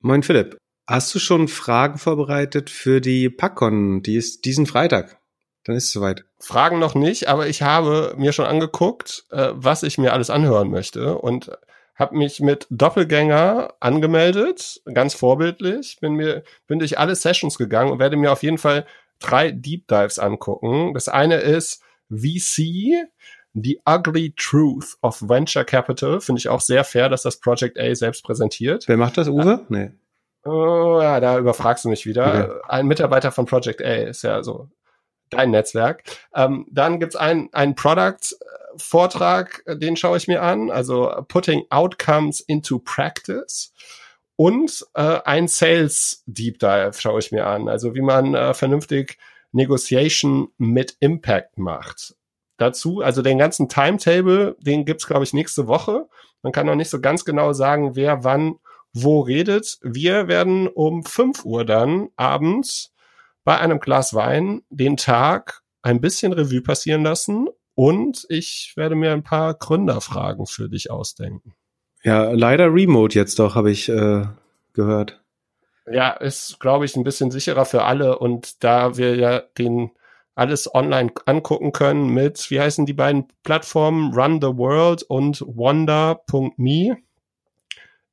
Moin 0.00 0.22
Philipp. 0.22 0.56
Hast 0.88 1.14
du 1.14 1.18
schon 1.18 1.48
Fragen 1.48 1.98
vorbereitet 1.98 2.70
für 2.70 3.00
die 3.00 3.28
PackCon? 3.28 4.02
Die 4.02 4.16
ist 4.16 4.44
diesen 4.44 4.66
Freitag. 4.66 5.18
Dann 5.64 5.74
ist 5.74 5.84
es 5.84 5.92
soweit. 5.92 6.24
Fragen 6.38 6.78
noch 6.78 6.94
nicht, 6.94 7.28
aber 7.28 7.48
ich 7.48 7.62
habe 7.62 8.14
mir 8.16 8.32
schon 8.32 8.44
angeguckt, 8.44 9.24
äh, 9.30 9.48
was 9.54 9.82
ich 9.82 9.98
mir 9.98 10.12
alles 10.12 10.30
anhören 10.30 10.70
möchte 10.70 11.18
und 11.18 11.50
habe 11.96 12.16
mich 12.16 12.40
mit 12.40 12.66
Doppelgänger 12.70 13.74
angemeldet, 13.80 14.80
ganz 14.92 15.14
vorbildlich, 15.14 15.98
bin 16.00 16.14
mir 16.14 16.44
bin 16.66 16.78
durch 16.78 16.98
alle 16.98 17.16
Sessions 17.16 17.58
gegangen 17.58 17.90
und 17.90 17.98
werde 17.98 18.16
mir 18.16 18.30
auf 18.30 18.42
jeden 18.42 18.58
Fall 18.58 18.86
drei 19.18 19.50
Deep 19.50 19.88
Dives 19.88 20.18
angucken. 20.18 20.92
Das 20.94 21.08
eine 21.08 21.36
ist 21.36 21.82
VC, 22.10 23.08
The 23.58 23.80
Ugly 23.86 24.34
Truth 24.36 24.98
of 25.00 25.22
Venture 25.22 25.64
Capital. 25.64 26.20
Finde 26.20 26.40
ich 26.40 26.48
auch 26.48 26.60
sehr 26.60 26.84
fair, 26.84 27.08
dass 27.08 27.22
das 27.22 27.38
Project 27.38 27.78
A 27.78 27.94
selbst 27.94 28.22
präsentiert. 28.22 28.86
Wer 28.86 28.98
macht 28.98 29.16
das, 29.16 29.28
Uwe? 29.28 29.64
Nee. 29.70 29.92
Oh, 30.44 31.00
ja, 31.00 31.18
da 31.20 31.38
überfragst 31.38 31.84
du 31.84 31.88
mich 31.88 32.04
wieder. 32.04 32.26
Okay. 32.26 32.60
Ein 32.68 32.86
Mitarbeiter 32.86 33.32
von 33.32 33.46
Project 33.46 33.82
A 33.82 33.94
ist 33.94 34.22
ja 34.22 34.42
so 34.42 34.68
dein 35.30 35.50
Netzwerk. 35.50 36.02
Ähm, 36.34 36.66
dann 36.70 37.00
gibt's 37.00 37.16
einen, 37.16 37.48
einen 37.52 37.74
Product-Vortrag, 37.74 39.64
den 39.66 39.96
schaue 39.96 40.18
ich 40.18 40.28
mir 40.28 40.42
an, 40.42 40.70
also 40.70 41.10
Putting 41.26 41.64
Outcomes 41.70 42.40
into 42.40 42.78
Practice. 42.78 43.72
Und 44.36 44.86
äh, 44.94 45.20
ein 45.24 45.48
Sales 45.48 46.22
Deep 46.26 46.58
Dive 46.58 46.92
schaue 46.98 47.20
ich 47.20 47.32
mir 47.32 47.46
an, 47.46 47.68
also 47.68 47.94
wie 47.94 48.02
man 48.02 48.34
äh, 48.34 48.52
vernünftig 48.52 49.18
Negotiation 49.52 50.48
mit 50.58 50.96
Impact 51.00 51.56
macht. 51.58 52.14
Dazu, 52.56 53.00
also 53.00 53.22
den 53.22 53.38
ganzen 53.38 53.68
Timetable, 53.68 54.56
den 54.60 54.84
gibt's 54.84 55.06
glaube 55.06 55.24
ich 55.24 55.32
nächste 55.32 55.66
Woche. 55.66 56.08
Man 56.42 56.52
kann 56.52 56.66
noch 56.66 56.74
nicht 56.74 56.90
so 56.90 57.00
ganz 57.00 57.24
genau 57.24 57.52
sagen, 57.52 57.96
wer 57.96 58.24
wann 58.24 58.56
wo 58.92 59.20
redet. 59.20 59.78
Wir 59.82 60.26
werden 60.26 60.68
um 60.68 61.04
fünf 61.04 61.44
Uhr 61.44 61.64
dann 61.64 62.08
abends 62.16 62.94
bei 63.44 63.58
einem 63.58 63.78
Glas 63.78 64.14
Wein 64.14 64.62
den 64.70 64.96
Tag 64.96 65.62
ein 65.82 66.00
bisschen 66.00 66.32
Revue 66.32 66.62
passieren 66.62 67.02
lassen 67.02 67.48
und 67.74 68.24
ich 68.30 68.72
werde 68.74 68.94
mir 68.94 69.12
ein 69.12 69.22
paar 69.22 69.54
Gründerfragen 69.54 70.46
für 70.46 70.68
dich 70.68 70.90
ausdenken. 70.90 71.54
Ja, 72.02 72.30
leider 72.32 72.72
remote 72.72 73.18
jetzt 73.18 73.38
doch, 73.38 73.54
habe 73.54 73.70
ich 73.70 73.88
äh, 73.88 74.26
gehört. 74.72 75.22
Ja, 75.90 76.10
ist, 76.10 76.58
glaube 76.58 76.84
ich, 76.84 76.96
ein 76.96 77.04
bisschen 77.04 77.30
sicherer 77.30 77.64
für 77.64 77.84
alle. 77.84 78.18
Und 78.18 78.64
da 78.64 78.96
wir 78.96 79.14
ja 79.16 79.40
den 79.58 79.90
alles 80.36 80.72
online 80.72 81.10
angucken 81.24 81.72
können 81.72 82.10
mit, 82.10 82.50
wie 82.50 82.60
heißen 82.60 82.86
die 82.86 82.92
beiden 82.92 83.26
Plattformen, 83.42 84.14
Run 84.14 84.40
the 84.40 84.56
World 84.56 85.02
und 85.02 85.40
Wonder.me, 85.40 86.98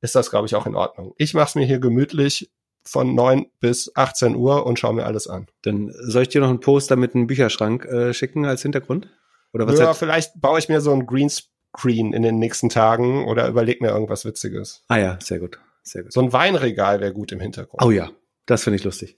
ist 0.00 0.14
das, 0.14 0.30
glaube 0.30 0.46
ich, 0.46 0.54
auch 0.54 0.66
in 0.66 0.74
Ordnung. 0.74 1.14
Ich 1.18 1.34
mache 1.34 1.48
es 1.48 1.54
mir 1.54 1.64
hier 1.64 1.78
gemütlich 1.78 2.50
von 2.82 3.14
9 3.14 3.46
bis 3.60 3.94
18 3.94 4.36
Uhr 4.36 4.66
und 4.66 4.78
schaue 4.78 4.94
mir 4.94 5.06
alles 5.06 5.26
an. 5.26 5.46
Dann 5.62 5.94
soll 6.00 6.22
ich 6.22 6.28
dir 6.28 6.40
noch 6.40 6.48
einen 6.48 6.60
Poster 6.60 6.96
mit 6.96 7.14
einem 7.14 7.26
Bücherschrank 7.26 7.84
äh, 7.86 8.12
schicken 8.12 8.44
als 8.44 8.62
Hintergrund? 8.62 9.08
Oder 9.52 9.66
was 9.66 9.78
ja, 9.78 9.94
vielleicht 9.94 10.40
baue 10.40 10.58
ich 10.58 10.68
mir 10.68 10.80
so 10.80 10.92
ein 10.92 11.06
Greenscreen 11.06 12.12
in 12.12 12.22
den 12.22 12.38
nächsten 12.38 12.68
Tagen 12.68 13.24
oder 13.26 13.48
überleg 13.48 13.80
mir 13.80 13.88
irgendwas 13.88 14.24
Witziges. 14.24 14.82
Ah 14.88 14.96
ja, 14.96 15.18
sehr 15.22 15.38
gut. 15.38 15.58
Sehr 15.82 16.02
gut. 16.02 16.12
So 16.12 16.20
ein 16.20 16.32
Weinregal 16.32 17.00
wäre 17.00 17.12
gut 17.12 17.32
im 17.32 17.40
Hintergrund. 17.40 17.82
Oh 17.82 17.90
ja, 17.90 18.10
das 18.46 18.64
finde 18.64 18.78
ich 18.78 18.84
lustig. 18.84 19.16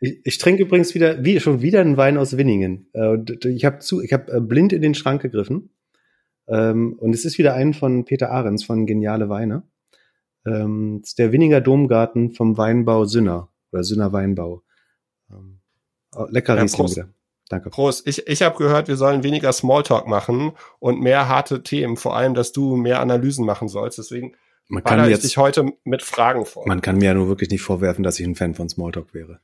Ich, 0.00 0.20
ich 0.24 0.38
trinke 0.38 0.62
übrigens 0.62 0.94
wieder, 0.94 1.24
wie, 1.24 1.40
schon 1.40 1.60
wieder 1.60 1.80
einen 1.80 1.96
Wein 1.96 2.18
aus 2.18 2.36
Winningen. 2.36 2.88
Äh, 2.92 3.18
ich 3.48 3.64
habe 3.64 3.78
zu, 3.80 4.00
ich 4.00 4.12
habe 4.12 4.32
äh, 4.32 4.40
blind 4.40 4.72
in 4.72 4.82
den 4.82 4.94
Schrank 4.94 5.22
gegriffen. 5.22 5.70
Ähm, 6.46 6.94
und 6.98 7.14
es 7.14 7.24
ist 7.24 7.38
wieder 7.38 7.54
ein 7.54 7.74
von 7.74 8.04
Peter 8.04 8.30
Ahrens 8.30 8.64
von 8.64 8.86
Geniale 8.86 9.28
Weine. 9.28 9.64
Ähm, 10.46 11.00
ist 11.02 11.18
der 11.18 11.32
Winninger 11.32 11.60
Domgarten 11.60 12.30
vom 12.32 12.56
Weinbau 12.56 13.04
Sünner 13.04 13.50
oder 13.72 13.84
Sünner 13.84 14.12
Weinbau. 14.12 14.62
Ähm, 15.30 15.60
lecker 16.30 16.56
ja, 16.56 16.62
Riesling 16.62 16.90
wieder. 16.90 17.08
Danke. 17.48 17.70
Prost. 17.70 18.06
Ich, 18.06 18.26
ich 18.26 18.42
habe 18.42 18.58
gehört, 18.58 18.88
wir 18.88 18.96
sollen 18.96 19.22
weniger 19.22 19.52
Smalltalk 19.52 20.06
machen 20.06 20.52
und 20.78 21.00
mehr 21.00 21.28
harte 21.28 21.62
Themen, 21.62 21.96
vor 21.96 22.14
allem, 22.14 22.34
dass 22.34 22.52
du 22.52 22.76
mehr 22.76 23.00
Analysen 23.00 23.46
machen 23.46 23.68
sollst. 23.68 23.98
Deswegen 23.98 24.34
man 24.68 24.84
kann 24.84 25.08
jetzt, 25.08 25.24
dich 25.24 25.38
heute 25.38 25.72
mit 25.84 26.02
Fragen 26.02 26.44
vor. 26.44 26.66
Man 26.66 26.82
kann 26.82 26.98
mir 26.98 27.06
ja 27.06 27.14
nur 27.14 27.28
wirklich 27.28 27.50
nicht 27.50 27.62
vorwerfen, 27.62 28.04
dass 28.04 28.20
ich 28.20 28.26
ein 28.26 28.34
Fan 28.34 28.54
von 28.54 28.68
Smalltalk 28.68 29.14
wäre. 29.14 29.40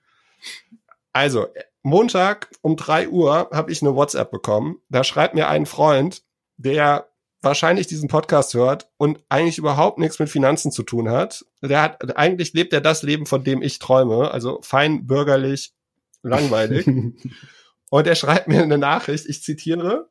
Also, 1.13 1.49
Montag 1.83 2.49
um 2.63 2.77
drei 2.77 3.09
Uhr 3.09 3.51
habe 3.53 3.71
ich 3.71 3.83
eine 3.83 3.95
WhatsApp 3.95 4.31
bekommen. 4.31 4.81
Da 4.89 5.05
schreibt 5.05 5.35
mir 5.35 5.49
ein 5.49 5.67
Freund, 5.67 6.23
der 6.57 7.09
wahrscheinlich 7.45 7.87
diesen 7.87 8.09
Podcast 8.09 8.55
hört 8.55 8.91
und 8.97 9.23
eigentlich 9.29 9.59
überhaupt 9.59 9.99
nichts 9.99 10.19
mit 10.19 10.31
Finanzen 10.31 10.73
zu 10.73 10.83
tun 10.83 11.11
hat. 11.11 11.45
Der 11.63 11.83
hat, 11.83 12.17
eigentlich 12.17 12.55
lebt 12.55 12.73
er 12.73 12.81
das 12.81 13.03
Leben, 13.03 13.27
von 13.27 13.45
dem 13.45 13.63
ich 13.63 13.79
träume, 13.79 14.31
also 14.31 14.61
fein 14.63 15.07
bürgerlich, 15.07 15.75
langweilig. 16.23 16.87
und 17.91 18.07
er 18.07 18.15
schreibt 18.15 18.49
mir 18.49 18.63
eine 18.63 18.79
Nachricht, 18.79 19.27
ich 19.27 19.43
zitiere. 19.43 20.09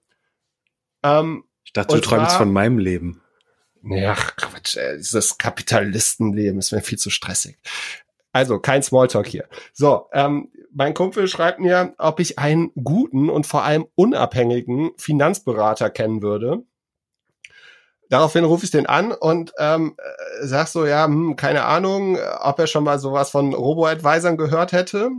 Ähm, 1.01 1.43
ich 1.65 1.73
dachte, 1.73 1.95
du 1.95 2.01
träumst 2.01 2.31
war, 2.31 2.37
von 2.37 2.53
meinem 2.53 2.77
Leben. 2.77 3.21
Ja, 3.83 4.13
Quatsch, 4.13 4.77
ey, 4.77 4.97
dieses 4.97 5.37
Kapitalistenleben 5.37 6.59
ist 6.59 6.71
mir 6.71 6.81
viel 6.81 6.97
zu 6.97 7.09
stressig. 7.09 7.57
Also 8.33 8.59
kein 8.59 8.83
Smalltalk 8.83 9.27
hier. 9.27 9.47
So, 9.71 10.09
ähm, 10.11 10.51
mein 10.73 10.95
Kumpel 10.95 11.27
schreibt 11.27 11.59
mir, 11.59 11.93
ob 11.99 12.19
ich 12.19 12.39
einen 12.39 12.71
guten 12.83 13.29
und 13.29 13.45
vor 13.45 13.63
allem 13.63 13.85
unabhängigen 13.95 14.91
Finanzberater 14.97 15.91
kennen 15.91 16.23
würde. 16.23 16.63
Daraufhin 18.09 18.43
rufe 18.43 18.65
ich 18.65 18.71
den 18.71 18.87
an 18.87 19.11
und 19.11 19.53
ähm, 19.59 19.95
äh, 19.97 20.45
sag 20.45 20.67
so, 20.67 20.85
ja, 20.85 21.05
hm, 21.05 21.35
keine 21.35 21.65
Ahnung, 21.65 22.17
ob 22.41 22.59
er 22.59 22.67
schon 22.67 22.83
mal 22.83 22.99
sowas 22.99 23.29
von 23.29 23.53
Robo-Advisern 23.53 24.35
gehört 24.37 24.71
hätte 24.71 25.11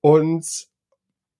und 0.00 0.66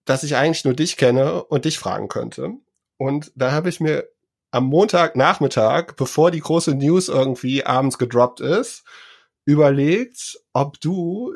dass 0.05 0.23
ich 0.23 0.35
eigentlich 0.35 0.65
nur 0.65 0.73
dich 0.73 0.97
kenne 0.97 1.45
und 1.45 1.65
dich 1.65 1.79
fragen 1.79 2.09
könnte. 2.09 2.51
Und 2.97 3.31
da 3.35 3.53
habe 3.53 3.69
ich 3.69 3.79
mir 3.79 4.09
am 4.51 4.65
Montagnachmittag, 4.65 5.95
bevor 5.95 6.29
die 6.29 6.41
große 6.41 6.75
News 6.75 7.07
irgendwie 7.07 7.65
abends 7.65 7.97
gedroppt 7.97 8.41
ist, 8.41 8.83
überlegt, 9.45 10.39
ob 10.53 10.79
du 10.79 11.35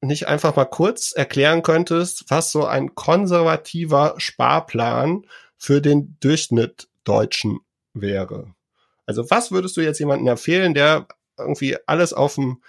nicht 0.00 0.28
einfach 0.28 0.56
mal 0.56 0.64
kurz 0.64 1.12
erklären 1.12 1.62
könntest, 1.62 2.24
was 2.28 2.52
so 2.52 2.64
ein 2.64 2.94
konservativer 2.94 4.14
Sparplan 4.18 5.26
für 5.56 5.80
den 5.80 6.16
Durchschnitt 6.20 6.88
Deutschen 7.04 7.60
wäre. 7.94 8.54
Also 9.06 9.28
was 9.30 9.50
würdest 9.50 9.76
du 9.76 9.80
jetzt 9.80 9.98
jemanden 9.98 10.26
empfehlen, 10.26 10.74
der 10.74 11.06
irgendwie 11.38 11.76
alles 11.86 12.12
auf 12.12 12.36
dem, 12.36 12.62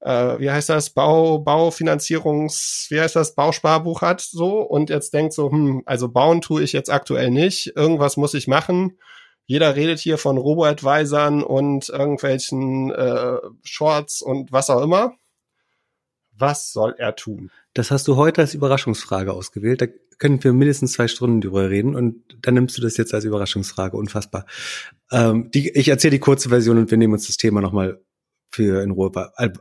äh, 0.00 0.38
wie 0.38 0.50
heißt 0.50 0.68
das, 0.68 0.90
Bau, 0.90 1.38
Baufinanzierungs, 1.38 2.86
wie 2.90 3.00
heißt 3.00 3.16
das, 3.16 3.34
Bausparbuch 3.34 4.02
hat 4.02 4.20
so 4.20 4.60
und 4.60 4.90
jetzt 4.90 5.12
denkt 5.14 5.32
so, 5.32 5.50
hm, 5.50 5.82
also 5.86 6.08
bauen 6.08 6.40
tue 6.40 6.62
ich 6.62 6.72
jetzt 6.72 6.90
aktuell 6.90 7.30
nicht, 7.30 7.76
irgendwas 7.76 8.16
muss 8.16 8.34
ich 8.34 8.46
machen 8.46 8.98
jeder 9.46 9.76
redet 9.76 9.98
hier 9.98 10.18
von 10.18 10.38
Robo-Advisern 10.38 11.42
und 11.42 11.88
irgendwelchen 11.88 12.90
äh, 12.90 13.38
Shorts 13.62 14.22
und 14.22 14.52
was 14.52 14.70
auch 14.70 14.82
immer. 14.82 15.14
Was 16.36 16.72
soll 16.72 16.94
er 16.98 17.14
tun? 17.14 17.50
Das 17.74 17.90
hast 17.90 18.08
du 18.08 18.16
heute 18.16 18.40
als 18.40 18.54
Überraschungsfrage 18.54 19.32
ausgewählt. 19.32 19.82
Da 19.82 19.86
können 20.18 20.42
wir 20.42 20.52
mindestens 20.52 20.92
zwei 20.92 21.08
Stunden 21.08 21.40
drüber 21.40 21.70
reden 21.70 21.94
und 21.94 22.24
dann 22.42 22.54
nimmst 22.54 22.78
du 22.78 22.82
das 22.82 22.96
jetzt 22.96 23.14
als 23.14 23.24
Überraschungsfrage. 23.24 23.96
Unfassbar. 23.96 24.46
Ähm, 25.12 25.50
die, 25.52 25.70
ich 25.70 25.88
erzähle 25.88 26.12
die 26.12 26.20
kurze 26.20 26.48
Version 26.48 26.78
und 26.78 26.90
wir 26.90 26.98
nehmen 26.98 27.12
uns 27.12 27.26
das 27.26 27.36
Thema 27.36 27.60
nochmal 27.60 28.00
für 28.50 28.82
in 28.82 28.92
Ruhe. 28.92 29.10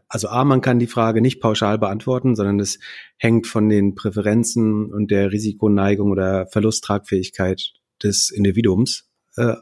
Also 0.08 0.28
A, 0.30 0.44
man 0.46 0.62
kann 0.62 0.80
die 0.80 0.88
Frage 0.88 1.22
nicht 1.22 1.42
pauschal 1.42 1.80
beantworten, 1.80 2.36
sondern 2.36 2.60
es 2.60 2.80
hängt 3.18 3.48
von 3.48 3.68
den 3.68 3.96
Präferenzen 3.96 4.94
und 4.94 5.10
der 5.10 5.32
Risikoneigung 5.32 6.12
oder 6.12 6.48
Verlusttragfähigkeit 6.48 7.74
des 8.04 8.30
Individuums 8.30 9.10
äh, 9.36 9.56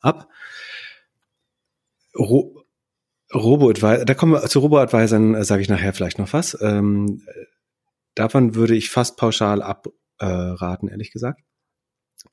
ab. 0.00 0.28
Ro 2.16 2.54
Robo-Advisor, 3.34 4.06
da 4.06 4.14
kommen 4.14 4.32
wir 4.32 4.48
zu 4.48 4.60
Robo-Advisern, 4.60 5.34
äh, 5.34 5.44
sage 5.44 5.60
ich 5.60 5.68
nachher 5.68 5.92
vielleicht 5.92 6.18
noch 6.18 6.32
was. 6.32 6.56
Ähm, 6.62 7.22
davon 8.14 8.54
würde 8.54 8.74
ich 8.74 8.88
fast 8.88 9.18
pauschal 9.18 9.60
abraten, 9.60 10.88
äh, 10.88 10.90
ehrlich 10.90 11.12
gesagt. 11.12 11.42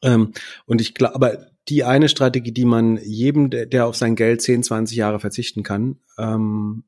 Ähm, 0.02 0.34
und 0.66 0.82
ich 0.82 0.94
glaube, 0.94 1.16
aber 1.16 1.48
die 1.68 1.84
eine 1.84 2.10
Strategie, 2.10 2.52
die 2.52 2.66
man 2.66 2.98
jedem, 2.98 3.50
der, 3.50 3.66
der 3.66 3.88
auf 3.88 3.96
sein 3.96 4.16
Geld 4.16 4.42
10, 4.42 4.64
20 4.64 4.98
Jahre 4.98 5.20
verzichten 5.20 5.64
kann, 5.64 6.00
ähm, 6.18 6.86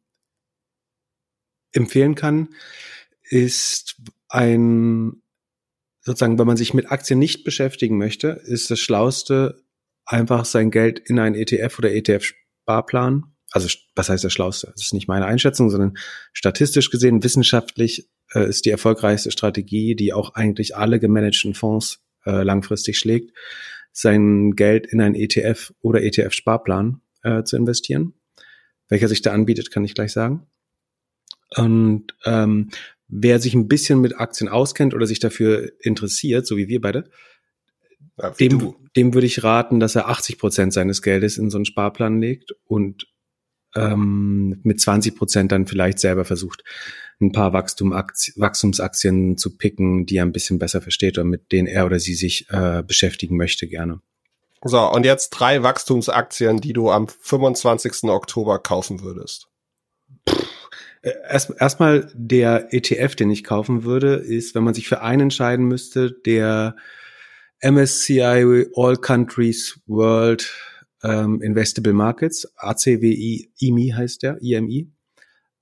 empfehlen 1.74 2.16
kann, 2.16 2.50
ist 3.24 4.02
ein, 4.30 5.22
sozusagen, 6.02 6.40
wenn 6.40 6.48
man 6.48 6.58
sich 6.58 6.74
mit 6.74 6.92
Aktien 6.92 7.20
nicht 7.20 7.44
beschäftigen 7.44 7.98
möchte, 7.98 8.30
ist 8.30 8.72
das 8.72 8.80
Schlauste, 8.80 9.64
einfach 10.08 10.46
sein 10.46 10.72
Geld 10.72 11.00
in 11.00 11.20
einen 11.20 11.36
ETF 11.36 11.78
oder 11.78 11.92
ETF-Sparplan. 11.92 13.26
Also 13.52 13.70
was 13.96 14.10
heißt 14.10 14.24
der 14.24 14.30
Schlauste? 14.30 14.72
Das 14.74 14.86
ist 14.86 14.94
nicht 14.94 15.08
meine 15.08 15.26
Einschätzung, 15.26 15.70
sondern 15.70 15.98
statistisch 16.34 16.90
gesehen, 16.90 17.24
wissenschaftlich 17.24 18.10
äh, 18.34 18.48
ist 18.48 18.66
die 18.66 18.72
erfolgreichste 18.72 19.32
Strategie, 19.32 19.96
die 19.96 20.14
auch 20.14 20.34
eigentlich 20.34 20.76
alle 20.76 21.00
gemanagten 21.00 21.54
Fonds 21.54 22.00
äh, 22.26 22.44
langfristig 22.44 22.98
schlägt, 22.98 23.32
sein 23.92 24.52
Geld 24.52 24.88
in 24.88 25.02
einen 25.02 25.16
ETF 25.16 25.74
oder 25.82 26.02
ETF-Sparplan 26.02 27.02
äh, 27.24 27.44
zu 27.44 27.58
investieren. 27.58 28.14
welcher 28.90 29.10
sich 29.10 29.22
da 29.22 29.34
anbietet, 29.34 29.70
kann 29.70 29.84
ich 29.84 29.96
gleich 29.96 30.14
sagen. 30.14 30.48
Und 31.56 32.16
ähm, 32.26 32.70
wer 33.08 33.40
sich 33.40 33.54
ein 33.54 33.68
bisschen 33.68 34.00
mit 34.00 34.20
Aktien 34.20 34.50
auskennt 34.50 34.94
oder 34.94 35.06
sich 35.06 35.20
dafür 35.20 35.72
interessiert, 35.82 36.48
so 36.48 36.56
wie 36.56 36.68
wir 36.68 36.80
beide, 36.80 37.10
ja, 38.18 38.32
dem, 38.32 38.76
dem 38.96 39.14
würde 39.14 39.28
ich 39.28 39.44
raten, 39.44 39.80
dass 39.80 39.96
er 39.96 40.10
80 40.10 40.40
Prozent 40.40 40.74
seines 40.74 41.02
Geldes 41.02 41.38
in 41.38 41.50
so 41.50 41.58
einen 41.58 41.66
Sparplan 41.66 42.20
legt 42.20 42.54
und 42.66 43.08
ähm, 43.76 44.60
mit 44.64 44.82
20 44.82 45.16
Prozent 45.16 45.52
dann 45.52 45.68
vielleicht 45.68 46.00
selber 46.00 46.26
versucht, 46.26 46.64
ein 47.20 47.32
paar 47.32 47.54
Wachstumsaktien 47.54 49.38
zu 49.38 49.58
picken, 49.58 50.06
die 50.06 50.18
er 50.18 50.26
ein 50.26 50.32
bisschen 50.32 50.60
besser 50.60 50.82
versteht 50.82 51.18
oder 51.18 51.26
mit 51.26 51.52
denen 51.52 51.68
er 51.68 51.86
oder 51.86 52.00
sie 52.00 52.16
sich 52.16 52.48
äh, 52.50 52.84
beschäftigen 52.84 53.38
möchte 53.38 53.68
gerne. 53.68 54.02
So, 54.64 54.80
und 54.92 55.06
jetzt 55.06 55.30
drei 55.32 55.64
Wachstumsaktien, 55.64 56.62
die 56.62 56.74
du 56.74 56.90
am 56.90 57.08
25. 57.08 58.06
Oktober 58.06 58.60
kaufen 58.60 59.02
würdest. 59.02 59.48
Äh, 61.02 61.14
erst, 61.30 61.54
erstmal 61.60 62.12
der 62.14 62.74
ETF, 62.74 63.16
den 63.16 63.30
ich 63.30 63.44
kaufen 63.44 63.84
würde, 63.84 64.16
ist, 64.16 64.56
wenn 64.56 64.64
man 64.64 64.74
sich 64.74 64.88
für 64.88 65.02
einen 65.02 65.24
entscheiden 65.24 65.68
müsste, 65.68 66.12
der 66.12 66.76
MSCI 67.62 68.68
All 68.76 68.98
Countries 68.98 69.80
World 69.88 70.52
ähm, 71.04 71.42
Investable 71.42 71.94
Markets, 71.94 72.52
ACWI, 72.58 73.52
IMI 73.60 73.94
heißt 73.96 74.24
der, 74.24 74.42
IMI. 74.42 74.92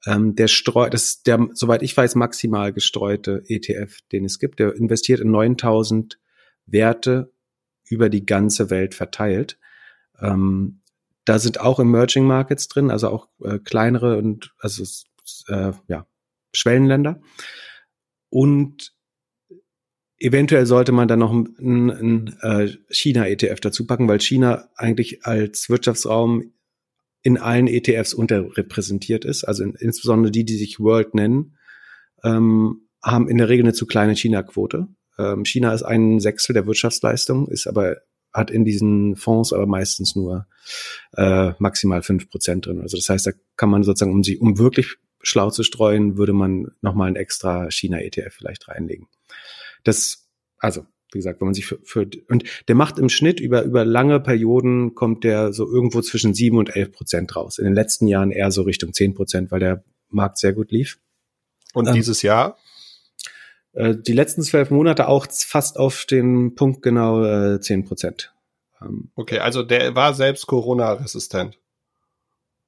Ähm, 0.06 0.36
der 0.36 0.48
streut, 0.48 0.94
das 0.94 1.06
ist 1.06 1.28
der, 1.28 1.48
soweit 1.54 1.82
ich 1.82 1.96
weiß, 1.96 2.16
maximal 2.16 2.72
gestreute 2.74 3.44
ETF, 3.48 4.00
den 4.12 4.26
es 4.26 4.40
gibt. 4.40 4.60
Der 4.60 4.76
investiert 4.76 5.20
in 5.20 5.32
9000 5.32 6.20
Werte 6.68 7.34
über 7.88 8.10
die 8.10 8.26
ganze 8.26 8.70
Welt 8.70 8.94
verteilt. 8.94 9.58
Ähm, 10.20 10.82
da 11.26 11.40
sind 11.40 11.60
auch 11.60 11.80
Emerging 11.80 12.26
Markets 12.26 12.68
drin, 12.68 12.92
also 12.92 13.10
auch 13.10 13.30
äh, 13.44 13.58
kleinere 13.60 14.18
und 14.18 14.54
also 14.60 14.84
äh, 15.48 15.72
ja, 15.88 16.08
Schwellenländer. 16.54 17.20
Und 18.30 18.95
eventuell 20.26 20.66
sollte 20.66 20.92
man 20.92 21.08
dann 21.08 21.20
noch 21.20 21.32
einen, 21.32 21.92
einen 21.92 22.36
äh, 22.42 22.70
China-ETF 22.90 23.60
dazu 23.60 23.86
packen, 23.86 24.08
weil 24.08 24.20
China 24.20 24.70
eigentlich 24.76 25.26
als 25.26 25.70
Wirtschaftsraum 25.70 26.52
in 27.22 27.38
allen 27.38 27.68
ETFs 27.68 28.14
unterrepräsentiert 28.14 29.24
ist. 29.24 29.44
Also 29.44 29.64
in, 29.64 29.76
insbesondere 29.76 30.32
die, 30.32 30.44
die 30.44 30.58
sich 30.58 30.80
World 30.80 31.14
nennen, 31.14 31.58
ähm, 32.24 32.88
haben 33.04 33.30
in 33.30 33.38
der 33.38 33.50
Regel 33.50 33.66
eine 33.66 33.74
zu 33.74 33.86
kleine 33.86 34.16
China-Quote. 34.16 34.88
Ähm, 35.20 35.46
China 35.46 35.74
ist 35.74 35.84
ein 35.84 36.20
Sechstel 36.20 36.54
der 36.54 36.66
Wirtschaftsleistung, 36.66 37.48
ist 37.48 37.68
aber 37.68 37.98
hat 38.34 38.52
in 38.52 38.66
diesen 38.66 39.16
Fonds 39.16 39.54
aber 39.54 39.66
meistens 39.66 40.16
nur 40.16 40.46
äh, 41.16 41.54
maximal 41.60 42.02
fünf 42.02 42.30
Prozent 42.30 42.66
drin. 42.66 42.82
Also 42.82 42.98
das 42.98 43.08
heißt, 43.08 43.28
da 43.28 43.32
kann 43.56 43.70
man 43.70 43.84
sozusagen, 43.84 44.12
um 44.12 44.24
sie, 44.24 44.38
um 44.38 44.58
wirklich 44.58 44.98
schlau 45.22 45.52
zu 45.52 45.64
streuen, 45.64 46.18
würde 46.18 46.34
man 46.34 46.72
nochmal 46.82 47.08
ein 47.08 47.16
extra 47.16 47.72
China-ETF 47.72 48.34
vielleicht 48.34 48.68
reinlegen. 48.68 49.08
Das, 49.86 50.28
also, 50.58 50.86
wie 51.14 51.20
gesagt, 51.20 51.40
wenn 51.40 51.48
man 51.48 51.54
sich 51.54 51.66
für, 51.66 51.80
für, 51.84 52.10
und 52.28 52.44
der 52.68 52.76
macht 52.76 53.00
im 53.00 53.08
Schnitt 53.08 53.40
über, 53.40 53.64
über 53.64 53.86
lange 53.86 54.20
Perioden 54.20 54.96
kommt 54.96 55.24
der 55.24 55.54
so 55.54 55.66
irgendwo 55.66 56.02
zwischen 56.02 56.34
sieben 56.34 56.58
und 56.58 56.76
elf 56.76 56.92
Prozent 56.92 57.36
raus. 57.36 57.58
In 57.58 57.66
den 57.66 57.74
letzten 57.74 58.08
Jahren 58.08 58.32
eher 58.32 58.52
so 58.52 58.64
Richtung 58.64 58.94
zehn 58.94 59.14
Prozent, 59.14 59.52
weil 59.52 59.62
der 59.62 59.84
Markt 60.10 60.38
sehr 60.38 60.52
gut 60.52 60.72
lief. 60.72 61.00
Und 61.74 61.88
ähm, 61.88 61.94
dieses 61.94 62.22
Jahr? 62.22 62.58
Äh, 63.74 63.96
die 63.96 64.14
letzten 64.14 64.42
zwölf 64.42 64.72
Monate 64.72 65.08
auch 65.08 65.28
fast 65.30 65.78
auf 65.78 66.06
den 66.06 66.56
Punkt 66.56 66.82
genau 66.82 67.24
äh, 67.24 67.60
zehn 67.62 67.82
äh, 67.82 67.84
Prozent. 67.84 68.34
Ähm, 68.82 69.12
okay, 69.16 69.40
also 69.40 69.64
der 69.64 69.96
war 69.96 70.14
selbst 70.14 70.48
Corona-resistent. 70.48 71.58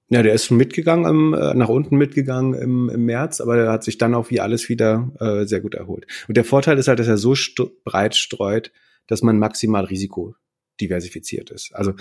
Ja, 0.09 0.24
der 0.24 0.33
ist 0.33 0.51
mitgegangen, 0.51 1.06
im, 1.06 1.33
äh, 1.33 1.54
nach 1.54 1.68
unten 1.68 1.98
mitgegangen 1.98 2.54
im, 2.54 2.89
im 2.89 3.06
März, 3.06 3.42
aber 3.42 3.57
er 3.57 3.71
hat 3.71 3.83
sich 3.83 3.98
dann 3.98 4.15
auch 4.15 4.30
wie 4.30 4.39
alles 4.39 4.69
wieder 4.69 5.12
äh, 5.19 5.45
sehr 5.45 5.59
gut 5.59 5.75
erholt. 5.75 6.07
Und 6.30 6.38
der 6.38 6.45
Vorteil 6.45 6.77
ist 6.77 6.88
halt, 6.88 7.00
dass 7.00 7.09
er 7.09 7.18
so 7.18 7.36
breit 7.83 8.15
streut, 8.15 8.71
dass 9.07 9.21
man 9.21 9.38
maximal 9.38 9.83
Risiko 9.83 10.36
diversifiziert 10.79 11.51
ist. 11.51 11.74
Also 11.74 11.94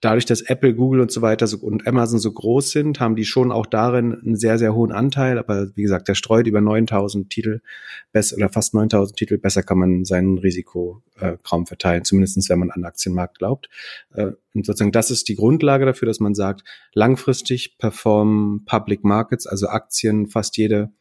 dadurch, 0.00 0.26
dass 0.26 0.42
Apple, 0.42 0.74
Google 0.74 1.00
und 1.00 1.10
so 1.10 1.22
weiter 1.22 1.46
so, 1.46 1.58
und 1.58 1.86
Amazon 1.86 2.18
so 2.18 2.32
groß 2.32 2.70
sind, 2.70 3.00
haben 3.00 3.16
die 3.16 3.24
schon 3.24 3.52
auch 3.52 3.66
darin 3.66 4.14
einen 4.14 4.36
sehr, 4.36 4.58
sehr 4.58 4.74
hohen 4.74 4.92
Anteil. 4.92 5.38
Aber 5.38 5.68
wie 5.74 5.82
gesagt, 5.82 6.08
der 6.08 6.14
streut 6.14 6.46
über 6.46 6.60
9000 6.60 7.30
Titel 7.30 7.60
besser 8.12 8.36
oder 8.36 8.48
fast 8.48 8.74
9000 8.74 9.16
Titel. 9.16 9.38
Besser 9.38 9.62
kann 9.62 9.78
man 9.78 10.04
sein 10.04 10.38
Risiko 10.38 11.02
äh, 11.18 11.36
kaum 11.42 11.66
verteilen, 11.66 12.04
zumindestens 12.04 12.48
wenn 12.48 12.58
man 12.58 12.70
an 12.70 12.80
den 12.80 12.86
Aktienmarkt 12.86 13.38
glaubt. 13.38 13.68
Äh, 14.14 14.32
und 14.54 14.66
sozusagen 14.66 14.92
das 14.92 15.10
ist 15.10 15.28
die 15.28 15.36
Grundlage 15.36 15.86
dafür, 15.86 16.06
dass 16.06 16.20
man 16.20 16.34
sagt, 16.34 16.62
langfristig 16.92 17.78
performen 17.78 18.64
Public 18.64 19.04
Markets, 19.04 19.46
also 19.46 19.68
Aktien, 19.68 20.28
fast 20.28 20.56
jede 20.56 20.92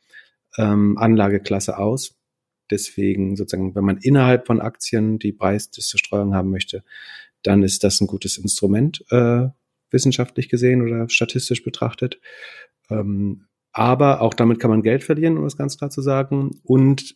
ähm, 0.58 0.98
Anlageklasse 0.98 1.78
aus. 1.78 2.16
Deswegen 2.72 3.36
sozusagen, 3.36 3.76
wenn 3.76 3.84
man 3.84 3.98
innerhalb 3.98 4.48
von 4.48 4.62
Aktien 4.62 5.20
die 5.20 5.32
Preisstreuung 5.32 6.34
haben 6.34 6.50
möchte, 6.50 6.84
dann 7.44 7.64
ist 7.64 7.84
das 7.84 8.02
ein 8.02 8.08
gutes 8.08 8.38
Instrument, 8.38 9.04
äh, 9.12 9.48
wissenschaftlich 9.92 10.50
gesehen 10.50 10.82
oder 10.82 11.08
statistisch 11.10 11.64
betrachtet. 11.64 12.20
Ähm, 12.90 13.46
aber 13.72 14.22
auch 14.22 14.34
damit 14.34 14.60
kann 14.60 14.72
man 14.72 14.84
Geld 14.84 15.04
verlieren, 15.04 15.38
um 15.38 15.44
das 15.44 15.58
ganz 15.58 15.78
klar 15.78 15.90
zu 15.90 16.02
sagen. 16.02 16.60
Und 16.64 17.16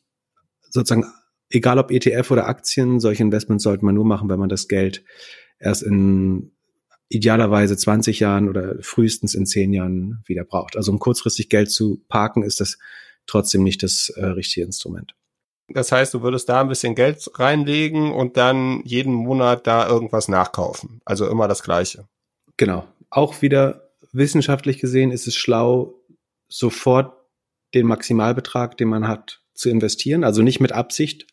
sozusagen, 0.69 1.06
egal 1.50 1.80
ob 1.80 1.92
ETF 1.92 2.31
oder 2.31 2.48
Aktien, 2.48 3.00
solche 3.00 3.24
Investments 3.24 3.63
sollte 3.63 3.86
man 3.86 3.95
nur 3.95 4.06
machen, 4.06 4.30
wenn 4.30 4.40
man 4.40 4.50
das 4.50 4.68
Geld 4.68 5.04
erst 5.60 5.84
in 5.84 6.52
idealerweise 7.10 7.75
20 7.75 8.19
Jahren 8.19 8.50
oder 8.50 8.75
frühestens 8.81 9.34
in 9.34 9.45
10 9.45 9.74
Jahren 9.74 10.22
wieder 10.25 10.44
braucht. 10.44 10.78
Also 10.78 10.92
um 10.92 11.00
kurzfristig 11.00 11.50
Geld 11.50 11.72
zu 11.72 12.04
parken, 12.07 12.44
ist 12.44 12.60
das 12.60 12.78
trotzdem 13.25 13.63
nicht 13.63 13.81
das 13.81 14.10
äh, 14.16 14.25
richtige 14.25 14.66
Instrument. 14.66 15.16
Das 15.71 15.92
heißt, 15.92 16.13
du 16.13 16.21
würdest 16.21 16.50
da 16.50 16.62
ein 16.62 16.68
bisschen 16.68 16.95
Geld 16.95 17.30
reinlegen 17.36 18.12
und 18.12 18.38
dann 18.38 18.81
jeden 18.86 19.13
Monat 19.13 19.68
da 19.68 19.88
irgendwas 19.88 20.27
nachkaufen. 20.27 21.01
Also 21.06 21.27
immer 21.27 21.48
das 21.48 21.63
Gleiche. 21.63 22.07
Genau. 22.57 22.86
Auch 23.10 23.42
wieder 23.42 23.89
wissenschaftlich 24.12 24.80
gesehen 24.80 25.12
ist 25.12 25.27
es 25.27 25.36
schlau, 25.36 25.94
sofort 26.48 27.13
den 27.74 27.86
Maximalbetrag, 27.86 28.77
den 28.77 28.89
man 28.89 29.07
hat, 29.07 29.42
zu 29.54 29.69
investieren. 29.69 30.24
Also 30.24 30.42
nicht 30.42 30.60
mit 30.60 30.71
Absicht 30.71 31.27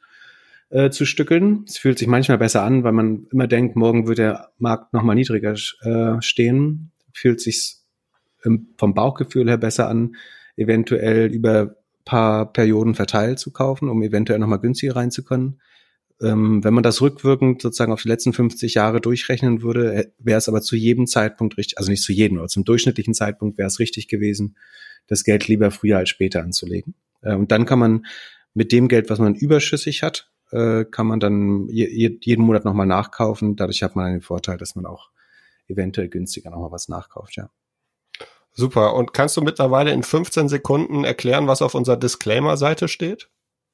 äh, 0.68 0.90
zu 0.90 1.06
stückeln. 1.06 1.64
Es 1.66 1.78
fühlt 1.78 1.98
sich 1.98 2.08
manchmal 2.08 2.38
besser 2.38 2.62
an, 2.62 2.84
weil 2.84 2.92
man 2.92 3.26
immer 3.32 3.46
denkt, 3.46 3.76
morgen 3.76 4.06
wird 4.06 4.18
der 4.18 4.50
Markt 4.58 4.92
nochmal 4.92 5.14
niedriger 5.14 5.54
äh, 5.82 6.20
stehen. 6.20 6.92
Fühlt 7.12 7.40
sich 7.40 7.76
vom 8.76 8.94
Bauchgefühl 8.94 9.48
her 9.48 9.58
besser 9.58 9.88
an, 9.88 10.16
eventuell 10.56 11.32
über 11.32 11.76
paar 12.06 12.50
Perioden 12.50 12.94
verteilt 12.94 13.38
zu 13.38 13.50
kaufen, 13.50 13.90
um 13.90 14.02
eventuell 14.02 14.38
nochmal 14.38 14.60
günstiger 14.60 14.96
reinzukommen. 14.96 15.60
Ähm, 16.22 16.64
wenn 16.64 16.72
man 16.72 16.82
das 16.82 17.02
rückwirkend 17.02 17.60
sozusagen 17.60 17.92
auf 17.92 18.00
die 18.00 18.08
letzten 18.08 18.32
50 18.32 18.72
Jahre 18.72 19.02
durchrechnen 19.02 19.60
würde, 19.60 19.94
äh, 19.94 20.06
wäre 20.18 20.38
es 20.38 20.48
aber 20.48 20.62
zu 20.62 20.74
jedem 20.74 21.06
Zeitpunkt 21.06 21.58
richtig, 21.58 21.76
also 21.76 21.90
nicht 21.90 22.02
zu 22.02 22.12
jedem, 22.14 22.38
aber 22.38 22.48
zum 22.48 22.64
durchschnittlichen 22.64 23.12
Zeitpunkt 23.12 23.58
wäre 23.58 23.66
es 23.66 23.78
richtig 23.80 24.08
gewesen, 24.08 24.56
das 25.08 25.24
Geld 25.24 25.46
lieber 25.46 25.70
früher 25.70 25.98
als 25.98 26.08
später 26.08 26.42
anzulegen. 26.42 26.94
Äh, 27.20 27.34
und 27.34 27.52
dann 27.52 27.66
kann 27.66 27.78
man 27.78 28.06
mit 28.54 28.72
dem 28.72 28.88
Geld, 28.88 29.10
was 29.10 29.18
man 29.18 29.34
überschüssig 29.34 30.02
hat, 30.02 30.30
äh, 30.52 30.86
kann 30.86 31.06
man 31.06 31.20
dann 31.20 31.68
je, 31.68 32.18
jeden 32.22 32.44
Monat 32.46 32.64
nochmal 32.64 32.86
nachkaufen. 32.86 33.56
Dadurch 33.56 33.82
hat 33.82 33.96
man 33.96 34.12
den 34.12 34.22
Vorteil, 34.22 34.56
dass 34.56 34.74
man 34.74 34.86
auch 34.86 35.10
eventuell 35.68 36.08
günstiger 36.08 36.50
nochmal 36.50 36.70
was 36.72 36.88
nachkauft, 36.88 37.36
ja. 37.36 37.50
Super. 38.56 38.94
Und 38.94 39.12
kannst 39.12 39.36
du 39.36 39.42
mittlerweile 39.42 39.92
in 39.92 40.02
15 40.02 40.48
Sekunden 40.48 41.04
erklären, 41.04 41.46
was 41.46 41.60
auf 41.60 41.74
unserer 41.74 41.98
Disclaimer-Seite 41.98 42.88
steht? 42.88 43.28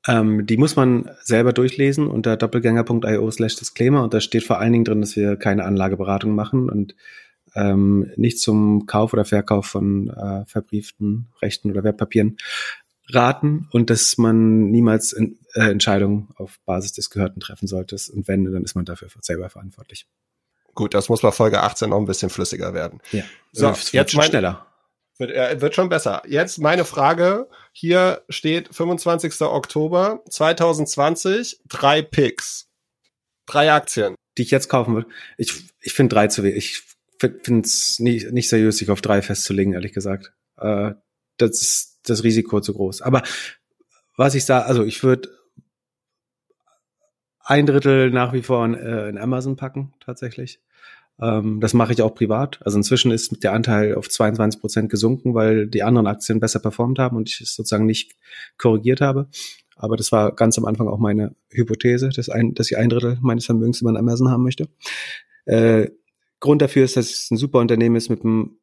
Ähm, 0.09 0.45
die 0.47 0.57
muss 0.57 0.75
man 0.75 1.09
selber 1.23 1.53
durchlesen 1.53 2.09
unter 2.09 2.37
doppelgänger.io 2.37 3.31
slash 3.31 3.55
Disclaimer 3.55 4.03
und 4.03 4.12
da 4.12 4.21
steht 4.21 4.43
vor 4.43 4.59
allen 4.59 4.73
Dingen 4.73 4.85
drin, 4.85 5.01
dass 5.01 5.15
wir 5.15 5.37
keine 5.37 5.65
Anlageberatung 5.65 6.35
machen 6.35 6.69
und 6.69 6.97
ähm, 7.55 8.11
nicht 8.17 8.41
zum 8.41 8.87
Kauf 8.87 9.12
oder 9.12 9.25
Verkauf 9.25 9.67
von 9.67 10.11
äh, 10.11 10.45
verbrieften 10.47 11.29
Rechten 11.41 11.71
oder 11.71 11.85
Wertpapieren 11.85 12.39
raten 13.09 13.69
und 13.71 13.91
dass 13.91 14.19
man 14.19 14.71
niemals 14.71 15.12
in, 15.12 15.39
äh, 15.55 15.71
Entscheidungen 15.71 16.31
auf 16.37 16.59
Basis 16.65 16.93
des 16.93 17.11
Gehörten 17.11 17.41
treffen 17.41 17.69
sollte. 17.69 17.97
Und 18.12 18.27
wenn, 18.27 18.45
dann 18.45 18.65
ist 18.65 18.75
man 18.75 18.85
dafür 18.85 19.09
selber 19.21 19.51
verantwortlich. 19.51 20.07
Gut, 20.75 20.95
das 20.95 21.09
muss 21.09 21.21
bei 21.21 21.31
Folge 21.31 21.62
18 21.62 21.91
noch 21.91 21.99
ein 21.99 22.07
bisschen 22.07 22.31
flüssiger 22.31 22.73
werden. 22.75 23.01
Ja. 23.12 23.23
So, 23.53 23.73
jetzt 23.93 24.15
mein, 24.15 24.27
schneller. 24.27 24.67
Wird, 25.19 25.31
äh, 25.31 25.61
wird 25.61 25.75
schon 25.75 25.88
besser. 25.88 26.23
Jetzt 26.26 26.59
meine 26.59 26.85
Frage. 26.85 27.49
Hier 27.73 28.23
steht 28.28 28.75
25. 28.75 29.42
Oktober 29.42 30.23
2020, 30.28 31.61
drei 31.69 32.02
Picks. 32.02 32.69
Drei 33.47 33.73
Aktien. 33.73 34.14
Die 34.38 34.42
ich 34.42 34.50
jetzt 34.50 34.69
kaufen 34.69 34.97
will. 34.97 35.07
Ich, 35.37 35.52
ich 35.81 35.92
finde 35.92 36.14
drei 36.14 36.28
zu 36.28 36.42
wenig. 36.42 36.83
Ich 37.19 37.28
finde 37.42 37.66
es 37.66 37.99
nicht, 37.99 38.33
nicht 38.33 38.49
seriös, 38.49 38.78
sich 38.78 38.90
auf 38.90 39.00
drei 39.00 39.23
festzulegen, 39.23 39.75
ehrlich 39.75 39.92
gesagt. 39.92 40.33
Äh, 40.59 40.92
das 41.37 41.62
ist 41.62 42.00
das 42.04 42.25
Risiko 42.25 42.61
zu 42.61 42.73
groß. 42.73 43.02
Aber 43.02 43.23
was 44.16 44.35
ich 44.35 44.45
sage, 44.45 44.66
also 44.66 44.85
ich 44.85 45.02
würde 45.02 45.28
ein 47.40 47.66
Drittel 47.66 48.11
nach 48.11 48.33
wie 48.33 48.42
vor 48.42 48.64
in, 48.64 48.75
äh, 48.75 49.09
in 49.09 49.19
Amazon 49.19 49.57
packen, 49.57 49.95
tatsächlich. 50.00 50.61
Ähm, 51.23 51.61
das 51.61 51.73
mache 51.73 51.93
ich 51.93 52.02
auch 52.02 52.14
privat. 52.14 52.59
Also 52.64 52.79
inzwischen 52.79 53.12
ist 53.12 53.43
der 53.45 53.52
Anteil 53.52 53.95
auf 53.95 54.09
22 54.09 54.61
Prozent 54.61 54.91
gesunken, 54.91 55.35
weil 55.35 55.69
die 55.69 55.85
anderen 55.85 56.09
Aktien 56.09 56.41
besser 56.41 56.59
performt 56.59 56.99
haben 56.99 57.17
und 57.17 57.29
ich 57.29 57.41
es 57.41 57.55
sozusagen 57.55 57.87
nicht 57.87 58.17
korrigiert 58.59 59.00
habe. 59.00 59.29
Aber 59.76 59.97
das 59.97 60.12
war 60.12 60.35
ganz 60.35 60.59
am 60.59 60.64
Anfang 60.64 60.88
auch 60.88 60.99
meine 60.99 61.35
Hypothese, 61.50 62.11
dass, 62.11 62.29
ein, 62.29 62.55
dass 62.55 62.71
ich 62.71 62.76
ein 62.76 62.88
Drittel 62.88 63.19
meines 63.21 63.47
Vermögens 63.47 63.81
immer 63.81 63.91
in 63.91 63.97
Amazon 63.97 64.31
haben 64.31 64.43
möchte. 64.43 64.69
Äh, 65.47 65.91
Grund 66.41 66.61
dafür 66.61 66.85
ist, 66.85 66.97
dass 66.97 67.11
es 67.11 67.31
ein 67.31 67.37
super 67.37 67.61
Unternehmen 67.61 67.97
ist 67.97 68.09
mit 68.09 68.25
einem 68.25 68.59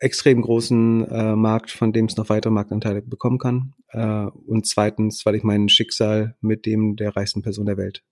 extrem 0.00 0.42
großen 0.42 1.08
äh, 1.08 1.36
Markt, 1.36 1.70
von 1.70 1.92
dem 1.92 2.06
es 2.06 2.16
noch 2.16 2.28
weitere 2.28 2.52
Marktanteile 2.52 3.02
bekommen 3.02 3.38
kann. 3.38 3.74
Äh, 3.90 4.26
und 4.46 4.66
zweitens, 4.66 5.24
weil 5.24 5.36
ich 5.36 5.44
mein 5.44 5.68
Schicksal 5.68 6.36
mit 6.40 6.66
dem 6.66 6.96
der 6.96 7.16
reichsten 7.16 7.42
Person 7.42 7.66
der 7.66 7.76
Welt 7.76 8.04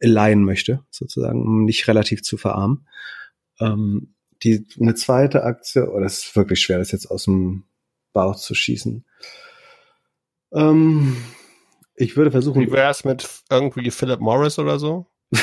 leihen 0.00 0.44
möchte, 0.44 0.84
sozusagen, 0.90 1.42
um 1.42 1.64
nicht 1.64 1.88
relativ 1.88 2.22
zu 2.22 2.36
verarmen. 2.36 2.86
Ähm, 3.60 4.14
die, 4.42 4.66
eine 4.80 4.94
zweite 4.94 5.44
Aktie, 5.44 5.90
oh, 5.90 6.00
das 6.00 6.18
ist 6.20 6.36
wirklich 6.36 6.60
schwer, 6.60 6.78
das 6.78 6.92
jetzt 6.92 7.10
aus 7.10 7.24
dem 7.24 7.64
Bauch 8.12 8.36
zu 8.36 8.54
schießen. 8.54 9.04
Ähm, 10.52 11.16
ich 11.94 12.16
würde 12.16 12.30
versuchen. 12.30 12.60
Wie 12.60 12.72
wäre 12.72 12.90
es 12.90 13.04
mit 13.04 13.28
irgendwie 13.50 13.90
Philip 13.90 14.20
Morris 14.20 14.58
oder 14.58 14.78
so? 14.78 15.06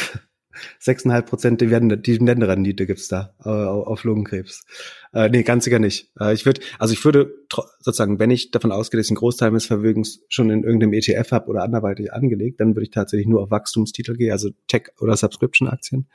6,5 0.82 1.22
Prozent 1.24 1.62
Dividendenrendite 1.62 2.86
gibt's 2.86 3.08
da 3.08 3.34
äh, 3.44 3.50
auf 3.50 4.04
Lungenkrebs. 4.04 4.66
Äh, 5.14 5.30
nee, 5.30 5.44
ganz 5.44 5.66
sicher 5.66 5.80
nicht. 5.80 6.12
Äh, 6.20 6.34
ich 6.34 6.46
würde, 6.46 6.62
also 6.80 6.94
ich 6.94 7.04
würde 7.04 7.34
sozusagen, 7.80 8.20
wenn 8.20 8.32
ich 8.32 8.52
davon 8.52 8.72
ausgehe, 8.72 9.00
dass 9.00 9.08
ich 9.08 9.12
einen 9.12 9.18
Großteil 9.18 9.52
meines 9.52 9.66
Vermögens 9.66 10.22
schon 10.30 10.50
in 10.50 10.64
irgendeinem 10.64 10.94
ETF 10.94 11.32
habe 11.32 11.48
oder 11.50 11.64
anderweitig 11.64 12.14
angelegt, 12.14 12.60
dann 12.60 12.76
würde 12.76 12.84
ich 12.84 12.92
tatsächlich 12.92 13.28
nur 13.28 13.42
auf 13.42 13.52
Wachstumstitel 13.52 14.16
gehen, 14.16 14.32
also 14.32 14.50
Tech- 14.68 14.92
oder 15.00 15.16
Subscription-Aktien. 15.16 16.08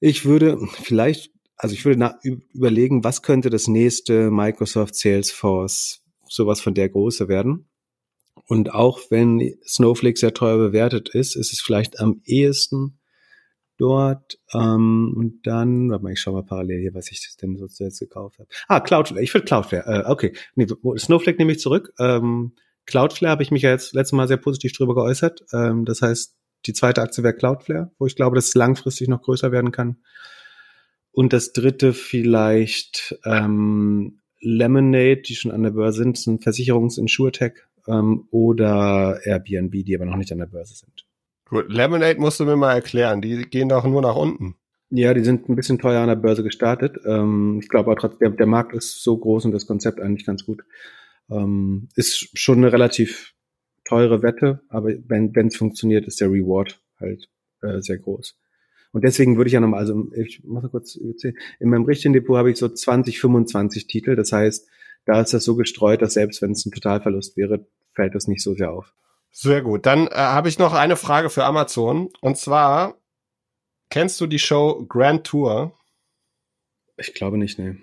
Ich 0.00 0.24
würde 0.24 0.58
vielleicht, 0.82 1.32
also 1.56 1.74
ich 1.74 1.84
würde 1.84 2.16
überlegen, 2.52 3.04
was 3.04 3.22
könnte 3.22 3.50
das 3.50 3.68
nächste 3.68 4.30
Microsoft 4.30 4.94
Salesforce 4.96 6.02
sowas 6.28 6.60
von 6.60 6.74
der 6.74 6.88
Größe 6.88 7.28
werden. 7.28 7.68
Und 8.46 8.74
auch 8.74 9.00
wenn 9.10 9.54
Snowflake 9.66 10.18
sehr 10.18 10.34
teuer 10.34 10.58
bewertet 10.58 11.10
ist, 11.10 11.36
ist 11.36 11.52
es 11.52 11.60
vielleicht 11.60 12.00
am 12.00 12.22
ehesten 12.24 12.98
dort. 13.78 14.38
Ähm, 14.52 15.14
und 15.16 15.46
dann, 15.46 15.90
warte 15.90 16.04
mal, 16.04 16.12
ich 16.12 16.20
schau 16.20 16.32
mal 16.32 16.44
parallel 16.44 16.80
hier, 16.80 16.94
was 16.94 17.10
ich 17.10 17.36
denn 17.40 17.56
so 17.56 17.66
jetzt 17.84 18.00
gekauft 18.00 18.38
habe. 18.38 18.48
Ah, 18.68 18.80
Cloudflare. 18.80 19.22
Ich 19.22 19.32
will 19.34 19.42
Cloudflare. 19.42 20.04
Äh, 20.04 20.10
okay. 20.10 20.32
Nee, 20.54 20.66
Snowflake 20.96 21.38
nehme 21.38 21.52
ich 21.52 21.60
zurück. 21.60 21.92
Ähm, 21.98 22.52
Cloudflare 22.86 23.32
habe 23.32 23.42
ich 23.42 23.50
mich 23.50 23.62
ja 23.62 23.70
jetzt 23.70 23.94
letztes 23.94 24.12
Mal 24.12 24.28
sehr 24.28 24.36
positiv 24.36 24.72
drüber 24.72 24.94
geäußert. 24.94 25.44
Ähm, 25.52 25.84
das 25.84 26.02
heißt, 26.02 26.36
die 26.66 26.72
zweite 26.72 27.02
Aktie 27.02 27.24
wäre 27.24 27.34
Cloudflare, 27.34 27.90
wo 27.98 28.06
ich 28.06 28.16
glaube, 28.16 28.36
dass 28.36 28.48
es 28.48 28.54
langfristig 28.54 29.08
noch 29.08 29.22
größer 29.22 29.52
werden 29.52 29.72
kann. 29.72 29.98
Und 31.10 31.32
das 31.32 31.52
dritte 31.52 31.92
vielleicht 31.92 33.18
ähm, 33.24 34.20
Lemonade, 34.40 35.22
die 35.22 35.34
schon 35.34 35.52
an 35.52 35.62
der 35.62 35.70
Börse 35.70 36.02
sind, 36.02 36.18
sind 36.18 36.42
Versicherungs-Insurtech 36.42 37.52
ähm, 37.86 38.26
oder 38.30 39.20
Airbnb, 39.24 39.84
die 39.84 39.94
aber 39.94 40.06
noch 40.06 40.16
nicht 40.16 40.32
an 40.32 40.38
der 40.38 40.46
Börse 40.46 40.74
sind. 40.74 41.06
Gut, 41.52 41.70
Lemonade 41.70 42.18
musst 42.18 42.40
du 42.40 42.46
mir 42.46 42.56
mal 42.56 42.72
erklären. 42.72 43.20
Die 43.20 43.42
gehen 43.42 43.68
doch 43.68 43.84
nur 43.84 44.00
nach 44.00 44.16
unten. 44.16 44.54
Ja, 44.88 45.12
die 45.12 45.22
sind 45.22 45.50
ein 45.50 45.54
bisschen 45.54 45.78
teuer 45.78 46.00
an 46.00 46.08
der 46.08 46.16
Börse 46.16 46.42
gestartet. 46.42 46.96
Ähm, 47.04 47.58
ich 47.62 47.68
glaube 47.68 47.90
aber 47.90 48.00
trotzdem, 48.00 48.38
der, 48.38 48.46
Markt 48.46 48.72
ist 48.72 49.02
so 49.02 49.18
groß 49.18 49.44
und 49.44 49.52
das 49.52 49.66
Konzept 49.66 50.00
eigentlich 50.00 50.24
ganz 50.24 50.46
gut. 50.46 50.62
Ähm, 51.30 51.90
ist 51.94 52.38
schon 52.38 52.56
eine 52.56 52.72
relativ 52.72 53.34
teure 53.84 54.22
Wette, 54.22 54.62
aber 54.70 54.94
wenn 55.08 55.30
es 55.46 55.56
funktioniert, 55.56 56.06
ist 56.06 56.22
der 56.22 56.30
Reward 56.30 56.80
halt 56.98 57.28
äh, 57.60 57.82
sehr 57.82 57.98
groß. 57.98 58.34
Und 58.92 59.04
deswegen 59.04 59.36
würde 59.36 59.48
ich 59.48 59.52
ja 59.52 59.60
nochmal, 59.60 59.80
also 59.80 60.06
ich 60.14 60.42
muss 60.44 60.62
mal 60.62 60.70
kurz 60.70 60.96
erzählen, 60.96 61.36
in 61.60 61.68
meinem 61.68 61.84
richtigen 61.84 62.14
Depot 62.14 62.38
habe 62.38 62.50
ich 62.50 62.56
so 62.56 62.66
20, 62.66 63.20
25 63.20 63.88
Titel. 63.88 64.16
Das 64.16 64.32
heißt, 64.32 64.66
da 65.04 65.20
ist 65.20 65.34
das 65.34 65.44
so 65.44 65.54
gestreut, 65.54 66.00
dass 66.00 66.14
selbst 66.14 66.40
wenn 66.40 66.52
es 66.52 66.64
ein 66.64 66.72
Totalverlust 66.72 67.36
wäre, 67.36 67.66
fällt 67.92 68.14
das 68.14 68.26
nicht 68.26 68.42
so 68.42 68.54
sehr 68.54 68.72
auf. 68.72 68.94
Sehr 69.32 69.62
gut. 69.62 69.86
Dann 69.86 70.06
äh, 70.06 70.14
habe 70.14 70.48
ich 70.48 70.58
noch 70.58 70.74
eine 70.74 70.96
Frage 70.96 71.30
für 71.30 71.44
Amazon. 71.44 72.10
Und 72.20 72.36
zwar, 72.36 73.00
kennst 73.90 74.20
du 74.20 74.26
die 74.26 74.38
Show 74.38 74.84
Grand 74.86 75.24
Tour? 75.24 75.72
Ich 76.98 77.14
glaube 77.14 77.38
nicht, 77.38 77.58
nee. 77.58 77.76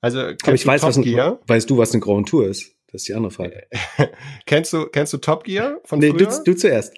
Also, 0.00 0.20
Aber 0.20 0.54
ich 0.54 0.66
weiß, 0.66 0.82
Top 0.82 0.88
was 0.90 0.96
ein, 0.98 1.04
weißt 1.04 1.68
du, 1.68 1.78
was 1.78 1.92
eine 1.92 2.00
Grand 2.00 2.28
Tour 2.28 2.46
ist? 2.46 2.74
Das 2.86 3.02
ist 3.02 3.08
die 3.08 3.14
andere 3.14 3.32
Frage. 3.32 3.66
kennst 4.46 4.72
du, 4.72 4.86
kennst 4.86 5.12
du 5.12 5.18
Top 5.18 5.44
Gear 5.44 5.80
von 5.84 5.98
nee, 5.98 6.10
früher? 6.10 6.28
Du, 6.28 6.44
du 6.44 6.56
zuerst. 6.56 6.94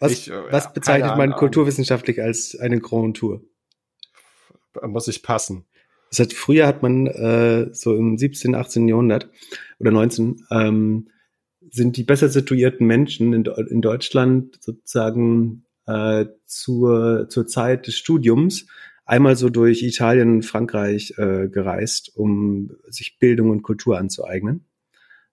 Was, 0.00 0.12
ich, 0.12 0.30
äh, 0.30 0.52
was 0.52 0.72
bezeichnet 0.72 1.16
man 1.16 1.32
kulturwissenschaftlich 1.32 2.20
als 2.20 2.56
eine 2.58 2.80
Grand 2.80 3.16
Tour? 3.16 3.42
Muss 4.82 5.08
ich 5.08 5.22
passen. 5.22 5.64
Das 6.10 6.20
heißt, 6.20 6.34
früher 6.34 6.66
hat 6.66 6.82
man 6.82 7.06
äh, 7.06 7.72
so 7.72 7.96
im 7.96 8.18
17., 8.18 8.54
18. 8.54 8.88
Jahrhundert 8.88 9.30
oder 9.78 9.90
19 9.90 10.44
ähm, 10.50 11.10
sind 11.70 11.96
die 11.96 12.04
besser 12.04 12.28
situierten 12.28 12.86
Menschen 12.86 13.32
in, 13.32 13.44
in 13.44 13.80
Deutschland 13.82 14.58
sozusagen 14.62 15.64
äh, 15.86 16.26
zur, 16.46 17.28
zur 17.28 17.46
Zeit 17.46 17.86
des 17.86 17.96
Studiums 17.96 18.66
einmal 19.04 19.36
so 19.36 19.48
durch 19.48 19.82
Italien 19.82 20.36
und 20.36 20.42
Frankreich 20.44 21.14
äh, 21.16 21.48
gereist, 21.48 22.12
um 22.14 22.70
sich 22.88 23.18
Bildung 23.18 23.50
und 23.50 23.62
Kultur 23.62 23.98
anzueignen. 23.98 24.66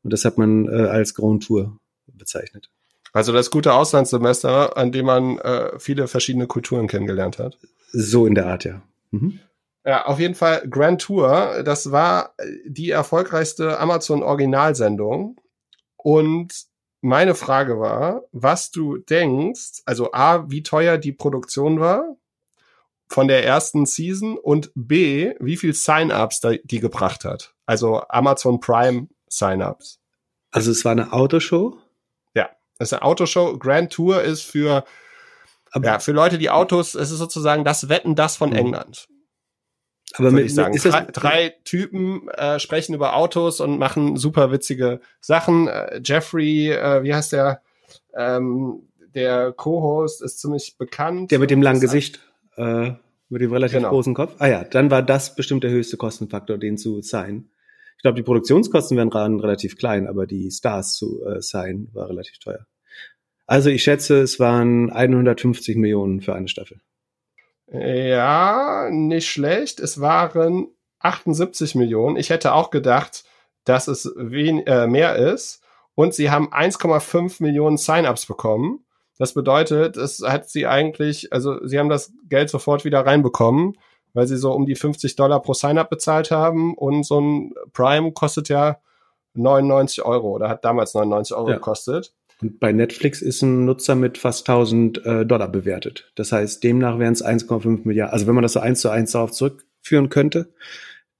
Und 0.01 0.13
das 0.13 0.23
hat 0.23 0.37
man 0.37 0.67
äh, 0.67 0.87
als 0.87 1.13
Grand 1.13 1.45
Tour 1.45 1.77
bezeichnet. 2.07 2.69
Also 3.11 3.33
das 3.33 3.51
gute 3.51 3.73
Auslandssemester, 3.73 4.77
an 4.77 4.91
dem 4.91 5.05
man 5.05 5.37
äh, 5.39 5.77
viele 5.79 6.07
verschiedene 6.07 6.47
Kulturen 6.47 6.87
kennengelernt 6.87 7.37
hat. 7.37 7.57
So 7.91 8.25
in 8.25 8.35
der 8.35 8.47
Art, 8.47 8.65
ja. 8.65 8.81
Mhm. 9.11 9.39
Ja, 9.85 10.05
auf 10.05 10.19
jeden 10.19 10.35
Fall 10.35 10.67
Grand 10.69 11.01
Tour. 11.01 11.63
Das 11.63 11.91
war 11.91 12.33
die 12.65 12.89
erfolgreichste 12.89 13.79
Amazon 13.79 14.23
Originalsendung 14.23 15.37
und 16.05 16.53
meine 17.01 17.33
Frage 17.33 17.79
war, 17.79 18.25
was 18.31 18.69
du 18.69 18.99
denkst, 18.99 19.81
also 19.85 20.11
A, 20.11 20.47
wie 20.51 20.61
teuer 20.61 20.99
die 20.99 21.13
Produktion 21.13 21.79
war 21.79 22.15
von 23.09 23.27
der 23.27 23.43
ersten 23.43 23.87
Season 23.87 24.37
und 24.37 24.71
B, 24.75 25.33
wie 25.39 25.57
viel 25.57 25.73
Sign-ups 25.73 26.41
die 26.63 26.79
gebracht 26.79 27.25
hat. 27.25 27.55
Also 27.65 28.03
Amazon 28.07 28.59
Prime 28.59 29.07
Sign-ups. 29.27 29.99
Also 30.51 30.69
es 30.69 30.85
war 30.85 30.91
eine 30.91 31.11
Autoshow? 31.11 31.75
Ja, 32.35 32.51
es 32.77 32.89
ist 32.89 32.93
eine 32.93 33.01
Autoshow. 33.01 33.57
Grand 33.57 33.91
Tour 33.91 34.21
ist 34.21 34.43
für, 34.43 34.85
Aber 35.71 35.85
ja, 35.87 35.97
für 35.97 36.11
Leute, 36.11 36.37
die 36.37 36.51
Autos, 36.51 36.93
es 36.93 37.09
ist 37.09 37.17
sozusagen 37.17 37.63
das 37.63 37.89
Wetten 37.89 38.13
das 38.13 38.37
von 38.37 38.51
mhm. 38.51 38.57
England. 38.57 39.07
Aber 40.17 40.31
mit, 40.31 40.45
ich 40.45 40.53
sagen. 40.53 40.77
Drei, 40.77 41.05
drei 41.11 41.55
Typen 41.63 42.27
äh, 42.29 42.59
sprechen 42.59 42.93
über 42.93 43.15
Autos 43.15 43.59
und 43.59 43.77
machen 43.79 44.17
super 44.17 44.51
witzige 44.51 44.99
Sachen. 45.19 45.67
Äh, 45.67 46.01
Jeffrey, 46.03 46.71
äh, 46.71 47.03
wie 47.03 47.13
heißt 47.13 47.33
der? 47.33 47.61
Ähm, 48.15 48.83
der 49.13 49.53
Co-Host 49.53 50.21
ist 50.21 50.39
ziemlich 50.39 50.77
bekannt. 50.77 51.31
Der 51.31 51.39
mit 51.39 51.49
dem 51.49 51.61
langen 51.61 51.79
Gesicht, 51.79 52.19
äh, 52.57 52.91
mit 53.29 53.41
dem 53.41 53.51
relativ 53.51 53.77
genau. 53.77 53.89
großen 53.89 54.13
Kopf. 54.13 54.35
Ah 54.39 54.47
ja, 54.47 54.63
dann 54.63 54.91
war 54.91 55.01
das 55.01 55.35
bestimmt 55.35 55.63
der 55.63 55.71
höchste 55.71 55.97
Kostenfaktor, 55.97 56.57
den 56.57 56.77
zu 56.77 57.01
sein. 57.01 57.49
Ich 57.97 58.01
glaube, 58.01 58.17
die 58.17 58.23
Produktionskosten 58.23 58.97
wären 58.97 59.09
relativ 59.39 59.77
klein, 59.77 60.07
aber 60.07 60.27
die 60.27 60.51
Stars 60.51 60.93
zu 60.93 61.23
äh, 61.25 61.41
sein 61.41 61.87
war 61.93 62.09
relativ 62.09 62.37
teuer. 62.39 62.67
Also 63.47 63.69
ich 63.69 63.83
schätze, 63.83 64.21
es 64.21 64.39
waren 64.39 64.91
150 64.91 65.77
Millionen 65.77 66.21
für 66.21 66.35
eine 66.35 66.47
Staffel. 66.47 66.81
Ja, 67.71 68.89
nicht 68.91 69.29
schlecht. 69.29 69.79
Es 69.79 69.99
waren 69.99 70.67
78 70.99 71.75
Millionen. 71.75 72.17
Ich 72.17 72.29
hätte 72.29 72.53
auch 72.53 72.69
gedacht, 72.69 73.23
dass 73.63 73.87
es 73.87 74.11
wen 74.15 74.65
äh, 74.67 74.87
mehr 74.87 75.15
ist. 75.15 75.61
Und 75.95 76.13
sie 76.13 76.29
haben 76.29 76.51
1,5 76.51 77.41
Millionen 77.41 77.77
Sign-ups 77.77 78.25
bekommen. 78.25 78.85
Das 79.17 79.33
bedeutet, 79.33 79.95
es 79.95 80.21
hat 80.21 80.49
sie 80.49 80.67
eigentlich, 80.67 81.31
also 81.31 81.65
sie 81.65 81.79
haben 81.79 81.89
das 81.89 82.11
Geld 82.27 82.49
sofort 82.49 82.83
wieder 82.83 83.05
reinbekommen, 83.05 83.77
weil 84.13 84.27
sie 84.27 84.37
so 84.37 84.51
um 84.51 84.65
die 84.65 84.75
50 84.75 85.15
Dollar 85.15 85.41
pro 85.41 85.53
Sign-up 85.53 85.89
bezahlt 85.89 86.31
haben. 86.31 86.75
Und 86.75 87.03
so 87.03 87.19
ein 87.19 87.53
Prime 87.71 88.11
kostet 88.11 88.49
ja 88.49 88.79
99 89.35 90.03
Euro 90.03 90.31
oder 90.31 90.49
hat 90.49 90.65
damals 90.65 90.93
99 90.93 91.35
Euro 91.35 91.49
ja. 91.49 91.55
gekostet. 91.55 92.13
Und 92.41 92.59
bei 92.59 92.71
Netflix 92.71 93.21
ist 93.21 93.41
ein 93.41 93.65
Nutzer 93.65 93.95
mit 93.95 94.17
fast 94.17 94.47
1000 94.49 95.05
äh, 95.05 95.25
Dollar 95.25 95.47
bewertet. 95.47 96.11
Das 96.15 96.31
heißt, 96.31 96.63
demnach 96.63 96.99
wären 96.99 97.13
es 97.13 97.23
1,5 97.23 97.81
Milliarden. 97.85 98.13
Also 98.13 98.27
wenn 98.27 98.35
man 98.35 98.43
das 98.43 98.53
so 98.53 98.59
eins 98.59 98.81
zu 98.81 98.89
eins 98.89 99.11
darauf 99.11 99.31
zurückführen 99.31 100.09
könnte, 100.09 100.53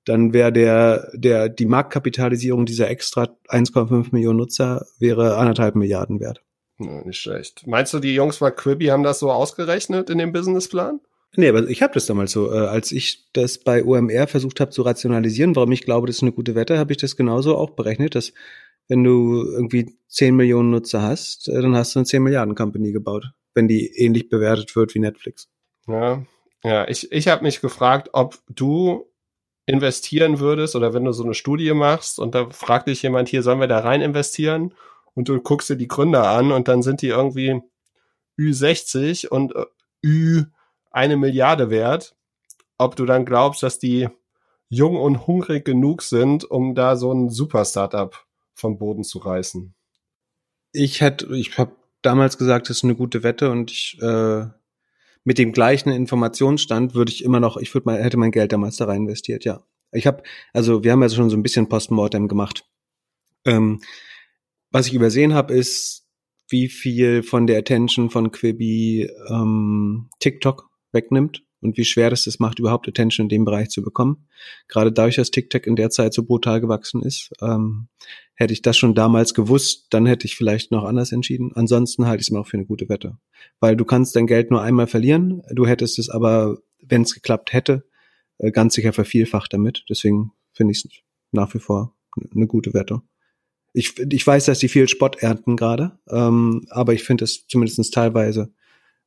dann 0.03 0.34
wäre 0.34 0.51
der, 0.51 1.10
der, 1.13 1.50
die 1.50 1.65
Marktkapitalisierung 1.65 2.65
dieser 2.65 2.89
extra 2.89 3.36
1,5 3.48 4.10
Millionen 4.12 4.38
Nutzer 4.38 4.86
wäre 5.00 5.38
anderthalb 5.38 5.75
Milliarden 5.75 6.19
wert. 6.19 6.43
Ja, 6.79 7.01
nicht 7.05 7.19
schlecht. 7.19 7.65
Meinst 7.65 7.93
du, 7.93 8.00
die 8.00 8.13
Jungs 8.13 8.39
bei 8.39 8.51
Quibi 8.51 8.88
haben 8.88 9.03
das 9.03 9.19
so 9.19 9.31
ausgerechnet 9.31 10.10
in 10.10 10.17
dem 10.17 10.34
Businessplan? 10.34 11.00
Nee, 11.38 11.50
aber 11.50 11.67
ich 11.67 11.81
habe 11.81 11.93
das 11.93 12.05
damals 12.05 12.31
so, 12.31 12.51
äh, 12.51 12.57
als 12.57 12.91
ich 12.91 13.25
das 13.34 13.57
bei 13.57 13.84
OMR 13.84 14.27
versucht 14.27 14.60
habe 14.60 14.72
zu 14.72 14.84
rationalisieren, 14.84 15.55
warum 15.55 15.72
ich 15.72 15.84
glaube, 15.84 16.07
das 16.07 16.17
ist 16.17 16.22
eine 16.22 16.31
gute 16.31 16.55
Wette, 16.55 16.77
habe 16.77 16.93
ich 16.93 16.98
das 16.98 17.17
genauso 17.17 17.57
auch 17.57 17.72
berechnet, 17.72 18.15
dass 18.15 18.34
wenn 18.88 19.04
du 19.04 19.44
irgendwie 19.44 19.98
10 20.08 20.36
Millionen 20.36 20.72
Nutzer 20.72 21.01
hast, 21.01 21.48
äh, 21.48 21.62
dann 21.62 21.75
hast 21.75 21.96
du 21.96 22.00
eine 22.00 22.06
10 22.06 22.24
Milliarden 22.24 22.56
Company 22.56 22.92
gebaut, 22.92 23.32
wenn 23.54 23.68
die 23.68 23.88
ähnlich 23.98 24.30
bewertet 24.30 24.75
wird 24.75 24.96
wie 24.96 25.00
Netflix. 25.00 25.50
Ja, 25.88 26.24
Ja, 26.63 26.88
ich, 26.88 27.12
ich 27.12 27.27
habe 27.27 27.44
mich 27.44 27.62
gefragt, 27.62 28.10
ob 28.13 28.39
du 28.50 29.06
investieren 29.68 30.39
würdest 30.39 30.75
oder 30.75 30.94
wenn 30.94 31.06
du 31.06 31.12
so 31.12 31.24
eine 31.24 31.34
Studie 31.34 31.74
machst 31.74 32.20
und 32.20 32.36
da 32.36 32.50
fragt 32.50 32.88
dich 32.88 33.01
jemand 33.04 33.30
hier, 33.30 33.44
sollen 33.44 33.60
wir 33.60 33.68
da 33.68 33.80
rein 33.80 34.01
investieren? 34.01 34.74
Und 35.13 35.30
du 35.30 35.39
guckst 35.39 35.70
dir 35.70 35.77
die 35.77 35.88
Gründer 35.88 36.27
an 36.27 36.51
und 36.51 36.68
dann 36.68 36.82
sind 36.82 37.01
die 37.01 37.08
irgendwie 37.08 37.62
Ü60 38.39 39.27
und 39.27 39.56
äh, 39.56 39.65
Ü 40.04 40.44
eine 40.92 41.18
Milliarde 41.18 41.70
wert. 41.70 42.15
Ob 42.77 42.96
du 42.96 43.06
dann 43.06 43.25
glaubst, 43.25 43.63
dass 43.63 43.80
die 43.80 44.10
jung 44.68 44.98
und 44.98 45.27
hungrig 45.27 45.65
genug 45.65 46.01
sind, 46.01 46.44
um 46.44 46.75
da 46.75 46.96
so 46.96 47.12
ein 47.13 47.30
Super-Startup 47.30 48.25
vom 48.55 48.77
Boden 48.77 49.03
zu 49.03 49.19
reißen? 49.19 49.75
Ich 50.71 51.01
hätte, 51.01 51.35
ich 51.35 51.57
habe 51.57 51.75
damals 52.01 52.38
gesagt, 52.38 52.69
das 52.69 52.77
ist 52.77 52.83
eine 52.83 52.95
gute 52.95 53.24
Wette 53.24 53.51
und 53.51 53.71
ich 53.71 53.97
äh, 54.01 54.45
mit 55.24 55.38
dem 55.38 55.51
gleichen 55.51 55.91
Informationsstand 55.91 56.93
würde 56.93 57.12
ich 57.12 57.24
immer 57.24 57.39
noch, 57.39 57.57
ich 57.57 57.74
würde 57.74 57.85
mal, 57.85 58.01
hätte 58.01 58.17
mein 58.17 58.31
Geld 58.31 58.51
damals 58.51 58.77
da 58.77 58.85
rein 58.85 59.03
investiert, 59.03 59.45
ja. 59.45 59.63
Ich 59.91 60.07
habe, 60.07 60.24
also 60.53 60.83
wir 60.83 60.91
haben 60.91 61.01
ja 61.01 61.09
schon 61.09 61.29
so 61.29 61.38
ein 61.38 61.43
bisschen 61.43 61.69
Postmortem 61.69 62.27
gemacht. 62.27 62.65
Ähm, 63.45 63.81
was 64.71 64.88
ich 64.88 64.93
übersehen 64.93 65.33
habe, 65.33 65.53
ist, 65.53 66.05
wie 66.50 66.67
viel 66.67 67.24
von 67.24 67.47
der 67.47 67.59
Attention 67.59 68.09
von 68.09 68.31
Quibi 68.31 69.09
ähm, 69.29 70.09
TikTok 70.19 70.69
wegnimmt 70.91 71.44
und 71.65 71.77
wie 71.77 71.84
schwer 71.84 72.10
das 72.10 72.27
es 72.27 72.39
macht, 72.39 72.60
überhaupt 72.60 72.88
Attention 72.88 73.25
in 73.25 73.29
dem 73.29 73.45
Bereich 73.45 73.69
zu 73.69 73.81
bekommen. 73.81 74.27
Gerade 74.67 74.91
dadurch, 74.91 75.15
dass 75.15 75.31
TikTok 75.31 75.67
in 75.67 75.75
der 75.75 75.89
Zeit 75.89 76.13
so 76.13 76.24
brutal 76.24 76.62
gewachsen 76.62 77.01
ist, 77.01 77.31
ähm, 77.41 77.88
hätte 78.36 78.53
ich 78.53 78.62
das 78.62 78.77
schon 78.77 78.95
damals 78.95 79.34
gewusst, 79.34 79.88
dann 79.89 80.05
hätte 80.05 80.25
ich 80.25 80.36
vielleicht 80.36 80.72
noch 80.72 80.84
anders 80.84 81.12
entschieden. 81.12 81.51
Ansonsten 81.55 82.05
halte 82.05 82.22
ich 82.22 82.27
es 82.27 82.29
immer 82.29 82.39
noch 82.39 82.48
für 82.48 82.57
eine 82.57 82.65
gute 82.65 82.88
Wette. 82.88 83.17
Weil 83.60 83.75
du 83.75 83.84
kannst 83.84 84.15
dein 84.15 84.27
Geld 84.27 84.51
nur 84.51 84.62
einmal 84.62 84.88
verlieren, 84.88 85.41
du 85.51 85.65
hättest 85.65 86.00
es 86.00 86.10
aber, 86.10 86.57
wenn 86.81 87.01
es 87.01 87.13
geklappt 87.13 87.51
hätte, 87.51 87.86
äh, 88.38 88.51
ganz 88.51 88.75
sicher 88.75 88.93
vervielfacht 88.93 89.53
damit. 89.53 89.84
Deswegen 89.89 90.31
finde 90.53 90.72
ich 90.74 90.86
es 90.86 90.91
nach 91.31 91.53
wie 91.53 91.60
vor 91.60 91.95
eine 92.34 92.48
gute 92.48 92.74
Wette. 92.74 93.01
Ich, 93.74 94.00
ich 94.00 94.25
weiß, 94.25 94.45
dass 94.45 94.60
die 94.60 94.69
viel 94.69 94.88
Spott 94.88 95.17
ernten 95.17 95.57
gerade, 95.57 96.00
ähm, 96.10 96.65
aber 96.69 96.93
ich 96.93 97.03
finde 97.03 97.25
es 97.25 97.45
zumindest 97.48 97.93
teilweise 97.93 98.53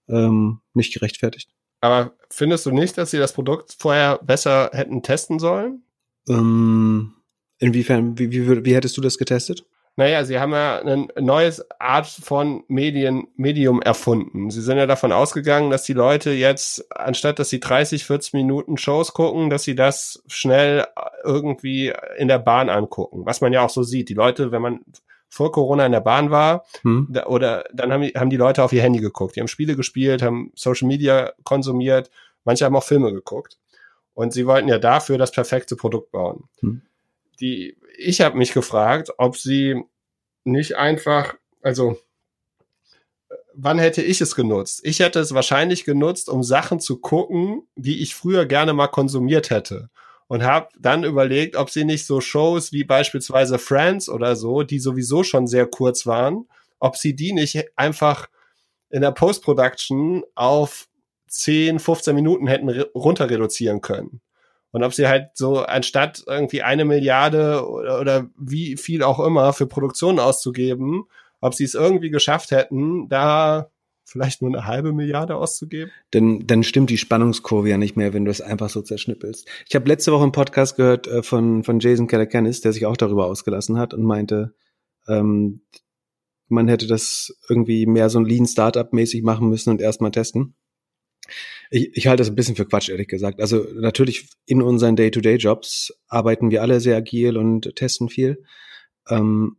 ähm, 0.09 0.61
nicht 0.75 0.93
gerechtfertigt. 0.93 1.51
Aber 1.81 2.13
findest 2.31 2.67
du 2.67 2.71
nicht, 2.71 2.99
dass 2.99 3.11
sie 3.11 3.19
das 3.19 3.33
Produkt 3.33 3.77
vorher 3.79 4.19
besser 4.19 4.71
hätten 4.73 5.03
testen 5.03 5.39
sollen? 5.39 5.83
Ähm, 6.29 7.15
inwiefern, 7.59 8.19
wie, 8.19 8.31
wie, 8.31 8.65
wie 8.65 8.75
hättest 8.75 8.97
du 8.97 9.01
das 9.01 9.19
getestet? 9.19 9.65
Naja, 9.99 10.25
sie 10.25 10.39
haben 10.39 10.53
ja 10.53 10.79
ein 10.81 11.09
neues 11.19 11.69
Art 11.81 12.07
von 12.07 12.63
Medien, 12.69 13.27
Medium 13.35 13.83
erfunden. 13.83 14.49
Sie 14.49 14.61
sind 14.61 14.79
ja 14.79 14.87
davon 14.87 15.11
ausgegangen, 15.11 15.71
dass 15.71 15.83
die 15.83 15.93
Leute 15.93 16.31
jetzt, 16.31 16.87
anstatt 16.97 17.41
dass 17.41 17.51
sie 17.51 17.59
30, 17.59 18.05
40 18.05 18.33
Minuten 18.35 18.79
Shows 18.79 19.13
gucken, 19.13 19.51
dass 19.51 19.65
sie 19.65 19.75
das 19.75 20.23
schnell 20.29 20.87
irgendwie 21.25 21.93
in 22.17 22.29
der 22.29 22.39
Bahn 22.39 22.69
angucken. 22.69 23.27
Was 23.27 23.41
man 23.41 23.53
ja 23.53 23.63
auch 23.63 23.71
so 23.71 23.83
sieht. 23.83 24.09
Die 24.09 24.15
Leute, 24.15 24.53
wenn 24.53 24.63
man 24.63 24.85
vor 25.29 25.53
Corona 25.53 25.87
in 25.87 25.93
der 25.93 26.01
Bahn 26.01 26.31
war, 26.31 26.65
hm. 26.83 27.07
da, 27.11 27.27
oder 27.27 27.65
dann 27.73 27.93
haben 27.93 28.03
die, 28.03 28.13
haben 28.13 28.31
die 28.31 28.37
Leute 28.37 28.63
auf 28.63 28.73
ihr 28.73 28.83
Handy 28.83 29.01
geguckt. 29.01 29.37
Die 29.37 29.41
haben 29.41 29.49
Spiele 29.49 29.77
gespielt, 29.77 30.23
haben 30.23 30.53
Social 30.55 30.89
Media 30.89 31.33
konsumiert, 31.45 32.11
manche 32.45 32.65
haben 32.65 32.77
auch 32.77 32.85
Filme 32.85 33.13
geguckt. 33.13 33.59
Und 34.15 34.33
sie 34.33 34.47
wollten 34.47 34.69
ja 34.69 34.79
dafür 34.79 35.19
das 35.19 35.31
perfekte 35.31 35.77
Produkt 35.77 36.11
bauen. 36.11 36.45
Hm. 36.61 36.83
Die, 37.41 37.77
ich 37.97 38.21
habe 38.21 38.37
mich 38.37 38.53
gefragt, 38.53 39.11
ob 39.19 39.37
sie 39.37 39.83
nicht 40.45 40.77
einfach, 40.77 41.35
also 41.63 41.99
wann 43.55 43.79
hätte 43.79 44.03
ich 44.03 44.21
es 44.21 44.35
genutzt? 44.35 44.81
Ich 44.83 45.01
hätte 45.01 45.21
es 45.21 45.35
wahrscheinlich 45.35 45.85
genutzt, 45.85 46.29
um 46.29 46.43
Sachen 46.43 46.81
zu 46.81 46.99
gucken, 46.99 47.69
die 47.77 48.03
ich 48.03 48.15
früher 48.15 48.47
gerne 48.47 48.73
mal 48.73 48.89
konsumiert 48.89 49.51
hätte 49.51 49.91
und 50.29 50.45
habe 50.45 50.69
dann 50.79 51.05
überlegt, 51.05 51.57
ob 51.57 51.71
sie 51.71 51.85
nicht 51.85 52.07
so 52.07 52.21
Shows 52.21 52.73
wie 52.73 52.85
beispielsweise 52.85 53.59
Friends 53.59 54.09
oder 54.09 54.37
so, 54.37 54.63
die 54.63 54.79
sowieso 54.79 55.25
schon 55.25 55.47
sehr 55.47 55.67
kurz 55.67 56.07
waren, 56.07 56.47
ob 56.79 56.97
sie 56.97 57.17
die 57.17 57.33
nicht 57.33 57.65
einfach 57.77 58.29
in 58.91 59.01
der 59.03 59.13
Post-Production 59.13 60.25
auf 60.35 60.87
10, 61.29 61.79
15 61.79 62.15
Minuten 62.15 62.47
hätten 62.47 62.69
runter 62.95 63.29
reduzieren 63.29 63.81
können. 63.81 64.21
Und 64.71 64.83
ob 64.83 64.93
sie 64.93 65.09
halt 65.09 65.31
so 65.35 65.61
anstatt 65.63 66.23
irgendwie 66.27 66.63
eine 66.63 66.85
Milliarde 66.85 67.67
oder, 67.67 68.01
oder 68.01 68.31
wie 68.37 68.77
viel 68.77 69.03
auch 69.03 69.19
immer 69.19 69.53
für 69.55 69.67
Produktionen 69.67 70.19
auszugeben, 70.19 71.05
ob 71.41 71.55
sie 71.55 71.65
es 71.65 71.75
irgendwie 71.75 72.11
geschafft 72.11 72.51
hätten, 72.51 73.09
da 73.09 73.71
vielleicht 74.09 74.43
nur 74.43 74.51
eine 74.51 74.67
halbe 74.67 74.93
Milliarde 74.93 75.37
auszugeben? 75.37 75.93
Denn 76.15 76.47
dann 76.47 76.63
stimmt 76.63 76.91
die 76.91 76.99
Spannungskurve 76.99 77.69
ja 77.69 77.79
nicht 77.79 77.97
mehr, 77.97 78.13
wenn 78.15 78.25
du 78.25 78.31
es 78.31 78.41
einfach 78.41 78.71
so 78.71 78.83
zerschnippelst. 78.83 79.47
Ich 79.69 79.75
habe 79.75 79.89
letzte 79.89 80.13
Woche 80.13 80.23
einen 80.23 80.33
Podcast 80.33 80.77
gehört 80.77 81.07
äh, 81.07 81.23
von, 81.23 81.63
von 81.65 81.81
Jason 81.81 82.07
Calacanis, 82.07 82.61
der 82.61 82.73
sich 82.73 82.87
auch 82.87 82.97
darüber 82.97 83.27
ausgelassen 83.27 83.79
hat 83.79 83.95
und 83.95 84.03
meinte, 84.03 84.55
ähm, 85.07 85.61
man 86.49 86.69
hätte 86.69 86.87
das 86.87 87.39
irgendwie 87.49 87.87
mehr 87.87 88.09
so 88.09 88.19
ein 88.19 88.25
Lean 88.25 88.47
Startup 88.47 88.93
mäßig 88.93 89.23
machen 89.23 89.49
müssen 89.49 89.71
und 89.71 89.81
erstmal 89.81 90.11
testen. 90.11 90.55
Ich, 91.71 91.91
ich 91.95 92.07
halte 92.07 92.23
das 92.23 92.31
ein 92.31 92.35
bisschen 92.35 92.57
für 92.57 92.67
Quatsch, 92.67 92.89
ehrlich 92.89 93.09
gesagt. 93.09 93.41
Also 93.41 93.67
natürlich 93.75 94.31
in 94.47 94.63
unseren 94.63 94.97
Day-to-Day-Jobs 94.97 95.93
arbeiten 96.09 96.51
wir 96.51 96.63
alle 96.63 96.81
sehr 96.81 96.97
agil 96.97 97.37
und 97.37 97.77
testen 97.77 98.09
viel. 98.09 98.43
Ähm, 99.09 99.59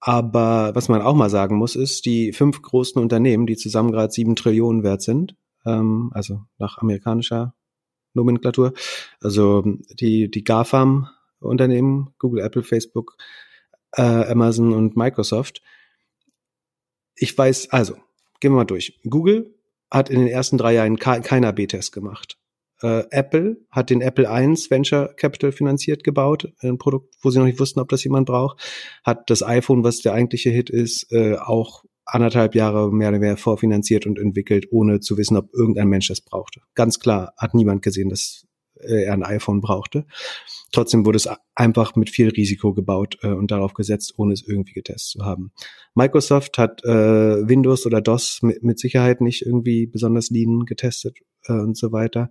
aber 0.00 0.74
was 0.74 0.88
man 0.88 1.02
auch 1.02 1.14
mal 1.14 1.30
sagen 1.30 1.56
muss, 1.56 1.76
ist, 1.76 2.06
die 2.06 2.32
fünf 2.32 2.62
großen 2.62 3.00
Unternehmen, 3.00 3.46
die 3.46 3.56
zusammen 3.56 3.92
gerade 3.92 4.12
sieben 4.12 4.36
Trillionen 4.36 4.82
wert 4.82 5.02
sind, 5.02 5.36
ähm, 5.64 6.10
also 6.14 6.42
nach 6.58 6.78
amerikanischer 6.78 7.54
Nomenklatur, 8.14 8.72
also 9.20 9.62
die, 10.00 10.30
die 10.30 10.44
GAFAM-Unternehmen, 10.44 12.14
Google, 12.18 12.42
Apple, 12.42 12.62
Facebook, 12.62 13.16
äh, 13.92 14.02
Amazon 14.02 14.72
und 14.72 14.96
Microsoft. 14.96 15.62
Ich 17.14 17.36
weiß, 17.36 17.70
also, 17.70 17.94
gehen 18.40 18.52
wir 18.52 18.56
mal 18.56 18.64
durch. 18.64 19.00
Google 19.08 19.54
hat 19.90 20.10
in 20.10 20.18
den 20.18 20.28
ersten 20.28 20.58
drei 20.58 20.74
Jahren 20.74 20.98
keiner 20.98 21.52
B-Test 21.52 21.92
gemacht. 21.92 22.38
Äh, 22.82 23.04
Apple 23.10 23.58
hat 23.70 23.90
den 23.90 24.00
Apple 24.00 24.24
I 24.24 24.46
Venture 24.70 25.14
Capital 25.16 25.52
finanziert 25.52 26.04
gebaut, 26.04 26.52
ein 26.60 26.78
Produkt, 26.78 27.14
wo 27.22 27.30
sie 27.30 27.38
noch 27.38 27.46
nicht 27.46 27.60
wussten, 27.60 27.80
ob 27.80 27.88
das 27.88 28.04
jemand 28.04 28.26
braucht. 28.26 28.60
Hat 29.04 29.30
das 29.30 29.42
iPhone, 29.42 29.84
was 29.84 30.00
der 30.00 30.12
eigentliche 30.12 30.50
Hit 30.50 30.70
ist, 30.70 31.12
äh, 31.12 31.36
auch 31.36 31.84
anderthalb 32.04 32.54
Jahre 32.54 32.92
mehr 32.92 33.08
oder 33.08 33.20
weniger 33.20 33.36
vorfinanziert 33.36 34.06
und 34.06 34.18
entwickelt, 34.18 34.68
ohne 34.70 35.00
zu 35.00 35.18
wissen, 35.18 35.36
ob 35.36 35.52
irgendein 35.52 35.88
Mensch 35.88 36.08
das 36.08 36.20
brauchte. 36.20 36.60
Ganz 36.74 37.00
klar 37.00 37.34
hat 37.36 37.54
niemand 37.54 37.82
gesehen, 37.82 38.08
dass 38.08 38.46
äh, 38.80 39.04
er 39.04 39.14
ein 39.14 39.24
iPhone 39.24 39.60
brauchte. 39.60 40.06
Trotzdem 40.72 41.04
wurde 41.06 41.16
es 41.16 41.28
einfach 41.54 41.96
mit 41.96 42.10
viel 42.10 42.28
Risiko 42.28 42.74
gebaut 42.74 43.18
äh, 43.22 43.28
und 43.28 43.50
darauf 43.50 43.74
gesetzt, 43.74 44.14
ohne 44.16 44.32
es 44.32 44.46
irgendwie 44.46 44.72
getestet 44.72 45.20
zu 45.20 45.24
haben. 45.24 45.52
Microsoft 45.94 46.58
hat 46.58 46.84
äh, 46.84 47.48
Windows 47.48 47.86
oder 47.86 48.00
DOS 48.00 48.40
mit, 48.42 48.62
mit 48.62 48.78
Sicherheit 48.78 49.20
nicht 49.20 49.42
irgendwie 49.42 49.86
besonders 49.86 50.30
lean 50.30 50.64
getestet 50.64 51.18
äh, 51.46 51.52
und 51.52 51.76
so 51.76 51.92
weiter. 51.92 52.30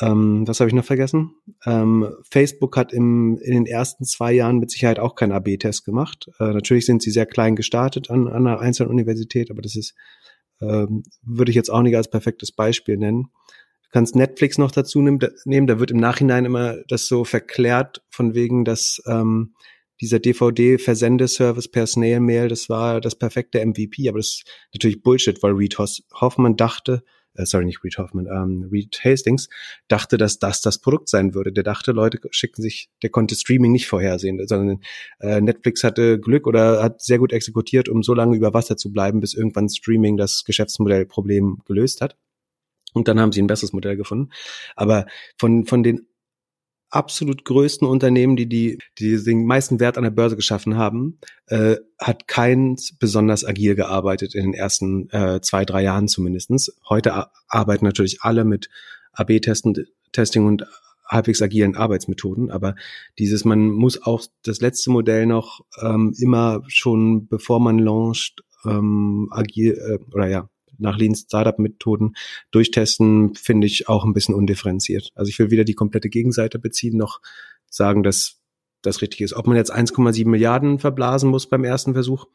Ähm, 0.00 0.46
was 0.48 0.60
habe 0.60 0.68
ich 0.68 0.74
noch 0.74 0.84
vergessen? 0.84 1.34
Ähm, 1.66 2.08
Facebook 2.30 2.76
hat 2.76 2.92
im, 2.92 3.38
in 3.42 3.52
den 3.52 3.66
ersten 3.66 4.04
zwei 4.04 4.32
Jahren 4.32 4.58
mit 4.58 4.70
Sicherheit 4.70 4.98
auch 4.98 5.14
keinen 5.14 5.32
AB-Test 5.32 5.84
gemacht. 5.84 6.30
Äh, 6.40 6.52
natürlich 6.52 6.86
sind 6.86 7.02
sie 7.02 7.10
sehr 7.10 7.26
klein 7.26 7.56
gestartet 7.56 8.10
an, 8.10 8.26
an 8.26 8.46
einer 8.46 8.60
einzelnen 8.60 8.90
Universität, 8.90 9.50
aber 9.50 9.60
das 9.60 9.76
ist, 9.76 9.94
ähm, 10.60 11.02
würde 11.22 11.50
ich 11.50 11.56
jetzt 11.56 11.70
auch 11.70 11.82
nicht 11.82 11.96
als 11.96 12.10
perfektes 12.10 12.52
Beispiel 12.52 12.96
nennen. 12.96 13.28
Du 13.84 13.88
kannst 13.98 14.16
Netflix 14.16 14.56
noch 14.56 14.70
dazu 14.70 15.02
nehmen, 15.02 15.66
da 15.66 15.78
wird 15.78 15.90
im 15.90 15.98
Nachhinein 15.98 16.46
immer 16.46 16.76
das 16.88 17.06
so 17.06 17.24
verklärt 17.24 18.02
von 18.08 18.34
wegen, 18.34 18.64
dass 18.64 19.02
ähm, 19.06 19.54
dieser 20.00 20.18
DVD-Versendeservice 20.18 21.68
per 21.68 21.86
Snail-Mail, 21.86 22.48
das 22.48 22.68
war 22.68 23.00
das 23.00 23.14
perfekte 23.14 23.64
MVP, 23.64 24.08
aber 24.08 24.18
das 24.18 24.28
ist 24.28 24.50
natürlich 24.74 25.02
Bullshit, 25.02 25.42
weil 25.42 25.52
Reed 25.52 25.78
Hoffman 25.78 26.56
dachte, 26.56 27.04
äh, 27.34 27.46
sorry, 27.46 27.64
nicht 27.64 27.82
Reed 27.84 27.98
Hoffman, 27.98 28.26
ähm, 28.26 28.68
Reed 28.70 29.00
Hastings, 29.04 29.48
dachte, 29.88 30.18
dass 30.18 30.38
das 30.38 30.60
das 30.60 30.78
Produkt 30.78 31.08
sein 31.08 31.34
würde. 31.34 31.52
Der 31.52 31.64
dachte, 31.64 31.92
Leute 31.92 32.18
schicken 32.30 32.62
sich, 32.62 32.90
der 33.02 33.10
konnte 33.10 33.34
Streaming 33.34 33.72
nicht 33.72 33.86
vorhersehen, 33.86 34.46
sondern 34.46 34.80
äh, 35.20 35.40
Netflix 35.40 35.84
hatte 35.84 36.18
Glück 36.18 36.46
oder 36.46 36.82
hat 36.82 37.02
sehr 37.02 37.18
gut 37.18 37.32
exekutiert, 37.32 37.88
um 37.88 38.02
so 38.02 38.14
lange 38.14 38.36
über 38.36 38.54
Wasser 38.54 38.76
zu 38.76 38.92
bleiben, 38.92 39.20
bis 39.20 39.34
irgendwann 39.34 39.68
Streaming 39.68 40.16
das 40.16 40.44
Geschäftsmodellproblem 40.44 41.62
gelöst 41.64 42.00
hat. 42.00 42.16
Und 42.94 43.08
dann 43.08 43.18
haben 43.18 43.32
sie 43.32 43.40
ein 43.40 43.46
besseres 43.46 43.72
Modell 43.72 43.96
gefunden. 43.96 44.30
Aber 44.76 45.06
von, 45.38 45.64
von 45.64 45.82
den 45.82 46.06
absolut 46.92 47.44
größten 47.44 47.88
Unternehmen, 47.88 48.36
die, 48.36 48.46
die, 48.46 48.78
die 48.98 49.22
den 49.22 49.46
meisten 49.46 49.80
Wert 49.80 49.96
an 49.96 50.04
der 50.04 50.10
Börse 50.10 50.36
geschaffen 50.36 50.76
haben, 50.76 51.18
äh, 51.46 51.76
hat 51.98 52.28
keins 52.28 52.94
besonders 52.98 53.44
agil 53.44 53.74
gearbeitet 53.74 54.34
in 54.34 54.42
den 54.42 54.54
ersten 54.54 55.08
äh, 55.10 55.40
zwei, 55.40 55.64
drei 55.64 55.82
Jahren 55.82 56.06
zumindestens. 56.06 56.76
Heute 56.88 57.28
arbeiten 57.48 57.86
natürlich 57.86 58.22
alle 58.22 58.44
mit 58.44 58.68
AB-Testing 59.14 60.46
und 60.46 60.66
halbwegs 61.06 61.42
agilen 61.42 61.76
Arbeitsmethoden, 61.76 62.50
aber 62.50 62.74
dieses, 63.18 63.44
man 63.44 63.70
muss 63.70 64.02
auch 64.02 64.22
das 64.44 64.60
letzte 64.60 64.90
Modell 64.90 65.26
noch 65.26 65.60
ähm, 65.80 66.14
immer 66.18 66.62
schon, 66.68 67.26
bevor 67.26 67.58
man 67.60 67.78
launcht, 67.78 68.44
ähm, 68.64 69.28
agil 69.30 69.72
äh, 69.72 70.14
oder 70.14 70.28
ja, 70.28 70.48
nach 70.78 70.98
Lean 70.98 71.14
Startup 71.14 71.58
Methoden 71.58 72.14
durchtesten, 72.50 73.34
finde 73.34 73.66
ich 73.66 73.88
auch 73.88 74.04
ein 74.04 74.12
bisschen 74.12 74.34
undifferenziert. 74.34 75.10
Also 75.14 75.28
ich 75.28 75.38
will 75.38 75.50
weder 75.50 75.64
die 75.64 75.74
komplette 75.74 76.08
Gegenseite 76.08 76.58
beziehen, 76.58 76.96
noch 76.96 77.20
sagen, 77.68 78.02
dass 78.02 78.40
das 78.82 79.02
richtig 79.02 79.20
ist. 79.20 79.34
Ob 79.34 79.46
man 79.46 79.56
jetzt 79.56 79.74
1,7 79.74 80.28
Milliarden 80.28 80.78
verblasen 80.78 81.30
muss 81.30 81.48
beim 81.48 81.64
ersten 81.64 81.94
Versuch, 81.94 82.26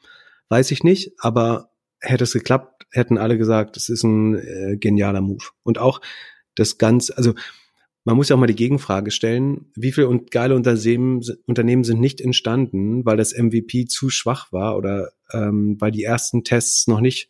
weiß 0.50 0.72
ich 0.72 0.84
nicht, 0.84 1.12
aber 1.20 1.72
hätte 2.00 2.24
es 2.24 2.34
geklappt, 2.34 2.86
hätten 2.92 3.18
alle 3.18 3.38
gesagt, 3.38 3.78
es 3.78 3.90
ist 3.90 4.04
ein 4.04 4.36
äh, 4.36 4.78
genialer 4.78 5.22
Move. 5.22 5.46
Und 5.64 5.78
auch 5.78 6.00
das 6.56 6.78
Ganze, 6.78 7.18
also 7.18 7.34
man 8.08 8.16
muss 8.16 8.30
ja 8.30 8.36
auch 8.36 8.40
mal 8.40 8.48
die 8.48 8.56
Gegenfrage 8.56 9.12
stellen, 9.12 9.66
wie 9.76 9.92
viele 9.92 10.08
und 10.08 10.32
geile 10.32 10.56
Unternehmen, 10.56 11.22
Unternehmen 11.46 11.84
sind 11.84 12.00
nicht 12.00 12.22
entstanden, 12.22 13.06
weil 13.06 13.18
das 13.18 13.38
MVP 13.38 13.88
zu 13.88 14.10
schwach 14.10 14.52
war 14.54 14.78
oder 14.78 15.12
ähm, 15.34 15.76
weil 15.80 15.92
die 15.92 16.04
ersten 16.04 16.46
Tests 16.46 16.88
noch 16.88 17.02
nicht 17.02 17.30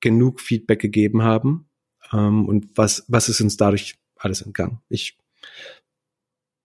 genug 0.00 0.40
Feedback 0.40 0.80
gegeben 0.80 1.22
haben. 1.22 1.68
Ähm, 2.12 2.46
und 2.46 2.68
was, 2.74 3.04
was 3.08 3.28
ist 3.28 3.40
uns 3.40 3.56
dadurch 3.56 3.96
alles 4.16 4.42
entgangen? 4.42 4.80
Ich 4.88 5.18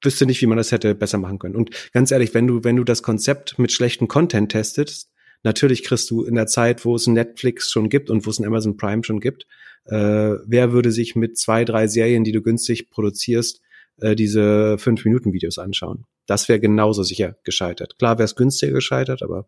wüsste 0.04 0.26
nicht, 0.26 0.42
wie 0.42 0.48
man 0.48 0.58
das 0.58 0.72
hätte 0.72 0.96
besser 0.96 1.18
machen 1.18 1.40
können. 1.40 1.56
Und 1.56 1.92
ganz 1.94 2.12
ehrlich, 2.12 2.34
wenn 2.34 2.48
du, 2.48 2.64
wenn 2.64 2.76
du 2.76 2.84
das 2.84 3.04
Konzept 3.04 3.60
mit 3.60 3.72
schlechten 3.72 4.08
Content 4.08 4.52
testest, 4.52 5.12
natürlich 5.44 5.84
kriegst 5.84 6.10
du 6.10 6.24
in 6.24 6.36
der 6.36 6.48
Zeit, 6.48 6.86
wo 6.86 6.96
es 6.96 7.08
ein 7.08 7.14
Netflix 7.14 7.72
schon 7.72 7.90
gibt 7.90 8.10
und 8.10 8.26
wo 8.26 8.30
es 8.30 8.40
ein 8.40 8.46
Amazon 8.46 8.78
Prime 8.78 9.04
schon 9.04 9.20
gibt, 9.20 9.46
äh, 9.86 10.36
wer 10.46 10.72
würde 10.72 10.92
sich 10.92 11.16
mit 11.16 11.38
zwei, 11.38 11.66
drei 11.66 11.88
Serien, 11.88 12.24
die 12.24 12.32
du 12.32 12.42
günstig 12.42 12.90
produzierst, 12.90 13.62
äh, 13.98 14.16
diese 14.16 14.78
fünf 14.78 15.06
Minuten 15.06 15.34
Videos 15.34 15.58
anschauen? 15.58 16.06
Das 16.28 16.48
wäre 16.50 16.60
genauso 16.60 17.04
sicher 17.04 17.38
gescheitert. 17.44 17.98
Klar 17.98 18.18
wäre 18.18 18.26
es 18.26 18.36
günstiger 18.36 18.74
gescheitert, 18.74 19.24
aber 19.24 19.48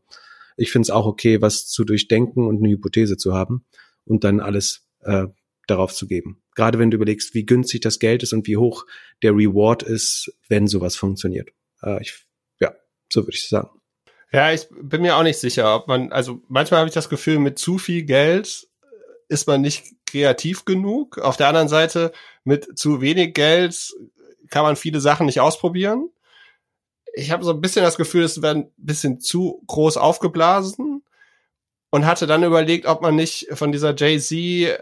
ich 0.58 0.72
finde 0.72 0.88
es 0.88 0.90
auch 0.90 1.06
okay, 1.06 1.42
was 1.42 1.68
zu 1.68 1.84
durchdenken 1.84 2.48
und 2.48 2.58
eine 2.58 2.70
Hypothese 2.70 3.18
zu 3.18 3.34
haben 3.34 3.66
und 4.06 4.24
dann 4.24 4.40
alles 4.40 4.88
äh, 5.02 5.28
darauf 5.68 5.94
zu 5.94 6.08
geben. 6.08 6.42
Gerade 6.56 6.80
wenn 6.80 6.92
du 6.92 6.96
überlegst, 6.96 7.34
wie 7.34 7.46
günstig 7.46 7.82
das 7.82 8.00
Geld 8.00 8.24
ist 8.24 8.34
und 8.34 8.48
wie 8.48 8.58
hoch 8.58 8.86
der 9.22 9.32
Reward 9.32 9.84
ist, 9.84 10.34
wenn 10.50 10.68
sowas 10.68 10.96
funktioniert. 10.96 11.50
Äh, 11.82 12.02
ich, 12.02 12.26
ja, 12.60 12.74
so 13.12 13.22
würde 13.22 13.36
ich 13.36 13.48
sagen. 13.48 13.70
Ja, 14.32 14.52
ich 14.52 14.68
bin 14.70 15.02
mir 15.04 15.16
auch 15.16 15.24
nicht 15.24 15.38
sicher, 15.38 15.76
ob 15.76 15.88
man, 15.88 16.12
also 16.12 16.42
manchmal 16.48 16.80
habe 16.80 16.88
ich 16.88 16.94
das 16.94 17.10
Gefühl, 17.10 17.40
mit 17.40 17.60
zu 17.60 17.78
viel 17.78 18.04
Geld 18.04 18.68
ist 19.30 19.48
man 19.48 19.62
nicht 19.62 19.86
kreativ 20.06 20.66
genug. 20.66 21.18
Auf 21.20 21.38
der 21.38 21.48
anderen 21.48 21.68
Seite, 21.68 22.12
mit 22.44 22.78
zu 22.78 23.02
wenig 23.02 23.34
Geld 23.34 23.94
kann 24.50 24.64
man 24.64 24.76
viele 24.76 25.00
Sachen 25.00 25.26
nicht 25.26 25.40
ausprobieren. 25.40 26.10
Ich 27.14 27.32
habe 27.32 27.44
so 27.44 27.52
ein 27.52 27.62
bisschen 27.62 27.84
das 27.84 27.98
Gefühl, 27.98 28.24
es 28.24 28.42
werden 28.42 28.64
ein 28.64 28.72
bisschen 28.78 29.20
zu 29.20 29.62
groß 29.68 29.98
aufgeblasen 29.98 31.04
und 31.94 32.08
hatte 32.08 32.26
dann 32.26 32.44
überlegt, 32.44 32.88
ob 32.88 33.04
man 33.04 33.16
nicht 33.16 33.48
von 33.54 33.72
dieser 33.72 33.96
Jay-Z, 33.96 34.32
äh, 34.32 34.78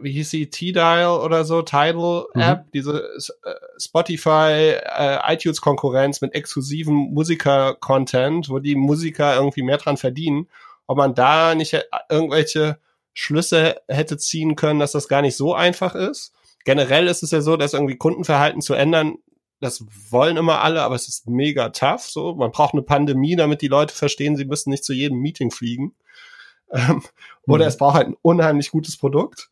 wie 0.00 0.10
hieß 0.10 0.30
sie, 0.30 0.50
T-Dial 0.50 1.20
oder 1.20 1.44
so, 1.44 1.62
Tidal-App, 1.62 2.64
mhm. 2.66 2.70
diese 2.74 3.04
äh, 3.44 3.54
Spotify, 3.78 4.74
äh, 4.82 5.32
iTunes-Konkurrenz 5.32 6.20
mit 6.22 6.34
exklusivem 6.34 6.92
Musiker-Content, 6.92 8.48
wo 8.48 8.58
die 8.58 8.74
Musiker 8.74 9.36
irgendwie 9.36 9.62
mehr 9.62 9.78
dran 9.78 9.96
verdienen, 9.96 10.48
ob 10.88 10.98
man 10.98 11.14
da 11.14 11.54
nicht 11.54 11.80
irgendwelche 12.10 12.78
Schlüsse 13.12 13.76
hätte 13.86 14.18
ziehen 14.18 14.56
können, 14.56 14.80
dass 14.80 14.90
das 14.90 15.06
gar 15.06 15.22
nicht 15.22 15.36
so 15.36 15.54
einfach 15.54 15.94
ist. 15.94 16.32
Generell 16.64 17.06
ist 17.06 17.22
es 17.22 17.30
ja 17.30 17.42
so, 17.42 17.56
dass 17.56 17.74
irgendwie 17.74 17.96
Kundenverhalten 17.96 18.60
zu 18.60 18.74
ändern, 18.74 19.18
das 19.64 19.84
wollen 20.10 20.36
immer 20.36 20.60
alle, 20.60 20.82
aber 20.82 20.94
es 20.94 21.08
ist 21.08 21.28
mega 21.28 21.70
tough. 21.70 22.02
So, 22.02 22.34
man 22.34 22.52
braucht 22.52 22.74
eine 22.74 22.82
Pandemie, 22.82 23.36
damit 23.36 23.62
die 23.62 23.68
Leute 23.68 23.94
verstehen, 23.94 24.36
sie 24.36 24.44
müssen 24.44 24.70
nicht 24.70 24.84
zu 24.84 24.92
jedem 24.92 25.18
Meeting 25.18 25.50
fliegen. 25.50 25.94
Ähm, 26.72 27.02
oder 27.46 27.64
mhm. 27.64 27.68
es 27.68 27.76
braucht 27.76 27.96
halt 27.96 28.08
ein 28.08 28.16
unheimlich 28.22 28.70
gutes 28.70 28.96
Produkt. 28.96 29.50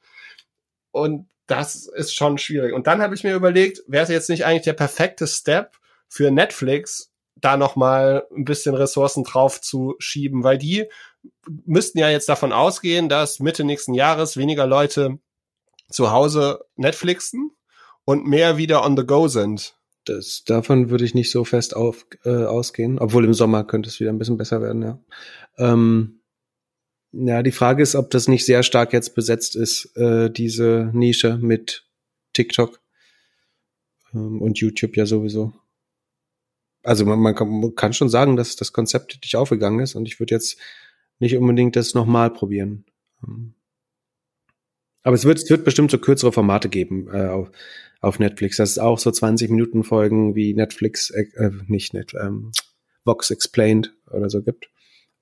Und 0.90 1.29
das 1.46 1.87
ist 1.87 2.14
schon 2.14 2.38
schwierig. 2.38 2.72
Und 2.72 2.87
dann 2.87 3.03
habe 3.03 3.14
ich 3.14 3.25
mir 3.25 3.35
überlegt, 3.35 3.83
wäre 3.87 4.05
es 4.05 4.09
jetzt 4.11 4.31
nicht 4.31 4.44
eigentlich 4.44 4.62
der 4.62 4.72
perfekte 4.72 5.27
Step 5.27 5.77
für 6.09 6.31
Netflix, 6.31 7.12
da 7.37 7.57
noch 7.57 7.77
mal 7.77 8.27
ein 8.35 8.44
bisschen 8.44 8.75
Ressourcen 8.75 9.25
drauf 9.25 9.61
zu 9.61 9.94
schieben, 9.98 10.44
weil 10.44 10.59
die 10.59 10.87
müssten 11.64 11.98
ja 11.98 12.09
jetzt 12.09 12.29
davon 12.29 12.53
ausgehen, 12.53 13.09
dass 13.09 13.40
Mitte 13.40 13.64
nächsten 13.64 13.94
Jahres 13.94 14.37
weniger 14.37 14.66
Leute 14.66 15.18
zu 15.90 16.11
Hause 16.11 16.64
Netflixen 16.77 17.51
und 18.05 18.27
mehr 18.27 18.57
wieder 18.57 18.85
on 18.85 18.96
the 18.96 19.05
go 19.05 19.29
sind. 19.29 19.77
Das, 20.05 20.43
davon 20.45 20.91
würde 20.91 21.05
ich 21.05 21.15
nicht 21.15 21.31
so 21.31 21.45
fest 21.45 21.77
auf, 21.77 22.07
äh, 22.25 22.45
ausgehen, 22.45 22.99
obwohl 22.99 23.25
im 23.25 23.35
Sommer 23.35 23.65
könnte 23.65 23.88
es 23.88 24.01
wieder 24.01 24.11
ein 24.11 24.19
bisschen 24.19 24.37
besser 24.37 24.61
werden, 24.61 24.83
ja. 24.83 24.99
Ähm, 25.59 26.21
ja, 27.12 27.43
die 27.43 27.53
Frage 27.53 27.83
ist, 27.83 27.95
ob 27.95 28.11
das 28.11 28.27
nicht 28.27 28.47
sehr 28.47 28.62
stark 28.62 28.93
jetzt 28.93 29.15
besetzt 29.15 29.55
ist, 29.55 29.97
äh, 29.97 30.31
diese 30.31 30.91
Nische 30.95 31.38
mit 31.41 31.87
TikTok 32.33 32.81
ähm, 34.15 34.41
und 34.41 34.59
YouTube 34.59 34.97
ja 34.97 35.05
sowieso. 35.05 35.53
Also 36.83 37.05
man, 37.05 37.21
man, 37.21 37.75
kann, 37.77 37.93
schon 37.93 38.09
sagen, 38.09 38.37
dass 38.37 38.57
das 38.57 38.73
Konzept 38.73 39.19
nicht 39.23 39.37
aufgegangen 39.37 39.81
ist 39.81 39.95
und 39.95 40.07
ich 40.07 40.19
würde 40.19 40.35
jetzt 40.35 40.59
nicht 41.19 41.37
unbedingt 41.37 41.77
das 41.77 41.95
nochmal 41.95 42.31
probieren. 42.31 42.85
Ähm, 43.23 43.55
aber 45.03 45.15
es 45.15 45.25
wird, 45.25 45.38
es 45.38 45.51
wird 45.51 45.65
bestimmt 45.65 45.91
so 45.91 45.99
kürzere 45.99 46.33
Formate 46.33 46.69
geben 46.69 47.09
äh, 47.12 47.29
auf, 47.29 47.51
auf 48.01 48.19
Netflix. 48.19 48.57
Das 48.57 48.71
ist 48.71 48.79
auch 48.79 48.99
so 48.99 49.11
20 49.11 49.51
Minuten 49.51 49.85
Folgen 49.85 50.35
wie 50.35 50.55
Netflix, 50.55 51.11
äh, 51.11 51.27
äh, 51.37 51.51
nicht 51.67 51.95
Net, 51.95 52.15
ähm, 52.15 52.53
Vox 53.05 53.31
Explained 53.31 53.93
oder 54.11 54.31
so 54.31 54.43
gibt. 54.43 54.69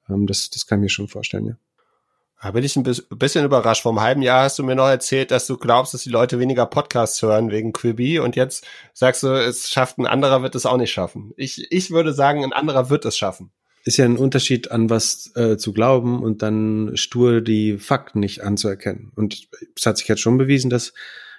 Ähm, 0.09 0.27
das, 0.27 0.51
das 0.51 0.66
kann 0.66 0.81
ich 0.81 0.83
mir 0.85 0.90
schon 0.90 1.09
vorstellen, 1.09 1.47
ja. 1.47 1.57
Da 2.43 2.53
bin 2.53 2.64
ich 2.64 2.75
ein 2.75 2.85
bisschen 2.85 3.45
überrascht. 3.45 3.83
Vor 3.83 3.93
einem 3.93 4.01
halben 4.01 4.23
Jahr 4.23 4.45
hast 4.45 4.59
du 4.59 4.64
mir 4.64 4.75
noch 4.75 4.88
erzählt, 4.88 5.31
dass 5.31 5.47
du 5.47 5.59
glaubst, 5.59 5.93
dass 5.93 6.05
die 6.05 6.11
Leute 6.11 6.38
weniger 6.38 6.64
Podcasts 6.64 7.21
hören 7.21 7.51
wegen 7.51 7.75
Quibi 7.75 8.19
und 8.19 8.35
jetzt 8.35 8.66
sagst 8.95 9.23
du, 9.23 9.29
es 9.29 9.69
schafft 9.69 9.99
ein 9.99 10.07
anderer 10.07 10.43
wird 10.43 10.55
es 10.55 10.64
auch 10.64 10.79
nicht 10.79 10.90
schaffen. 10.90 11.35
Ich, 11.37 11.71
ich 11.71 11.90
würde 11.90 12.14
sagen, 12.14 12.43
ein 12.43 12.55
anderer 12.55 12.88
wird 12.88 13.05
es 13.05 13.19
schaffen. 13.19 13.53
Ist 13.85 13.97
ja 13.97 14.05
ein 14.05 14.19
Unterschied, 14.19 14.71
an 14.71 14.90
was 14.90 15.33
äh, 15.37 15.57
zu 15.57 15.73
glauben 15.73 16.23
und 16.23 16.43
dann 16.43 16.93
stur 16.97 17.40
die 17.40 17.79
Fakten 17.79 18.21
nicht 18.21 18.43
anzuerkennen. 18.43 19.11
Und 19.16 19.49
es 19.77 19.87
hat 19.87 19.97
sich 19.97 20.09
jetzt 20.09 20.21
schon 20.21 20.37
bewiesen, 20.37 20.69
dass 20.69 20.93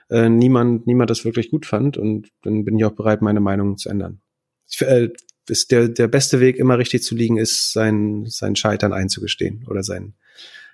äh, 0.10 0.28
niemand, 0.28 0.88
niemand 0.88 1.10
das 1.10 1.24
wirklich 1.24 1.52
gut 1.52 1.66
fand 1.66 1.98
und 1.98 2.30
dann 2.42 2.66
bin 2.66 2.78
ich 2.78 2.86
auch 2.86 2.94
bereit, 2.94 3.22
meine 3.22 3.40
Meinung 3.40 3.78
zu 3.78 3.90
ändern. 3.90 4.22
Ich, 4.68 4.82
äh, 4.82 5.10
ist 5.48 5.72
der, 5.72 5.88
der 5.88 6.08
beste 6.08 6.40
Weg, 6.40 6.58
immer 6.58 6.78
richtig 6.78 7.04
zu 7.04 7.16
liegen, 7.16 7.38
ist, 7.38 7.74
sein, 7.74 8.26
sein 8.28 8.56
Scheitern 8.56 8.94
einzugestehen 8.94 9.66
oder 9.68 9.84
sein, 9.84 10.14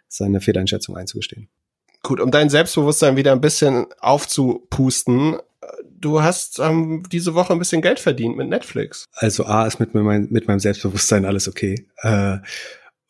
seine 0.07 0.41
Fehleinschätzung 0.41 0.95
einzugestehen. 0.95 1.49
Gut, 2.03 2.19
um 2.19 2.31
dein 2.31 2.49
Selbstbewusstsein 2.49 3.17
wieder 3.17 3.31
ein 3.31 3.41
bisschen 3.41 3.87
aufzupusten, 3.99 5.37
du 5.99 6.21
hast 6.21 6.59
ähm, 6.59 7.03
diese 7.11 7.33
Woche 7.33 7.53
ein 7.53 7.59
bisschen 7.59 7.81
Geld 7.81 7.99
verdient 7.99 8.37
mit 8.37 8.49
Netflix. 8.49 9.05
Also 9.13 9.45
A 9.45 9.65
ist 9.65 9.79
mit, 9.79 9.93
mein, 9.93 10.27
mit 10.29 10.47
meinem 10.47 10.59
Selbstbewusstsein 10.59 11.25
alles 11.25 11.47
okay. 11.47 11.87
Äh, 11.97 12.37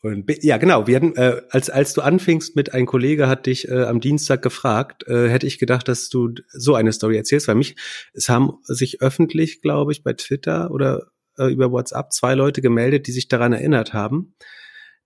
und 0.00 0.26
B, 0.26 0.38
ja, 0.42 0.58
genau. 0.58 0.86
Wir 0.86 0.96
hatten, 0.96 1.16
äh, 1.16 1.42
als 1.50 1.70
als 1.70 1.92
du 1.92 2.02
anfingst 2.02 2.54
mit 2.54 2.72
ein 2.72 2.86
Kollege 2.86 3.26
hat 3.26 3.46
dich 3.46 3.68
äh, 3.68 3.82
am 3.82 4.00
Dienstag 4.00 4.42
gefragt, 4.42 5.06
äh, 5.08 5.28
hätte 5.28 5.46
ich 5.46 5.58
gedacht, 5.58 5.88
dass 5.88 6.08
du 6.08 6.34
so 6.50 6.76
eine 6.76 6.92
Story 6.92 7.16
erzählst, 7.16 7.48
weil 7.48 7.56
mich 7.56 7.76
es 8.12 8.28
haben 8.28 8.58
sich 8.62 9.02
öffentlich, 9.02 9.60
glaube 9.60 9.90
ich, 9.90 10.04
bei 10.04 10.12
Twitter 10.12 10.70
oder 10.70 11.08
äh, 11.36 11.52
über 11.52 11.72
WhatsApp 11.72 12.12
zwei 12.12 12.34
Leute 12.34 12.62
gemeldet, 12.62 13.08
die 13.08 13.12
sich 13.12 13.26
daran 13.26 13.52
erinnert 13.52 13.92
haben, 13.92 14.34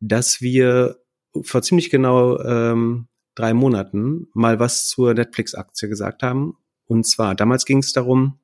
dass 0.00 0.42
wir 0.42 0.98
vor 1.42 1.62
ziemlich 1.62 1.88
genau 1.88 2.38
ähm, 2.40 3.08
drei 3.34 3.54
Monaten 3.54 4.28
mal 4.34 4.60
was 4.60 4.88
zur 4.88 5.14
Netflix-Aktie 5.14 5.88
gesagt 5.88 6.22
haben. 6.22 6.58
Und 6.86 7.06
zwar, 7.06 7.34
damals 7.34 7.64
ging 7.64 7.78
es 7.78 7.92
darum, 7.92 8.38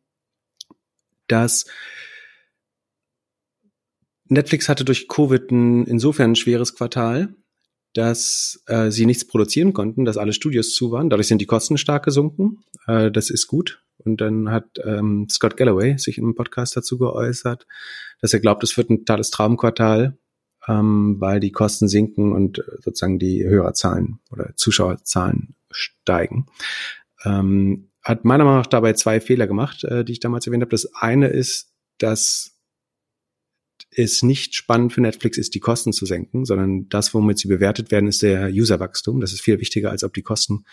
dass 1.26 1.66
Netflix 4.26 4.68
hatte 4.68 4.84
durch 4.84 5.08
Covid 5.08 5.50
ein, 5.50 5.86
insofern 5.86 6.32
ein 6.32 6.36
schweres 6.36 6.74
Quartal, 6.74 7.34
dass 7.94 8.62
äh, 8.66 8.90
sie 8.90 9.06
nichts 9.06 9.26
produzieren 9.26 9.72
konnten, 9.72 10.04
dass 10.04 10.18
alle 10.18 10.32
Studios 10.32 10.74
zu 10.74 10.90
waren. 10.90 11.10
Dadurch 11.10 11.28
sind 11.28 11.40
die 11.40 11.46
Kosten 11.46 11.78
stark 11.78 12.04
gesunken. 12.04 12.62
Äh, 12.86 13.10
das 13.10 13.30
ist 13.30 13.46
gut. 13.46 13.82
Und 13.98 14.20
dann 14.20 14.50
hat 14.50 14.78
ähm, 14.84 15.26
Scott 15.30 15.56
Galloway 15.56 15.98
sich 15.98 16.18
im 16.18 16.34
Podcast 16.34 16.76
dazu 16.76 16.98
geäußert, 16.98 17.66
dass 18.20 18.32
er 18.32 18.40
glaubt, 18.40 18.62
es 18.62 18.76
wird 18.76 18.90
ein 18.90 18.98
totales 18.98 19.30
Traumquartal 19.30 20.18
ähm, 20.68 21.16
weil 21.18 21.40
die 21.40 21.50
Kosten 21.50 21.88
sinken 21.88 22.32
und 22.32 22.58
äh, 22.58 22.62
sozusagen 22.80 23.18
die 23.18 23.44
Hörerzahlen 23.44 24.20
oder 24.30 24.54
Zuschauerzahlen 24.54 25.54
steigen. 25.70 26.46
Ähm, 27.24 27.87
hat 28.02 28.24
meiner 28.24 28.44
Meinung 28.44 28.60
nach 28.60 28.66
dabei 28.66 28.92
zwei 28.94 29.20
Fehler 29.20 29.46
gemacht, 29.46 29.84
äh, 29.84 30.04
die 30.04 30.12
ich 30.12 30.20
damals 30.20 30.46
erwähnt 30.46 30.62
habe. 30.62 30.70
Das 30.70 30.92
eine 30.94 31.28
ist, 31.28 31.72
dass 31.98 32.58
es 33.90 34.22
nicht 34.22 34.54
spannend 34.54 34.92
für 34.92 35.00
Netflix 35.00 35.38
ist, 35.38 35.54
die 35.54 35.60
Kosten 35.60 35.92
zu 35.92 36.06
senken, 36.06 36.44
sondern 36.44 36.88
das, 36.88 37.14
womit 37.14 37.38
sie 37.38 37.48
bewertet 37.48 37.90
werden, 37.90 38.08
ist 38.08 38.22
der 38.22 38.48
Userwachstum. 38.48 39.20
Das 39.20 39.32
ist 39.32 39.40
viel 39.40 39.60
wichtiger, 39.60 39.90
als 39.90 40.04
ob 40.04 40.14
die 40.14 40.22
Kosten 40.22 40.64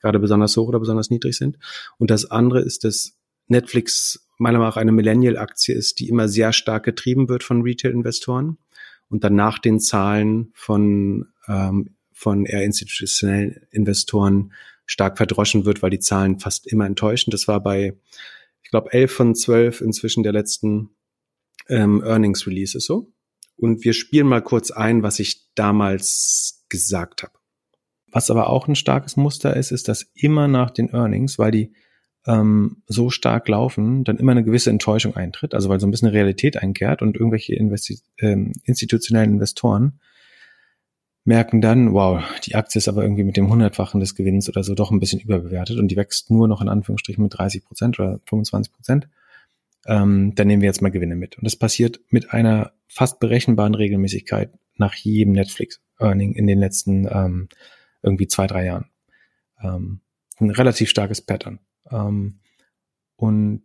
gerade 0.00 0.18
besonders 0.18 0.56
hoch 0.56 0.68
oder 0.68 0.80
besonders 0.80 1.10
niedrig 1.10 1.36
sind. 1.36 1.58
Und 1.98 2.10
das 2.10 2.30
andere 2.30 2.60
ist, 2.60 2.84
dass 2.84 3.16
Netflix 3.46 4.26
meiner 4.38 4.58
Meinung 4.58 4.70
nach 4.70 4.76
eine 4.76 4.92
Millennial-Aktie 4.92 5.74
ist, 5.74 6.00
die 6.00 6.08
immer 6.08 6.28
sehr 6.28 6.52
stark 6.52 6.84
getrieben 6.84 7.28
wird 7.28 7.44
von 7.44 7.62
Retail-Investoren 7.62 8.58
und 9.08 9.24
dann 9.24 9.34
nach 9.34 9.58
den 9.58 9.80
Zahlen 9.80 10.50
von, 10.54 11.26
ähm, 11.46 11.96
von 12.12 12.46
eher 12.46 12.64
institutionellen 12.64 13.66
Investoren 13.70 14.52
stark 14.86 15.16
verdroschen 15.16 15.64
wird, 15.64 15.82
weil 15.82 15.90
die 15.90 15.98
Zahlen 15.98 16.38
fast 16.38 16.66
immer 16.66 16.86
enttäuschen. 16.86 17.30
Das 17.30 17.48
war 17.48 17.62
bei, 17.62 17.96
ich 18.62 18.70
glaube, 18.70 18.92
elf 18.92 19.12
von 19.12 19.34
zwölf 19.34 19.80
inzwischen 19.80 20.22
der 20.22 20.32
letzten 20.32 20.90
ähm, 21.68 22.02
Earnings 22.04 22.46
Releases 22.46 22.84
so. 22.84 23.12
Und 23.56 23.84
wir 23.84 23.92
spielen 23.92 24.26
mal 24.26 24.42
kurz 24.42 24.70
ein, 24.70 25.02
was 25.02 25.20
ich 25.20 25.46
damals 25.54 26.64
gesagt 26.68 27.22
habe. 27.22 27.32
Was 28.10 28.30
aber 28.30 28.48
auch 28.48 28.68
ein 28.68 28.76
starkes 28.76 29.16
Muster 29.16 29.56
ist, 29.56 29.72
ist, 29.72 29.88
dass 29.88 30.10
immer 30.14 30.48
nach 30.48 30.70
den 30.70 30.92
Earnings, 30.92 31.38
weil 31.38 31.50
die 31.50 31.72
ähm, 32.26 32.82
so 32.86 33.10
stark 33.10 33.48
laufen, 33.48 34.04
dann 34.04 34.16
immer 34.16 34.32
eine 34.32 34.44
gewisse 34.44 34.70
Enttäuschung 34.70 35.16
eintritt, 35.16 35.54
also 35.54 35.68
weil 35.68 35.80
so 35.80 35.86
ein 35.86 35.90
bisschen 35.90 36.08
Realität 36.08 36.56
einkehrt 36.56 37.02
und 37.02 37.16
irgendwelche 37.16 37.54
Investi 37.54 37.98
ähm, 38.18 38.52
institutionellen 38.64 39.34
Investoren 39.34 40.00
merken 41.24 41.60
dann, 41.62 41.92
wow, 41.94 42.22
die 42.44 42.54
Aktie 42.54 42.78
ist 42.78 42.88
aber 42.88 43.02
irgendwie 43.02 43.24
mit 43.24 43.36
dem 43.36 43.48
hundertfachen 43.48 44.00
des 44.00 44.14
Gewinns 44.14 44.48
oder 44.48 44.62
so 44.62 44.74
doch 44.74 44.90
ein 44.90 45.00
bisschen 45.00 45.20
überbewertet 45.20 45.78
und 45.78 45.88
die 45.88 45.96
wächst 45.96 46.30
nur 46.30 46.48
noch 46.48 46.60
in 46.60 46.68
Anführungsstrichen 46.68 47.22
mit 47.22 47.36
30 47.36 47.64
Prozent 47.64 47.98
oder 47.98 48.20
25 48.26 48.72
Prozent. 48.72 49.08
Ähm, 49.86 50.34
dann 50.34 50.46
nehmen 50.46 50.62
wir 50.62 50.68
jetzt 50.68 50.82
mal 50.82 50.90
Gewinne 50.90 51.16
mit. 51.16 51.36
Und 51.36 51.44
das 51.44 51.56
passiert 51.56 52.00
mit 52.10 52.32
einer 52.32 52.72
fast 52.88 53.20
berechenbaren 53.20 53.74
Regelmäßigkeit 53.74 54.50
nach 54.76 54.94
jedem 54.94 55.32
Netflix-Earning 55.32 56.34
in 56.34 56.46
den 56.46 56.58
letzten 56.58 57.06
ähm, 57.10 57.48
irgendwie 58.02 58.28
zwei, 58.28 58.46
drei 58.46 58.66
Jahren. 58.66 58.86
Ähm, 59.62 60.00
ein 60.40 60.50
relativ 60.50 60.90
starkes 60.90 61.22
Pattern. 61.22 61.58
Ähm, 61.90 62.40
und 63.16 63.62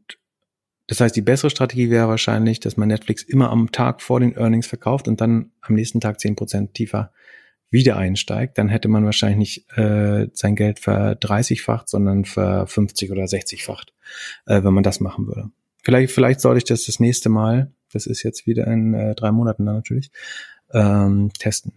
das 0.87 1.01
heißt, 1.01 1.15
die 1.15 1.21
bessere 1.21 1.49
Strategie 1.49 1.89
wäre 1.89 2.07
wahrscheinlich, 2.07 2.59
dass 2.59 2.77
man 2.77 2.87
Netflix 2.87 3.23
immer 3.23 3.49
am 3.49 3.71
Tag 3.71 4.01
vor 4.01 4.19
den 4.19 4.35
Earnings 4.35 4.67
verkauft 4.67 5.07
und 5.07 5.21
dann 5.21 5.51
am 5.61 5.75
nächsten 5.75 5.99
Tag 5.99 6.19
zehn 6.19 6.35
Prozent 6.35 6.73
tiefer 6.73 7.11
wieder 7.69 7.97
einsteigt. 7.97 8.57
Dann 8.57 8.69
hätte 8.69 8.87
man 8.87 9.05
wahrscheinlich 9.05 9.37
nicht 9.37 9.77
äh, 9.77 10.27
sein 10.33 10.55
Geld 10.55 10.79
verdreißigfacht, 10.79 11.89
sondern 11.89 12.25
ver 12.25 12.67
50 12.67 13.11
oder 13.11 13.23
60-facht, 13.23 13.93
äh, 14.45 14.63
wenn 14.63 14.73
man 14.73 14.83
das 14.83 14.99
machen 14.99 15.27
würde. 15.27 15.49
Vielleicht, 15.83 16.13
vielleicht 16.13 16.41
sollte 16.41 16.59
ich 16.59 16.65
das 16.65 16.85
das 16.85 16.99
nächste 16.99 17.29
Mal, 17.29 17.71
das 17.91 18.05
ist 18.05 18.23
jetzt 18.23 18.45
wieder 18.47 18.67
in 18.67 18.93
äh, 18.93 19.15
drei 19.15 19.31
Monaten 19.31 19.65
dann 19.65 19.75
natürlich, 19.75 20.11
ähm, 20.73 21.31
testen. 21.37 21.73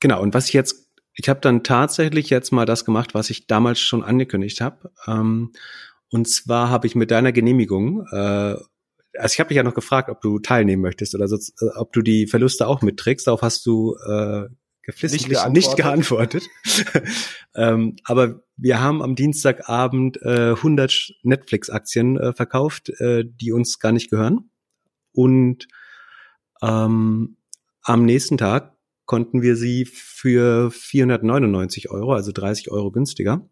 Genau, 0.00 0.22
und 0.22 0.34
was 0.34 0.46
ich 0.46 0.52
jetzt 0.52 0.88
ich 1.20 1.28
habe 1.28 1.40
dann 1.40 1.64
tatsächlich 1.64 2.30
jetzt 2.30 2.52
mal 2.52 2.64
das 2.64 2.84
gemacht, 2.84 3.12
was 3.12 3.28
ich 3.28 3.48
damals 3.48 3.80
schon 3.80 4.04
angekündigt 4.04 4.60
habe. 4.60 4.92
Ähm, 5.08 5.52
und 6.10 6.28
zwar 6.28 6.70
habe 6.70 6.86
ich 6.86 6.94
mit 6.94 7.10
deiner 7.10 7.32
Genehmigung, 7.32 8.06
äh, 8.12 8.54
also 9.18 9.34
ich 9.34 9.40
habe 9.40 9.48
dich 9.48 9.56
ja 9.56 9.62
noch 9.62 9.74
gefragt, 9.74 10.08
ob 10.08 10.20
du 10.20 10.38
teilnehmen 10.38 10.82
möchtest 10.82 11.14
oder 11.14 11.28
so, 11.28 11.36
äh, 11.36 11.70
ob 11.76 11.92
du 11.92 12.02
die 12.02 12.26
Verluste 12.26 12.66
auch 12.66 12.82
mitträgst. 12.82 13.26
Darauf 13.26 13.42
hast 13.42 13.66
du 13.66 13.96
äh, 14.08 14.48
geflissentlich 14.82 15.28
nicht 15.50 15.76
geantwortet. 15.76 16.42
Nicht 16.64 16.92
geantwortet. 16.92 17.12
ähm, 17.54 17.96
aber 18.04 18.42
wir 18.56 18.80
haben 18.80 19.02
am 19.02 19.14
Dienstagabend 19.14 20.20
äh, 20.22 20.52
100 20.52 21.14
Netflix-Aktien 21.22 22.16
äh, 22.16 22.32
verkauft, 22.32 22.88
äh, 23.00 23.24
die 23.24 23.52
uns 23.52 23.78
gar 23.78 23.92
nicht 23.92 24.10
gehören. 24.10 24.50
Und 25.12 25.68
ähm, 26.62 27.36
am 27.82 28.04
nächsten 28.04 28.38
Tag 28.38 28.76
konnten 29.04 29.42
wir 29.42 29.56
sie 29.56 29.84
für 29.84 30.70
499 30.70 31.90
Euro, 31.90 32.12
also 32.12 32.32
30 32.32 32.70
Euro 32.70 32.90
günstiger, 32.90 33.48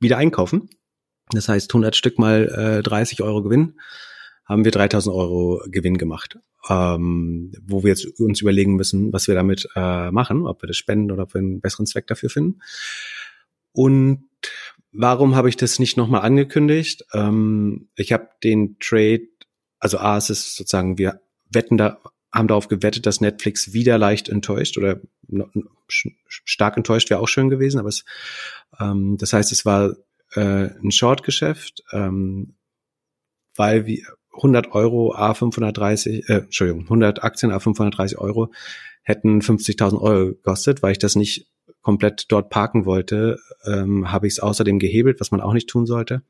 wieder 0.00 0.18
einkaufen. 0.18 0.68
Das 1.30 1.48
heißt, 1.48 1.70
100 1.70 1.96
Stück 1.96 2.18
mal 2.18 2.48
äh, 2.48 2.82
30 2.82 3.22
Euro 3.22 3.42
Gewinn, 3.42 3.78
haben 4.44 4.64
wir 4.64 4.72
3000 4.72 5.14
Euro 5.14 5.62
Gewinn 5.66 5.98
gemacht. 5.98 6.38
Ähm, 6.68 7.52
wo 7.62 7.82
wir 7.82 7.90
jetzt 7.90 8.06
uns 8.18 8.40
überlegen 8.40 8.76
müssen, 8.76 9.12
was 9.12 9.28
wir 9.28 9.34
damit 9.34 9.68
äh, 9.76 10.10
machen, 10.10 10.46
ob 10.46 10.62
wir 10.62 10.66
das 10.66 10.78
spenden 10.78 11.10
oder 11.10 11.24
ob 11.24 11.34
wir 11.34 11.40
einen 11.40 11.60
besseren 11.60 11.86
Zweck 11.86 12.06
dafür 12.06 12.30
finden. 12.30 12.60
Und 13.72 14.24
warum 14.92 15.34
habe 15.34 15.50
ich 15.50 15.56
das 15.56 15.78
nicht 15.78 15.98
nochmal 15.98 16.22
angekündigt? 16.22 17.04
Ähm, 17.12 17.88
ich 17.96 18.12
habe 18.12 18.28
den 18.42 18.78
Trade, 18.78 19.28
also 19.78 19.98
A, 19.98 20.16
es 20.16 20.30
ist 20.30 20.56
sozusagen, 20.56 20.96
wir 20.96 21.20
wetten 21.50 21.76
da 21.76 22.00
haben 22.34 22.48
darauf 22.48 22.66
gewettet, 22.66 23.06
dass 23.06 23.20
Netflix 23.20 23.72
wieder 23.72 23.96
leicht 23.96 24.28
enttäuscht 24.28 24.76
oder 24.76 25.00
stark 26.28 26.76
enttäuscht 26.76 27.08
wäre 27.08 27.20
auch 27.20 27.28
schön 27.28 27.48
gewesen, 27.48 27.78
aber 27.78 27.88
es, 27.88 28.04
ähm, 28.80 29.16
das 29.18 29.32
heißt, 29.32 29.52
es 29.52 29.64
war 29.64 29.94
äh, 30.34 30.70
ein 30.82 30.90
Short-Geschäft, 30.90 31.84
ähm, 31.92 32.56
weil 33.54 33.86
wir 33.86 34.02
100 34.36 34.72
Euro 34.72 35.14
A 35.14 35.34
530, 35.34 36.28
äh, 36.28 36.34
Entschuldigung, 36.34 36.82
100 36.82 37.22
Aktien 37.22 37.52
A 37.52 37.58
530 37.58 38.18
Euro 38.18 38.52
hätten 39.02 39.40
50.000 39.40 40.00
Euro 40.00 40.26
gekostet, 40.26 40.82
weil 40.82 40.92
ich 40.92 40.98
das 40.98 41.14
nicht 41.14 41.46
komplett 41.82 42.32
dort 42.32 42.50
parken 42.50 42.86
wollte, 42.86 43.38
ähm, 43.66 44.10
habe 44.10 44.26
ich 44.26 44.34
es 44.34 44.40
außerdem 44.40 44.78
gehebelt, 44.78 45.20
was 45.20 45.30
man 45.30 45.40
auch 45.40 45.52
nicht 45.52 45.68
tun 45.68 45.86
sollte. 45.86 46.22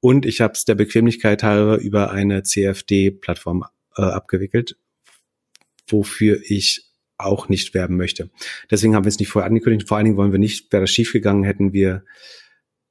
Und 0.00 0.26
ich 0.26 0.40
habe 0.40 0.54
es 0.54 0.64
der 0.64 0.74
Bequemlichkeit 0.74 1.44
halber 1.44 1.78
über 1.78 2.10
eine 2.10 2.42
CFD-Plattform 2.42 3.64
äh, 3.96 4.02
abgewickelt, 4.02 4.76
wofür 5.86 6.40
ich 6.44 6.88
auch 7.18 7.48
nicht 7.48 7.72
werben 7.74 7.96
möchte. 7.96 8.30
Deswegen 8.70 8.96
haben 8.96 9.04
wir 9.04 9.10
es 9.10 9.20
nicht 9.20 9.28
vorher 9.28 9.46
angekündigt. 9.46 9.86
Vor 9.86 9.96
allen 9.96 10.06
Dingen 10.06 10.16
wollen 10.16 10.32
wir 10.32 10.40
nicht, 10.40 10.72
wäre 10.72 10.82
das 10.82 10.90
schiefgegangen, 10.90 11.44
hätten 11.44 11.72
wir 11.72 12.04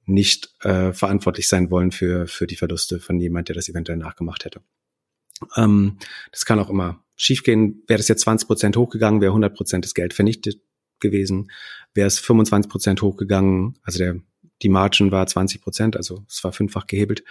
nicht 0.06 0.54
äh, 0.62 0.94
verantwortlich 0.94 1.48
sein 1.48 1.70
wollen 1.72 1.92
für, 1.92 2.28
für 2.28 2.48
die 2.48 2.56
Verluste 2.56 3.00
von 3.00 3.20
jemand, 3.20 3.50
der 3.50 3.56
das 3.56 3.70
eventuell 3.70 3.98
nachgemacht 3.98 4.46
hätte. 4.46 4.62
Ähm, 5.56 5.98
das 6.32 6.46
kann 6.46 6.60
auch 6.60 6.70
immer 6.70 7.04
schiefgehen. 7.16 7.84
Wäre 7.88 7.98
das 7.98 8.08
jetzt 8.08 8.22
20 8.22 8.48
Prozent 8.48 8.78
hochgegangen, 8.78 9.22
wäre 9.22 9.32
100 9.32 9.56
Prozent 9.56 9.86
das 9.86 9.94
Geld 9.94 10.14
vernichtet 10.14 10.62
gewesen. 11.00 11.52
Wäre 11.94 12.08
es 12.08 12.20
25 12.20 12.70
Prozent 12.70 13.02
hochgegangen, 13.02 13.78
also 13.84 14.00
der 14.00 14.16
die 14.62 14.70
Margin 14.70 15.12
war 15.12 15.26
20 15.26 15.62
Prozent, 15.62 15.98
also 15.98 16.24
es 16.30 16.44
war 16.44 16.52
fünffach 16.52 16.88
gehebelt, 16.88 17.24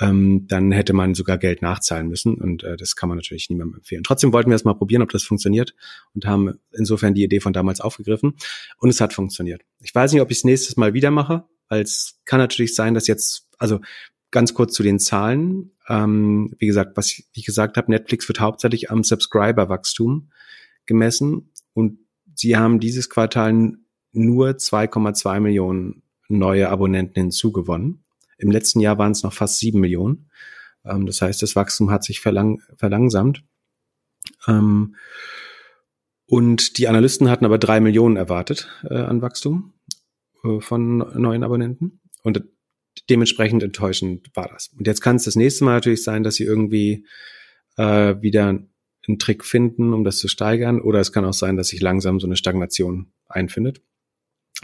ähm, 0.00 0.46
dann 0.48 0.72
hätte 0.72 0.92
man 0.92 1.14
sogar 1.14 1.38
Geld 1.38 1.62
nachzahlen 1.62 2.08
müssen 2.08 2.34
und 2.34 2.64
äh, 2.64 2.76
das 2.76 2.96
kann 2.96 3.08
man 3.08 3.16
natürlich 3.16 3.48
niemandem 3.48 3.76
empfehlen. 3.76 4.02
Trotzdem 4.02 4.32
wollten 4.32 4.50
wir 4.50 4.56
es 4.56 4.64
mal 4.64 4.74
probieren, 4.74 5.02
ob 5.02 5.10
das 5.10 5.22
funktioniert 5.22 5.74
und 6.14 6.26
haben 6.26 6.58
insofern 6.72 7.14
die 7.14 7.22
Idee 7.22 7.40
von 7.40 7.52
damals 7.52 7.80
aufgegriffen 7.80 8.34
und 8.78 8.88
es 8.88 9.00
hat 9.00 9.12
funktioniert. 9.12 9.62
Ich 9.82 9.94
weiß 9.94 10.12
nicht, 10.12 10.22
ob 10.22 10.30
ich 10.30 10.38
es 10.38 10.44
nächstes 10.44 10.76
Mal 10.76 10.94
wieder 10.94 11.10
mache, 11.10 11.44
es 11.80 12.20
kann 12.24 12.40
natürlich 12.40 12.74
sein, 12.74 12.94
dass 12.94 13.06
jetzt, 13.06 13.48
also 13.58 13.80
ganz 14.30 14.54
kurz 14.54 14.74
zu 14.74 14.82
den 14.82 14.98
Zahlen. 14.98 15.72
Ähm, 15.88 16.54
wie 16.58 16.66
gesagt, 16.66 16.96
was 16.96 17.22
ich 17.32 17.44
gesagt 17.44 17.76
habe, 17.76 17.90
Netflix 17.90 18.28
wird 18.28 18.40
hauptsächlich 18.40 18.90
am 18.90 19.04
Subscriber-Wachstum 19.04 20.30
gemessen 20.86 21.52
und 21.72 21.98
sie 22.34 22.56
haben 22.56 22.80
dieses 22.80 23.08
Quartal 23.08 23.74
nur 24.12 24.50
2,2 24.50 25.40
Millionen 25.40 26.02
neue 26.28 26.68
Abonnenten 26.68 27.20
hinzugewonnen. 27.20 28.04
Im 28.38 28.50
letzten 28.50 28.80
Jahr 28.80 28.98
waren 28.98 29.12
es 29.12 29.22
noch 29.22 29.32
fast 29.32 29.58
sieben 29.58 29.80
Millionen. 29.80 30.30
Ähm, 30.84 31.06
das 31.06 31.22
heißt, 31.22 31.42
das 31.42 31.54
Wachstum 31.54 31.90
hat 31.90 32.04
sich 32.04 32.20
verlang 32.20 32.60
verlangsamt. 32.76 33.44
Ähm, 34.46 34.96
und 36.26 36.78
die 36.78 36.88
Analysten 36.88 37.28
hatten 37.28 37.44
aber 37.44 37.58
drei 37.58 37.80
Millionen 37.80 38.16
erwartet 38.16 38.68
äh, 38.88 38.96
an 38.96 39.22
Wachstum 39.22 39.73
äh, 40.44 40.60
von 40.60 40.98
neuen 40.98 41.42
Abonnenten. 41.42 42.00
Und 42.22 42.44
dementsprechend 43.10 43.62
enttäuschend 43.62 44.30
war 44.34 44.48
das. 44.48 44.68
Und 44.78 44.86
jetzt 44.86 45.00
kann 45.00 45.16
es 45.16 45.24
das 45.24 45.36
nächste 45.36 45.64
Mal 45.64 45.74
natürlich 45.74 46.02
sein, 46.02 46.22
dass 46.22 46.36
sie 46.36 46.44
irgendwie 46.44 47.06
äh, 47.76 48.14
wieder 48.20 48.48
einen 48.48 49.18
Trick 49.18 49.44
finden, 49.44 49.92
um 49.92 50.04
das 50.04 50.18
zu 50.18 50.28
steigern. 50.28 50.80
Oder 50.80 51.00
es 51.00 51.12
kann 51.12 51.24
auch 51.24 51.34
sein, 51.34 51.56
dass 51.56 51.68
sich 51.68 51.80
langsam 51.80 52.20
so 52.20 52.26
eine 52.26 52.36
Stagnation 52.36 53.12
einfindet 53.28 53.82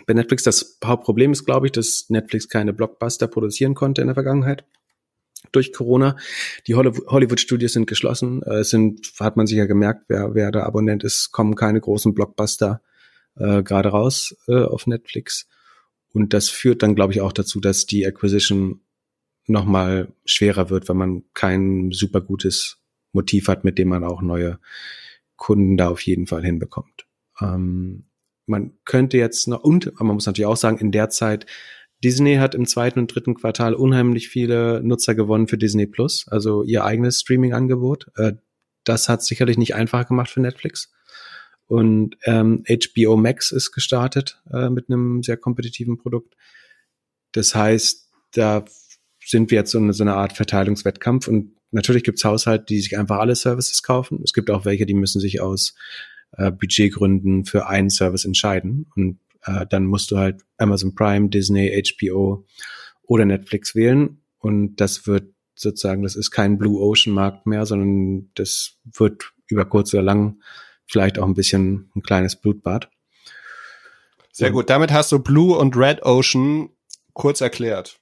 bei 0.07 0.15
Netflix 0.15 0.43
das 0.43 0.79
Hauptproblem 0.85 1.33
ist, 1.33 1.45
glaube 1.45 1.67
ich, 1.67 1.73
dass 1.73 2.07
Netflix 2.09 2.49
keine 2.49 2.73
Blockbuster 2.73 3.29
produzieren 3.29 3.75
konnte 3.75 4.01
in 4.01 4.09
der 4.09 4.15
Vergangenheit 4.15 4.65
durch 5.53 5.73
Corona. 5.73 6.17
Die 6.67 6.75
Hollywood-Studios 6.75 7.73
sind 7.73 7.87
geschlossen. 7.87 8.43
Äh, 8.43 8.59
es 8.59 8.71
sind, 8.71 9.13
hat 9.19 9.37
man 9.37 9.47
sicher 9.47 9.67
gemerkt, 9.67 10.05
wer, 10.09 10.35
wer 10.35 10.51
der 10.51 10.67
Abonnent 10.67 11.03
ist, 11.03 11.33
kommen 11.33 11.57
keine 11.57 11.81
großen 11.81 12.15
Blockbuster 12.15 12.83
äh, 13.37 13.63
gerade 13.63 13.91
raus 13.91 14.37
äh, 14.49 14.63
auf 14.63 14.87
Netflix. 14.87 15.49
Und 16.13 16.33
das 16.35 16.49
führt 16.49 16.83
dann, 16.83 16.95
glaube 16.95 17.13
ich, 17.13 17.21
auch 17.21 17.33
dazu, 17.33 17.61
dass 17.61 17.87
die 17.87 18.07
Acquisition 18.07 18.81
nochmal 19.47 20.13
schwerer 20.25 20.71
wird, 20.71 20.89
wenn 20.89 20.97
man 20.97 21.25
kein 21.35 21.91
super 21.93 22.21
gutes 22.21 22.79
Motiv 23.13 23.49
hat, 23.49 23.65
mit 23.65 23.79
dem 23.79 23.89
man 23.89 24.05
auch 24.05 24.23
neue 24.23 24.59
Kunden 25.37 25.77
da 25.77 25.89
auf 25.89 26.01
jeden 26.03 26.27
Fall 26.27 26.45
hinbekommt. 26.45 27.07
Ähm, 27.41 28.07
man 28.47 28.73
könnte 28.85 29.17
jetzt 29.17 29.49
noch, 29.49 29.63
und 29.63 29.93
man 30.01 30.15
muss 30.15 30.27
natürlich 30.27 30.47
auch 30.47 30.57
sagen, 30.57 30.79
in 30.79 30.93
der 30.93 31.09
Zeit, 31.11 31.47
Disney 32.03 32.37
hat 32.37 32.55
im 32.55 32.67
zweiten 32.67 32.99
und 32.99 33.15
dritten 33.15 33.35
Quartal 33.35 33.75
unheimlich 33.75 34.29
viele 34.29 34.83
Nutzer 34.83 35.15
gewonnen 35.15 35.49
für 35.49 35.59
Disney 35.59 35.87
Plus, 35.87 36.27
also 36.29 36.63
ihr 36.63 36.85
eigenes 36.85 37.21
Streaming-Angebot. 37.21 38.11
Äh, 38.17 38.33
das 38.85 39.09
hat 39.09 39.23
sicherlich 39.23 39.59
nicht 39.59 39.75
einfach 39.75 40.09
gemacht 40.09 40.31
für 40.31 40.41
Netflix. 40.41 40.93
Und 41.71 42.17
ähm, 42.25 42.65
HBO 42.67 43.17
Max 43.17 43.53
ist 43.53 43.71
gestartet 43.71 44.43
äh, 44.53 44.69
mit 44.71 44.91
einem 44.91 45.23
sehr 45.23 45.37
kompetitiven 45.37 45.99
Produkt. 45.99 46.35
Das 47.31 47.55
heißt, 47.55 48.11
da 48.33 48.65
sind 49.25 49.53
wir 49.53 49.59
jetzt 49.59 49.71
so 49.71 49.79
eine, 49.79 49.93
so 49.93 50.03
eine 50.03 50.15
Art 50.15 50.33
Verteilungswettkampf 50.33 51.29
und 51.29 51.53
natürlich 51.71 52.03
gibt 52.03 52.19
es 52.19 52.25
Haushalte, 52.25 52.65
die 52.65 52.81
sich 52.81 52.99
einfach 52.99 53.21
alle 53.21 53.37
Services 53.37 53.85
kaufen. 53.85 54.21
Es 54.25 54.33
gibt 54.33 54.51
auch 54.51 54.65
welche, 54.65 54.85
die 54.85 54.95
müssen 54.95 55.21
sich 55.21 55.41
aus 55.41 55.77
äh, 56.33 56.51
Budgetgründen 56.51 57.45
für 57.45 57.69
einen 57.69 57.89
Service 57.89 58.25
entscheiden. 58.25 58.87
Und 58.97 59.21
äh, 59.45 59.65
dann 59.71 59.87
musst 59.87 60.11
du 60.11 60.19
halt 60.19 60.43
Amazon 60.57 60.97
Prime, 60.97 61.29
Disney, 61.29 61.81
HBO 61.97 62.45
oder 63.03 63.27
Netflix 63.27 63.77
wählen. 63.77 64.23
Und 64.41 64.75
das 64.81 65.07
wird 65.07 65.33
sozusagen, 65.55 66.03
das 66.03 66.17
ist 66.17 66.33
kein 66.33 66.59
Blue 66.59 66.81
Ocean 66.81 67.15
Markt 67.15 67.47
mehr, 67.47 67.65
sondern 67.65 68.29
das 68.35 68.81
wird 68.93 69.31
über 69.47 69.67
kurz 69.67 69.95
oder 69.95 70.03
lang 70.03 70.41
vielleicht 70.91 71.19
auch 71.19 71.27
ein 71.27 71.35
bisschen 71.35 71.91
ein 71.95 72.03
kleines 72.03 72.37
Blutbad. 72.37 72.91
Sehr 74.33 74.51
gut. 74.51 74.71
Damit 74.71 74.93
hast 74.93 75.13
du 75.13 75.19
Blue 75.19 75.57
und 75.57 75.77
Red 75.77 76.03
Ocean 76.03 76.71
kurz 77.15 77.41
erklärt. 77.41 78.01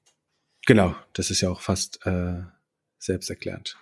Genau, 0.66 0.94
das 1.12 1.30
ist 1.30 1.40
ja 1.40 1.50
auch 1.50 1.60
fast 1.60 2.04
äh, 2.06 2.42
selbsterklärend. 2.98 3.76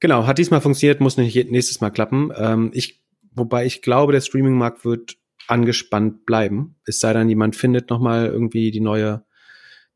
Genau, 0.00 0.26
hat 0.26 0.38
diesmal 0.38 0.60
funktioniert, 0.60 1.00
muss 1.00 1.16
nicht 1.16 1.50
nächstes 1.50 1.80
Mal 1.80 1.90
klappen. 1.90 2.32
Ähm, 2.36 2.70
ich, 2.72 3.02
wobei 3.32 3.66
ich 3.66 3.82
glaube, 3.82 4.12
der 4.12 4.20
Streaming-Markt 4.20 4.84
wird 4.84 5.16
angespannt 5.48 6.26
bleiben. 6.26 6.76
Es 6.84 7.00
sei 7.00 7.12
denn, 7.12 7.28
jemand 7.28 7.56
findet 7.56 7.90
nochmal 7.90 8.26
irgendwie 8.26 8.70
die 8.70 8.80
neue, 8.80 9.24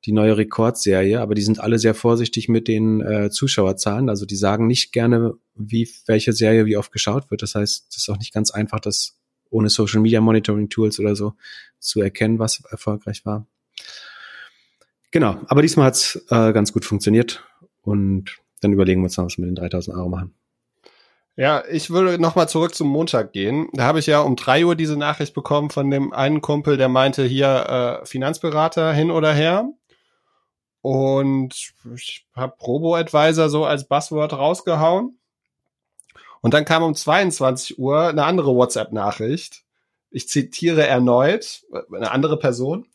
die 0.05 0.13
neue 0.13 0.37
Rekordserie, 0.37 1.21
aber 1.21 1.35
die 1.35 1.43
sind 1.43 1.61
alle 1.61 1.79
sehr 1.79 1.95
vorsichtig 1.95 2.49
mit 2.49 2.69
den 2.69 3.01
äh, 3.01 3.31
Zuschauerzahlen. 3.31 4.09
Also 4.09 4.27
die 4.27 4.37
sagen 4.37 4.67
nicht 4.67 4.93
gerne, 4.93 5.35
wie 5.55 5.89
welche 6.07 6.33
Serie 6.33 6.67
wie 6.67 6.77
oft 6.77 6.93
geschaut 6.93 7.31
wird. 7.31 7.43
Das 7.43 7.55
heißt, 7.55 7.87
es 7.89 7.97
ist 7.97 8.09
auch 8.09 8.19
nicht 8.19 8.35
ganz 8.35 8.51
einfach, 8.51 8.81
das 8.81 9.17
ohne 9.51 9.69
Social 9.69 10.01
Media 10.01 10.21
Monitoring 10.21 10.71
Tools 10.71 10.99
oder 10.99 11.15
so 11.15 11.35
zu 11.79 12.01
erkennen, 12.01 12.39
was 12.39 12.63
erfolgreich 12.71 13.25
war. 13.25 13.47
Genau, 15.11 15.39
aber 15.47 15.63
diesmal 15.63 15.87
hat's 15.87 16.17
äh, 16.31 16.53
ganz 16.53 16.73
gut 16.73 16.85
funktioniert 16.85 17.45
und 17.83 18.39
dann 18.61 18.73
überlegen 18.73 19.03
wir 19.03 19.05
uns 19.05 19.17
noch, 19.17 19.27
was 19.27 19.37
wir 19.37 19.45
mit 19.45 19.51
den 19.51 19.57
3000 19.57 19.97
Euro 19.97 20.09
machen. 20.09 20.35
Ja, 21.37 21.63
ich 21.71 21.91
würde 21.91 22.21
nochmal 22.21 22.49
zurück 22.49 22.75
zum 22.75 22.89
Montag 22.89 23.33
gehen. 23.33 23.69
Da 23.73 23.85
habe 23.85 23.99
ich 23.99 24.07
ja 24.07 24.21
um 24.21 24.37
drei 24.37 24.67
Uhr 24.67 24.77
diese 24.77 24.99
Nachricht 24.99 25.33
bekommen 25.33 25.71
von 25.71 25.91
dem 25.91 26.13
einen 26.13 26.43
Kumpel, 26.43 26.77
der 26.77 26.89
meinte 26.89 27.25
hier 27.25 28.01
äh, 28.03 28.07
Finanzberater 28.07 28.93
hin 28.93 29.11
oder 29.11 29.33
her. 29.33 29.69
Und 30.83 31.73
ich 31.95 32.27
habe 32.35 32.57
Robo-Advisor 32.61 33.49
so 33.49 33.65
als 33.65 33.85
Buzzword 33.87 34.33
rausgehauen. 34.33 35.19
Und 36.41 36.55
dann 36.55 36.65
kam 36.65 36.83
um 36.83 36.95
22 36.95 37.79
Uhr 37.79 38.09
eine 38.09 38.25
andere 38.25 38.55
WhatsApp-Nachricht. 38.55 39.63
Ich 40.11 40.29
zitiere 40.29 40.87
erneut 40.87 41.65
eine 41.95 42.11
andere 42.11 42.37
Person. 42.39 42.87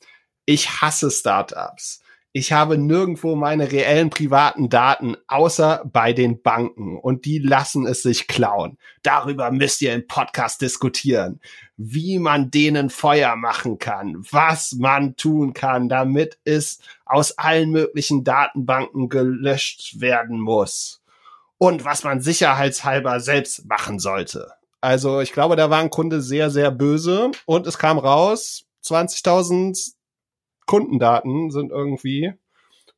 Ich 0.46 0.82
hasse 0.82 1.10
Startups 1.10 2.02
ich 2.38 2.52
habe 2.52 2.78
nirgendwo 2.78 3.36
meine 3.36 3.72
reellen 3.72 4.12
privaten 4.12 4.70
Daten 4.70 5.18
außer 5.28 5.82
bei 5.92 6.14
den 6.14 6.44
Banken. 6.44 7.00
Und 7.00 7.26
die 7.26 7.40
lassen 7.40 7.88
es 7.88 8.04
sich 8.04 8.28
klauen. 8.28 8.78
Darüber 9.02 9.50
müsst 9.50 9.82
ihr 9.82 9.96
im 9.96 10.06
Podcast 10.06 10.62
diskutieren, 10.62 11.42
wie 11.78 12.20
man 12.20 12.52
denen 12.52 12.92
Feuer 12.92 13.36
machen 13.36 13.80
kann, 13.80 14.24
was 14.30 14.74
man 14.74 15.16
tun 15.16 15.54
kann, 15.54 15.90
damit 15.90 16.38
es 16.44 16.78
aus 17.06 17.40
allen 17.40 17.72
möglichen 17.72 18.24
Datenbanken 18.24 19.10
gelöscht 19.10 20.00
werden 20.00 20.40
muss. 20.40 21.02
Und 21.58 21.86
was 21.86 22.04
man 22.04 22.22
sicherheitshalber 22.22 23.20
selbst 23.20 23.66
machen 23.66 23.98
sollte. 23.98 24.52
Also 24.80 25.22
ich 25.22 25.34
glaube, 25.34 25.56
da 25.56 25.72
war 25.72 25.80
ein 25.80 25.90
Kunde 25.90 26.22
sehr, 26.22 26.52
sehr 26.52 26.70
böse. 26.70 27.32
Und 27.48 27.66
es 27.66 27.80
kam 27.80 27.98
raus, 27.98 28.66
20.000 28.86 29.97
Kundendaten 30.68 31.50
sind 31.50 31.72
irgendwie 31.72 32.34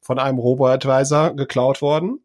von 0.02 0.20
einem 0.20 0.40
Robo-Advisor 0.40 1.36
geklaut 1.36 1.82
worden. 1.82 2.20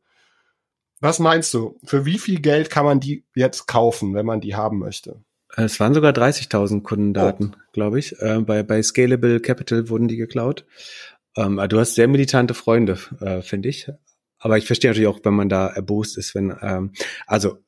Was 1.00 1.18
meinst 1.18 1.54
du? 1.54 1.78
Für 1.84 2.06
wie 2.06 2.18
viel 2.18 2.40
Geld 2.40 2.70
kann 2.70 2.84
man 2.84 2.98
die 2.98 3.24
jetzt 3.34 3.66
kaufen, 3.66 4.14
wenn 4.14 4.26
man 4.26 4.40
die 4.40 4.56
haben 4.56 4.78
möchte? 4.78 5.22
Es 5.56 5.78
waren 5.78 5.94
sogar 5.94 6.12
30.000 6.12 6.82
Kundendaten, 6.82 7.54
oh. 7.54 7.60
glaube 7.72 7.98
ich. 7.98 8.20
Äh, 8.20 8.40
bei, 8.40 8.62
bei 8.62 8.82
Scalable 8.82 9.38
Capital 9.40 9.88
wurden 9.88 10.08
die 10.08 10.16
geklaut. 10.16 10.64
Ähm, 11.36 11.60
du 11.68 11.78
hast 11.78 11.94
sehr 11.94 12.08
militante 12.08 12.54
Freunde, 12.54 12.98
äh, 13.20 13.42
finde 13.42 13.68
ich. 13.68 13.88
Aber 14.38 14.58
ich 14.58 14.66
verstehe 14.66 14.90
natürlich 14.90 15.08
auch, 15.08 15.20
wenn 15.22 15.34
man 15.34 15.48
da 15.48 15.68
erbost 15.68 16.18
ist, 16.18 16.34
wenn, 16.34 16.56
ähm, 16.60 16.92
also 17.26 17.58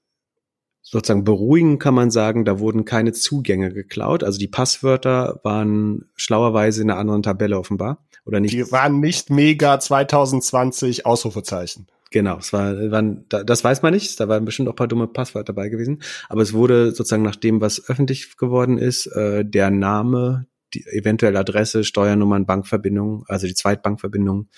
sozusagen 0.88 1.24
beruhigen 1.24 1.80
kann 1.80 1.94
man 1.94 2.12
sagen, 2.12 2.44
da 2.44 2.60
wurden 2.60 2.84
keine 2.84 3.12
Zugänge 3.12 3.72
geklaut. 3.72 4.22
Also 4.22 4.38
die 4.38 4.46
Passwörter 4.46 5.40
waren 5.42 6.04
schlauerweise 6.14 6.82
in 6.82 6.90
einer 6.90 7.00
anderen 7.00 7.24
Tabelle 7.24 7.58
offenbar. 7.58 8.06
Oder 8.24 8.38
nicht? 8.38 8.54
Die 8.54 8.70
waren 8.70 9.00
nicht 9.00 9.28
mega 9.28 9.80
2020 9.80 11.04
Ausrufezeichen. 11.04 11.88
Genau, 12.12 12.38
es 12.38 12.52
war, 12.52 12.76
waren, 12.92 13.24
das 13.28 13.64
weiß 13.64 13.82
man 13.82 13.92
nicht, 13.92 14.20
da 14.20 14.28
waren 14.28 14.44
bestimmt 14.44 14.68
auch 14.68 14.74
ein 14.74 14.76
paar 14.76 14.86
dumme 14.86 15.08
Passwörter 15.08 15.52
dabei 15.52 15.70
gewesen. 15.70 16.02
Aber 16.28 16.42
es 16.42 16.52
wurde 16.52 16.92
sozusagen 16.92 17.24
nach 17.24 17.34
dem, 17.34 17.60
was 17.60 17.88
öffentlich 17.88 18.36
geworden 18.36 18.78
ist, 18.78 19.06
äh, 19.06 19.44
der 19.44 19.72
Name, 19.72 20.46
die 20.72 20.86
eventuelle 20.86 21.40
Adresse, 21.40 21.82
Steuernummern, 21.82 22.46
Bankverbindungen, 22.46 23.24
also 23.26 23.48
die 23.48 23.54
Zweitbankverbindung 23.54 24.50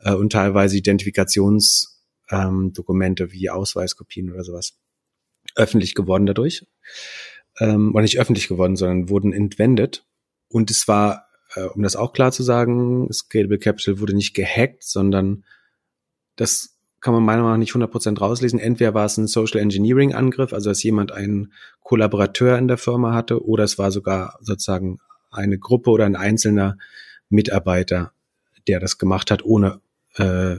äh, 0.00 0.12
und 0.12 0.32
teilweise 0.32 0.76
Identifikationsdokumente 0.76 3.22
ähm, 3.24 3.32
wie 3.32 3.48
Ausweiskopien 3.48 4.32
oder 4.32 4.42
sowas 4.42 4.76
öffentlich 5.58 5.94
geworden 5.94 6.26
dadurch. 6.26 6.66
Ähm, 7.58 7.92
oder 7.94 8.02
nicht 8.02 8.18
öffentlich 8.18 8.48
geworden, 8.48 8.76
sondern 8.76 9.08
wurden 9.08 9.32
entwendet. 9.32 10.06
Und 10.48 10.70
es 10.70 10.88
war, 10.88 11.26
äh, 11.54 11.64
um 11.64 11.82
das 11.82 11.96
auch 11.96 12.12
klar 12.12 12.32
zu 12.32 12.42
sagen, 12.42 13.12
Scalable 13.12 13.58
Capital 13.58 14.00
wurde 14.00 14.14
nicht 14.14 14.34
gehackt, 14.34 14.84
sondern 14.84 15.44
das 16.36 16.76
kann 17.00 17.14
man 17.14 17.22
meiner 17.22 17.42
Meinung 17.42 17.54
nach 17.54 17.58
nicht 17.58 17.74
100% 17.74 18.18
rauslesen. 18.18 18.58
Entweder 18.58 18.94
war 18.94 19.06
es 19.06 19.16
ein 19.18 19.26
Social 19.26 19.60
Engineering 19.60 20.14
Angriff, 20.14 20.52
also 20.52 20.70
dass 20.70 20.82
jemand 20.82 21.12
einen 21.12 21.52
Kollaborateur 21.82 22.58
in 22.58 22.68
der 22.68 22.78
Firma 22.78 23.14
hatte, 23.14 23.44
oder 23.44 23.64
es 23.64 23.78
war 23.78 23.92
sogar 23.92 24.38
sozusagen 24.40 24.98
eine 25.30 25.58
Gruppe 25.58 25.90
oder 25.90 26.06
ein 26.06 26.16
einzelner 26.16 26.78
Mitarbeiter, 27.28 28.12
der 28.66 28.80
das 28.80 28.98
gemacht 28.98 29.30
hat, 29.30 29.44
ohne, 29.44 29.80
äh, 30.16 30.56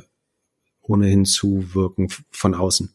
ohne 0.82 1.08
hinzuwirken 1.08 2.10
von 2.32 2.56
außen. 2.56 2.94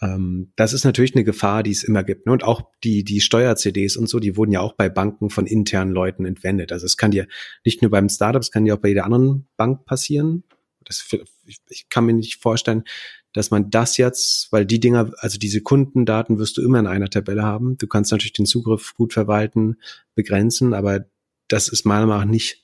Ähm, 0.00 0.52
das 0.56 0.72
ist 0.72 0.84
natürlich 0.84 1.14
eine 1.14 1.24
Gefahr, 1.24 1.62
die 1.62 1.70
es 1.70 1.84
immer 1.84 2.04
gibt. 2.04 2.26
Ne? 2.26 2.32
Und 2.32 2.44
auch 2.44 2.62
die, 2.84 3.04
die 3.04 3.20
Steuer-CDs 3.20 3.96
und 3.96 4.08
so, 4.08 4.18
die 4.18 4.36
wurden 4.36 4.52
ja 4.52 4.60
auch 4.60 4.74
bei 4.74 4.88
Banken 4.88 5.30
von 5.30 5.46
internen 5.46 5.92
Leuten 5.92 6.24
entwendet. 6.24 6.72
Also 6.72 6.86
es 6.86 6.96
kann 6.96 7.10
dir 7.10 7.26
nicht 7.64 7.82
nur 7.82 7.90
beim 7.90 8.08
Startup, 8.08 8.40
es 8.40 8.50
kann 8.50 8.64
dir 8.64 8.74
auch 8.74 8.80
bei 8.80 8.88
jeder 8.88 9.04
anderen 9.04 9.46
Bank 9.56 9.84
passieren. 9.84 10.44
Das, 10.84 11.04
ich, 11.46 11.58
ich 11.68 11.88
kann 11.88 12.06
mir 12.06 12.14
nicht 12.14 12.40
vorstellen, 12.40 12.84
dass 13.32 13.50
man 13.50 13.70
das 13.70 13.96
jetzt, 13.96 14.50
weil 14.52 14.64
die 14.64 14.80
Dinger, 14.80 15.12
also 15.18 15.38
diese 15.38 15.60
Kundendaten 15.60 16.38
wirst 16.38 16.56
du 16.56 16.62
immer 16.62 16.78
in 16.78 16.86
einer 16.86 17.10
Tabelle 17.10 17.42
haben. 17.42 17.76
Du 17.78 17.86
kannst 17.86 18.10
natürlich 18.10 18.32
den 18.32 18.46
Zugriff 18.46 18.94
gut 18.94 19.12
verwalten, 19.12 19.76
begrenzen, 20.14 20.72
aber 20.74 21.04
das 21.46 21.68
ist 21.68 21.84
meiner 21.84 22.06
Meinung 22.06 22.24
nach 22.24 22.30
nicht 22.30 22.62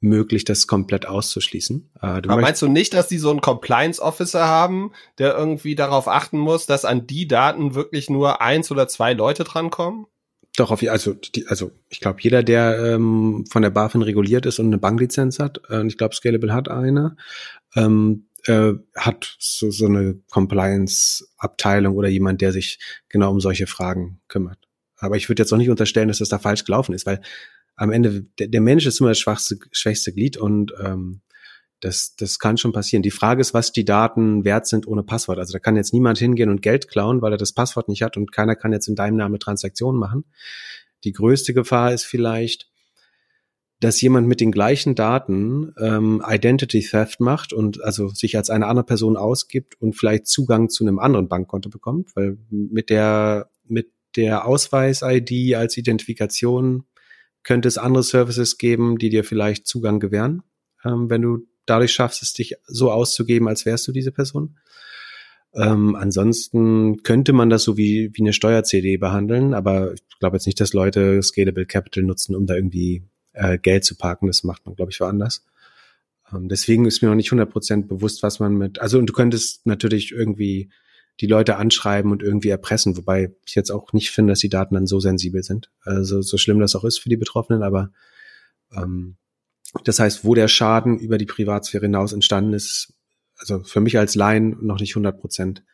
möglich, 0.00 0.44
das 0.44 0.66
komplett 0.66 1.06
auszuschließen. 1.06 1.90
Äh, 2.00 2.06
Aber 2.06 2.36
meinst 2.36 2.62
du 2.62 2.68
nicht, 2.68 2.94
dass 2.94 3.08
die 3.08 3.18
so 3.18 3.30
einen 3.30 3.40
Compliance 3.40 4.00
Officer 4.00 4.46
haben, 4.46 4.92
der 5.18 5.36
irgendwie 5.36 5.74
darauf 5.74 6.08
achten 6.08 6.38
muss, 6.38 6.66
dass 6.66 6.84
an 6.84 7.06
die 7.06 7.26
Daten 7.26 7.74
wirklich 7.74 8.08
nur 8.08 8.40
eins 8.40 8.70
oder 8.70 8.88
zwei 8.88 9.12
Leute 9.12 9.44
drankommen? 9.44 10.06
Doch, 10.56 10.70
auf, 10.70 10.82
also, 10.82 11.14
die, 11.14 11.46
also 11.46 11.70
ich 11.88 12.00
glaube, 12.00 12.18
jeder, 12.20 12.42
der 12.42 12.94
ähm, 12.94 13.44
von 13.48 13.62
der 13.62 13.70
BaFin 13.70 14.02
reguliert 14.02 14.44
ist 14.46 14.58
und 14.58 14.66
eine 14.66 14.78
Banklizenz 14.78 15.38
hat, 15.38 15.60
äh, 15.70 15.86
ich 15.86 15.96
glaube, 15.96 16.14
Scalable 16.14 16.52
hat 16.52 16.68
eine, 16.68 17.16
ähm, 17.76 18.26
äh, 18.46 18.72
hat 18.96 19.36
so, 19.38 19.70
so 19.70 19.86
eine 19.86 20.20
Compliance-Abteilung 20.30 21.94
oder 21.94 22.08
jemand, 22.08 22.40
der 22.40 22.52
sich 22.52 22.78
genau 23.08 23.30
um 23.30 23.40
solche 23.40 23.66
Fragen 23.66 24.20
kümmert. 24.26 24.58
Aber 24.96 25.16
ich 25.16 25.28
würde 25.28 25.42
jetzt 25.42 25.52
auch 25.52 25.58
nicht 25.58 25.70
unterstellen, 25.70 26.08
dass 26.08 26.18
das 26.18 26.28
da 26.28 26.38
falsch 26.38 26.64
gelaufen 26.64 26.92
ist, 26.92 27.06
weil 27.06 27.20
am 27.78 27.92
Ende, 27.92 28.26
der, 28.38 28.48
der 28.48 28.60
Mensch 28.60 28.86
ist 28.86 29.00
immer 29.00 29.10
das 29.10 29.20
schwachste, 29.20 29.58
schwächste 29.70 30.12
Glied 30.12 30.36
und 30.36 30.74
ähm, 30.84 31.20
das, 31.80 32.16
das 32.16 32.40
kann 32.40 32.56
schon 32.56 32.72
passieren. 32.72 33.04
Die 33.04 33.12
Frage 33.12 33.40
ist, 33.40 33.54
was 33.54 33.70
die 33.70 33.84
Daten 33.84 34.44
wert 34.44 34.66
sind 34.66 34.88
ohne 34.88 35.04
Passwort. 35.04 35.38
Also 35.38 35.52
da 35.52 35.60
kann 35.60 35.76
jetzt 35.76 35.92
niemand 35.92 36.18
hingehen 36.18 36.50
und 36.50 36.60
Geld 36.60 36.88
klauen, 36.88 37.22
weil 37.22 37.32
er 37.32 37.38
das 37.38 37.52
Passwort 37.52 37.88
nicht 37.88 38.02
hat 38.02 38.16
und 38.16 38.32
keiner 38.32 38.56
kann 38.56 38.72
jetzt 38.72 38.88
in 38.88 38.96
deinem 38.96 39.16
Namen 39.16 39.38
Transaktionen 39.38 39.98
machen. 39.98 40.24
Die 41.04 41.12
größte 41.12 41.54
Gefahr 41.54 41.92
ist 41.92 42.04
vielleicht, 42.04 42.68
dass 43.78 44.00
jemand 44.00 44.26
mit 44.26 44.40
den 44.40 44.50
gleichen 44.50 44.96
Daten 44.96 45.72
ähm, 45.78 46.20
Identity 46.26 46.80
Theft 46.80 47.20
macht 47.20 47.52
und 47.52 47.80
also 47.80 48.08
sich 48.08 48.36
als 48.36 48.50
eine 48.50 48.66
andere 48.66 48.84
Person 48.84 49.16
ausgibt 49.16 49.80
und 49.80 49.92
vielleicht 49.92 50.26
Zugang 50.26 50.68
zu 50.68 50.82
einem 50.82 50.98
anderen 50.98 51.28
Bankkonto 51.28 51.70
bekommt, 51.70 52.16
weil 52.16 52.38
mit 52.50 52.90
der 52.90 53.50
mit 53.62 53.92
der 54.16 54.46
Ausweis-ID 54.46 55.54
als 55.54 55.76
Identifikation 55.76 56.84
könnte 57.48 57.66
es 57.66 57.78
andere 57.78 58.02
Services 58.02 58.58
geben, 58.58 58.98
die 58.98 59.08
dir 59.08 59.24
vielleicht 59.24 59.66
Zugang 59.66 60.00
gewähren, 60.00 60.42
ähm, 60.84 61.08
wenn 61.08 61.22
du 61.22 61.46
dadurch 61.64 61.94
schaffst, 61.94 62.20
es 62.22 62.34
dich 62.34 62.56
so 62.66 62.92
auszugeben, 62.92 63.48
als 63.48 63.64
wärst 63.64 63.88
du 63.88 63.92
diese 63.92 64.12
Person. 64.12 64.58
Ähm, 65.54 65.96
ansonsten 65.96 67.02
könnte 67.04 67.32
man 67.32 67.48
das 67.48 67.62
so 67.62 67.78
wie, 67.78 68.10
wie 68.12 68.20
eine 68.20 68.34
Steuer-CD 68.34 68.98
behandeln, 68.98 69.54
aber 69.54 69.94
ich 69.94 70.02
glaube 70.20 70.36
jetzt 70.36 70.44
nicht, 70.44 70.60
dass 70.60 70.74
Leute 70.74 71.22
Scalable 71.22 71.64
Capital 71.64 72.04
nutzen, 72.04 72.36
um 72.36 72.44
da 72.44 72.54
irgendwie 72.54 73.04
äh, 73.32 73.56
Geld 73.56 73.86
zu 73.86 73.96
parken. 73.96 74.26
Das 74.26 74.44
macht 74.44 74.66
man, 74.66 74.76
glaube 74.76 74.92
ich, 74.92 75.00
woanders. 75.00 75.46
Ähm, 76.30 76.50
deswegen 76.50 76.84
ist 76.84 77.00
mir 77.00 77.08
noch 77.08 77.14
nicht 77.14 77.32
100% 77.32 77.86
bewusst, 77.86 78.22
was 78.22 78.40
man 78.40 78.58
mit, 78.58 78.78
also 78.78 78.98
und 78.98 79.06
du 79.06 79.14
könntest 79.14 79.64
natürlich 79.64 80.12
irgendwie 80.12 80.68
die 81.20 81.26
Leute 81.26 81.56
anschreiben 81.56 82.12
und 82.12 82.22
irgendwie 82.22 82.48
erpressen, 82.48 82.96
wobei 82.96 83.32
ich 83.46 83.54
jetzt 83.54 83.70
auch 83.70 83.92
nicht 83.92 84.10
finde, 84.10 84.32
dass 84.32 84.40
die 84.40 84.48
Daten 84.48 84.74
dann 84.74 84.86
so 84.86 85.00
sensibel 85.00 85.42
sind. 85.42 85.70
Also 85.82 86.22
so 86.22 86.38
schlimm 86.38 86.60
das 86.60 86.76
auch 86.76 86.84
ist 86.84 86.98
für 86.98 87.08
die 87.08 87.16
Betroffenen, 87.16 87.62
aber 87.62 87.90
ähm, 88.72 89.16
das 89.84 89.98
heißt, 89.98 90.24
wo 90.24 90.34
der 90.34 90.48
Schaden 90.48 90.98
über 90.98 91.18
die 91.18 91.26
Privatsphäre 91.26 91.86
hinaus 91.86 92.12
entstanden 92.12 92.54
ist, 92.54 92.94
also 93.36 93.62
für 93.62 93.80
mich 93.80 93.98
als 93.98 94.14
Laien 94.14 94.56
noch 94.64 94.80
nicht 94.80 94.92
100 94.92 95.20
Prozent 95.20 95.64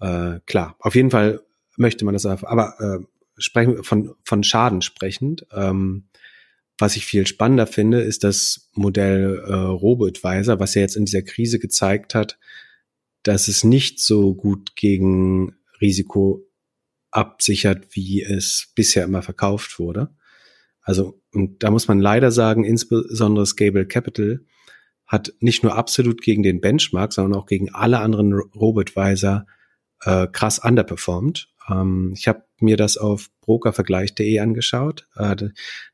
äh, 0.00 0.40
klar. 0.46 0.76
Auf 0.78 0.94
jeden 0.94 1.10
Fall 1.10 1.40
möchte 1.76 2.04
man 2.04 2.14
das, 2.14 2.26
aber 2.26 2.74
äh, 2.80 3.04
sprechen 3.38 3.82
von 3.84 4.14
von 4.24 4.42
Schaden 4.42 4.82
sprechend. 4.82 5.46
Ähm, 5.52 6.08
was 6.78 6.94
ich 6.94 7.06
viel 7.06 7.26
spannender 7.26 7.66
finde, 7.66 8.00
ist 8.00 8.22
das 8.22 8.70
Modell 8.72 9.42
äh, 9.44 9.52
RoboAdvisor, 9.52 10.60
was 10.60 10.74
ja 10.74 10.82
jetzt 10.82 10.96
in 10.96 11.06
dieser 11.06 11.22
Krise 11.22 11.58
gezeigt 11.58 12.14
hat, 12.14 12.38
dass 13.22 13.48
es 13.48 13.64
nicht 13.64 14.00
so 14.00 14.34
gut 14.34 14.76
gegen 14.76 15.54
Risiko 15.80 16.46
absichert, 17.10 17.88
wie 17.92 18.22
es 18.22 18.72
bisher 18.74 19.04
immer 19.04 19.22
verkauft 19.22 19.78
wurde. 19.78 20.14
Also, 20.82 21.20
und 21.32 21.62
da 21.62 21.70
muss 21.70 21.88
man 21.88 22.00
leider 22.00 22.30
sagen, 22.30 22.64
insbesondere 22.64 23.46
Scable 23.46 23.86
Capital 23.86 24.40
hat 25.06 25.32
nicht 25.40 25.62
nur 25.62 25.74
absolut 25.74 26.22
gegen 26.22 26.42
den 26.42 26.60
Benchmark, 26.60 27.12
sondern 27.12 27.40
auch 27.40 27.46
gegen 27.46 27.70
alle 27.74 27.98
anderen 27.98 28.32
Robotweiser 28.32 29.46
äh, 30.02 30.26
krass 30.28 30.58
underperformed. 30.58 31.48
Ähm, 31.68 32.12
ich 32.16 32.28
habe 32.28 32.44
mir 32.60 32.76
das 32.76 32.96
auf 32.96 33.30
brokervergleich.de 33.40 34.38
angeschaut. 34.38 35.08
Äh, 35.16 35.36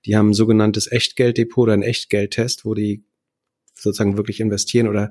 die 0.04 0.16
haben 0.16 0.30
ein 0.30 0.34
sogenanntes 0.34 0.90
Echtgelddepot 0.90 1.64
oder 1.64 1.72
ein 1.74 1.82
Echtgeldtest, 1.82 2.64
wo 2.64 2.74
die 2.74 3.04
sozusagen 3.74 4.16
wirklich 4.16 4.40
investieren 4.40 4.88
oder 4.88 5.10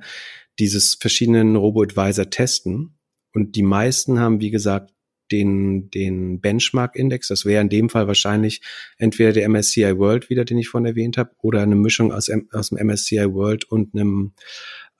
dieses 0.60 0.95
verschiedenen 0.95 1.56
Robo-Advisor 1.56 2.30
testen. 2.30 2.97
Und 3.34 3.56
die 3.56 3.64
meisten 3.64 4.20
haben, 4.20 4.41
wie 4.41 4.51
gesagt, 4.51 4.93
den, 5.32 5.89
den 5.89 6.41
Benchmark-Index. 6.41 7.30
Das 7.30 7.45
wäre 7.45 7.62
in 7.62 7.70
dem 7.70 7.89
Fall 7.89 8.08
wahrscheinlich 8.08 8.62
entweder 8.97 9.32
der 9.32 9.49
MSCI 9.49 9.97
World 9.97 10.30
wieder, 10.30 10.45
den 10.45 10.58
ich 10.58 10.70
vorhin 10.70 10.86
erwähnt 10.86 11.18
habe, 11.18 11.32
oder 11.41 11.62
eine 11.62 11.76
Mischung 11.76 12.12
aus, 12.12 12.30
aus 12.51 12.70
dem 12.70 12.88
MSCI 12.88 13.34
World 13.34 13.66
und 13.66 13.95
einem 13.95 14.34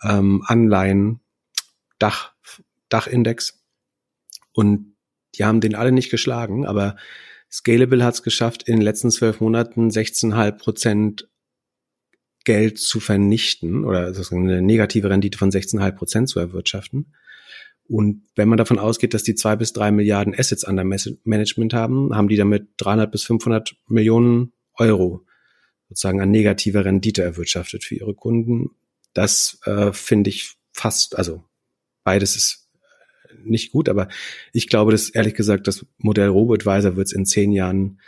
ähm, 0.02 0.44
Anleihen-Dach, 0.48 2.34
Dachindex. 2.90 3.64
Und 4.54 4.96
die 5.36 5.46
haben 5.46 5.62
den 5.62 5.76
alle 5.76 5.92
nicht 5.92 6.10
geschlagen, 6.10 6.66
aber 6.66 6.96
Scalable 7.52 8.04
hat 8.04 8.16
es 8.16 8.24
geschafft, 8.24 8.64
in 8.64 8.78
den 8.78 8.82
letzten 8.82 9.12
zwölf 9.12 9.40
Monaten 9.40 9.90
16,5 9.90 10.52
Prozent 10.54 11.30
Geld 12.44 12.80
zu 12.80 13.00
vernichten 13.00 13.86
oder 13.86 14.14
eine 14.32 14.62
negative 14.62 15.10
Rendite 15.10 15.38
von 15.38 15.52
16,5 15.52 15.92
Prozent 15.94 16.30
zu 16.30 16.40
erwirtschaften. 16.40 17.14
Und 17.88 18.24
wenn 18.36 18.50
man 18.50 18.58
davon 18.58 18.80
ausgeht, 18.80 19.14
dass 19.14 19.24
die 19.24 19.36
zwei 19.36 19.56
bis 19.56 19.74
drei 19.74 19.92
Milliarden 19.92 20.34
Assets 20.34 20.64
under 20.64 20.84
Management 20.84 21.74
haben, 21.74 22.16
haben 22.16 22.28
die 22.28 22.38
damit 22.38 22.70
300 22.78 23.12
bis 23.12 23.24
500 23.24 23.76
Millionen 23.88 24.54
Euro 24.76 25.26
sozusagen 25.90 26.22
an 26.22 26.32
negativer 26.32 26.86
Rendite 26.86 27.24
erwirtschaftet 27.24 27.84
für 27.84 27.96
ihre 27.96 28.16
Kunden. 28.16 28.72
Das 29.14 29.60
äh, 29.66 29.92
finde 29.94 30.30
ich 30.30 30.56
fast, 30.72 31.18
also 31.18 31.44
beides 32.04 32.36
ist 32.36 32.70
äh, 33.30 33.36
nicht 33.44 33.72
gut, 33.72 33.90
aber 33.90 34.08
ich 34.54 34.70
glaube, 34.70 34.92
dass 34.92 35.10
ehrlich 35.10 35.36
gesagt 35.36 35.68
das 35.68 35.86
Modell 35.98 36.30
RoboAdvisor 36.30 36.96
wird 36.96 37.08
es 37.08 37.14
in 37.14 37.26
zehn 37.26 37.52
Jahren 37.52 38.00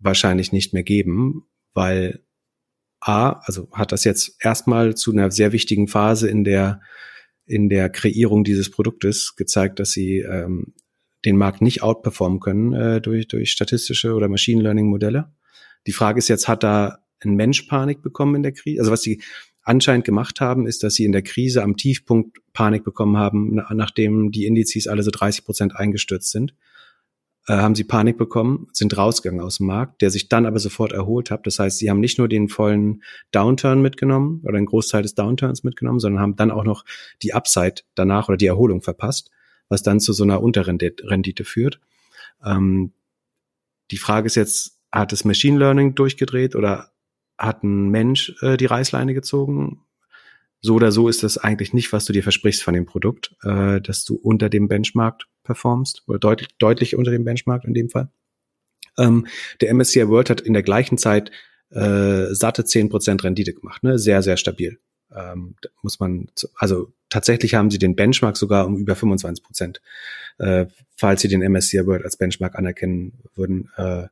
wahrscheinlich 0.00 0.52
nicht 0.52 0.74
mehr 0.74 0.82
geben, 0.82 1.46
weil 1.72 2.20
A, 3.00 3.40
also 3.44 3.68
hat 3.72 3.92
das 3.92 4.04
jetzt 4.04 4.36
erstmal 4.40 4.94
zu 4.94 5.12
einer 5.12 5.30
sehr 5.30 5.52
wichtigen 5.52 5.88
Phase 5.88 6.28
in 6.28 6.44
der 6.44 6.80
in 7.46 7.68
der 7.68 7.88
Kreierung 7.90 8.44
dieses 8.44 8.70
Produktes 8.70 9.34
gezeigt, 9.34 9.80
dass 9.80 9.90
sie 9.90 10.18
ähm, 10.18 10.72
den 11.24 11.36
Markt 11.36 11.62
nicht 11.62 11.82
outperformen 11.82 12.38
können 12.38 12.72
äh, 12.72 13.00
durch, 13.00 13.26
durch 13.26 13.50
statistische 13.50 14.14
oder 14.14 14.28
Machine 14.28 14.62
Learning 14.62 14.86
Modelle. 14.86 15.32
Die 15.88 15.92
Frage 15.92 16.18
ist 16.18 16.28
jetzt, 16.28 16.46
hat 16.46 16.62
da 16.62 16.98
ein 17.24 17.34
Mensch 17.34 17.62
Panik 17.62 18.02
bekommen 18.02 18.36
in 18.36 18.42
der 18.44 18.52
Krise? 18.52 18.80
Also 18.80 18.92
was 18.92 19.02
sie 19.02 19.20
anscheinend 19.62 20.04
gemacht 20.04 20.40
haben, 20.40 20.66
ist, 20.66 20.84
dass 20.84 20.94
sie 20.94 21.04
in 21.04 21.12
der 21.12 21.22
Krise 21.22 21.62
am 21.64 21.76
Tiefpunkt 21.76 22.38
Panik 22.52 22.84
bekommen 22.84 23.16
haben, 23.16 23.60
nachdem 23.72 24.30
die 24.30 24.46
Indizes 24.46 24.86
alle 24.86 25.02
so 25.02 25.10
30 25.10 25.44
Prozent 25.44 25.76
eingestürzt 25.76 26.30
sind 26.30 26.54
äh, 27.46 27.54
haben 27.54 27.74
sie 27.74 27.84
Panik 27.84 28.18
bekommen, 28.18 28.68
sind 28.72 28.96
rausgegangen 28.96 29.42
aus 29.42 29.58
dem 29.58 29.66
Markt, 29.66 30.02
der 30.02 30.10
sich 30.10 30.28
dann 30.28 30.46
aber 30.46 30.58
sofort 30.58 30.92
erholt 30.92 31.30
hat. 31.30 31.46
Das 31.46 31.58
heißt, 31.58 31.78
sie 31.78 31.90
haben 31.90 32.00
nicht 32.00 32.18
nur 32.18 32.28
den 32.28 32.48
vollen 32.48 33.02
Downturn 33.32 33.82
mitgenommen 33.82 34.42
oder 34.44 34.56
einen 34.56 34.66
Großteil 34.66 35.02
des 35.02 35.14
Downturns 35.14 35.64
mitgenommen, 35.64 36.00
sondern 36.00 36.22
haben 36.22 36.36
dann 36.36 36.50
auch 36.50 36.64
noch 36.64 36.84
die 37.22 37.34
Upside 37.34 37.82
danach 37.94 38.28
oder 38.28 38.36
die 38.36 38.46
Erholung 38.46 38.82
verpasst, 38.82 39.30
was 39.68 39.82
dann 39.82 40.00
zu 40.00 40.12
so 40.12 40.24
einer 40.24 40.42
Unterrendite 40.42 41.44
führt. 41.44 41.80
Ähm, 42.44 42.92
die 43.90 43.98
Frage 43.98 44.26
ist 44.26 44.34
jetzt, 44.34 44.78
hat 44.92 45.12
das 45.12 45.24
Machine 45.24 45.58
Learning 45.58 45.94
durchgedreht 45.94 46.54
oder 46.56 46.90
hat 47.38 47.64
ein 47.64 47.88
Mensch 47.88 48.34
äh, 48.42 48.56
die 48.56 48.66
Reißleine 48.66 49.14
gezogen? 49.14 49.82
So 50.60 50.74
oder 50.74 50.92
so 50.92 51.08
ist 51.08 51.22
das 51.22 51.38
eigentlich 51.38 51.72
nicht, 51.72 51.92
was 51.92 52.04
du 52.04 52.12
dir 52.12 52.22
versprichst 52.22 52.62
von 52.62 52.74
dem 52.74 52.86
Produkt, 52.86 53.34
äh, 53.42 53.80
dass 53.80 54.04
du 54.04 54.16
unter 54.16 54.48
dem 54.48 54.68
Benchmark 54.68 55.24
performst 55.42 56.02
oder 56.06 56.18
deutlich, 56.18 56.48
deutlich 56.58 56.96
unter 56.96 57.10
dem 57.10 57.24
Benchmark 57.24 57.64
in 57.64 57.74
dem 57.74 57.88
Fall. 57.88 58.10
Ähm, 58.98 59.26
der 59.60 59.72
MSCI 59.72 60.08
World 60.08 60.30
hat 60.30 60.40
in 60.40 60.52
der 60.52 60.62
gleichen 60.62 60.98
Zeit 60.98 61.30
äh, 61.70 62.34
satte 62.34 62.64
Prozent 62.88 63.24
Rendite 63.24 63.54
gemacht, 63.54 63.82
ne? 63.82 63.98
sehr, 63.98 64.22
sehr 64.22 64.36
stabil. 64.36 64.78
Ähm, 65.14 65.56
muss 65.82 65.98
man, 65.98 66.28
also 66.56 66.92
tatsächlich 67.08 67.54
haben 67.54 67.70
sie 67.70 67.78
den 67.78 67.96
Benchmark 67.96 68.36
sogar 68.36 68.66
um 68.66 68.76
über 68.76 68.94
25 68.94 69.44
Prozent, 69.44 69.80
äh, 70.38 70.66
falls 70.96 71.22
sie 71.22 71.28
den 71.28 71.42
MSCI 71.42 71.86
World 71.86 72.04
als 72.04 72.16
Benchmark 72.16 72.56
anerkennen 72.56 73.14
würden, 73.34 73.70
äh, 73.76 74.06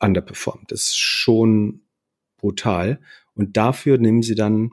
underperformed. 0.00 0.70
Das 0.70 0.82
ist 0.82 0.98
schon 0.98 1.82
brutal. 2.36 2.98
Und 3.34 3.56
dafür 3.56 3.98
nehmen 3.98 4.22
sie 4.22 4.34
dann 4.34 4.70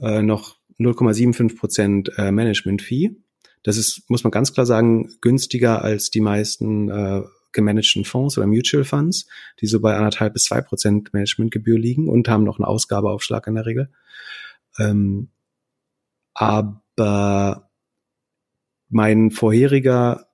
äh, 0.00 0.22
noch 0.22 0.56
0,75 0.78 1.56
Prozent 1.56 2.10
äh, 2.16 2.30
Management-Fee. 2.30 3.16
Das 3.62 3.76
ist, 3.76 4.08
muss 4.08 4.24
man 4.24 4.30
ganz 4.30 4.52
klar 4.52 4.66
sagen, 4.66 5.10
günstiger 5.20 5.82
als 5.82 6.10
die 6.10 6.20
meisten 6.20 6.88
äh, 6.88 7.22
gemanagten 7.52 8.04
Fonds 8.04 8.38
oder 8.38 8.46
Mutual 8.46 8.84
Funds, 8.84 9.26
die 9.60 9.66
so 9.66 9.80
bei 9.80 9.96
anderthalb 9.96 10.34
bis 10.34 10.44
zwei 10.44 10.60
Prozent 10.60 11.12
Managementgebühr 11.12 11.78
liegen 11.78 12.08
und 12.08 12.28
haben 12.28 12.44
noch 12.44 12.58
einen 12.58 12.66
Ausgabeaufschlag 12.66 13.46
in 13.46 13.54
der 13.54 13.66
Regel. 13.66 13.90
Ähm, 14.78 15.28
aber 16.34 17.68
mein 18.88 19.30
vorheriger 19.30 20.28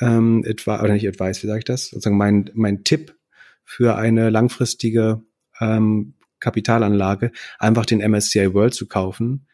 ähm, 0.00 0.44
etwa 0.44 0.80
oder 0.82 0.92
nicht 0.92 1.08
Advice, 1.08 1.42
wie 1.42 1.46
sage 1.46 1.60
ich 1.60 1.64
das? 1.64 1.88
Sozusagen 1.88 2.16
mein 2.16 2.50
mein 2.54 2.84
Tipp 2.84 3.16
für 3.64 3.96
eine 3.96 4.30
langfristige 4.30 5.22
ähm, 5.60 6.14
Kapitalanlage, 6.40 7.32
einfach 7.58 7.86
den 7.86 8.00
MSCI 8.00 8.54
World 8.54 8.74
zu 8.74 8.86
kaufen, 8.86 9.46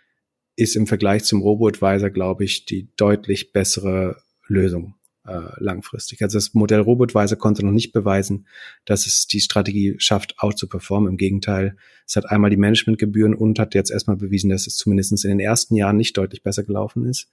ist 0.56 0.76
im 0.76 0.86
Vergleich 0.86 1.24
zum 1.24 1.42
Robo-Advisor, 1.42 2.10
glaube 2.10 2.44
ich, 2.44 2.64
die 2.64 2.88
deutlich 2.96 3.52
bessere 3.52 4.22
Lösung 4.46 4.94
äh, 5.26 5.40
langfristig. 5.58 6.22
Also 6.22 6.38
das 6.38 6.54
Modell 6.54 6.80
Robo-Advisor 6.80 7.38
konnte 7.38 7.64
noch 7.64 7.72
nicht 7.72 7.92
beweisen, 7.92 8.46
dass 8.84 9.06
es 9.06 9.26
die 9.26 9.40
Strategie 9.40 9.96
schafft, 9.98 10.38
out 10.38 10.58
zu 10.58 10.68
performen. 10.68 11.10
Im 11.10 11.16
Gegenteil, 11.16 11.76
es 12.06 12.16
hat 12.16 12.30
einmal 12.30 12.50
die 12.50 12.56
Managementgebühren 12.56 13.34
und 13.34 13.58
hat 13.58 13.74
jetzt 13.74 13.90
erstmal 13.90 14.16
bewiesen, 14.16 14.50
dass 14.50 14.66
es 14.66 14.76
zumindest 14.76 15.24
in 15.24 15.30
den 15.30 15.40
ersten 15.40 15.76
Jahren 15.76 15.96
nicht 15.96 16.16
deutlich 16.16 16.42
besser 16.42 16.62
gelaufen 16.62 17.06
ist. 17.06 17.30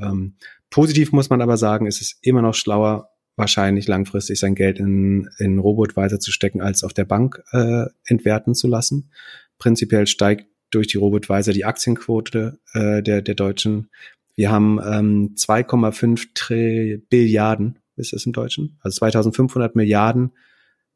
Ähm, 0.00 0.34
positiv 0.70 1.12
muss 1.12 1.30
man 1.30 1.42
aber 1.42 1.56
sagen, 1.56 1.86
es 1.86 2.00
ist 2.00 2.18
immer 2.22 2.42
noch 2.42 2.54
schlauer, 2.54 3.10
wahrscheinlich 3.38 3.86
langfristig 3.86 4.38
sein 4.38 4.54
Geld 4.54 4.78
in, 4.78 5.30
in 5.38 5.58
Robot 5.58 5.96
weiterzustecken, 5.96 6.60
als 6.60 6.84
auf 6.84 6.92
der 6.92 7.04
Bank 7.04 7.42
äh, 7.52 7.86
entwerten 8.04 8.54
zu 8.54 8.66
lassen. 8.68 9.10
Prinzipiell 9.58 10.06
steigt 10.06 10.46
durch 10.70 10.88
die 10.88 10.98
Robotweiser 10.98 11.52
die 11.52 11.64
Aktienquote 11.64 12.58
äh, 12.74 13.02
der, 13.02 13.22
der 13.22 13.34
Deutschen. 13.34 13.90
Wir 14.34 14.50
haben 14.50 14.78
ähm, 14.84 15.34
2,5 15.36 17.00
Billiarden, 17.08 17.78
ist 17.96 18.12
es 18.12 18.26
im 18.26 18.32
Deutschen, 18.32 18.78
also 18.82 18.96
2500 18.98 19.74
Milliarden 19.74 20.32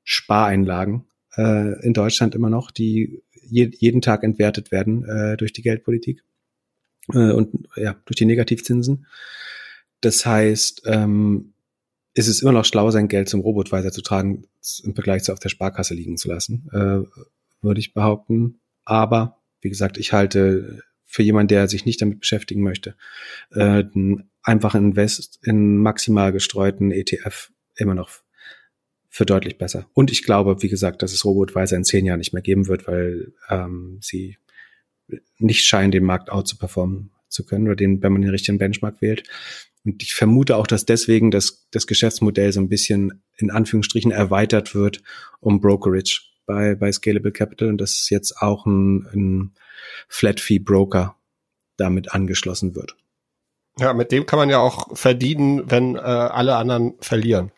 Spareinlagen 0.04 1.06
äh, 1.36 1.80
in 1.84 1.94
Deutschland 1.94 2.34
immer 2.34 2.50
noch, 2.50 2.70
die 2.70 3.22
je, 3.42 3.70
jeden 3.72 4.00
Tag 4.00 4.24
entwertet 4.24 4.72
werden 4.72 5.04
äh, 5.04 5.36
durch 5.36 5.52
die 5.52 5.62
Geldpolitik 5.62 6.22
äh, 7.12 7.32
und 7.32 7.68
ja 7.76 7.94
durch 8.04 8.16
die 8.16 8.26
Negativzinsen. 8.26 9.06
Das 10.00 10.26
heißt, 10.26 10.82
ähm, 10.86 11.52
ist 12.14 12.28
es 12.28 12.42
immer 12.42 12.52
noch 12.52 12.64
schlau, 12.64 12.90
sein 12.90 13.08
Geld 13.08 13.28
zum 13.28 13.40
Robotweiser 13.40 13.92
zu 13.92 14.02
tragen, 14.02 14.44
im 14.84 14.94
Vergleich 14.94 15.24
zu 15.24 15.32
auf 15.32 15.38
der 15.38 15.48
Sparkasse 15.48 15.94
liegen 15.94 16.16
zu 16.16 16.28
lassen, 16.28 16.68
äh, 16.72 17.20
würde 17.62 17.80
ich 17.80 17.94
behaupten. 17.94 18.60
Aber, 18.84 19.40
wie 19.60 19.70
gesagt, 19.70 19.96
ich 19.96 20.12
halte 20.12 20.82
für 21.04 21.22
jemanden, 21.22 21.48
der 21.48 21.68
sich 21.68 21.84
nicht 21.84 22.00
damit 22.00 22.20
beschäftigen 22.20 22.62
möchte, 22.62 22.96
äh, 23.50 23.84
einfach 24.42 24.74
Invest 24.74 25.38
in 25.42 25.78
maximal 25.78 26.32
gestreuten 26.32 26.90
ETF 26.90 27.50
immer 27.76 27.94
noch 27.94 28.10
für 29.08 29.26
deutlich 29.26 29.58
besser. 29.58 29.86
Und 29.92 30.10
ich 30.10 30.24
glaube, 30.24 30.62
wie 30.62 30.68
gesagt, 30.68 31.02
dass 31.02 31.12
es 31.12 31.24
Robotweiser 31.24 31.76
in 31.76 31.84
zehn 31.84 32.06
Jahren 32.06 32.18
nicht 32.18 32.32
mehr 32.32 32.42
geben 32.42 32.66
wird, 32.66 32.86
weil 32.88 33.34
ähm, 33.50 33.98
sie 34.00 34.38
nicht 35.38 35.64
scheinen, 35.64 35.92
den 35.92 36.04
Markt 36.04 36.30
out 36.30 36.48
zu 36.48 36.56
performen 36.56 37.10
zu 37.28 37.44
können 37.44 37.66
oder 37.66 37.76
den, 37.76 38.02
wenn 38.02 38.12
man 38.12 38.22
den 38.22 38.30
richtigen 38.30 38.58
Benchmark 38.58 39.02
wählt. 39.02 39.28
Und 39.84 40.02
ich 40.02 40.14
vermute 40.14 40.56
auch, 40.56 40.66
dass 40.66 40.84
deswegen 40.84 41.30
das, 41.30 41.66
das 41.70 41.86
Geschäftsmodell 41.86 42.52
so 42.52 42.60
ein 42.60 42.68
bisschen 42.68 43.22
in 43.36 43.50
Anführungsstrichen 43.50 44.12
erweitert 44.12 44.74
wird 44.74 45.02
um 45.40 45.60
Brokerage 45.60 46.22
bei, 46.46 46.74
bei 46.74 46.92
Scalable 46.92 47.32
Capital 47.32 47.68
und 47.68 47.78
dass 47.78 48.08
jetzt 48.10 48.38
auch 48.38 48.66
ein, 48.66 49.06
ein 49.12 49.54
Flat 50.08 50.40
Fee 50.40 50.58
Broker 50.58 51.16
damit 51.76 52.12
angeschlossen 52.12 52.74
wird. 52.74 52.96
Ja, 53.78 53.94
mit 53.94 54.12
dem 54.12 54.26
kann 54.26 54.38
man 54.38 54.50
ja 54.50 54.58
auch 54.58 54.96
verdienen, 54.96 55.70
wenn 55.70 55.96
äh, 55.96 56.00
alle 56.00 56.56
anderen 56.56 56.94
verlieren. 57.00 57.50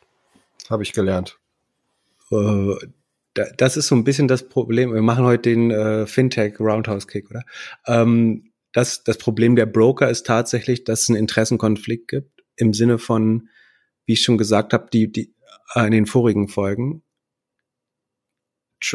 Habe 0.70 0.84
ich 0.84 0.92
gelernt. 0.92 1.38
Äh, 2.30 2.74
das 3.34 3.76
ist 3.76 3.88
so 3.88 3.96
ein 3.96 4.04
bisschen 4.04 4.28
das 4.28 4.48
Problem. 4.48 4.94
Wir 4.94 5.02
machen 5.02 5.24
heute 5.24 5.50
den 5.50 5.70
äh, 5.72 6.06
Fintech 6.06 6.60
Roundhouse 6.60 7.08
Kick, 7.08 7.30
oder? 7.30 7.42
Ähm, 7.86 8.52
das, 8.74 9.04
das 9.04 9.18
Problem 9.18 9.54
der 9.54 9.66
Broker 9.66 10.10
ist 10.10 10.26
tatsächlich, 10.26 10.84
dass 10.84 11.02
es 11.02 11.08
einen 11.08 11.18
Interessenkonflikt 11.18 12.08
gibt 12.08 12.44
im 12.56 12.74
Sinne 12.74 12.98
von, 12.98 13.48
wie 14.04 14.14
ich 14.14 14.22
schon 14.22 14.36
gesagt 14.36 14.72
habe, 14.72 14.88
die, 14.92 15.10
die 15.10 15.34
äh, 15.74 15.86
in 15.86 15.92
den 15.92 16.06
vorigen 16.06 16.48
Folgen. 16.48 17.02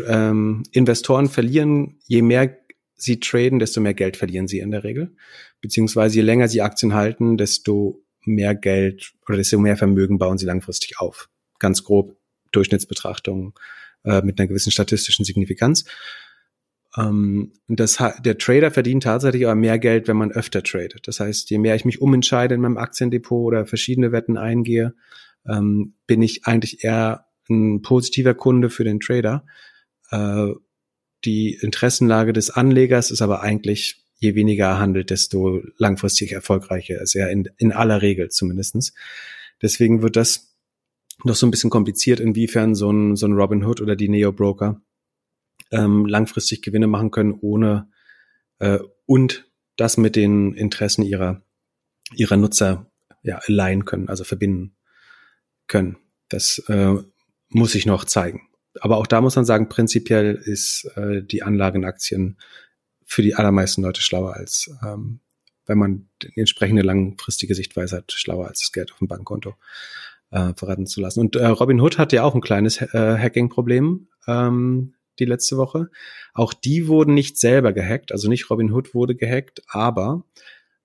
Ähm, 0.05 0.63
Investoren 0.71 1.29
verlieren, 1.29 1.97
je 2.05 2.21
mehr 2.21 2.59
sie 2.95 3.21
traden, 3.21 3.59
desto 3.59 3.79
mehr 3.79 3.93
Geld 3.93 4.17
verlieren 4.17 4.49
sie 4.49 4.59
in 4.59 4.71
der 4.71 4.83
Regel. 4.83 5.15
Beziehungsweise 5.61 6.17
je 6.17 6.23
länger 6.23 6.49
sie 6.49 6.61
Aktien 6.61 6.93
halten, 6.93 7.37
desto 7.37 8.03
mehr 8.25 8.55
Geld 8.55 9.13
oder 9.27 9.37
desto 9.37 9.57
mehr 9.57 9.77
Vermögen 9.77 10.19
bauen 10.19 10.37
sie 10.37 10.45
langfristig 10.45 10.99
auf. 10.99 11.29
Ganz 11.57 11.85
grob 11.85 12.17
Durchschnittsbetrachtung 12.51 13.57
äh, 14.03 14.21
mit 14.21 14.39
einer 14.39 14.47
gewissen 14.47 14.71
statistischen 14.71 15.23
Signifikanz. 15.23 15.85
Ähm, 16.97 17.53
das, 17.67 17.97
der 18.23 18.37
Trader 18.37 18.71
verdient 18.71 19.03
tatsächlich 19.03 19.45
aber 19.45 19.55
mehr 19.55 19.79
Geld, 19.79 20.07
wenn 20.07 20.17
man 20.17 20.31
öfter 20.31 20.63
tradet. 20.63 21.07
Das 21.07 21.19
heißt, 21.19 21.49
je 21.49 21.57
mehr 21.57 21.75
ich 21.75 21.85
mich 21.85 22.01
umentscheide 22.01 22.55
in 22.55 22.61
meinem 22.61 22.77
Aktiendepot 22.77 23.47
oder 23.47 23.65
verschiedene 23.65 24.11
Wetten 24.11 24.37
eingehe, 24.37 24.95
ähm, 25.47 25.93
bin 26.07 26.21
ich 26.21 26.45
eigentlich 26.45 26.83
eher 26.83 27.25
ein 27.49 27.81
positiver 27.81 28.33
Kunde 28.33 28.69
für 28.69 28.83
den 28.83 28.99
Trader. 28.99 29.45
Äh, 30.11 30.47
die 31.25 31.53
Interessenlage 31.61 32.33
des 32.33 32.49
Anlegers 32.49 33.11
ist 33.11 33.21
aber 33.21 33.41
eigentlich, 33.41 34.03
je 34.17 34.35
weniger 34.35 34.65
er 34.65 34.79
handelt, 34.79 35.09
desto 35.09 35.61
langfristig 35.77 36.31
erfolgreicher 36.31 37.01
ist 37.01 37.15
er 37.15 37.29
in, 37.29 37.49
in 37.57 37.71
aller 37.71 38.01
Regel 38.01 38.29
zumindestens. 38.29 38.93
Deswegen 39.61 40.01
wird 40.01 40.15
das 40.15 40.55
noch 41.23 41.35
so 41.35 41.45
ein 41.45 41.51
bisschen 41.51 41.69
kompliziert, 41.69 42.19
inwiefern 42.19 42.75
so 42.75 42.89
ein, 42.91 43.15
so 43.15 43.27
ein 43.27 43.33
Robin 43.33 43.65
Hood 43.65 43.81
oder 43.81 43.95
die 43.95 44.07
Neo-Broker 44.07 44.81
ähm, 45.71 46.05
langfristig 46.05 46.61
Gewinne 46.61 46.87
machen 46.87 47.11
können, 47.11 47.33
ohne 47.39 47.89
äh, 48.59 48.79
und 49.05 49.49
das 49.75 49.97
mit 49.97 50.15
den 50.15 50.53
Interessen 50.53 51.03
ihrer, 51.03 51.41
ihrer 52.15 52.37
Nutzer 52.37 52.91
ja, 53.23 53.39
align 53.47 53.85
können, 53.85 54.09
also 54.09 54.23
verbinden 54.23 54.75
können. 55.67 55.97
Das 56.27 56.59
äh, 56.67 56.95
muss 57.49 57.75
ich 57.75 57.85
noch 57.85 58.05
zeigen 58.05 58.49
aber 58.81 58.97
auch 58.97 59.07
da 59.07 59.21
muss 59.21 59.35
man 59.35 59.45
sagen, 59.45 59.69
prinzipiell 59.69 60.35
ist 60.35 60.85
äh, 60.95 61.23
die 61.23 61.43
Anlage 61.43 61.77
in 61.77 61.85
Aktien 61.85 62.37
für 63.05 63.21
die 63.21 63.35
allermeisten 63.35 63.81
Leute 63.81 64.01
schlauer 64.01 64.35
als, 64.35 64.71
ähm, 64.85 65.19
wenn 65.65 65.77
man 65.77 66.09
die 66.21 66.39
entsprechende 66.39 66.81
langfristige 66.81 67.55
Sichtweise 67.55 67.97
hat, 67.97 68.11
schlauer 68.11 68.47
als 68.47 68.61
das 68.61 68.71
Geld 68.71 68.91
auf 68.91 68.99
dem 68.99 69.07
Bankkonto 69.07 69.55
äh, 70.31 70.53
verraten 70.55 70.85
zu 70.85 71.01
lassen. 71.01 71.19
Und 71.19 71.35
äh, 71.35 71.45
Robin 71.45 71.81
Hood 71.81 71.97
hat 71.97 72.13
ja 72.13 72.23
auch 72.23 72.35
ein 72.35 72.41
kleines 72.41 72.81
äh, 72.81 73.17
Hacking-Problem 73.17 74.07
ähm, 74.27 74.93
die 75.19 75.25
letzte 75.25 75.57
Woche. 75.57 75.89
Auch 76.33 76.53
die 76.53 76.87
wurden 76.87 77.13
nicht 77.13 77.37
selber 77.37 77.73
gehackt, 77.73 78.11
also 78.11 78.29
nicht 78.29 78.49
Robin 78.49 78.71
Hood 78.71 78.93
wurde 78.93 79.15
gehackt, 79.15 79.61
aber 79.67 80.25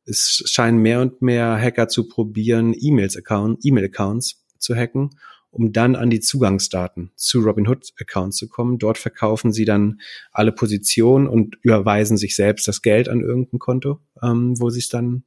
es 0.05 0.43
scheinen 0.47 0.79
mehr 0.79 1.01
und 1.01 1.23
mehr 1.23 1.59
Hacker 1.59 1.89
zu 1.89 2.09
probieren, 2.09 2.75
E-Mails-Account, 2.79 3.65
E-Mail-Accounts 3.65 4.45
zu 4.59 4.75
hacken 4.75 5.11
um 5.55 5.73
dann 5.73 5.95
an 5.95 6.11
die 6.11 6.21
Zugangsdaten 6.21 7.13
zu 7.15 7.39
Robinhood 7.41 7.93
Account 8.01 8.35
zu 8.35 8.49
kommen. 8.49 8.79
Dort 8.79 8.99
verkaufen 8.99 9.53
sie 9.53 9.65
dann 9.65 10.01
alle 10.33 10.51
Positionen 10.51 11.29
und 11.29 11.57
überweisen 11.63 12.17
sich 12.17 12.35
selbst 12.35 12.67
das 12.67 12.83
Geld 12.83 13.09
an 13.09 13.21
irgendein 13.21 13.61
Konto, 13.61 14.01
ähm, 14.21 14.59
wo 14.59 14.71
sie 14.71 14.81
es 14.81 14.89
dann 14.89 15.23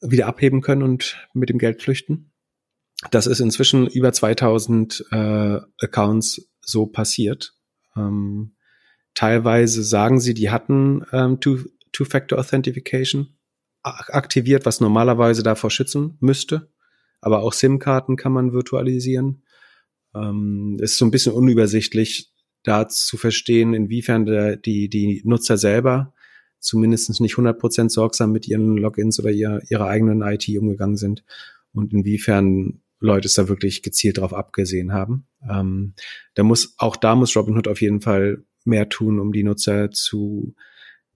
wieder 0.00 0.26
abheben 0.26 0.62
können 0.62 0.82
und 0.82 1.28
mit 1.34 1.50
dem 1.50 1.58
Geld 1.58 1.82
flüchten. 1.82 2.32
Das 3.10 3.26
ist 3.26 3.40
inzwischen 3.40 3.86
über 3.86 4.12
2000 4.12 5.04
äh, 5.10 5.58
Accounts 5.80 6.48
so 6.62 6.86
passiert. 6.86 7.54
Ähm, 7.98 8.56
teilweise 9.14 9.82
sagen 9.82 10.20
sie, 10.20 10.34
die 10.34 10.50
hatten 10.50 11.04
ähm, 11.12 11.40
Two-Factor 11.40 12.38
Authentication 12.38 13.36
aktiviert, 13.82 14.66
was 14.66 14.80
normalerweise 14.80 15.42
davor 15.42 15.70
schützen 15.70 16.16
müsste 16.20 16.68
aber 17.20 17.42
auch 17.42 17.52
SIM-Karten 17.52 18.16
kann 18.16 18.32
man 18.32 18.52
virtualisieren. 18.52 19.42
Ähm, 20.14 20.76
ist 20.80 20.98
so 20.98 21.04
ein 21.04 21.10
bisschen 21.10 21.32
unübersichtlich, 21.32 22.32
da 22.64 22.88
zu 22.88 23.16
verstehen, 23.16 23.74
inwiefern 23.74 24.26
der, 24.26 24.56
die, 24.56 24.88
die 24.88 25.22
Nutzer 25.24 25.56
selber 25.58 26.14
zumindest 26.60 27.20
nicht 27.20 27.34
100% 27.36 27.88
sorgsam 27.88 28.32
mit 28.32 28.48
ihren 28.48 28.76
Logins 28.76 29.20
oder 29.20 29.30
ihr, 29.30 29.62
ihrer 29.70 29.86
eigenen 29.86 30.22
IT 30.22 30.48
umgegangen 30.58 30.96
sind 30.96 31.24
und 31.72 31.92
inwiefern 31.92 32.82
Leute 33.00 33.26
es 33.26 33.34
da 33.34 33.48
wirklich 33.48 33.82
gezielt 33.82 34.18
darauf 34.18 34.34
abgesehen 34.34 34.92
haben. 34.92 35.26
Ähm, 35.48 35.94
da 36.34 36.42
muss, 36.42 36.74
auch 36.78 36.96
da 36.96 37.14
muss 37.14 37.36
Robinhood 37.36 37.68
auf 37.68 37.80
jeden 37.80 38.00
Fall 38.00 38.44
mehr 38.64 38.88
tun, 38.88 39.20
um 39.20 39.32
die 39.32 39.44
Nutzer 39.44 39.90
zu, 39.90 40.54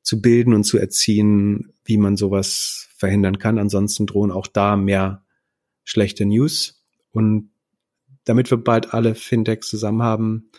zu 0.03 0.21
bilden 0.21 0.55
und 0.55 0.65
zu 0.65 0.79
erziehen, 0.79 1.73
wie 1.85 1.97
man 1.97 2.17
sowas 2.17 2.89
verhindern 2.97 3.39
kann. 3.39 3.59
Ansonsten 3.59 4.07
drohen 4.07 4.31
auch 4.31 4.47
da 4.47 4.77
mehr 4.77 5.25
schlechte 5.85 6.25
News. 6.25 6.85
Und 7.11 7.51
damit 8.25 8.51
wir 8.51 8.59
bald 8.59 8.95
alle 8.95 9.15
Fintechs 9.15 9.69
zusammen 9.69 10.03
haben, 10.03 10.51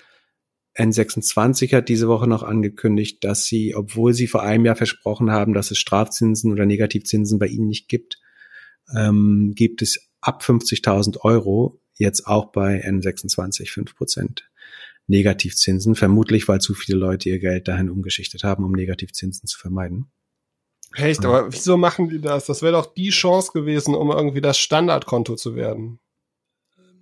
N26 0.78 1.76
hat 1.76 1.88
diese 1.88 2.08
Woche 2.08 2.28
noch 2.28 2.42
angekündigt, 2.42 3.24
dass 3.24 3.46
sie, 3.46 3.76
obwohl 3.76 4.14
sie 4.14 4.28
vor 4.28 4.42
einem 4.42 4.66
Jahr 4.66 4.76
versprochen 4.76 5.32
haben, 5.32 5.54
dass 5.54 5.70
es 5.72 5.78
Strafzinsen 5.78 6.52
oder 6.52 6.66
Negativzinsen 6.66 7.38
bei 7.38 7.48
ihnen 7.48 7.68
nicht 7.68 7.88
gibt, 7.88 8.20
ähm, 8.96 9.54
gibt 9.56 9.82
es 9.82 10.12
ab 10.24 10.44
50.000 10.44 11.20
Euro 11.22 11.80
jetzt 11.96 12.28
auch 12.28 12.52
bei 12.52 12.84
N26 12.84 13.70
5 13.72 13.96
Prozent 13.96 14.50
Negativzinsen, 15.08 15.96
vermutlich 15.96 16.48
weil 16.48 16.62
zu 16.62 16.74
viele 16.74 16.98
Leute 16.98 17.30
ihr 17.30 17.40
Geld 17.40 17.68
dahin 17.68 17.90
umgeschichtet 17.90 18.44
haben, 18.44 18.64
um 18.64 18.72
Negativzinsen 18.72 19.48
zu 19.48 19.60
vermeiden. 19.60 20.12
Echt, 20.96 21.26
aber 21.26 21.52
wieso 21.52 21.76
machen 21.76 22.10
die 22.10 22.22
das? 22.22 22.46
Das 22.46 22.62
wäre 22.62 22.74
doch 22.74 22.94
die 22.94 23.10
Chance 23.10 23.52
gewesen, 23.54 23.96
um 23.96 24.12
irgendwie 24.12 24.42
das 24.42 24.58
Standardkonto 24.58 25.36
zu 25.36 25.56
werden. 25.56 26.00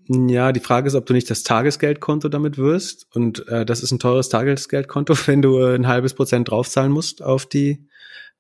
Ja, 0.08 0.52
die 0.52 0.62
Frage 0.62 0.88
ist, 0.88 0.96
ob 0.96 1.06
du 1.06 1.14
nicht 1.14 1.30
das 1.30 1.44
Tagesgeldkonto 1.44 2.30
damit 2.30 2.58
wirst. 2.58 3.08
Und 3.14 3.48
äh, 3.48 3.66
das 3.66 3.84
ist 3.84 3.92
ein 3.92 4.00
teures 4.00 4.30
Tagesgeldkonto, 4.30 5.14
wenn 5.28 5.42
du 5.42 5.64
ein 5.64 5.88
halbes 5.88 6.14
Prozent 6.14 6.50
draufzahlen 6.50 6.92
musst 6.92 7.22
auf 7.22 7.46
die 7.46 7.88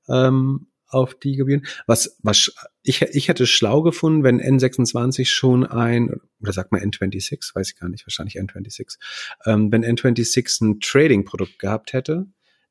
ähm, 0.07 0.70
auf 0.91 1.15
die 1.15 1.35
Gebühren. 1.35 1.65
Was, 1.87 2.17
was 2.21 2.53
ich, 2.83 3.01
ich 3.01 3.27
hätte 3.27 3.47
schlau 3.47 3.81
gefunden, 3.81 4.23
wenn 4.23 4.41
N26 4.41 5.25
schon 5.25 5.65
ein, 5.65 6.19
oder 6.41 6.53
sagt 6.53 6.71
man 6.71 6.81
N26, 6.81 7.55
weiß 7.55 7.69
ich 7.69 7.79
gar 7.79 7.89
nicht, 7.89 8.05
wahrscheinlich 8.05 8.39
N26, 8.39 8.97
ähm, 9.45 9.71
wenn 9.71 9.85
N26 9.85 10.61
ein 10.61 10.79
Trading-Produkt 10.79 11.59
gehabt 11.59 11.93
hätte, 11.93 12.27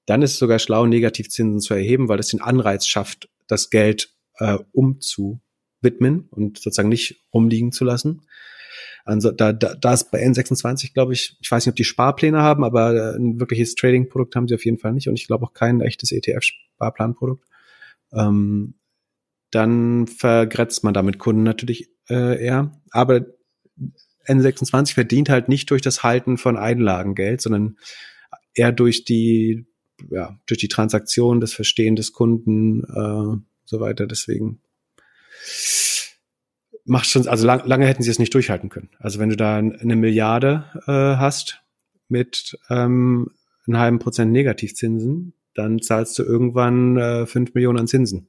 dann 0.07 0.23
ist 0.23 0.33
es 0.33 0.39
sogar 0.39 0.59
schlau, 0.59 0.87
Negativzinsen 0.87 1.61
zu 1.61 1.75
erheben, 1.75 2.09
weil 2.09 2.17
das 2.17 2.29
den 2.29 2.41
Anreiz 2.41 2.87
schafft, 2.87 3.29
das 3.47 3.71
Geld 3.71 4.13
äh, 4.39 4.59
umzuwidmen 4.73 6.29
und 6.31 6.59
sozusagen 6.59 6.89
nicht 6.89 7.23
rumliegen 7.33 7.73
zu 7.73 7.85
lassen. 7.85 8.23
Also 9.05 9.31
da, 9.31 9.53
da, 9.53 9.75
da 9.75 9.95
ist 9.95 10.11
bei 10.11 10.25
N26, 10.25 10.93
glaube 10.93 11.13
ich, 11.13 11.37
ich 11.41 11.51
weiß 11.51 11.65
nicht, 11.65 11.73
ob 11.73 11.77
die 11.77 11.85
Sparpläne 11.85 12.43
haben, 12.43 12.65
aber 12.65 12.95
äh, 12.95 13.17
ein 13.17 13.41
wirkliches 13.41 13.75
Trading-Produkt 13.75 14.37
haben 14.37 14.49
sie 14.49 14.55
auf 14.55 14.65
jeden 14.65 14.79
Fall 14.79 14.93
nicht 14.93 15.09
und 15.09 15.19
ich 15.19 15.27
glaube 15.27 15.47
auch 15.47 15.53
kein 15.53 15.81
echtes 15.81 16.13
ETF-Sparplanprodukt. 16.13 17.45
Ähm, 18.13 18.75
dann 19.51 20.07
vergrätzt 20.07 20.85
man 20.85 20.95
damit 20.95 21.19
Kunden 21.19 21.43
natürlich 21.43 21.91
äh, 22.09 22.43
eher. 22.45 22.73
Aber 22.91 23.27
N26 24.27 24.95
verdient 24.95 25.29
halt 25.29 25.49
nicht 25.49 25.71
durch 25.71 25.83
das 25.83 26.03
Halten 26.03 26.39
von 26.39 26.57
Einlagengeld, 26.57 27.41
sondern 27.41 27.77
eher 28.55 28.73
durch 28.73 29.05
die 29.05 29.67
ja, 30.09 30.39
durch 30.47 30.59
die 30.59 30.69
Transaktion, 30.69 31.41
das 31.41 31.53
Verstehen 31.53 31.97
des 31.97 32.13
Kunden, 32.13 32.85
äh, 32.85 33.37
so 33.65 33.81
weiter. 33.81 34.07
Deswegen 34.07 34.61
macht 36.85 37.07
schon, 37.07 37.29
also 37.29 37.47
lang, 37.47 37.67
lange 37.67 37.87
hätten 37.87 38.03
sie 38.03 38.11
es 38.11 38.19
nicht 38.19 38.35
durchhalten 38.35 38.71
können. 38.71 38.91
Also 38.99 39.19
wenn 39.19 39.31
du 39.31 39.37
da 39.37 39.57
eine 39.57 39.97
Milliarde 39.97 40.65
äh, 40.87 41.19
hast 41.19 41.63
mit 42.09 42.59
ähm, 42.69 43.31
einem 43.67 43.79
halben 43.79 43.99
Prozent 43.99 44.33
Negativzinsen, 44.33 45.35
dann 45.55 45.81
zahlst 45.81 46.19
du 46.19 46.23
irgendwann 46.23 46.97
äh, 46.97 47.27
fünf 47.27 47.55
Millionen 47.55 47.79
an 47.79 47.87
Zinsen. 47.89 48.29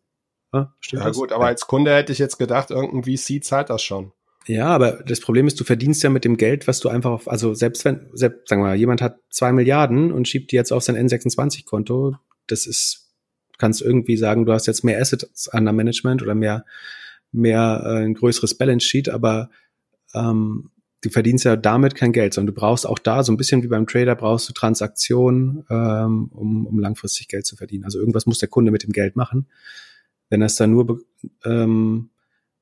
Ja, 0.53 0.73
ja 0.91 1.09
gut, 1.11 1.31
aber 1.31 1.45
als 1.45 1.67
Kunde 1.67 1.95
hätte 1.95 2.11
ich 2.11 2.19
jetzt 2.19 2.37
gedacht, 2.37 2.71
irgendein 2.71 3.03
VC 3.03 3.43
zahlt 3.43 3.69
das 3.69 3.83
schon. 3.83 4.11
Ja, 4.47 4.67
aber 4.67 5.03
das 5.05 5.19
Problem 5.19 5.47
ist, 5.47 5.59
du 5.59 5.63
verdienst 5.63 6.03
ja 6.03 6.09
mit 6.09 6.25
dem 6.25 6.35
Geld, 6.35 6.67
was 6.67 6.79
du 6.79 6.89
einfach 6.89 7.11
auf, 7.11 7.27
also 7.27 7.53
selbst 7.53 7.85
wenn, 7.85 8.09
selbst, 8.13 8.49
sagen 8.49 8.61
wir 8.61 8.69
mal, 8.69 8.75
jemand 8.75 9.01
hat 9.01 9.19
zwei 9.29 9.51
Milliarden 9.51 10.11
und 10.11 10.27
schiebt 10.27 10.51
die 10.51 10.55
jetzt 10.55 10.73
auf 10.73 10.83
sein 10.83 10.97
N26-Konto, 10.97 12.15
das 12.47 12.65
ist, 12.65 13.13
kannst 13.59 13.81
irgendwie 13.81 14.17
sagen, 14.17 14.45
du 14.45 14.51
hast 14.51 14.65
jetzt 14.65 14.83
mehr 14.83 14.99
Assets 14.99 15.47
an 15.49 15.65
der 15.65 15.73
Management 15.73 16.23
oder 16.23 16.33
mehr, 16.33 16.65
mehr 17.31 17.83
äh, 17.85 18.03
ein 18.03 18.15
größeres 18.15 18.57
Balance 18.57 18.85
Sheet, 18.85 19.09
aber 19.09 19.51
ähm, 20.15 20.71
du 21.01 21.09
verdienst 21.09 21.45
ja 21.45 21.55
damit 21.55 21.95
kein 21.95 22.13
Geld, 22.13 22.33
sondern 22.33 22.53
du 22.53 22.59
brauchst 22.59 22.87
auch 22.87 22.99
da 22.99 23.23
so 23.23 23.31
ein 23.31 23.37
bisschen 23.37 23.63
wie 23.63 23.67
beim 23.67 23.87
Trader 23.87 24.15
brauchst 24.15 24.47
du 24.49 24.53
Transaktionen, 24.53 25.65
ähm, 25.69 26.29
um, 26.33 26.65
um 26.67 26.79
langfristig 26.79 27.27
Geld 27.27 27.45
zu 27.45 27.55
verdienen. 27.55 27.83
Also 27.83 27.99
irgendwas 27.99 28.25
muss 28.25 28.39
der 28.39 28.49
Kunde 28.49 28.71
mit 28.71 28.83
dem 28.83 28.91
Geld 28.91 29.15
machen. 29.15 29.47
Wenn 30.29 30.41
er 30.41 30.45
es 30.45 30.55
dann 30.55 30.71
nur 30.71 31.01
ähm, 31.43 32.11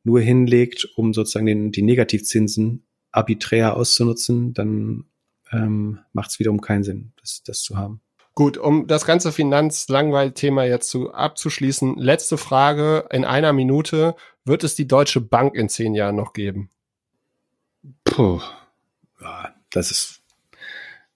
nur 0.04 0.22
hinlegt, 0.22 0.88
um 0.96 1.14
sozusagen 1.14 1.46
den, 1.46 1.72
die 1.72 1.82
Negativzinsen 1.82 2.86
arbiträr 3.12 3.76
auszunutzen, 3.76 4.54
dann 4.54 5.06
ähm, 5.52 6.00
macht 6.14 6.32
es 6.32 6.40
wiederum 6.40 6.62
keinen 6.62 6.84
Sinn, 6.84 7.14
das, 7.20 7.44
das 7.44 7.62
zu 7.62 7.78
haben. 7.78 8.02
Gut, 8.36 8.58
um 8.58 8.88
das 8.88 9.06
ganze 9.06 9.32
Finanzlangweil-Thema 9.32 10.64
jetzt 10.64 10.90
zu, 10.90 11.12
abzuschließen, 11.12 11.98
letzte 11.98 12.38
Frage 12.38 13.06
in 13.12 13.26
einer 13.26 13.52
Minute. 13.52 14.16
Wird 14.46 14.64
es 14.64 14.76
die 14.76 14.88
Deutsche 14.88 15.20
Bank 15.20 15.56
in 15.56 15.68
zehn 15.68 15.94
Jahren 15.94 16.16
noch 16.16 16.34
geben? 16.34 16.70
Puh, 18.10 18.42
ja, 19.22 19.54
das 19.72 19.92
ist 19.92 20.20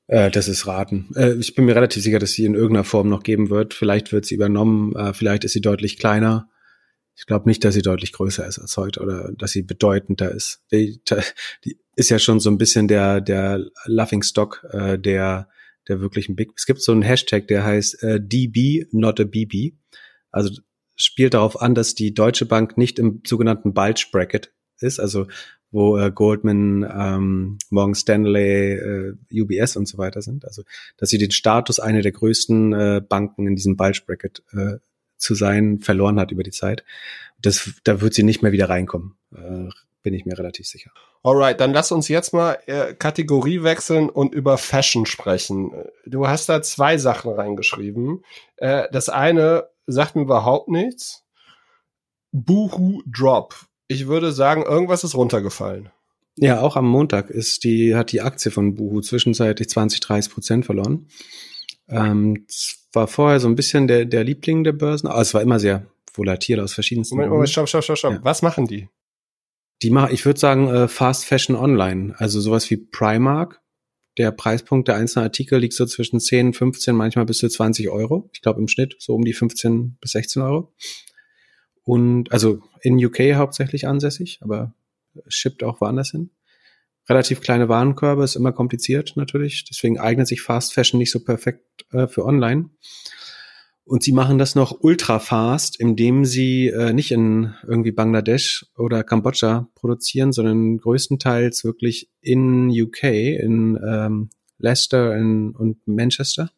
äh, 0.07 0.29
das 0.29 0.47
ist 0.47 0.67
raten. 0.67 1.09
Äh, 1.15 1.33
ich 1.35 1.55
bin 1.55 1.65
mir 1.65 1.75
relativ 1.75 2.03
sicher, 2.03 2.19
dass 2.19 2.31
sie 2.33 2.45
in 2.45 2.55
irgendeiner 2.55 2.83
Form 2.83 3.09
noch 3.09 3.23
geben 3.23 3.49
wird. 3.49 3.73
Vielleicht 3.73 4.11
wird 4.11 4.25
sie 4.25 4.35
übernommen, 4.35 4.95
äh, 4.95 5.13
vielleicht 5.13 5.43
ist 5.43 5.53
sie 5.53 5.61
deutlich 5.61 5.97
kleiner. 5.97 6.49
Ich 7.15 7.25
glaube 7.25 7.47
nicht, 7.47 7.63
dass 7.63 7.73
sie 7.75 7.81
deutlich 7.81 8.11
größer 8.11 8.45
ist 8.45 8.59
als 8.59 8.75
heute 8.77 9.01
oder 9.01 9.31
dass 9.37 9.51
sie 9.51 9.61
bedeutender 9.63 10.31
ist. 10.31 10.63
Die, 10.71 11.01
die 11.63 11.79
ist 11.95 12.09
ja 12.09 12.19
schon 12.19 12.39
so 12.39 12.49
ein 12.49 12.57
bisschen 12.57 12.87
der 12.87 13.21
der 13.21 13.65
Laughing 13.85 14.23
Stock 14.23 14.65
äh, 14.71 14.97
der 14.97 15.47
der 15.87 15.99
wirklichen 16.01 16.35
Big. 16.35 16.51
Es 16.55 16.65
gibt 16.65 16.81
so 16.81 16.91
einen 16.91 17.01
Hashtag, 17.01 17.47
der 17.47 17.63
heißt 17.63 18.03
äh, 18.03 18.19
DB, 18.21 18.87
not 18.91 19.19
a 19.19 19.25
BB. 19.25 19.75
Also 20.31 20.59
spielt 20.95 21.33
darauf 21.33 21.61
an, 21.61 21.75
dass 21.75 21.95
die 21.95 22.13
Deutsche 22.13 22.45
Bank 22.45 22.77
nicht 22.77 22.99
im 22.99 23.21
sogenannten 23.25 23.73
Bulge 23.73 24.05
Bracket 24.11 24.53
ist, 24.79 24.99
also 24.99 25.27
wo 25.74 25.97
äh, 25.97 26.11
Goldman, 26.11 26.84
ähm, 26.84 27.57
Morgan 27.69 27.95
Stanley, 27.95 28.74
äh, 28.74 29.15
UBS 29.32 29.76
und 29.76 29.88
so 29.88 29.97
weiter 29.97 30.21
sind. 30.21 30.45
Also 30.45 30.63
dass 30.97 31.09
sie 31.09 31.17
den 31.17 31.32
Status 31.32 31.80
einer 31.80 32.01
der 32.01 32.11
größten 32.11 32.74
äh, 32.74 33.01
Banken 33.01 33.47
in 33.47 33.55
diesem 33.55 33.76
Bulge 33.76 34.01
Bracket 34.05 34.43
äh, 34.53 34.78
zu 35.17 35.36
sein 35.36 35.80
verloren 35.80 36.19
hat 36.19 36.32
über 36.32 36.43
die 36.43 36.51
Zeit. 36.51 36.86
Das, 37.41 37.71
da 37.84 38.01
wird 38.01 38.13
sie 38.13 38.24
nicht 38.24 38.43
mehr 38.43 38.51
wieder 38.51 38.69
reinkommen. 38.69 39.15
Äh, 39.36 39.69
bin 40.03 40.13
ich 40.13 40.26
mir 40.26 40.38
relativ 40.38 40.67
sicher. 40.67 40.91
Alright, 41.24 41.59
dann 41.59 41.74
lass 41.74 41.91
uns 41.91 42.07
jetzt 42.09 42.34
mal 42.34 42.59
äh, 42.67 42.93
Kategorie 42.93 43.63
wechseln 43.63 44.09
und 44.09 44.36
über 44.36 44.57
Fashion 44.57 45.05
sprechen. 45.05 45.71
Du 46.05 46.28
hast 46.28 46.49
da 46.49 46.61
zwei 46.61 46.97
Sachen 46.97 47.32
reingeschrieben. 47.32 48.24
Äh, 48.57 48.89
das 48.91 49.09
eine 49.09 49.69
sagt 49.88 50.15
mir 50.15 50.24
überhaupt 50.24 50.67
nichts. 50.67 51.24
Boohoo 52.32 53.01
Drop. 53.07 53.55
Ich 53.88 54.07
würde 54.07 54.31
sagen, 54.31 54.63
irgendwas 54.63 55.03
ist 55.03 55.15
runtergefallen. 55.15 55.89
Ja, 56.36 56.61
auch 56.61 56.75
am 56.75 56.88
Montag 56.88 57.29
ist 57.29 57.63
die, 57.63 57.95
hat 57.95 58.11
die 58.11 58.21
Aktie 58.21 58.49
von 58.49 58.75
Boohoo 58.75 59.01
zwischenzeitlich 59.01 59.69
20, 59.69 59.99
30 59.99 60.34
Prozent 60.34 60.65
verloren. 60.65 61.07
Ähm, 61.88 62.47
war 62.91 63.07
vorher 63.07 63.39
so 63.39 63.47
ein 63.47 63.55
bisschen 63.55 63.88
der, 63.88 64.05
der 64.05 64.23
Liebling 64.23 64.63
der 64.63 64.71
Börsen, 64.71 65.07
aber 65.07 65.21
es 65.21 65.34
war 65.34 65.41
immer 65.41 65.59
sehr 65.59 65.86
volatil 66.13 66.59
aus 66.59 66.73
verschiedensten 66.73 67.15
Moment, 67.15 67.31
Moment, 67.31 67.49
stopp, 67.49 67.67
stopp, 67.67 67.84
stopp, 67.84 67.97
stopp. 67.97 68.13
Ja. 68.13 68.19
Was 68.23 68.41
machen 68.41 68.67
die? 68.67 68.88
Die 69.81 69.89
machen, 69.89 70.13
ich 70.13 70.25
würde 70.25 70.39
sagen, 70.39 70.69
äh, 70.69 70.88
Fast 70.88 71.25
Fashion 71.25 71.55
Online. 71.55 72.15
Also 72.17 72.39
sowas 72.39 72.69
wie 72.69 72.77
Primark. 72.77 73.61
Der 74.19 74.31
Preispunkt 74.31 74.88
der 74.88 74.95
einzelnen 74.95 75.25
Artikel 75.25 75.59
liegt 75.59 75.73
so 75.73 75.88
zwischen 75.88 76.19
10, 76.19 76.53
15, 76.53 76.95
manchmal 76.95 77.25
bis 77.25 77.39
zu 77.39 77.49
20 77.49 77.89
Euro. 77.89 78.29
Ich 78.31 78.41
glaube 78.41 78.61
im 78.61 78.67
Schnitt 78.67 78.95
so 78.99 79.15
um 79.15 79.23
die 79.23 79.34
15 79.34 79.97
bis 79.99 80.11
16 80.11 80.41
Euro. 80.43 80.71
Und 81.84 82.31
also 82.31 82.61
in 82.81 83.03
UK 83.03 83.36
hauptsächlich 83.36 83.88
ansässig, 83.88 84.39
aber 84.41 84.73
shippt 85.27 85.63
auch 85.63 85.81
woanders 85.81 86.11
hin. 86.11 86.31
Relativ 87.09 87.41
kleine 87.41 87.67
Warenkörbe, 87.67 88.23
ist 88.23 88.36
immer 88.36 88.53
kompliziert 88.53 89.13
natürlich. 89.15 89.65
Deswegen 89.65 89.99
eignet 89.99 90.27
sich 90.27 90.41
Fast 90.41 90.73
Fashion 90.73 90.97
nicht 90.97 91.11
so 91.11 91.19
perfekt 91.19 91.86
äh, 91.91 92.07
für 92.07 92.25
online. 92.25 92.69
Und 93.86 94.03
sie 94.03 94.13
machen 94.13 94.38
das 94.38 94.55
noch 94.55 94.77
ultra 94.79 95.19
fast, 95.19 95.77
indem 95.77 96.23
sie 96.23 96.67
äh, 96.67 96.93
nicht 96.93 97.11
in 97.11 97.53
irgendwie 97.67 97.91
Bangladesch 97.91 98.65
oder 98.77 99.03
Kambodscha 99.03 99.67
produzieren, 99.75 100.31
sondern 100.31 100.77
größtenteils 100.77 101.65
wirklich 101.65 102.09
in 102.21 102.69
UK, 102.69 103.03
in 103.03 103.77
ähm, 103.86 104.29
Leicester 104.57 105.17
in, 105.17 105.51
und 105.51 105.86
Manchester. 105.86 106.49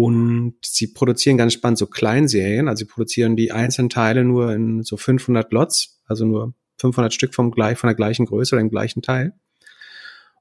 Und 0.00 0.54
sie 0.62 0.86
produzieren 0.86 1.36
ganz 1.36 1.52
spannend 1.52 1.76
so 1.76 1.86
Kleinserien, 1.86 2.68
also 2.68 2.78
sie 2.78 2.84
produzieren 2.86 3.36
die 3.36 3.52
einzelnen 3.52 3.90
Teile 3.90 4.24
nur 4.24 4.50
in 4.54 4.82
so 4.82 4.96
500 4.96 5.52
Lots, 5.52 6.00
also 6.06 6.24
nur 6.24 6.54
500 6.78 7.12
Stück 7.12 7.34
vom 7.34 7.50
gleich, 7.50 7.76
von 7.76 7.88
der 7.88 7.94
gleichen 7.94 8.24
Größe 8.24 8.54
oder 8.54 8.62
dem 8.62 8.70
gleichen 8.70 9.02
Teil. 9.02 9.34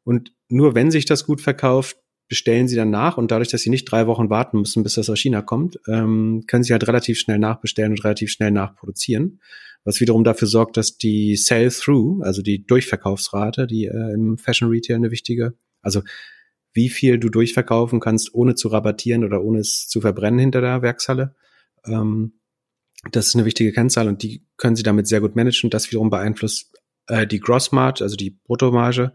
Und 0.05 0.31
nur 0.47 0.75
wenn 0.75 0.91
sich 0.91 1.03
das 1.03 1.25
gut 1.25 1.41
verkauft, 1.41 1.97
bestellen 2.29 2.69
sie 2.69 2.77
dann 2.77 2.89
nach 2.89 3.17
und 3.17 3.31
dadurch, 3.31 3.49
dass 3.49 3.61
sie 3.61 3.69
nicht 3.69 3.83
drei 3.83 4.07
Wochen 4.07 4.29
warten 4.29 4.59
müssen, 4.59 4.81
bis 4.81 4.93
das 4.93 5.09
aus 5.09 5.19
China 5.19 5.41
kommt, 5.41 5.77
ähm, 5.89 6.45
können 6.47 6.63
sie 6.63 6.71
halt 6.71 6.87
relativ 6.87 7.19
schnell 7.19 7.39
nachbestellen 7.39 7.91
und 7.91 8.05
relativ 8.05 8.31
schnell 8.31 8.51
nachproduzieren. 8.51 9.41
Was 9.83 9.99
wiederum 9.99 10.23
dafür 10.23 10.47
sorgt, 10.47 10.77
dass 10.77 10.97
die 10.97 11.35
Sell-Through, 11.35 12.21
also 12.23 12.41
die 12.41 12.65
Durchverkaufsrate, 12.65 13.67
die 13.67 13.87
äh, 13.87 14.13
im 14.13 14.37
Fashion 14.37 14.69
Retail 14.69 14.95
eine 14.95 15.11
wichtige, 15.11 15.55
also 15.81 16.01
wie 16.73 16.89
viel 16.89 17.19
du 17.19 17.29
durchverkaufen 17.29 17.99
kannst, 17.99 18.33
ohne 18.33 18.55
zu 18.55 18.67
rabattieren 18.67 19.23
oder 19.23 19.43
ohne 19.43 19.59
es 19.59 19.87
zu 19.87 20.01
verbrennen 20.01 20.39
hinter 20.39 20.61
der 20.61 20.81
Werkshalle. 20.81 21.35
Ähm, 21.85 22.39
das 23.11 23.27
ist 23.27 23.35
eine 23.35 23.45
wichtige 23.45 23.71
Kennzahl 23.71 24.07
und 24.07 24.23
die 24.23 24.45
können 24.57 24.75
sie 24.75 24.83
damit 24.83 25.07
sehr 25.07 25.21
gut 25.21 25.35
managen. 25.35 25.69
Das 25.69 25.89
wiederum 25.89 26.09
beeinflusst 26.09 26.77
äh, 27.07 27.25
die 27.25 27.39
Grossmarge, 27.39 28.03
also 28.03 28.15
die 28.15 28.31
Bruttomarge, 28.31 29.13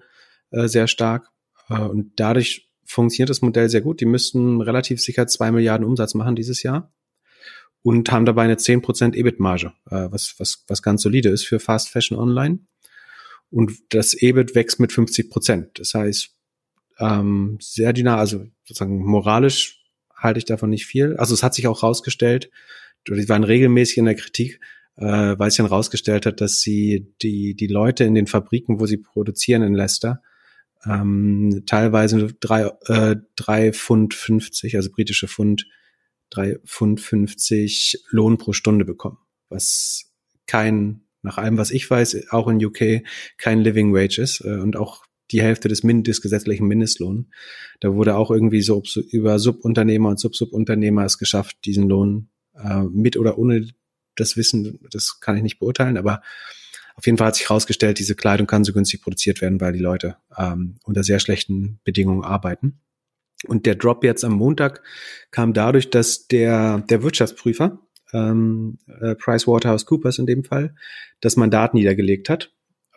äh, 0.50 0.68
sehr 0.68 0.88
stark. 0.88 1.28
Äh, 1.68 1.80
und 1.80 2.12
dadurch 2.16 2.70
funktioniert 2.86 3.30
das 3.30 3.42
Modell 3.42 3.68
sehr 3.68 3.80
gut. 3.80 4.00
Die 4.00 4.06
müssten 4.06 4.60
relativ 4.60 5.00
sicher 5.00 5.26
zwei 5.26 5.50
Milliarden 5.50 5.86
Umsatz 5.86 6.14
machen 6.14 6.36
dieses 6.36 6.62
Jahr 6.62 6.92
und 7.82 8.10
haben 8.10 8.24
dabei 8.24 8.42
eine 8.44 8.56
10% 8.56 9.14
EBIT-Marge, 9.14 9.72
äh, 9.90 10.08
was, 10.10 10.34
was, 10.38 10.64
was 10.68 10.82
ganz 10.82 11.02
solide 11.02 11.28
ist 11.28 11.44
für 11.46 11.60
Fast 11.60 11.90
Fashion 11.90 12.18
Online. 12.18 12.60
Und 13.50 13.72
das 13.90 14.14
EBIT 14.14 14.54
wächst 14.54 14.80
mit 14.80 14.92
50 14.92 15.30
Prozent. 15.30 15.78
Das 15.78 15.94
heißt, 15.94 16.33
ähm, 16.98 17.58
sehr 17.60 17.92
dynamisch, 17.92 18.20
also 18.20 18.46
sozusagen 18.64 19.04
moralisch 19.04 19.84
halte 20.16 20.38
ich 20.38 20.44
davon 20.44 20.70
nicht 20.70 20.86
viel. 20.86 21.16
Also 21.16 21.34
es 21.34 21.42
hat 21.42 21.54
sich 21.54 21.66
auch 21.66 21.82
rausgestellt, 21.82 22.50
die 23.06 23.28
waren 23.28 23.44
regelmäßig 23.44 23.98
in 23.98 24.06
der 24.06 24.14
Kritik, 24.14 24.60
äh, 24.96 25.04
weil 25.38 25.48
es 25.48 25.56
dann 25.56 25.66
rausgestellt 25.66 26.26
hat, 26.26 26.40
dass 26.40 26.60
sie 26.60 27.12
die, 27.22 27.54
die 27.54 27.66
Leute 27.66 28.04
in 28.04 28.14
den 28.14 28.26
Fabriken, 28.26 28.80
wo 28.80 28.86
sie 28.86 28.96
produzieren 28.96 29.62
in 29.62 29.74
Leicester, 29.74 30.22
ähm, 30.86 31.62
teilweise 31.66 32.28
drei, 32.40 32.70
äh, 32.86 33.16
drei 33.36 33.72
Pfund 33.72 34.14
50, 34.14 34.76
also 34.76 34.90
britische 34.90 35.28
Pfund, 35.28 35.66
drei 36.30 36.58
Pfund 36.64 37.00
50 37.00 38.04
Lohn 38.10 38.38
pro 38.38 38.52
Stunde 38.52 38.84
bekommen, 38.84 39.18
was 39.48 40.12
kein, 40.46 41.02
nach 41.22 41.38
allem, 41.38 41.56
was 41.56 41.70
ich 41.70 41.90
weiß, 41.90 42.30
auch 42.30 42.48
in 42.48 42.64
UK 42.64 43.02
kein 43.38 43.60
Living 43.60 43.94
Wage 43.94 44.18
ist 44.18 44.40
äh, 44.40 44.58
und 44.58 44.76
auch 44.76 45.04
die 45.30 45.42
Hälfte 45.42 45.68
des, 45.68 45.82
Min 45.82 46.02
des 46.02 46.20
gesetzlichen 46.20 46.66
Mindestlohns. 46.66 47.26
Da 47.80 47.94
wurde 47.94 48.16
auch 48.16 48.30
irgendwie 48.30 48.62
so 48.62 48.82
über 49.10 49.38
Subunternehmer 49.38 50.10
und 50.10 50.20
Subsubunternehmer 50.20 51.04
es 51.04 51.18
geschafft, 51.18 51.56
diesen 51.64 51.88
Lohn 51.88 52.28
äh, 52.54 52.82
mit 52.82 53.16
oder 53.16 53.38
ohne 53.38 53.68
das 54.16 54.36
Wissen, 54.36 54.78
das 54.90 55.20
kann 55.20 55.36
ich 55.36 55.42
nicht 55.42 55.58
beurteilen, 55.58 55.96
aber 55.96 56.22
auf 56.96 57.06
jeden 57.06 57.18
Fall 57.18 57.28
hat 57.28 57.36
sich 57.36 57.48
herausgestellt, 57.48 57.98
diese 57.98 58.14
Kleidung 58.14 58.46
kann 58.46 58.64
so 58.64 58.72
günstig 58.72 59.02
produziert 59.02 59.40
werden, 59.40 59.60
weil 59.60 59.72
die 59.72 59.80
Leute 59.80 60.16
ähm, 60.38 60.76
unter 60.84 61.02
sehr 61.02 61.18
schlechten 61.18 61.80
Bedingungen 61.82 62.22
arbeiten. 62.22 62.80
Und 63.46 63.66
der 63.66 63.74
Drop 63.74 64.04
jetzt 64.04 64.24
am 64.24 64.34
Montag 64.34 64.82
kam 65.30 65.52
dadurch, 65.52 65.90
dass 65.90 66.28
der, 66.28 66.84
der 66.88 67.02
Wirtschaftsprüfer, 67.02 67.80
ähm, 68.12 68.78
äh, 68.86 69.16
PricewaterhouseCoopers 69.16 70.18
in 70.18 70.26
dem 70.26 70.44
Fall, 70.44 70.74
das 71.20 71.36
Mandat 71.36 71.74
niedergelegt 71.74 72.28
hat. 72.30 72.52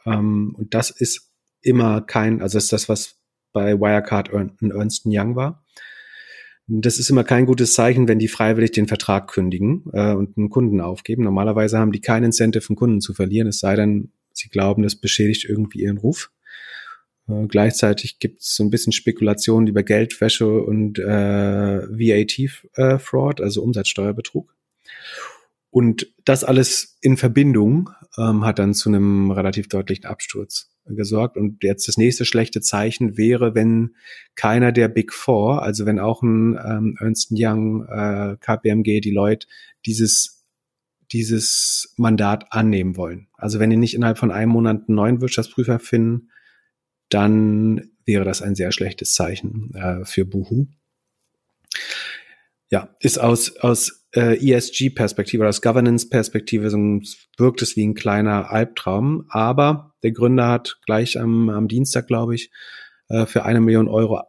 Ähm, 0.06 0.54
und 0.56 0.74
das 0.74 0.92
ist 0.92 1.27
immer 1.68 2.02
kein, 2.02 2.42
also 2.42 2.58
ist 2.58 2.74
das, 2.74 2.90
was 2.90 3.16
bei 3.54 3.80
Wirecard 3.80 4.30
und 4.30 4.62
Ernst 4.62 5.04
Young 5.06 5.36
war. 5.36 5.64
Das 6.68 7.00
ist 7.00 7.10
immer 7.10 7.24
kein 7.24 7.46
gutes 7.46 7.74
Zeichen, 7.74 8.08
wenn 8.08 8.20
die 8.20 8.28
freiwillig 8.28 8.72
den 8.72 8.88
Vertrag 8.88 9.30
kündigen 9.30 9.86
äh, 9.94 10.12
und 10.14 10.38
einen 10.38 10.50
Kunden 10.50 10.82
aufgeben. 10.82 11.24
Normalerweise 11.24 11.80
haben 11.80 11.94
die 11.94 12.02
kein 12.02 12.26
Incentive, 12.26 12.66
einen 12.68 12.76
Kunden 12.76 13.02
zu 13.02 13.14
verlieren, 13.14 13.48
es 13.48 13.60
sei 13.60 13.76
denn, 13.76 14.12
sie 14.34 14.50
glauben, 14.50 14.84
das 14.84 14.96
beschädigt 14.96 15.46
irgendwie 15.46 15.84
ihren 15.84 15.98
Ruf. 15.98 16.30
Äh, 17.30 17.48
gleichzeitig 17.48 18.20
gibt 18.20 18.42
es 18.42 18.56
so 18.56 18.64
ein 18.64 18.70
bisschen 18.70 18.92
Spekulationen 18.92 19.68
über 19.68 19.84
Geldwäsche 19.84 20.62
und 20.62 21.00
äh, 21.00 21.04
VAT-Fraud, 21.88 23.40
äh, 23.40 23.44
also 23.44 23.64
Umsatzsteuerbetrug. 23.64 24.54
Und 25.78 26.12
das 26.26 26.44
alles 26.44 26.98
in 27.02 27.18
Verbindung 27.18 27.92
ähm, 28.18 28.44
hat 28.44 28.58
dann 28.58 28.74
zu 28.74 28.90
einem 28.90 29.30
relativ 29.30 29.70
deutlichen 29.70 30.06
Absturz 30.06 30.72
gesorgt. 30.88 31.38
Und 31.38 31.64
jetzt 31.64 31.88
das 31.88 31.98
nächste 31.98 32.26
schlechte 32.26 32.62
Zeichen 32.62 33.16
wäre, 33.16 33.54
wenn 33.54 33.94
keiner 34.34 34.72
der 34.72 34.88
Big 34.88 35.14
Four, 35.14 35.62
also 35.62 35.86
wenn 35.86 36.00
auch 36.00 36.24
ein 36.24 36.58
ähm, 36.66 36.98
Ernst 37.00 37.28
Young, 37.32 37.86
äh, 37.86 38.38
KPMG, 38.40 39.02
Deloitte, 39.02 39.46
dieses 39.86 40.44
dieses 41.12 41.94
Mandat 41.96 42.52
annehmen 42.52 42.98
wollen. 42.98 43.28
Also 43.34 43.60
wenn 43.60 43.70
die 43.70 43.78
nicht 43.78 43.94
innerhalb 43.94 44.18
von 44.18 44.32
einem 44.32 44.54
Monat 44.54 44.78
einen 44.88 44.96
neuen 44.96 45.22
Wirtschaftsprüfer 45.22 45.78
finden, 45.78 46.32
dann 47.10 47.92
wäre 48.04 48.26
das 48.26 48.42
ein 48.42 48.56
sehr 48.56 48.72
schlechtes 48.72 49.14
Zeichen 49.14 49.76
äh, 49.76 50.04
für 50.06 50.26
Buhu. 50.26 50.66
Ja, 52.72 52.90
ist 53.00 53.20
aus, 53.20 53.58
aus 53.58 53.97
äh, 54.16 54.38
ESG-Perspektive 54.38 55.42
oder 55.42 55.50
aus 55.50 55.62
Governance-Perspektive 55.62 56.72
wirkt 56.72 57.62
es 57.62 57.76
wie 57.76 57.86
ein 57.86 57.96
kleiner 57.96 58.52
Albtraum. 58.52 59.26
Aber 59.30 59.94
der 60.04 60.12
Gründer 60.12 60.48
hat 60.48 60.80
gleich 60.86 61.20
am, 61.20 61.50
am 61.50 61.68
Dienstag, 61.68 62.08
glaube 62.08 62.36
ich, 62.36 62.52
äh, 63.10 63.26
für 63.26 63.44
eine 63.44 63.62
Million 63.62 63.88
Euro 63.88 64.22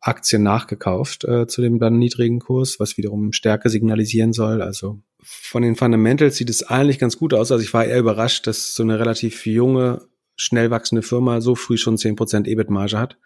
Aktien 0.00 0.42
nachgekauft 0.42 1.24
äh, 1.24 1.46
zu 1.46 1.60
dem 1.60 1.78
dann 1.78 1.98
niedrigen 1.98 2.40
Kurs, 2.40 2.80
was 2.80 2.96
wiederum 2.96 3.32
Stärke 3.32 3.68
signalisieren 3.68 4.32
soll. 4.32 4.62
Also 4.62 5.02
von 5.22 5.62
den 5.62 5.76
Fundamentals 5.76 6.36
sieht 6.36 6.48
es 6.48 6.62
eigentlich 6.62 6.98
ganz 6.98 7.18
gut 7.18 7.34
aus. 7.34 7.52
Also 7.52 7.62
ich 7.62 7.74
war 7.74 7.84
eher 7.84 7.98
überrascht, 7.98 8.46
dass 8.46 8.74
so 8.74 8.82
eine 8.82 8.98
relativ 8.98 9.44
junge, 9.44 10.08
schnell 10.36 10.70
wachsende 10.70 11.02
Firma 11.02 11.42
so 11.42 11.54
früh 11.54 11.76
schon 11.76 11.98
zehn 11.98 12.16
Prozent 12.16 12.48
EBIT-Marge 12.48 12.98
hat. 12.98 13.18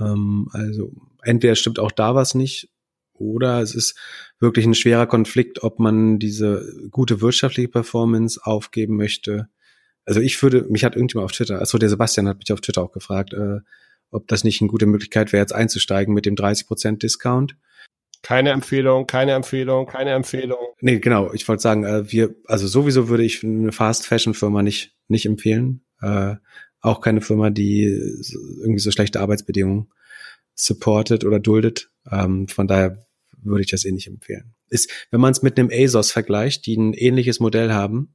Ähm, 0.00 0.48
also 0.52 0.92
entweder 1.22 1.54
stimmt 1.56 1.78
auch 1.78 1.92
da 1.92 2.14
was 2.14 2.34
nicht 2.34 2.70
oder 3.18 3.60
es 3.60 3.74
ist 3.74 3.98
wirklich 4.40 4.66
ein 4.66 4.74
schwerer 4.74 5.06
Konflikt, 5.06 5.62
ob 5.62 5.78
man 5.78 6.18
diese 6.18 6.88
gute 6.90 7.20
wirtschaftliche 7.20 7.68
Performance 7.68 8.40
aufgeben 8.42 8.96
möchte. 8.96 9.48
Also 10.04 10.20
ich 10.20 10.42
würde, 10.42 10.64
mich 10.68 10.84
hat 10.84 10.96
irgendjemand 10.96 11.26
auf 11.26 11.32
Twitter, 11.32 11.58
also 11.58 11.78
der 11.78 11.88
Sebastian 11.88 12.28
hat 12.28 12.38
mich 12.38 12.52
auf 12.52 12.60
Twitter 12.60 12.82
auch 12.82 12.92
gefragt, 12.92 13.34
äh, 13.34 13.58
ob 14.10 14.26
das 14.28 14.44
nicht 14.44 14.60
eine 14.60 14.70
gute 14.70 14.86
Möglichkeit 14.86 15.32
wäre, 15.32 15.42
jetzt 15.42 15.54
einzusteigen 15.54 16.14
mit 16.14 16.24
dem 16.24 16.34
30% 16.34 16.98
Discount. 16.98 17.56
Keine 18.22 18.50
Empfehlung, 18.50 19.06
keine 19.06 19.32
Empfehlung, 19.32 19.86
keine 19.86 20.10
Empfehlung. 20.10 20.58
Nee, 20.80 20.98
genau. 20.98 21.32
Ich 21.32 21.46
wollte 21.46 21.62
sagen, 21.62 21.84
äh, 21.84 22.10
wir, 22.10 22.34
also 22.46 22.66
sowieso 22.66 23.08
würde 23.08 23.24
ich 23.24 23.44
eine 23.44 23.72
Fast 23.72 24.06
Fashion 24.06 24.34
Firma 24.34 24.62
nicht, 24.62 24.94
nicht 25.08 25.26
empfehlen. 25.26 25.84
Äh, 26.00 26.36
auch 26.80 27.00
keine 27.00 27.20
Firma, 27.20 27.50
die 27.50 27.84
irgendwie 27.84 28.80
so 28.80 28.90
schlechte 28.90 29.20
Arbeitsbedingungen 29.20 29.88
supportet 30.54 31.24
oder 31.24 31.38
duldet. 31.38 31.90
Ähm, 32.10 32.48
von 32.48 32.66
daher 32.66 33.06
würde 33.42 33.62
ich 33.62 33.70
das 33.70 33.84
eh 33.84 33.92
nicht 33.92 34.06
empfehlen. 34.06 34.54
Ist, 34.68 34.90
wenn 35.10 35.20
man 35.20 35.32
es 35.32 35.42
mit 35.42 35.58
einem 35.58 35.70
ASOS 35.72 36.12
vergleicht, 36.12 36.66
die 36.66 36.76
ein 36.76 36.92
ähnliches 36.94 37.40
Modell 37.40 37.72
haben, 37.72 38.14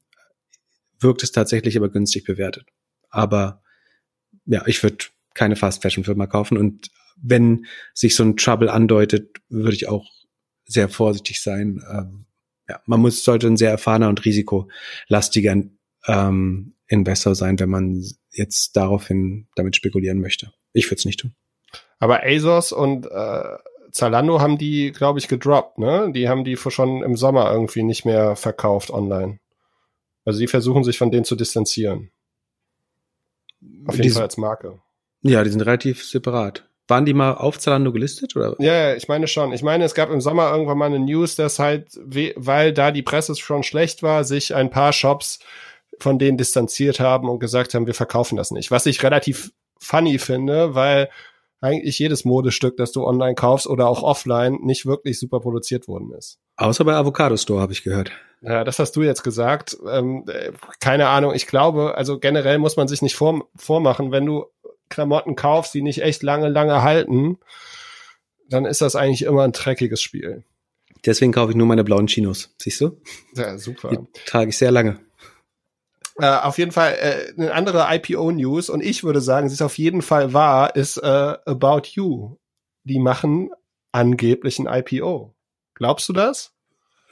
wirkt 1.00 1.24
es 1.24 1.32
tatsächlich 1.32 1.78
aber 1.78 1.90
günstig 1.90 2.24
bewertet. 2.24 2.68
Aber 3.10 3.62
ja, 4.46 4.66
ich 4.68 4.82
würde 4.84 5.06
keine 5.34 5.56
Fast 5.56 5.82
Fashion 5.82 6.04
Firma 6.04 6.28
kaufen 6.28 6.58
und 6.58 6.90
wenn 7.16 7.66
sich 7.94 8.16
so 8.16 8.24
ein 8.24 8.38
Trouble 8.38 8.70
andeutet, 8.70 9.38
würde 9.50 9.76
ich 9.76 9.88
auch 9.88 10.10
sehr 10.66 10.90
vorsichtig 10.90 11.42
sein. 11.42 11.82
Ähm, 11.90 12.26
ja, 12.68 12.82
man 12.86 13.00
muss 13.00 13.24
sollte 13.24 13.48
ein 13.48 13.58
sehr 13.58 13.72
erfahrener 13.72 14.10
und 14.10 14.26
risikolastiger 14.26 15.56
ähm, 16.08 16.76
Investor 16.88 17.36
sein, 17.36 17.60
wenn 17.60 17.70
man 17.70 18.04
jetzt 18.32 18.76
daraufhin 18.76 19.48
damit 19.56 19.76
spekulieren 19.76 20.20
möchte. 20.20 20.52
Ich 20.74 20.86
würde 20.88 20.96
es 20.96 21.06
nicht 21.06 21.20
tun. 21.20 21.36
Aber 22.00 22.24
ASOS 22.24 22.72
und 22.72 23.06
äh, 23.06 23.58
Zalando 23.94 24.42
haben 24.42 24.58
die, 24.58 24.92
glaube 24.92 25.20
ich, 25.20 25.28
gedroppt, 25.28 25.78
ne? 25.78 26.12
Die 26.12 26.28
haben 26.28 26.44
die 26.44 26.58
schon 26.58 27.04
im 27.04 27.16
Sommer 27.16 27.52
irgendwie 27.52 27.84
nicht 27.84 28.06
mehr 28.06 28.36
verkauft 28.36 28.90
online. 28.90 29.40
Also 30.26 30.40
die 30.40 30.48
versuchen 30.48 30.84
sich 30.84 30.98
von 30.98 31.12
denen 31.12 31.26
zu 31.26 31.36
distanzieren. 31.36 32.12
Auf 33.86 33.96
jeden 33.96 34.08
die, 34.08 34.10
Fall 34.10 34.24
als 34.24 34.38
Marke. 34.38 34.82
Ja, 35.22 35.44
die 35.44 35.52
sind 35.52 35.62
relativ 35.62 36.04
separat. 36.04 36.68
Waren 36.88 37.06
die 37.06 37.14
mal 37.14 37.36
auf 37.36 37.60
Zalando 37.60 37.94
gelistet 37.94 38.36
oder? 38.36 38.56
Ja, 38.60 38.96
ich 38.96 39.08
meine 39.08 39.28
schon. 39.28 39.54
Ich 39.54 39.62
meine, 39.62 39.86
es 39.86 39.94
gab 39.94 40.10
im 40.10 40.22
Sommer 40.22 40.52
irgendwann 40.52 40.78
mal 40.78 40.88
eine 40.88 41.00
News, 41.00 41.36
dass 41.36 41.60
halt, 41.60 41.98
weil 42.36 42.74
da 42.74 42.92
die 42.92 43.04
Presse 43.04 43.36
schon 43.36 43.64
schlecht 43.64 44.02
war, 44.02 44.24
sich 44.24 44.56
ein 44.56 44.72
paar 44.72 44.92
Shops 44.92 45.40
von 46.00 46.18
denen 46.18 46.38
distanziert 46.38 47.00
haben 47.00 47.30
und 47.30 47.40
gesagt 47.40 47.76
haben, 47.76 47.86
wir 47.86 47.94
verkaufen 47.94 48.38
das 48.38 48.50
nicht. 48.50 48.72
Was 48.72 48.88
ich 48.88 49.04
relativ 49.04 49.52
funny 49.78 50.18
finde, 50.18 50.74
weil 50.74 51.10
eigentlich 51.64 51.98
jedes 51.98 52.26
Modestück, 52.26 52.76
das 52.78 52.92
du 52.92 53.06
online 53.06 53.36
kaufst 53.36 53.68
oder 53.68 53.88
auch 53.88 54.04
offline, 54.04 54.60
nicht 54.62 54.86
wirklich 54.86 55.18
super 55.18 55.40
produziert 55.40 55.88
worden 55.88 56.12
ist. 56.12 56.40
Außer 56.58 56.84
bei 56.84 56.94
Avocado 56.94 57.38
Store 57.38 57.62
habe 57.62 57.72
ich 57.72 57.84
gehört. 57.84 58.12
Ja, 58.42 58.66
das 58.66 58.80
hast 58.80 58.96
du 58.96 59.02
jetzt 59.02 59.24
gesagt. 59.24 59.78
Ähm, 59.90 60.26
keine 60.82 61.08
Ahnung. 61.08 61.34
Ich 61.34 61.48
glaube, 61.48 61.96
also 61.96 62.20
generell 62.20 62.58
muss 62.58 62.76
man 62.76 62.90
sich 62.90 63.02
nicht 63.02 63.16
vor, 63.16 63.48
vormachen, 63.56 64.12
wenn 64.12 64.26
du 64.26 64.46
Klamotten 64.90 65.36
kaufst, 65.36 65.74
die 65.74 65.82
nicht 65.82 66.04
echt 66.04 66.22
lange, 66.22 66.50
lange 66.50 66.84
halten, 66.84 67.40
dann 68.50 68.66
ist 68.66 68.82
das 68.82 68.98
eigentlich 68.98 69.24
immer 69.24 69.44
ein 69.44 69.54
dreckiges 69.54 70.02
Spiel. 70.02 70.44
Deswegen 71.06 71.32
kaufe 71.32 71.52
ich 71.52 71.58
nur 71.58 71.68
meine 71.68 71.86
blauen 71.86 72.08
Chinos. 72.08 72.54
Siehst 72.62 72.82
du? 72.82 73.02
Ja, 73.36 73.58
super. 73.58 73.90
Die 73.90 74.22
trage 74.26 74.50
ich 74.50 74.58
sehr 74.58 74.72
lange. 74.72 75.00
Äh, 76.20 76.28
auf 76.28 76.58
jeden 76.58 76.72
Fall 76.72 76.94
äh, 76.94 77.34
eine 77.42 77.54
andere 77.54 77.88
IPO-News 77.90 78.70
und 78.70 78.82
ich 78.84 79.04
würde 79.04 79.22
sagen, 79.22 79.50
sie 79.50 79.54
ist 79.54 79.62
auf 79.62 79.78
jeden 79.78 80.02
Fall 80.02 80.34
wahr, 80.34 80.76
ist 80.76 80.98
äh, 80.98 81.38
About 81.46 81.82
You. 81.94 82.38
Die 82.84 83.00
machen 83.00 83.50
angeblich 83.92 84.60
ein 84.60 84.68
IPO. 84.68 85.34
Glaubst 85.74 86.08
du 86.10 86.14
das? 86.14 86.52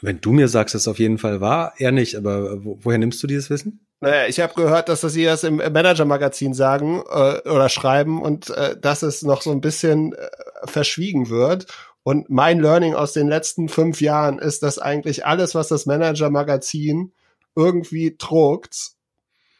Wenn 0.02 0.22
du 0.22 0.32
mir 0.32 0.48
sagst, 0.48 0.76
dass 0.76 0.84
es 0.84 0.88
auf 0.88 1.00
jeden 1.00 1.18
Fall 1.18 1.42
wahr, 1.42 1.74
eher 1.78 1.92
nicht, 1.92 2.16
aber 2.16 2.64
wo, 2.64 2.78
woher 2.82 2.98
nimmst 2.98 3.22
du 3.24 3.28
dieses 3.28 3.50
Wissen? 3.50 3.86
Naja, 4.02 4.28
ich 4.28 4.40
habe 4.40 4.56
gehört, 4.56 4.90
dass 4.90 5.02
das 5.02 5.14
sie 5.14 5.26
das 5.26 5.44
im 5.44 5.58
Manager-Magazin 5.58 6.56
sagen 6.56 7.04
äh, 7.08 7.48
oder 7.48 7.70
schreiben 7.70 8.22
und 8.22 8.50
äh, 8.50 8.76
dass 8.80 9.04
es 9.04 9.22
noch 9.22 9.44
so 9.44 9.52
ein 9.52 9.62
bisschen 9.62 10.14
äh, 10.14 10.28
verschwiegen 10.66 11.30
wird. 11.30 11.68
Und 12.02 12.30
mein 12.32 12.60
Learning 12.60 12.96
aus 12.96 13.14
den 13.14 13.28
letzten 13.28 13.70
fünf 13.70 14.02
Jahren 14.02 14.40
ist, 14.40 14.64
dass 14.64 14.80
eigentlich 14.80 15.26
alles, 15.28 15.54
was 15.54 15.68
das 15.68 15.86
Manager-Magazin 15.86 17.14
irgendwie 17.56 18.16
druckt, 18.18 18.92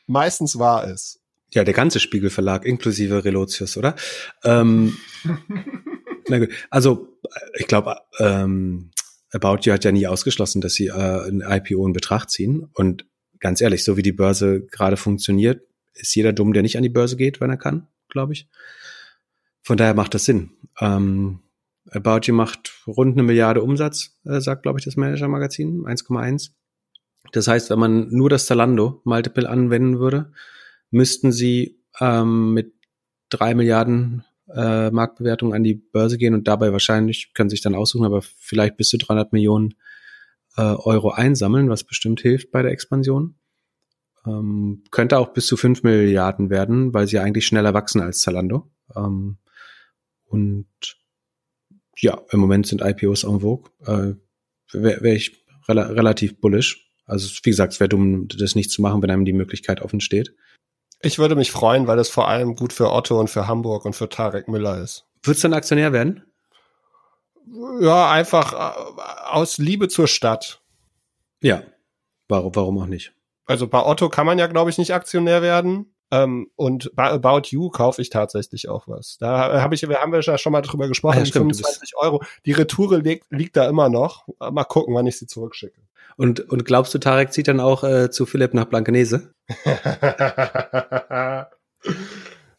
meistens 0.08 0.58
wahr 0.58 0.88
ist. 0.88 1.20
Ja, 1.54 1.64
der 1.64 1.74
ganze 1.74 2.00
Spiegelverlag 2.00 2.66
inklusive 2.66 3.26
Relotius, 3.26 3.76
oder? 3.76 3.96
Ähm, 4.44 4.98
na 6.30 6.40
gut. 6.40 6.50
Also 6.70 7.20
ich 7.58 7.68
glaube, 7.68 7.98
ähm, 8.20 8.92
About 9.34 9.60
You 9.64 9.74
hat 9.74 9.84
ja 9.84 9.92
nie 9.92 10.08
ausgeschlossen, 10.08 10.62
dass 10.62 10.74
sie 10.74 10.88
äh, 10.88 11.28
ein 11.28 11.42
IPO 11.42 11.86
in 11.86 11.94
Betracht 11.94 12.30
ziehen. 12.30 12.70
Und 12.74 13.06
ganz 13.40 13.62
ehrlich, 13.62 13.84
so 13.84 13.98
wie 13.98 14.02
die 14.02 14.12
Börse 14.12 14.62
gerade 14.62 14.98
funktioniert, 14.98 15.62
ist 15.94 16.16
jeder 16.16 16.34
dumm, 16.34 16.54
der 16.54 16.64
nicht 16.64 16.78
an 16.78 16.84
die 16.84 16.90
Börse 16.90 17.18
geht, 17.18 17.42
wenn 17.42 17.50
er 17.50 17.58
kann, 17.58 17.88
glaube 18.10 18.34
ich. 18.34 18.48
Von 19.62 19.78
daher 19.78 19.94
macht 19.94 20.14
das 20.14 20.26
Sinn. 20.26 20.52
Ähm, 20.80 21.40
About 21.90 22.22
You 22.24 22.34
macht 22.34 22.82
rund 22.88 23.14
eine 23.14 23.24
Milliarde 23.24 23.62
Umsatz, 23.62 24.18
äh, 24.26 24.40
sagt, 24.40 24.64
glaube 24.64 24.80
ich, 24.80 24.86
das 24.86 24.96
Manager-Magazin, 24.96 25.82
1,1. 25.82 26.52
Das 27.32 27.48
heißt, 27.48 27.70
wenn 27.70 27.80
man 27.80 28.10
nur 28.10 28.30
das 28.30 28.46
Zalando 28.46 29.02
Multiple 29.04 29.48
anwenden 29.48 30.00
würde, 30.00 30.32
müssten 30.90 31.32
sie 31.32 31.80
ähm, 32.00 32.54
mit 32.54 32.74
drei 33.30 33.54
Milliarden 33.54 34.26
äh, 34.54 34.92
Marktbewertung 34.92 35.54
an 35.54 35.64
die 35.64 35.76
Börse 35.76 36.18
gehen 36.18 36.34
und 36.34 36.48
dabei 36.48 36.72
wahrscheinlich, 36.72 37.34
können 37.34 37.50
sich 37.50 37.62
dann 37.62 37.76
aussuchen, 37.76 38.06
aber 38.06 38.22
vielleicht 38.22 38.78
bis 38.78 38.90
zu 38.90 38.98
300 38.98 39.32
Millionen 39.34 39.76
äh, 40.58 40.62
Euro 40.62 41.12
einsammeln, 41.12 41.70
was 41.70 41.84
bestimmt 41.84 42.22
hilft 42.22 42.52
bei 42.52 42.62
der 42.62 42.72
Expansion. 42.72 43.36
Ähm, 44.26 44.84
könnte 44.92 45.18
auch 45.18 45.34
bis 45.34 45.48
zu 45.48 45.58
5 45.58 45.84
Milliarden 45.84 46.50
werden, 46.50 46.94
weil 46.94 47.08
sie 47.08 47.20
eigentlich 47.20 47.46
schneller 47.46 47.74
wachsen 47.74 48.02
als 48.02 48.22
Zalando. 48.22 48.70
Ähm, 48.96 49.38
und 50.26 50.68
ja, 51.98 52.22
im 52.32 52.40
Moment 52.40 52.68
sind 52.68 52.82
IPOs 52.82 53.24
en 53.24 53.40
vogue. 53.42 53.72
Äh, 53.86 54.16
Wäre 54.74 55.02
wär 55.02 55.16
ich 55.16 55.44
rela 55.68 55.88
relativ 55.88 56.40
bullish. 56.40 56.91
Also 57.12 57.30
wie 57.44 57.50
gesagt, 57.50 57.74
es 57.74 57.82
wäre 57.82 57.90
dumm, 57.90 58.30
das 58.30 58.56
nicht 58.56 58.72
zu 58.72 58.82
machen, 58.82 59.02
wenn 59.02 59.12
einem 59.12 59.26
die 59.26 59.34
Möglichkeit 59.34 59.82
offen 59.82 60.00
steht. 60.00 60.34
Ich 61.02 61.20
würde 61.20 61.36
mich 61.36 61.52
freuen, 61.52 61.86
weil 61.86 62.00
es 62.00 62.08
vor 62.08 62.30
allem 62.30 62.56
gut 62.56 62.72
für 62.72 62.90
Otto 62.90 63.20
und 63.20 63.30
für 63.30 63.48
Hamburg 63.48 63.84
und 63.84 63.98
für 63.98 64.08
Tarek 64.08 64.48
Müller 64.48 64.82
ist. 64.82 65.06
Würdest 65.22 65.44
du 65.44 65.50
ein 65.50 65.54
Aktionär 65.54 65.92
werden? 65.92 66.24
Ja, 67.82 68.10
einfach 68.10 68.54
äh, 68.54 69.02
aus 69.30 69.58
Liebe 69.58 69.90
zur 69.90 70.08
Stadt. 70.08 70.62
Ja, 71.42 71.64
warum, 72.30 72.56
warum 72.56 72.80
auch 72.80 72.86
nicht? 72.86 73.12
Also 73.46 73.68
bei 73.68 73.84
Otto 73.84 74.08
kann 74.08 74.26
man 74.26 74.40
ja, 74.40 74.48
glaube 74.48 74.70
ich, 74.70 74.78
nicht 74.78 74.94
Aktionär 74.94 75.42
werden. 75.42 75.94
Ähm, 76.12 76.50
und 76.56 76.92
bei 76.94 77.10
About 77.10 77.44
You 77.50 77.70
kaufe 77.70 78.02
ich 78.02 78.10
tatsächlich 78.10 78.68
auch 78.68 78.88
was. 78.88 79.18
Da 79.18 79.62
habe 79.62 79.76
ich, 79.76 79.88
wir 79.88 79.98
haben 79.98 80.12
wir 80.12 80.20
ja 80.20 80.38
schon 80.38 80.52
mal 80.52 80.62
drüber 80.62 80.90
gesprochen, 80.90 81.16
ah, 81.16 81.20
ja, 81.20 81.26
stimmt, 81.26 81.56
25 81.56 81.94
Euro. 81.98 82.22
Die 82.46 82.52
Retoure 82.52 82.98
liegt, 82.98 83.32
liegt 83.32 83.56
da 83.56 83.68
immer 83.68 83.90
noch. 83.90 84.28
Mal 84.40 84.66
gucken, 84.66 84.94
wann 84.94 85.08
ich 85.08 85.18
sie 85.18 85.28
zurückschicke. 85.28 85.82
Und, 86.18 86.42
und 86.52 86.66
glaubst 86.66 86.94
du, 86.94 87.00
Tarek 87.00 87.32
zieht 87.32 87.48
dann 87.48 87.62
auch 87.62 87.84
äh, 87.84 88.12
zu 88.12 88.26
Philipp 88.26 88.54
nach 88.54 88.66
Blankenese? 88.66 89.34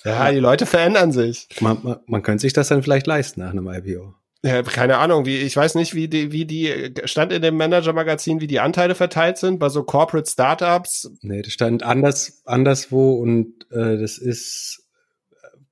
ja, 0.04 0.30
die 0.30 0.38
Leute 0.38 0.64
verändern 0.66 1.12
sich. 1.12 1.48
Man, 1.60 1.78
man, 1.82 2.00
man 2.06 2.22
könnte 2.22 2.40
sich 2.40 2.54
das 2.54 2.68
dann 2.68 2.82
vielleicht 2.82 3.06
leisten 3.06 3.40
nach 3.40 3.50
einem 3.50 3.68
IPO. 3.68 4.14
Keine 4.42 4.98
Ahnung, 4.98 5.24
wie 5.24 5.38
ich 5.38 5.56
weiß 5.56 5.76
nicht, 5.76 5.94
wie 5.94 6.08
die, 6.08 6.32
wie 6.32 6.44
die 6.44 6.92
stand 7.04 7.32
in 7.32 7.42
dem 7.42 7.56
Manager-Magazin, 7.56 8.40
wie 8.40 8.48
die 8.48 8.58
Anteile 8.58 8.96
verteilt 8.96 9.38
sind 9.38 9.60
bei 9.60 9.68
so 9.68 9.84
Corporate 9.84 10.28
Startups. 10.28 11.12
Nee, 11.20 11.42
das 11.42 11.52
stand 11.52 11.84
anders, 11.84 12.42
anderswo 12.44 13.12
und 13.14 13.70
äh, 13.70 13.98
das 13.98 14.18
ist 14.18 14.82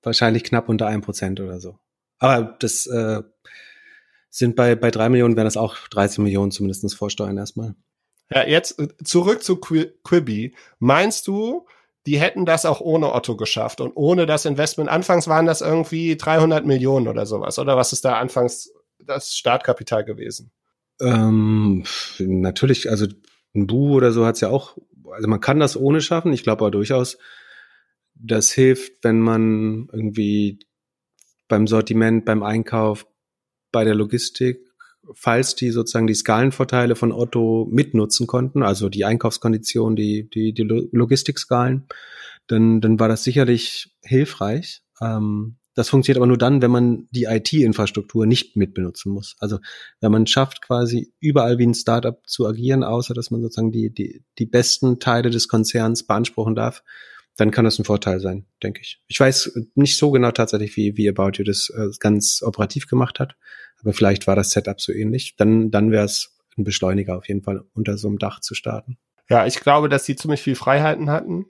wahrscheinlich 0.03 0.45
knapp 0.45 0.68
unter 0.68 0.87
einem 0.87 1.03
Prozent 1.03 1.41
oder 1.41 1.59
so. 1.59 1.79
Aber 2.18 2.57
das 2.61 2.87
äh, 2.87 3.23
sind 4.31 4.55
bei, 4.55 4.77
bei 4.77 4.93
drei 4.93 5.09
Millionen 5.09 5.37
wären 5.37 5.47
das 5.47 5.57
auch 5.57 5.77
13 5.89 6.23
Millionen 6.23 6.53
zumindestens 6.53 6.95
Vorsteuern 6.95 7.39
erstmal. 7.39 7.75
Ja, 8.31 8.47
jetzt 8.47 8.79
äh, 8.79 8.89
zurück 9.03 9.43
zu 9.43 9.57
Quibi. 9.57 10.55
Meinst 10.79 11.27
du, 11.27 11.66
die 12.07 12.18
hätten 12.18 12.46
das 12.46 12.64
auch 12.64 12.80
ohne 12.80 13.14
Otto 13.14 13.36
geschafft 13.36 13.80
und 13.80 13.92
ohne 13.94 14.26
das 14.26 14.46
Investment? 14.46 14.88
Anfangs 14.88 15.28
waren 15.28 15.46
das 15.46 15.61
irgendwie 15.61 16.16
300 16.16 16.64
Millionen 16.64 17.09
oder 17.09 17.26
sowas. 17.26 17.59
Oder 17.59 17.76
was 17.76 17.92
ist 17.92 18.05
da 18.05 18.18
anfangs 18.18 18.72
das 18.98 19.36
Startkapital 19.36 20.05
gewesen? 20.05 20.51
Ähm, 21.01 21.84
natürlich, 22.18 22.90
also 22.90 23.07
ein 23.55 23.66
Bu 23.66 23.94
oder 23.94 24.12
so 24.12 24.24
hat's 24.24 24.40
ja 24.40 24.48
auch, 24.48 24.76
also 25.11 25.28
man 25.28 25.40
kann 25.40 25.61
das 25.61 25.76
ohne 25.76 26.01
schaffen. 26.01 26.32
Ich 26.32 26.42
glaube 26.42 26.64
aber 26.64 26.70
durchaus, 26.70 27.18
das 28.14 28.51
hilft, 28.51 29.03
wenn 29.03 29.20
man 29.20 29.88
irgendwie 29.92 30.59
beim 31.48 31.66
Sortiment, 31.66 32.24
beim 32.24 32.42
Einkauf, 32.42 33.07
bei 33.72 33.84
der 33.84 33.94
Logistik, 33.94 34.70
falls 35.14 35.54
die 35.54 35.70
sozusagen 35.70 36.06
die 36.06 36.14
Skalenvorteile 36.14 36.96
von 36.96 37.12
Otto 37.12 37.68
mitnutzen 37.70 38.26
konnten, 38.26 38.62
also 38.62 38.88
die 38.88 39.04
Einkaufskonditionen, 39.04 39.96
die, 39.96 40.28
die, 40.28 40.52
die 40.52 40.62
Logistikskalen, 40.62 41.86
dann, 42.46 42.80
dann 42.80 42.98
war 42.98 43.08
das 43.08 43.24
sicherlich 43.24 43.94
hilfreich. 44.02 44.82
Ähm, 45.00 45.56
das 45.74 45.88
funktioniert 45.88 46.18
aber 46.18 46.26
nur 46.26 46.38
dann, 46.38 46.62
wenn 46.62 46.70
man 46.70 47.08
die 47.11 47.24
IT-Infrastruktur 47.24 48.26
nicht 48.26 48.56
mitbenutzen 48.56 49.12
muss. 49.12 49.36
Also 49.38 49.58
wenn 50.00 50.12
man 50.12 50.26
schafft, 50.26 50.62
quasi 50.62 51.12
überall 51.20 51.58
wie 51.58 51.66
ein 51.66 51.74
Startup 51.74 52.20
zu 52.26 52.46
agieren, 52.46 52.82
außer 52.82 53.14
dass 53.14 53.30
man 53.30 53.40
sozusagen 53.40 53.70
die, 53.70 53.92
die, 53.92 54.24
die 54.38 54.46
besten 54.46 54.98
Teile 54.98 55.30
des 55.30 55.48
Konzerns 55.48 56.06
beanspruchen 56.06 56.54
darf, 56.54 56.82
dann 57.36 57.50
kann 57.50 57.64
das 57.64 57.78
ein 57.78 57.84
Vorteil 57.84 58.20
sein, 58.20 58.46
denke 58.62 58.80
ich. 58.82 59.00
Ich 59.06 59.18
weiß 59.18 59.58
nicht 59.74 59.96
so 59.96 60.11
genau 60.11 60.32
tatsächlich, 60.32 60.76
wie, 60.76 60.96
wie 60.96 61.08
About 61.08 61.32
You 61.36 61.44
das 61.44 61.70
äh, 61.70 61.88
ganz 61.98 62.42
operativ 62.42 62.86
gemacht 62.86 63.20
hat, 63.20 63.36
aber 63.81 63.93
vielleicht 63.93 64.26
war 64.26 64.37
das 64.37 64.51
Setup 64.51 64.81
so 64.81 64.93
ähnlich. 64.93 65.37
Dann, 65.37 65.70
dann 65.70 65.91
wäre 65.91 66.05
es 66.05 66.37
ein 66.59 66.64
Beschleuniger 66.64 67.16
auf 67.16 67.28
jeden 67.28 67.43
Fall 67.43 67.64
unter 67.74 67.97
so 67.99 68.09
einem 68.09 68.18
Dach 68.18 68.41
zu 68.41 68.55
starten. 68.55 68.99
Ja, 69.28 69.47
ich 69.47 69.61
glaube, 69.61 69.89
dass 69.89 70.05
sie 70.05 70.16
ziemlich 70.16 70.43
viel 70.43 70.57
Freiheiten 70.57 71.11
hatten 71.11 71.35
mhm. 71.37 71.47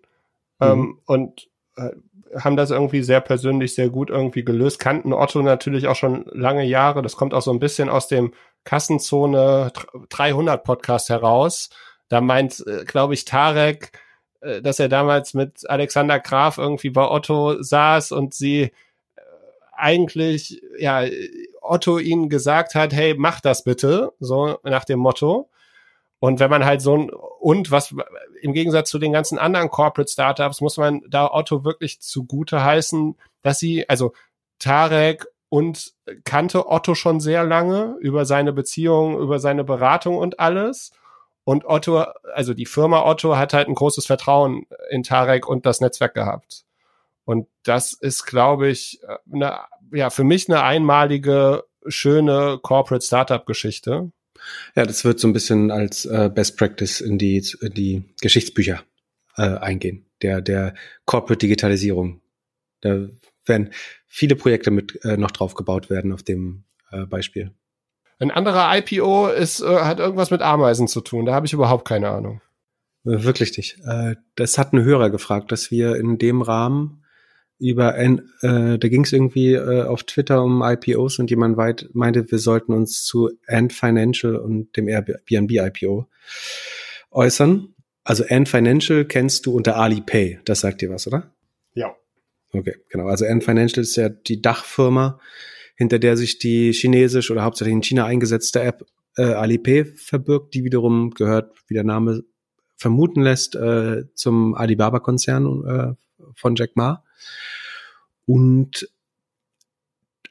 ähm, 0.61 0.99
und 1.07 1.49
äh, 1.77 1.91
haben 2.39 2.57
das 2.57 2.71
irgendwie 2.71 3.03
sehr 3.03 3.21
persönlich 3.21 3.75
sehr 3.75 3.89
gut 3.89 4.11
irgendwie 4.11 4.45
gelöst. 4.45 4.79
Kannten 4.79 5.13
Otto 5.13 5.43
natürlich 5.43 5.89
auch 5.89 5.97
schon 5.97 6.25
lange 6.27 6.65
Jahre. 6.65 7.03
Das 7.03 7.17
kommt 7.17 7.35
auch 7.35 7.43
so 7.43 7.51
ein 7.51 7.59
bisschen 7.59 7.89
aus 7.89 8.07
dem 8.07 8.33
Kassenzone 8.65 9.73
300 10.11 10.63
Podcast 10.63 11.09
heraus. 11.09 11.71
Da 12.09 12.21
meint, 12.21 12.65
äh, 12.67 12.85
glaube 12.85 13.15
ich, 13.15 13.25
Tarek, 13.25 13.93
äh, 14.41 14.63
dass 14.63 14.79
er 14.79 14.89
damals 14.89 15.35
mit 15.35 15.69
Alexander 15.69 16.21
Graf 16.21 16.59
irgendwie 16.59 16.91
bei 16.91 17.09
Otto 17.09 17.63
saß 17.63 18.13
und 18.13 18.35
sie 18.35 18.71
eigentlich, 19.81 20.63
ja, 20.79 21.05
Otto 21.61 21.99
ihnen 21.99 22.29
gesagt 22.29 22.75
hat, 22.75 22.93
hey, 22.93 23.15
mach 23.17 23.41
das 23.41 23.65
bitte, 23.65 24.13
so 24.21 24.59
nach 24.63 24.85
dem 24.85 24.99
Motto. 24.99 25.49
Und 26.19 26.39
wenn 26.39 26.51
man 26.51 26.65
halt 26.65 26.83
so 26.83 26.97
ein, 26.97 27.11
und 27.11 27.71
was 27.71 27.95
im 28.43 28.53
Gegensatz 28.53 28.91
zu 28.91 28.99
den 28.99 29.13
ganzen 29.13 29.39
anderen 29.39 29.71
Corporate 29.71 30.11
Startups 30.11 30.61
muss 30.61 30.77
man 30.77 31.03
da 31.09 31.31
Otto 31.33 31.65
wirklich 31.65 32.01
zugute 32.01 32.63
heißen, 32.63 33.17
dass 33.43 33.59
sie, 33.59 33.89
also 33.89 34.13
Tarek 34.59 35.27
und 35.49 35.95
kannte 36.25 36.69
Otto 36.69 36.95
schon 36.95 37.21
sehr 37.21 37.45
lange 37.45 37.97
über 38.01 38.25
seine 38.25 38.53
Beziehung, 38.53 39.19
über 39.19 39.39
seine 39.39 39.65
Beratung 39.65 40.19
und 40.19 40.39
alles. 40.39 40.93
Und 41.45 41.65
Otto, 41.65 42.05
also 42.35 42.55
die 42.55 42.67
Firma 42.67 43.05
Otto 43.05 43.37
hat 43.37 43.55
halt 43.55 43.69
ein 43.69 43.75
großes 43.75 44.07
Vertrauen 44.07 44.67
in 44.91 45.03
Tarek 45.03 45.49
und 45.49 45.67
das 45.67 45.81
Netzwerk 45.81 46.15
gehabt. 46.15 46.65
Und 47.25 47.47
das 47.63 47.93
ist, 47.93 48.25
glaube 48.25 48.69
ich, 48.69 49.01
eine, 49.33 49.61
ja, 49.93 50.11
für 50.11 50.25
mich 50.25 50.49
eine 50.49 50.63
einmalige, 50.63 51.65
schöne 51.87 52.59
Corporate 52.63 53.05
Startup 53.05 53.45
Geschichte. 53.47 54.11
Ja, 54.75 54.85
das 54.85 55.05
wird 55.05 55.21
so 55.21 55.29
ein 55.29 55.33
bisschen 55.33 55.71
als 55.71 56.05
äh, 56.07 56.31
Best 56.33 56.57
Practice 56.57 57.01
in 57.01 57.19
die, 57.19 57.45
in 57.61 57.75
die 57.75 58.05
Geschichtsbücher 58.21 58.83
äh, 59.37 59.43
eingehen, 59.43 60.07
der, 60.23 60.41
der 60.41 60.75
Corporate 61.05 61.39
Digitalisierung. 61.39 62.21
Da 62.81 63.09
werden 63.45 63.71
viele 64.07 64.37
Projekte 64.37 64.71
mit 64.71 65.05
äh, 65.05 65.17
noch 65.17 65.31
drauf 65.31 65.55
gebaut 65.55 65.91
werden 65.91 66.13
auf 66.13 66.23
dem 66.23 66.65
äh, 66.91 67.05
Beispiel. 67.07 67.53
Ein 68.19 68.31
anderer 68.31 68.77
IPO 68.77 69.29
ist, 69.29 69.61
äh, 69.61 69.81
hat 69.81 69.99
irgendwas 69.99 70.31
mit 70.31 70.43
Ameisen 70.43 70.89
zu 70.89 71.01
tun. 71.01 71.25
Da 71.25 71.35
habe 71.35 71.47
ich 71.47 71.53
überhaupt 71.53 71.87
keine 71.87 72.11
Ahnung. 72.11 72.43
Äh, 73.05 73.23
wirklich 73.25 73.57
nicht. 73.57 73.79
Äh, 73.85 74.17
das 74.35 74.59
hat 74.59 74.73
ein 74.73 74.83
Hörer 74.83 75.11
gefragt, 75.11 75.53
dass 75.53 75.71
wir 75.71 75.97
in 75.97 76.19
dem 76.19 76.43
Rahmen 76.43 77.00
über, 77.61 77.95
ein, 77.95 78.31
äh, 78.41 78.79
da 78.79 78.89
ging 78.89 79.05
es 79.05 79.13
irgendwie 79.13 79.53
äh, 79.53 79.83
auf 79.83 80.05
Twitter 80.05 80.43
um 80.43 80.63
IPOs 80.63 81.19
und 81.19 81.31
jemand 81.31 81.57
weit 81.57 81.91
meinte, 81.93 82.31
wir 82.31 82.39
sollten 82.39 82.73
uns 82.73 83.05
zu 83.05 83.31
Ant 83.47 83.73
Financial 83.73 84.37
und 84.37 84.77
dem 84.77 84.89
Airbnb 84.89 85.51
IPO 85.53 86.07
äußern. 87.11 87.75
Also 88.03 88.25
Ant 88.29 88.49
Financial 88.49 89.05
kennst 89.05 89.47
du 89.47 89.55
unter 89.55 89.77
Alipay. 89.77 90.41
Das 90.45 90.61
sagt 90.61 90.81
dir 90.81 90.91
was, 90.91 91.07
oder? 91.07 91.31
Ja. 91.75 91.95
Okay, 92.53 92.77
genau. 92.89 93.07
Also 93.07 93.27
Ant 93.27 93.45
Financial 93.45 93.83
ist 93.83 93.97
ja 93.97 94.09
die 94.09 94.41
Dachfirma, 94.41 95.21
hinter 95.77 95.99
der 95.99 96.17
sich 96.17 96.39
die 96.39 96.73
chinesisch 96.73 97.31
oder 97.31 97.45
hauptsächlich 97.45 97.75
in 97.75 97.83
China 97.83 98.07
eingesetzte 98.07 98.63
App 98.63 98.85
äh, 99.17 99.23
Alipay 99.23 99.85
verbirgt, 99.85 100.55
die 100.55 100.65
wiederum 100.65 101.11
gehört, 101.11 101.53
wie 101.69 101.75
der 101.75 101.85
Name 101.85 102.23
vermuten 102.77 103.21
lässt, 103.21 103.55
äh, 103.55 104.05
zum 104.15 104.55
Alibaba-Konzern 104.55 105.65
äh, 105.67 106.25
von 106.35 106.57
Jack 106.57 106.77
Ma. 106.77 107.05
Und 108.27 108.89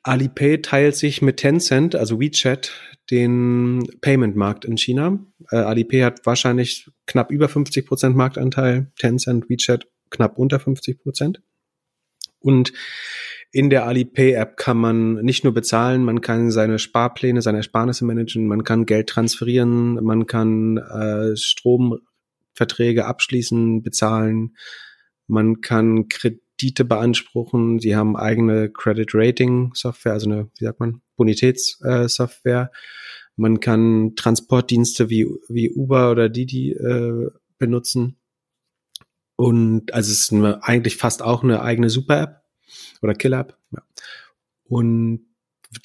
Alipay 0.03 0.61
teilt 0.61 0.95
sich 0.95 1.21
mit 1.21 1.37
Tencent, 1.37 1.95
also 1.95 2.19
WeChat, 2.19 2.71
den 3.11 3.87
Payment-Markt 4.01 4.65
in 4.65 4.77
China. 4.77 5.19
Äh, 5.51 5.57
Alipay 5.57 6.01
hat 6.01 6.25
wahrscheinlich 6.25 6.89
knapp 7.05 7.31
über 7.31 7.49
50 7.49 7.85
Prozent 7.85 8.15
Marktanteil, 8.15 8.91
Tencent, 8.97 9.49
WeChat 9.49 9.87
knapp 10.09 10.37
unter 10.37 10.59
50 10.59 11.01
Prozent. 11.01 11.41
Und 12.39 12.71
in 13.51 13.69
der 13.69 13.85
Alipay-App 13.85 14.57
kann 14.57 14.77
man 14.77 15.15
nicht 15.15 15.43
nur 15.43 15.53
bezahlen, 15.53 16.05
man 16.05 16.21
kann 16.21 16.51
seine 16.51 16.77
Sparpläne, 16.77 17.41
seine 17.41 17.57
Ersparnisse 17.57 18.05
managen, 18.05 18.47
man 18.47 18.63
kann 18.63 18.85
Geld 18.85 19.09
transferieren, 19.09 19.95
man 20.03 20.27
kann 20.27 20.77
äh, 20.77 21.35
Stromverträge 21.35 23.05
abschließen, 23.05 23.81
bezahlen, 23.81 24.55
man 25.27 25.61
kann 25.61 26.07
Kredite 26.59 26.83
beanspruchen, 26.83 27.79
sie 27.79 27.95
haben 27.95 28.17
eigene 28.17 28.69
Credit 28.69 29.09
Rating 29.13 29.71
Software, 29.73 30.13
also 30.13 30.29
eine, 30.29 30.49
wie 30.57 30.65
sagt 30.65 30.79
man, 30.79 31.01
Bonitätssoftware. 31.15 32.71
Man 33.35 33.59
kann 33.61 34.15
Transportdienste 34.15 35.09
wie, 35.09 35.25
wie 35.47 35.71
Uber 35.71 36.11
oder 36.11 36.27
Didi 36.27 36.71
äh, 36.71 37.29
benutzen. 37.57 38.17
Und 39.37 39.93
also 39.93 40.11
es 40.11 40.19
ist 40.19 40.33
eine, 40.33 40.63
eigentlich 40.63 40.97
fast 40.97 41.21
auch 41.21 41.43
eine 41.43 41.61
eigene 41.61 41.89
Super-App 41.89 42.41
oder 43.01 43.13
Killer-App. 43.13 43.57
Ja. 43.71 43.83
Und 44.65 45.27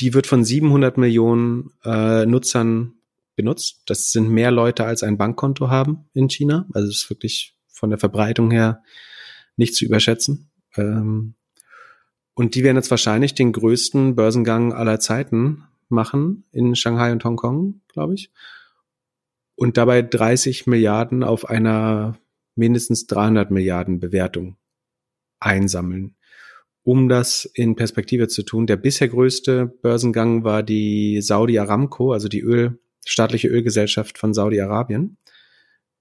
die 0.01 0.12
wird 0.12 0.27
von 0.27 0.45
700 0.45 0.99
Millionen 0.99 1.70
äh, 1.85 2.27
Nutzern 2.27 2.95
benutzt. 3.37 3.83
Das 3.87 4.11
sind 4.11 4.29
mehr 4.29 4.51
Leute, 4.51 4.85
als 4.85 5.05
ein 5.05 5.18
Bankkonto 5.18 5.68
haben 5.68 6.09
in 6.14 6.29
China. 6.29 6.66
Also 6.72 6.89
es 6.89 7.05
ist 7.05 7.11
wirklich 7.11 7.57
von 7.68 7.91
der 7.91 7.99
Verbreitung 7.99 8.51
her 8.51 8.83
nicht 9.57 9.77
zu 9.77 9.85
überschätzen. 9.85 10.51
Ähm, 10.77 11.35
und 12.35 12.55
die 12.55 12.64
werden 12.64 12.77
jetzt 12.77 12.91
wahrscheinlich 12.91 13.35
den 13.35 13.53
größten 13.53 14.16
Börsengang 14.16 14.72
aller 14.72 14.99
Zeiten 15.01 15.64
machen 15.89 16.45
in 16.51 16.75
Shanghai 16.75 17.12
und 17.12 17.25
Hongkong, 17.25 17.81
glaube 17.89 18.14
ich. 18.14 18.31
Und 19.57 19.77
dabei 19.77 20.03
30 20.03 20.66
Milliarden 20.66 21.22
auf 21.22 21.49
einer 21.49 22.18
mindestens 22.57 23.07
300 23.07 23.51
Milliarden 23.51 24.01
Bewertung 24.01 24.57
einsammeln 25.39 26.16
um 26.85 27.09
das 27.09 27.47
in 27.47 27.75
Perspektive 27.75 28.29
zu 28.29 28.43
tun. 28.43 28.66
Der 28.66 28.77
bisher 28.77 29.09
größte 29.09 29.66
Börsengang 29.66 30.45
war 30.45 30.62
die 30.62 31.20
Saudi 31.22 31.59
Aramco, 31.59 32.12
also 32.12 32.29
die 32.29 32.43
Öl, 32.43 32.79
staatliche 33.05 33.49
Ölgesellschaft 33.49 34.18
von 34.18 34.35
Saudi-Arabien. 34.35 35.16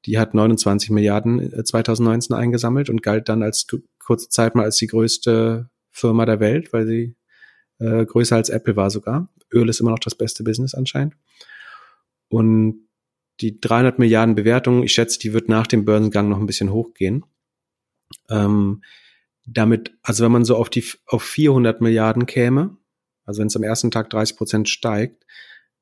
Die 0.06 0.20
hat 0.20 0.34
29 0.34 0.90
Milliarden 0.90 1.64
2019 1.66 2.36
äh, 2.36 2.40
eingesammelt 2.40 2.90
und 2.90 3.04
galt 3.04 3.30
dann 3.30 3.44
als 3.44 3.68
kurze 4.00 4.30
Zeit 4.30 4.56
mal 4.56 4.66
als 4.66 4.78
die 4.78 4.88
größte 4.88 5.70
Firma 5.92 6.26
der 6.26 6.40
Welt, 6.40 6.74
weil 6.74 6.86
sie 6.86 7.16
äh, 7.80 8.06
größer 8.06 8.36
als 8.36 8.50
Apple 8.50 8.76
war 8.76 8.90
sogar. 8.90 9.30
Öl 9.52 9.70
ist 9.70 9.80
immer 9.80 9.92
noch 9.92 10.00
das 10.00 10.16
beste 10.16 10.44
Business 10.44 10.74
anscheinend. 10.74 11.16
Und 12.28 12.88
die 13.42 13.60
300 13.60 14.00
Milliarden 14.00 14.36
Bewertung, 14.36 14.84
ich 14.84 14.94
schätze, 14.94 15.20
die 15.20 15.34
wird 15.34 15.50
nach 15.50 15.68
dem 15.68 15.86
Börsengang 15.86 16.30
noch 16.30 16.40
ein 16.40 16.46
bisschen 16.46 16.72
hochgehen. 16.72 17.26
Ähm, 18.30 18.84
damit, 19.46 19.98
also 20.02 20.24
wenn 20.24 20.32
man 20.32 20.46
so 20.46 20.56
auf 20.56 20.70
die 20.70 20.86
auf 21.06 21.24
400 21.24 21.82
Milliarden 21.82 22.26
käme, 22.26 22.78
also 23.26 23.40
wenn 23.40 23.48
es 23.48 23.56
am 23.56 23.64
ersten 23.64 23.92
Tag 23.92 24.10
30 24.10 24.38
Prozent 24.38 24.70
steigt, 24.70 25.26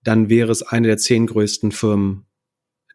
dann 0.04 0.30
wäre 0.30 0.52
es 0.52 0.64
eine 0.64 0.88
der 0.88 0.98
zehn 0.98 1.28
größten 1.28 1.72
Firmen 1.72 2.26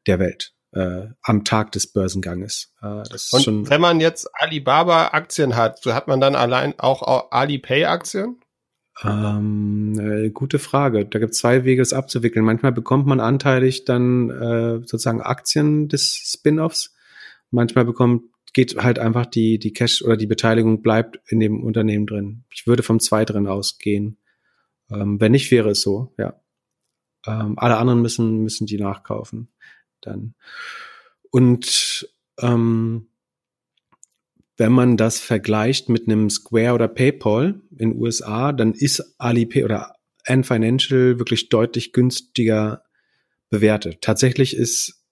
der 0.06 0.18
Welt 0.18 0.55
äh, 0.72 1.06
am 1.22 1.44
Tag 1.44 1.72
des 1.72 1.92
Börsenganges. 1.92 2.74
Äh, 2.82 3.02
Und 3.32 3.70
wenn 3.70 3.80
man 3.80 4.00
jetzt 4.00 4.28
Alibaba-Aktien 4.34 5.56
hat, 5.56 5.82
so 5.82 5.94
hat 5.94 6.08
man 6.08 6.20
dann 6.20 6.34
allein 6.34 6.78
auch 6.78 7.30
Alipay-Aktien? 7.30 8.40
Ähm, 9.02 9.98
äh, 9.98 10.30
gute 10.30 10.58
Frage. 10.58 11.04
Da 11.04 11.18
gibt 11.18 11.32
es 11.32 11.38
zwei 11.38 11.64
Wege, 11.64 11.82
es 11.82 11.92
abzuwickeln. 11.92 12.44
Manchmal 12.44 12.72
bekommt 12.72 13.06
man 13.06 13.20
anteilig 13.20 13.84
dann 13.84 14.30
äh, 14.30 14.78
sozusagen 14.80 15.20
Aktien 15.20 15.88
des 15.88 16.14
Spin-offs. 16.14 16.94
Manchmal 17.50 17.84
bekommt 17.84 18.24
geht 18.52 18.82
halt 18.82 18.98
einfach 18.98 19.26
die 19.26 19.58
die 19.58 19.74
Cash 19.74 20.00
oder 20.00 20.16
die 20.16 20.26
Beteiligung 20.26 20.80
bleibt 20.80 21.20
in 21.28 21.40
dem 21.40 21.62
Unternehmen 21.62 22.06
drin. 22.06 22.44
Ich 22.50 22.66
würde 22.66 22.82
vom 22.82 23.00
Zweiteren 23.00 23.46
ausgehen. 23.46 24.16
Ähm, 24.90 25.20
wenn 25.20 25.32
nicht, 25.32 25.50
wäre 25.50 25.70
es 25.70 25.82
so. 25.82 26.14
Ja. 26.16 26.40
Ähm, 27.26 27.58
alle 27.58 27.76
anderen 27.76 28.00
müssen 28.00 28.42
müssen 28.42 28.66
die 28.66 28.78
nachkaufen. 28.78 29.48
Dann 30.06 30.34
und 31.30 32.08
ähm, 32.40 33.08
wenn 34.56 34.72
man 34.72 34.96
das 34.96 35.20
vergleicht 35.20 35.88
mit 35.88 36.08
einem 36.08 36.30
Square 36.30 36.74
oder 36.74 36.88
PayPal 36.88 37.60
in 37.76 37.94
USA, 37.94 38.52
dann 38.52 38.72
ist 38.72 39.16
Alipay 39.18 39.64
oder 39.64 39.96
Ant 40.24 40.46
Financial 40.46 41.18
wirklich 41.18 41.50
deutlich 41.50 41.92
günstiger 41.92 42.84
bewertet. 43.50 44.00
Tatsächlich 44.00 44.56
ist, 44.56 45.04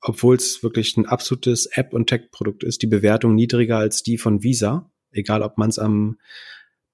obwohl 0.00 0.36
es 0.36 0.62
wirklich 0.62 0.96
ein 0.96 1.06
absolutes 1.06 1.66
App- 1.66 1.94
und 1.94 2.08
Tech-Produkt 2.08 2.64
ist, 2.64 2.82
die 2.82 2.86
Bewertung 2.86 3.34
niedriger 3.34 3.78
als 3.78 4.02
die 4.02 4.18
von 4.18 4.42
Visa, 4.42 4.90
egal 5.12 5.42
ob 5.42 5.58
man 5.58 5.70
es 5.70 5.78
am 5.78 6.18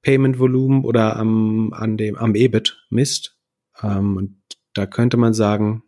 Payment-Volumen 0.03 0.85
oder 0.85 1.17
am, 1.17 1.73
an 1.73 1.97
dem, 1.97 2.17
am 2.17 2.35
EBIT 2.35 2.85
misst. 2.91 3.39
Ähm, 3.83 4.19
und 4.19 4.37
da 4.75 4.87
könnte 4.87 5.17
man 5.17 5.33
sagen, 5.33 5.84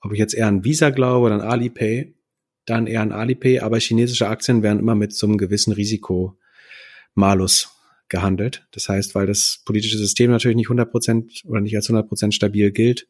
ob 0.00 0.12
ich 0.12 0.18
jetzt 0.18 0.34
eher 0.34 0.46
an 0.46 0.64
Visa 0.64 0.90
glaube 0.90 1.26
oder 1.26 1.34
an 1.36 1.40
Alipay, 1.40 2.14
dann 2.66 2.86
eher 2.86 3.02
an 3.02 3.12
Alipay, 3.12 3.60
aber 3.60 3.78
chinesische 3.78 4.28
Aktien 4.28 4.62
werden 4.62 4.78
immer 4.78 4.94
mit 4.94 5.12
so 5.12 5.26
einem 5.26 5.38
gewissen 5.38 5.72
Risikomalus 5.72 7.70
gehandelt. 8.08 8.66
Das 8.72 8.88
heißt, 8.88 9.14
weil 9.14 9.26
das 9.26 9.62
politische 9.64 9.98
System 9.98 10.30
natürlich 10.30 10.56
nicht 10.56 10.66
100 10.66 10.90
Prozent 10.90 11.42
oder 11.44 11.60
nicht 11.60 11.76
als 11.76 11.88
100 11.88 12.08
Prozent 12.08 12.34
stabil 12.34 12.70
gilt 12.72 13.06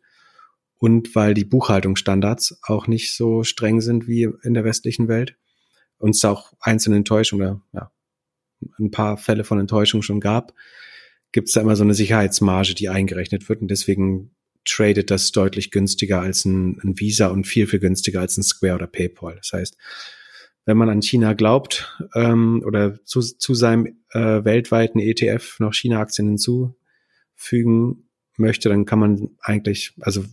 und 0.79 1.15
weil 1.15 1.35
die 1.35 1.45
Buchhaltungsstandards 1.45 2.59
auch 2.63 2.87
nicht 2.87 3.15
so 3.15 3.43
streng 3.45 3.81
sind 3.81 4.07
wie 4.09 4.29
in 4.43 4.55
der 4.55 4.65
westlichen 4.65 5.09
Welt. 5.09 5.37
Und 5.99 6.15
es 6.15 6.25
auch 6.25 6.55
einzelne 6.61 6.97
Enttäuschungen 6.97 7.47
oder 7.47 7.63
ja, 7.73 7.93
ein 8.79 8.91
paar 8.91 9.19
Fälle 9.19 9.45
von 9.45 9.61
Enttäuschung 9.61 10.01
schon 10.01 10.21
gab, 10.21 10.55
gibt 11.33 11.49
es 11.49 11.55
da 11.55 11.61
immer 11.61 11.77
so 11.77 11.85
eine 11.85 11.93
Sicherheitsmarge, 11.93 12.75
die 12.75 12.89
eingerechnet 12.89 13.49
wird. 13.49 13.61
Und 13.61 13.71
deswegen 13.71 14.35
tradet 14.65 15.11
das 15.11 15.33
deutlich 15.33 15.71
günstiger 15.71 16.21
als 16.21 16.45
ein, 16.45 16.79
ein 16.83 16.99
Visa 16.99 17.29
und 17.29 17.47
viel, 17.47 17.67
viel 17.67 17.81
günstiger 17.81 18.21
als 18.21 18.37
ein 18.37 18.43
Square 18.43 18.75
oder 18.75 18.87
PayPal. 18.87 19.37
Das 19.37 19.53
heißt, 19.53 19.77
wenn 20.67 20.77
man 20.77 20.91
an 20.91 21.03
China 21.03 21.33
glaubt 21.33 21.99
ähm, 22.15 22.63
oder 22.65 23.03
zu, 23.05 23.21
zu 23.21 23.55
seinem 23.55 23.87
äh, 24.11 24.45
weltweiten 24.45 25.01
ETF 25.01 25.59
noch 25.59 25.75
China-Aktien 25.75 26.29
hinzufügen 26.29 28.09
möchte, 28.37 28.69
dann 28.69 28.85
kann 28.85 28.99
man 28.99 29.31
eigentlich, 29.41 29.95
also 30.01 30.25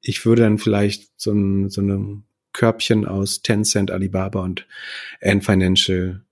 ich 0.00 0.26
würde 0.26 0.42
dann 0.42 0.58
vielleicht 0.58 1.12
so 1.16 1.32
ein, 1.32 1.70
so 1.70 1.80
ein 1.80 2.24
Körbchen 2.52 3.06
aus 3.06 3.42
Tencent, 3.42 3.90
Alibaba 3.90 4.42
und 4.42 4.66
Ant 5.20 5.44
Financial 5.44 6.24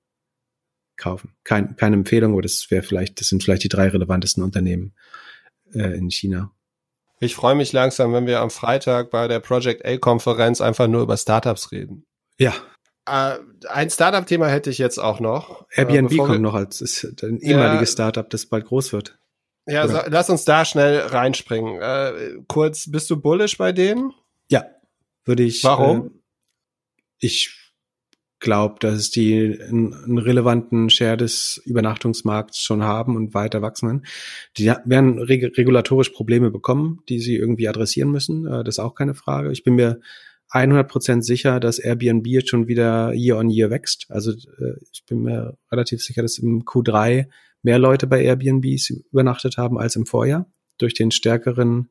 kaufen. 0.96 1.34
Kein, 1.44 1.76
keine 1.76 1.96
Empfehlung, 1.96 2.32
aber 2.32 2.42
das 2.42 2.70
wäre 2.70 2.82
vielleicht, 2.82 3.20
das 3.20 3.28
sind 3.28 3.42
vielleicht 3.42 3.64
die 3.64 3.68
drei 3.68 3.88
relevantesten 3.88 4.42
Unternehmen 4.42 4.94
äh, 5.74 5.96
in 5.96 6.10
China. 6.10 6.52
Ich 7.22 7.36
freue 7.36 7.54
mich 7.54 7.72
langsam, 7.72 8.12
wenn 8.12 8.26
wir 8.26 8.40
am 8.40 8.50
Freitag 8.50 9.10
bei 9.10 9.28
der 9.28 9.38
Project 9.38 9.86
A-Konferenz 9.86 10.60
einfach 10.60 10.88
nur 10.88 11.02
über 11.02 11.16
Startups 11.16 11.70
reden. 11.70 12.04
Ja. 12.36 12.52
Äh, 13.06 13.38
ein 13.68 13.90
Startup-Thema 13.90 14.48
hätte 14.48 14.70
ich 14.70 14.78
jetzt 14.78 14.98
auch 14.98 15.20
noch. 15.20 15.64
Airbnb 15.70 16.10
äh, 16.10 16.16
kommt 16.16 16.40
noch 16.40 16.54
als 16.54 16.80
ist 16.80 17.22
ein 17.22 17.38
ehemaliges 17.38 17.90
ja, 17.90 17.92
Startup, 17.92 18.28
das 18.28 18.46
bald 18.46 18.64
groß 18.64 18.92
wird. 18.92 19.20
Ja, 19.66 19.86
so, 19.86 20.00
lass 20.08 20.30
uns 20.30 20.44
da 20.44 20.64
schnell 20.64 20.98
reinspringen. 20.98 21.80
Äh, 21.80 22.42
kurz, 22.48 22.90
bist 22.90 23.08
du 23.08 23.16
bullish 23.20 23.56
bei 23.56 23.70
denen? 23.70 24.12
Ja, 24.50 24.64
würde 25.24 25.44
ich. 25.44 25.62
Warum? 25.62 26.06
Äh, 26.06 26.10
ich 27.20 27.61
glaube, 28.42 28.74
dass 28.80 29.10
die 29.10 29.58
einen, 29.62 30.18
relevanten 30.18 30.90
Share 30.90 31.16
des 31.16 31.62
Übernachtungsmarkts 31.64 32.60
schon 32.60 32.82
haben 32.82 33.16
und 33.16 33.32
weiter 33.32 33.62
wachsen. 33.62 34.04
Die 34.58 34.66
werden 34.84 35.18
reg 35.18 35.56
regulatorisch 35.56 36.10
Probleme 36.10 36.50
bekommen, 36.50 37.00
die 37.08 37.20
sie 37.20 37.36
irgendwie 37.36 37.68
adressieren 37.68 38.10
müssen. 38.10 38.46
Äh, 38.46 38.64
das 38.64 38.74
ist 38.74 38.78
auch 38.80 38.94
keine 38.94 39.14
Frage. 39.14 39.50
Ich 39.52 39.64
bin 39.64 39.76
mir 39.76 40.00
100% 40.50 41.22
sicher, 41.22 41.60
dass 41.60 41.78
Airbnb 41.78 42.26
jetzt 42.26 42.50
schon 42.50 42.68
wieder 42.68 43.14
year 43.14 43.38
on 43.38 43.48
year 43.48 43.70
wächst. 43.70 44.06
Also 44.10 44.32
äh, 44.32 44.74
ich 44.92 45.04
bin 45.06 45.22
mir 45.22 45.56
relativ 45.70 46.02
sicher, 46.02 46.20
dass 46.20 46.36
im 46.36 46.64
Q3 46.64 47.28
mehr 47.62 47.78
Leute 47.78 48.06
bei 48.06 48.22
Airbnbs 48.22 48.90
übernachtet 49.12 49.56
haben 49.56 49.78
als 49.78 49.96
im 49.96 50.04
Vorjahr 50.04 50.46
durch 50.78 50.94
den 50.94 51.10
stärkeren, 51.12 51.90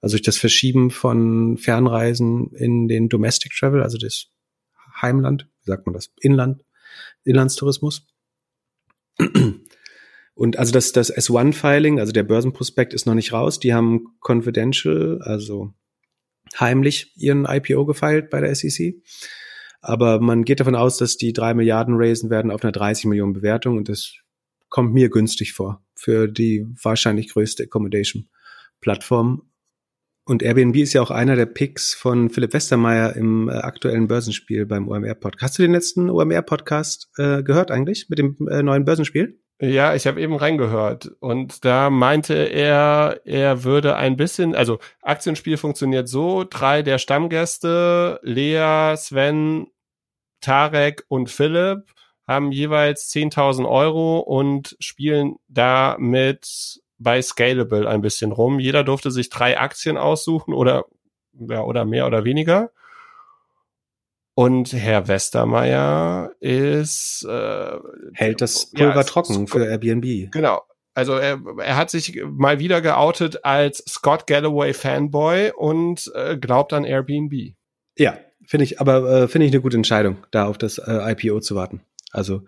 also 0.00 0.14
durch 0.14 0.22
das 0.22 0.36
Verschieben 0.36 0.90
von 0.90 1.56
Fernreisen 1.56 2.52
in 2.54 2.88
den 2.88 3.08
Domestic 3.08 3.52
Travel, 3.56 3.82
also 3.82 3.98
das 3.98 4.26
Heimland, 5.00 5.48
wie 5.62 5.70
sagt 5.70 5.86
man 5.86 5.94
das, 5.94 6.12
Inland, 6.20 6.64
Inlandstourismus. 7.24 8.06
Und 10.34 10.58
also 10.58 10.72
das, 10.72 10.92
das 10.92 11.14
S1-Filing, 11.14 12.00
also 12.00 12.12
der 12.12 12.22
Börsenprospekt 12.22 12.94
ist 12.94 13.06
noch 13.06 13.14
nicht 13.14 13.32
raus. 13.32 13.60
Die 13.60 13.74
haben 13.74 14.16
confidential, 14.20 15.20
also 15.22 15.74
heimlich 16.58 17.12
ihren 17.16 17.44
IPO 17.44 17.84
gefeilt 17.86 18.30
bei 18.30 18.40
der 18.40 18.54
SEC. 18.54 19.02
Aber 19.80 20.20
man 20.20 20.44
geht 20.44 20.60
davon 20.60 20.76
aus, 20.76 20.96
dass 20.96 21.16
die 21.16 21.32
drei 21.32 21.54
Milliarden 21.54 21.94
raisen 21.96 22.30
werden 22.30 22.50
auf 22.50 22.62
einer 22.62 22.72
30 22.72 23.06
Millionen 23.06 23.32
Bewertung 23.32 23.76
und 23.76 23.88
das 23.88 24.14
kommt 24.68 24.94
mir 24.94 25.10
günstig 25.10 25.52
vor 25.52 25.84
für 25.94 26.28
die 26.28 26.66
wahrscheinlich 26.82 27.28
größte 27.30 27.64
Accommodation-Plattform. 27.64 29.42
Und 30.24 30.42
Airbnb 30.42 30.76
ist 30.76 30.92
ja 30.92 31.02
auch 31.02 31.10
einer 31.10 31.34
der 31.34 31.46
Picks 31.46 31.94
von 31.94 32.30
Philipp 32.30 32.52
Westermeier 32.52 33.16
im 33.16 33.48
äh, 33.48 33.52
aktuellen 33.52 34.06
Börsenspiel 34.06 34.66
beim 34.66 34.88
OMR-Podcast. 34.88 35.42
Hast 35.42 35.58
du 35.58 35.62
den 35.62 35.72
letzten 35.72 36.10
OMR-Podcast 36.10 37.08
äh, 37.18 37.42
gehört 37.42 37.70
eigentlich 37.70 38.08
mit 38.08 38.18
dem 38.18 38.36
äh, 38.48 38.62
neuen 38.62 38.84
Börsenspiel? 38.84 39.40
Ja, 39.60 39.94
ich 39.94 40.08
habe 40.08 40.20
eben 40.20 40.34
reingehört 40.34 41.12
und 41.20 41.64
da 41.64 41.88
meinte 41.88 42.34
er, 42.34 43.20
er 43.24 43.62
würde 43.62 43.94
ein 43.94 44.16
bisschen, 44.16 44.56
also 44.56 44.80
Aktienspiel 45.02 45.56
funktioniert 45.56 46.08
so, 46.08 46.44
drei 46.48 46.82
der 46.82 46.98
Stammgäste, 46.98 48.18
Lea, 48.22 48.96
Sven, 48.96 49.68
Tarek 50.40 51.04
und 51.06 51.30
Philipp 51.30 51.92
haben 52.26 52.50
jeweils 52.50 53.08
10.000 53.12 53.68
Euro 53.68 54.18
und 54.18 54.76
spielen 54.80 55.36
damit 55.46 56.80
bei 57.02 57.20
Scalable 57.22 57.88
ein 57.88 58.02
bisschen 58.02 58.32
rum. 58.32 58.58
Jeder 58.58 58.84
durfte 58.84 59.10
sich 59.10 59.30
drei 59.30 59.58
Aktien 59.58 59.96
aussuchen 59.96 60.54
oder, 60.54 60.84
ja, 61.32 61.62
oder 61.62 61.84
mehr 61.84 62.06
oder 62.06 62.24
weniger. 62.24 62.70
Und 64.34 64.72
Herr 64.72 65.08
Westermeier 65.08 66.32
ist 66.40 67.26
äh, 67.28 67.78
hält 68.14 68.40
das 68.40 68.70
Pulver 68.70 68.96
ja, 68.96 69.02
trocken 69.02 69.46
für 69.46 69.64
Airbnb. 69.64 70.32
Genau. 70.32 70.62
Also 70.94 71.14
er, 71.14 71.40
er 71.58 71.76
hat 71.76 71.90
sich 71.90 72.20
mal 72.24 72.58
wieder 72.58 72.80
geoutet 72.80 73.44
als 73.44 73.78
Scott 73.88 74.26
Galloway 74.26 74.74
Fanboy 74.74 75.52
und 75.56 76.10
äh, 76.14 76.36
glaubt 76.36 76.72
an 76.72 76.84
Airbnb. 76.84 77.54
Ja, 77.96 78.18
finde 78.46 78.64
ich, 78.64 78.80
aber 78.80 79.22
äh, 79.22 79.28
finde 79.28 79.46
ich 79.46 79.52
eine 79.52 79.62
gute 79.62 79.76
Entscheidung, 79.76 80.18
da 80.30 80.46
auf 80.46 80.58
das 80.58 80.78
äh, 80.78 81.12
IPO 81.12 81.40
zu 81.40 81.54
warten. 81.54 81.82
Also 82.10 82.42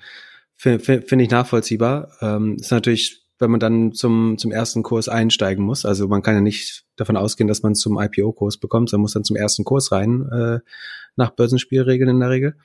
finde 0.57 1.03
find 1.03 1.23
ich 1.23 1.31
nachvollziehbar. 1.31 2.13
Ähm, 2.21 2.57
ist 2.57 2.71
natürlich 2.71 3.24
wenn 3.39 3.51
man 3.51 3.61
dann 3.61 3.93
zum, 3.93 4.39
zum 4.39 4.53
ersten 4.53 4.83
Kurs 4.83 5.09
einsteigen 5.09 5.65
muss. 5.65 5.85
Also 5.85 6.09
man 6.09 6.23
kann 6.23 6.35
ja 6.35 6.41
nicht 6.41 6.85
davon 6.97 7.17
ausgehen, 7.17 7.49
dass 7.49 7.63
man 7.63 7.75
zum 7.75 8.01
IPO-Kurs 8.01 8.59
bekommt, 8.59 8.91
sondern 8.91 9.03
muss 9.03 9.15
dann 9.15 9.25
zum 9.25 9.37
ersten 9.37 9.65
Kurs 9.65 9.93
rein, 9.93 10.29
äh, 10.31 10.59
nach 11.17 11.31
Börsenspielregeln 11.31 12.11
in 12.11 12.21
der 12.21 12.31
Regel. 12.31 12.57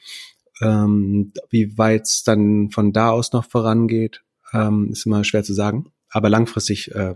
Ähm, 0.61 1.31
wie 1.49 1.77
weit 1.77 2.03
es 2.03 2.23
dann 2.23 2.69
von 2.69 2.91
da 2.93 3.11
aus 3.11 3.31
noch 3.31 3.45
vorangeht, 3.45 4.23
ähm, 4.53 4.89
ist 4.91 5.05
immer 5.05 5.23
schwer 5.23 5.43
zu 5.43 5.53
sagen. 5.53 5.91
Aber 6.09 6.29
langfristig 6.29 6.93
äh, 6.93 7.15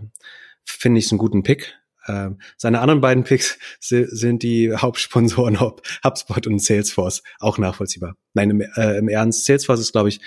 finde 0.64 0.98
ich 0.98 1.06
es 1.06 1.12
einen 1.12 1.18
guten 1.18 1.42
Pick. 1.42 1.74
Äh, 2.06 2.30
seine 2.56 2.80
anderen 2.80 3.00
beiden 3.00 3.24
Picks 3.24 3.58
sind 3.80 4.42
die 4.42 4.74
Hauptsponsoren 4.74 5.60
HubSpot 5.60 6.46
und 6.46 6.62
Salesforce, 6.62 7.22
auch 7.38 7.58
nachvollziehbar. 7.58 8.16
Nein, 8.34 8.50
im, 8.50 8.60
äh, 8.60 8.98
im 8.98 9.08
Ernst, 9.08 9.44
Salesforce 9.44 9.80
ist, 9.80 9.92
glaube 9.92 10.08
ich, 10.08 10.20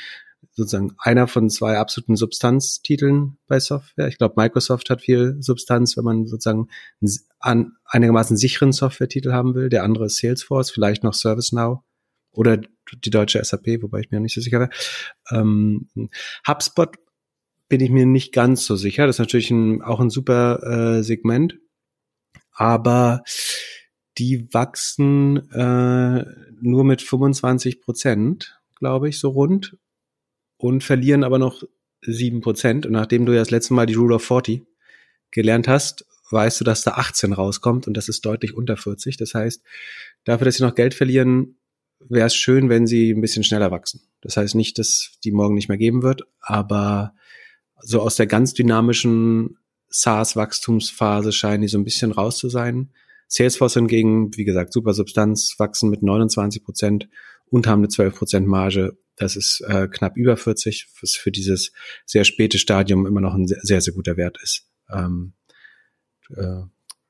sozusagen 0.58 0.95
einer 0.97 1.28
von 1.28 1.51
zwei 1.51 1.78
absoluten 1.78 2.16
Substanztiteln 2.16 3.38
bei 3.47 3.60
Software. 3.60 4.08
Ich 4.08 4.18
glaube, 4.18 4.34
Microsoft 4.38 4.89
hat 4.89 5.01
viel 5.01 5.38
Substanz, 5.39 5.95
wenn 5.95 6.03
man 6.03 6.26
sozusagen 6.26 6.68
einen 7.39 7.78
einigermaßen 7.86 8.36
sicheren 8.36 8.72
Software-Titel 8.72 9.32
haben 9.32 9.53
will. 9.53 9.70
Der 9.70 9.84
andere 9.84 10.08
ist 10.08 10.18
Salesforce, 10.18 10.72
vielleicht 10.72 11.03
noch 11.03 11.14
ServiceNow 11.14 11.82
oder 12.32 12.58
die 12.58 13.10
deutsche 13.12 13.43
SAP, 13.43 13.84
wobei 13.84 13.99
ich 13.99 14.10
mir 14.10 14.20
nicht 14.20 14.34
so 14.34 14.41
sicher 14.41 14.60
wäre. 14.60 14.70
Ähm, 15.30 15.89
HubSpot 16.47 16.95
bin 17.70 17.82
ich 17.82 17.91
mir 17.91 18.08
nicht 18.08 18.34
ganz 18.34 18.66
so 18.66 18.76
sicher. 18.76 19.05
Das 19.05 19.18
ist 19.18 19.20
natürlich 19.20 19.51
ein, 19.51 19.84
auch 19.84 19.99
ein 19.99 20.10
super 20.10 20.97
äh, 20.97 21.03
Segment, 21.03 21.60
aber 22.51 23.24
die 24.18 24.51
wachsen 24.51 25.51
äh, 25.51 26.26
nur 26.60 26.84
mit 26.84 27.03
25 27.03 27.82
Prozent, 27.82 28.60
glaube 28.80 29.10
ich, 29.10 29.20
so 29.20 29.30
rund 29.30 29.78
und 30.58 30.84
verlieren 30.84 31.24
aber 31.24 31.39
noch 31.39 31.64
sieben 32.01 32.41
Prozent. 32.41 32.86
Und 32.86 32.93
nachdem 32.93 33.26
du 33.26 33.34
ja 33.34 33.39
das 33.39 33.51
letzte 33.51 33.74
Mal 33.74 33.86
die 33.86 33.95
Rule 33.95 34.16
of 34.16 34.24
40 34.24 34.64
gelernt 35.32 35.68
hast, 35.68 36.05
weißt 36.32 36.60
du, 36.60 36.64
dass 36.64 36.84
da 36.84 36.91
18 36.91 37.34
rauskommt 37.34 37.88
und 37.88 37.95
das 37.95 38.10
ist 38.10 38.26
deutlich 38.26 38.53
unter 38.55 38.78
40. 38.78 39.18
Das 39.18 39.34
heißt, 39.34 39.62
dafür, 40.24 40.45
dass 40.45 40.55
sie 40.55 40.64
noch 40.64 40.76
Geld 40.76 40.93
verlieren, 40.93 41.58
wäre 41.99 42.28
es 42.28 42.36
schön, 42.36 42.70
wenn 42.70 42.88
sie 42.88 43.12
ein 43.12 43.22
bisschen 43.22 43.43
schneller 43.43 43.72
wachsen. 43.72 44.01
Das 44.22 44.38
heißt 44.38 44.55
nicht, 44.55 44.78
dass 44.78 45.18
die 45.24 45.32
morgen 45.32 45.55
nicht 45.55 45.70
mehr 45.70 45.78
geben 45.78 46.03
wird, 46.03 46.24
aber 46.39 47.14
so 47.82 48.01
aus 48.01 48.16
der 48.16 48.28
ganz 48.28 48.53
dynamischen 48.53 49.58
SaaS-Wachstumsphase 49.89 51.32
scheinen 51.32 51.62
die 51.62 51.68
so 51.68 51.78
ein 51.78 51.84
bisschen 51.84 52.12
raus 52.12 52.38
zu 52.38 52.49
sein. 52.49 52.91
Salesforce 53.28 53.76
hingegen, 53.76 54.36
wie 54.36 54.45
gesagt, 54.45 54.74
super 54.74 54.93
Substanz, 54.93 55.55
wachsen 55.58 55.89
mit 55.89 56.01
29 56.01 56.64
Prozent 56.64 57.10
und 57.45 57.68
haben 57.68 57.80
eine 57.80 57.89
12 57.89 58.16
Prozent 58.16 58.47
Marge. 58.47 58.97
Das 59.18 59.36
ist 59.36 59.61
äh, 59.61 59.88
knapp 59.88 60.15
über 60.15 60.38
40, 60.38 60.88
was 61.01 61.13
für 61.13 61.32
dieses 61.32 61.74
sehr 62.05 62.24
späte 62.24 62.59
Stadium 62.59 63.05
immer 63.05 63.20
noch 63.20 63.34
ein 63.34 63.47
sehr, 63.47 63.82
sehr 63.82 63.93
guter 63.93 64.15
Wert 64.15 64.38
ist. 64.41 64.70
Ähm, 64.89 65.34
äh, 66.36 66.61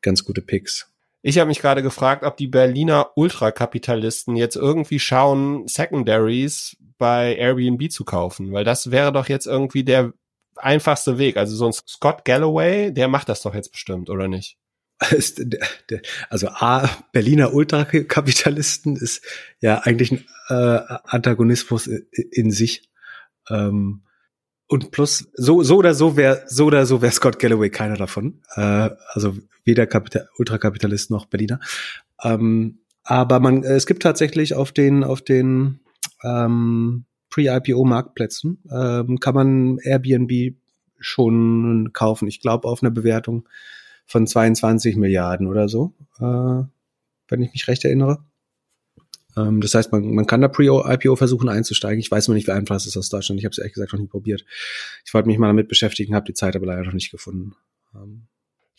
ganz 0.01 0.23
gute 0.23 0.41
Picks. 0.41 0.89
Ich 1.21 1.37
habe 1.37 1.49
mich 1.49 1.59
gerade 1.59 1.83
gefragt, 1.83 2.23
ob 2.23 2.37
die 2.37 2.47
Berliner 2.47 3.11
Ultrakapitalisten 3.15 4.35
jetzt 4.35 4.55
irgendwie 4.55 4.99
schauen, 4.99 5.67
Secondaries 5.67 6.77
bei 6.97 7.35
Airbnb 7.35 7.91
zu 7.91 8.05
kaufen, 8.05 8.53
weil 8.53 8.63
das 8.63 8.91
wäre 8.91 9.11
doch 9.11 9.27
jetzt 9.27 9.45
irgendwie 9.45 9.83
der 9.83 10.13
einfachste 10.55 11.17
Weg. 11.17 11.37
Also 11.37 11.55
so 11.55 11.65
ein 11.67 11.73
Scott 11.73 12.23
Galloway, 12.23 12.91
der 12.93 13.07
macht 13.07 13.29
das 13.29 13.41
doch 13.41 13.53
jetzt 13.53 13.71
bestimmt, 13.71 14.09
oder 14.09 14.27
nicht? 14.27 14.57
Also 16.29 16.47
A, 16.47 16.89
Berliner 17.11 17.53
Ultrakapitalisten 17.53 18.95
ist 18.95 19.23
ja 19.59 19.79
eigentlich 19.79 20.11
ein 20.11 20.25
äh, 20.49 20.79
Antagonismus 21.05 21.87
in 21.87 22.51
sich. 22.51 22.89
Ähm, 23.49 24.01
und 24.67 24.91
plus, 24.91 25.29
so, 25.33 25.63
so 25.63 25.77
oder 25.77 25.93
so 25.93 26.17
wäre, 26.17 26.43
so 26.47 26.65
oder 26.65 26.85
so 26.85 27.01
wäre 27.01 27.11
Scott 27.11 27.39
Galloway 27.39 27.69
keiner 27.69 27.95
davon. 27.95 28.41
Äh, 28.55 28.89
also 29.13 29.37
weder 29.63 29.85
Kapital 29.85 30.27
Ultrakapitalist 30.37 31.11
noch 31.11 31.25
Berliner. 31.25 31.59
Ähm, 32.23 32.79
aber 33.03 33.39
man, 33.39 33.63
es 33.63 33.85
gibt 33.85 34.03
tatsächlich 34.03 34.55
auf 34.55 34.71
den, 34.71 35.03
auf 35.03 35.21
den 35.21 35.79
ähm, 36.23 37.05
Pre-IPO-Marktplätzen 37.29 38.63
ähm, 38.71 39.19
kann 39.19 39.35
man 39.35 39.77
Airbnb 39.77 40.55
schon 40.99 41.91
kaufen. 41.93 42.27
Ich 42.27 42.41
glaube 42.41 42.67
auf 42.67 42.81
eine 42.81 42.91
Bewertung 42.91 43.47
von 44.07 44.25
22 44.25 44.95
Milliarden 44.95 45.47
oder 45.47 45.69
so, 45.69 45.93
äh, 46.19 46.63
wenn 47.27 47.41
ich 47.41 47.51
mich 47.51 47.67
recht 47.67 47.85
erinnere. 47.85 48.23
Ähm, 49.35 49.61
das 49.61 49.75
heißt, 49.75 49.91
man, 49.91 50.15
man 50.15 50.25
kann 50.25 50.41
da 50.41 50.47
Pre-IPO 50.47 51.15
versuchen 51.15 51.49
einzusteigen. 51.49 51.99
Ich 51.99 52.09
weiß 52.09 52.27
noch 52.27 52.35
nicht, 52.35 52.47
wie 52.47 52.51
einfach 52.51 52.77
es 52.77 52.87
ist 52.87 52.97
aus 52.97 53.09
Deutschland. 53.09 53.39
Ich 53.39 53.45
habe 53.45 53.51
es 53.51 53.59
ehrlich 53.59 53.73
gesagt 53.73 53.93
noch 53.93 53.99
nie 53.99 54.07
probiert. 54.07 54.43
Ich 55.05 55.13
wollte 55.13 55.27
mich 55.27 55.37
mal 55.37 55.47
damit 55.47 55.67
beschäftigen, 55.67 56.15
habe 56.15 56.25
die 56.25 56.33
Zeit 56.33 56.55
aber 56.55 56.65
leider 56.65 56.83
noch 56.83 56.93
nicht 56.93 57.11
gefunden. 57.11 57.55
Ähm, 57.93 58.27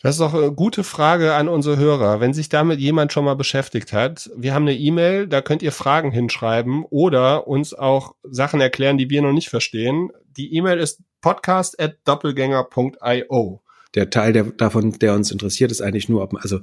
das 0.01 0.15
ist 0.15 0.21
doch 0.21 0.33
eine 0.33 0.53
gute 0.53 0.85
Frage 0.85 1.33
an 1.33 1.49
unsere 1.49 1.75
Hörer. 1.77 2.21
Wenn 2.21 2.33
sich 2.33 2.47
damit 2.47 2.79
jemand 2.79 3.11
schon 3.11 3.25
mal 3.25 3.35
beschäftigt 3.35 3.91
hat, 3.91 4.29
wir 4.35 4.53
haben 4.53 4.63
eine 4.63 4.77
E-Mail, 4.77 5.27
da 5.27 5.41
könnt 5.41 5.61
ihr 5.61 5.73
Fragen 5.73 6.11
hinschreiben 6.11 6.85
oder 6.89 7.47
uns 7.47 7.73
auch 7.73 8.15
Sachen 8.23 8.61
erklären, 8.61 8.97
die 8.97 9.09
wir 9.09 9.21
noch 9.21 9.33
nicht 9.33 9.49
verstehen. 9.49 10.09
Die 10.37 10.55
E-Mail 10.55 10.79
ist 10.79 11.01
podcast@doppelgänger.io. 11.21 13.61
Der 13.95 14.09
Teil 14.09 14.33
der, 14.33 14.43
davon, 14.45 14.93
der 14.99 15.15
uns 15.15 15.31
interessiert, 15.31 15.71
ist 15.71 15.81
eigentlich 15.81 16.09
nur, 16.09 16.21
ob 16.21 16.33
man, 16.33 16.41
also 16.41 16.59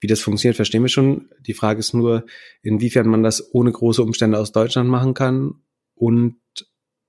wie 0.00 0.06
das 0.06 0.20
funktioniert, 0.20 0.56
verstehen 0.56 0.82
wir 0.82 0.88
schon. 0.88 1.30
Die 1.46 1.54
Frage 1.54 1.80
ist 1.80 1.94
nur, 1.94 2.26
inwiefern 2.62 3.08
man 3.08 3.22
das 3.22 3.54
ohne 3.54 3.72
große 3.72 4.02
Umstände 4.02 4.38
aus 4.38 4.52
Deutschland 4.52 4.88
machen 4.88 5.14
kann 5.14 5.54
und 5.94 6.36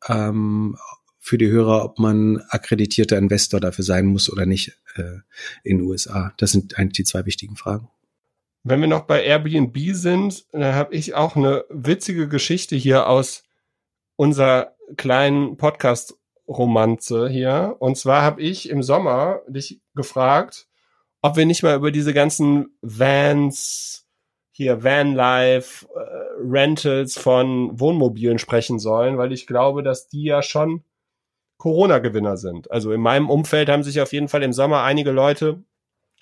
ähm, 0.08 0.78
für 1.20 1.40
die 1.40 1.50
Hörer, 1.50 1.84
ob 1.84 1.98
man 1.98 2.42
akkreditierter 2.50 3.18
Investor 3.18 3.60
dafür 3.60 3.84
sein 3.84 4.06
muss 4.06 4.32
oder 4.32 4.46
nicht 4.46 4.78
äh, 4.96 5.18
in 5.64 5.80
den 5.80 5.82
USA. 5.82 6.34
Das 6.38 6.52
sind 6.52 6.78
eigentlich 6.78 6.98
die 6.98 7.04
zwei 7.04 7.26
wichtigen 7.26 7.56
Fragen. 7.56 7.90
Wenn 8.64 8.82
wir 8.82 8.88
noch 8.88 9.06
bei 9.06 9.24
Airbnb 9.24 9.78
sind, 9.94 10.46
dann 10.52 10.76
habe 10.76 10.94
ich 10.96 11.16
auch 11.16 11.36
eine 11.36 11.66
witzige 11.70 12.28
Geschichte 12.28 12.76
hier 12.76 13.08
aus 13.08 13.44
unserer 14.16 14.76
kleinen 14.98 15.58
Podcast-Romanze 16.46 17.30
hier. 17.30 17.76
Und 17.80 17.98
zwar 17.98 18.22
habe 18.22 18.42
ich 18.42 18.70
im 18.70 18.84
Sommer 18.84 19.42
dich 19.48 19.82
gefragt, 19.96 20.68
ob 21.22 21.38
wir 21.38 21.46
nicht 21.46 21.64
mal 21.64 21.76
über 21.76 21.92
diese 21.92 22.14
ganzen 22.14 22.78
Vans, 22.82 24.06
hier 24.52 24.84
Vanlife, 24.84 25.88
äh, 25.96 26.00
Rentals 26.40 27.18
von 27.18 27.80
Wohnmobilen 27.80 28.40
sprechen 28.40 28.80
sollen, 28.80 29.18
weil 29.18 29.34
ich 29.34 29.48
glaube, 29.48 29.84
dass 29.84 30.08
die 30.08 30.24
ja 30.24 30.42
schon 30.42 30.84
Corona-Gewinner 31.58 32.38
sind. 32.38 32.70
Also 32.72 32.92
in 32.92 33.02
meinem 33.02 33.30
Umfeld 33.30 33.70
haben 33.70 33.84
sich 33.84 34.00
auf 34.00 34.14
jeden 34.14 34.28
Fall 34.28 34.44
im 34.44 34.54
Sommer 34.54 34.84
einige 34.84 35.12
Leute 35.12 35.64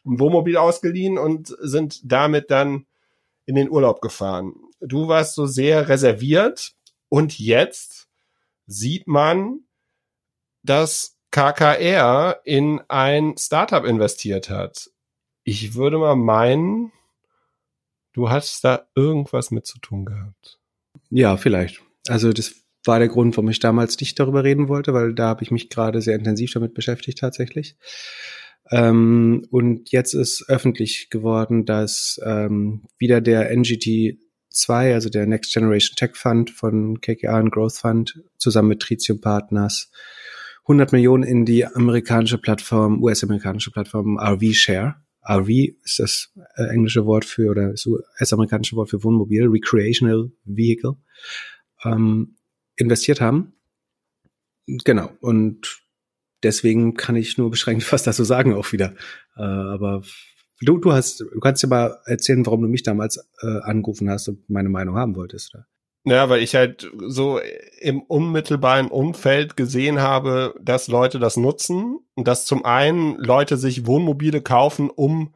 ein 0.05 0.19
Wohnmobil 0.19 0.57
ausgeliehen 0.57 1.17
und 1.17 1.55
sind 1.59 2.11
damit 2.11 2.49
dann 2.49 2.85
in 3.45 3.55
den 3.55 3.69
Urlaub 3.69 4.01
gefahren. 4.01 4.53
Du 4.79 5.07
warst 5.07 5.35
so 5.35 5.45
sehr 5.45 5.89
reserviert 5.89 6.73
und 7.09 7.39
jetzt 7.39 8.07
sieht 8.65 9.07
man, 9.07 9.63
dass 10.63 11.17
KKR 11.31 12.41
in 12.45 12.81
ein 12.87 13.35
Startup 13.37 13.83
investiert 13.85 14.49
hat. 14.49 14.89
Ich 15.43 15.75
würde 15.75 15.97
mal 15.97 16.15
meinen, 16.15 16.91
du 18.13 18.29
hast 18.29 18.63
da 18.63 18.87
irgendwas 18.95 19.51
mit 19.51 19.65
zu 19.65 19.79
tun 19.79 20.05
gehabt. 20.05 20.59
Ja, 21.09 21.37
vielleicht. 21.37 21.81
Also 22.07 22.31
das 22.31 22.55
war 22.85 22.99
der 22.99 23.07
Grund, 23.07 23.35
warum 23.35 23.49
ich 23.49 23.59
damals 23.59 23.99
nicht 23.99 24.19
darüber 24.19 24.43
reden 24.43 24.67
wollte, 24.67 24.93
weil 24.93 25.13
da 25.13 25.27
habe 25.27 25.43
ich 25.43 25.51
mich 25.51 25.69
gerade 25.69 26.01
sehr 26.01 26.15
intensiv 26.15 26.53
damit 26.53 26.73
beschäftigt 26.73 27.19
tatsächlich. 27.19 27.77
Ähm, 28.71 29.45
und 29.49 29.91
jetzt 29.91 30.13
ist 30.13 30.45
öffentlich 30.47 31.09
geworden, 31.09 31.65
dass 31.65 32.19
ähm, 32.23 32.83
wieder 32.97 33.21
der 33.21 33.49
NGT 33.55 34.19
2, 34.51 34.93
also 34.93 35.09
der 35.09 35.25
Next 35.25 35.53
Generation 35.53 35.95
Tech 35.95 36.15
Fund 36.15 36.51
von 36.51 37.01
KKR 37.01 37.39
und 37.39 37.51
Growth 37.51 37.77
Fund, 37.77 38.21
zusammen 38.37 38.69
mit 38.69 38.81
Tritium 38.81 39.19
Partners 39.19 39.89
100 40.63 40.91
Millionen 40.93 41.23
in 41.23 41.45
die 41.45 41.65
amerikanische 41.65 42.37
Plattform, 42.37 43.01
US-amerikanische 43.03 43.71
Plattform 43.71 44.17
RV 44.17 44.53
Share. 44.53 44.95
RV 45.27 45.49
ist 45.83 45.99
das 45.99 46.33
äh, 46.55 46.63
englische 46.69 47.05
Wort 47.05 47.25
für 47.25 47.51
oder 47.51 47.71
das 47.71 47.85
US-amerikanische 47.85 48.75
Wort 48.75 48.89
für 48.89 49.03
Wohnmobil, 49.03 49.47
Recreational 49.47 50.31
Vehicle. 50.45 50.95
Ähm, 51.83 52.35
investiert 52.75 53.21
haben. 53.21 53.53
Genau. 54.67 55.11
Und 55.19 55.81
deswegen 56.43 56.93
kann 56.93 57.15
ich 57.15 57.37
nur 57.37 57.51
beschränkt 57.51 57.89
was 57.91 58.03
dazu 58.03 58.23
sagen 58.23 58.53
auch 58.53 58.71
wieder. 58.71 58.93
Äh, 59.35 59.43
aber 59.43 60.03
du, 60.61 60.77
du 60.77 60.93
hast, 60.93 61.21
du 61.21 61.39
kannst 61.39 61.63
dir 61.63 61.67
mal 61.67 61.99
erzählen, 62.05 62.45
warum 62.45 62.61
du 62.61 62.67
mich 62.67 62.83
damals 62.83 63.17
äh, 63.41 63.59
angerufen 63.63 64.09
hast 64.09 64.27
und 64.29 64.49
meine 64.49 64.69
Meinung 64.69 64.95
haben 64.97 65.15
wolltest, 65.15 65.53
oder? 65.53 65.67
Ja, 66.05 66.27
weil 66.29 66.41
ich 66.41 66.53
halt 66.53 66.91
so 67.07 67.39
im 67.79 68.01
unmittelbaren 68.01 68.89
Umfeld 68.89 69.55
gesehen 69.55 70.01
habe, 70.01 70.53
dass 70.61 70.89
Leute 70.89 71.17
das 71.17 71.37
nutzen 71.37 71.99
und 72.15 72.27
dass 72.27 72.45
zum 72.45 72.65
einen 72.65 73.17
Leute 73.17 73.55
sich 73.55 73.87
Wohnmobile 73.87 74.41
kaufen, 74.41 74.89
um 74.89 75.33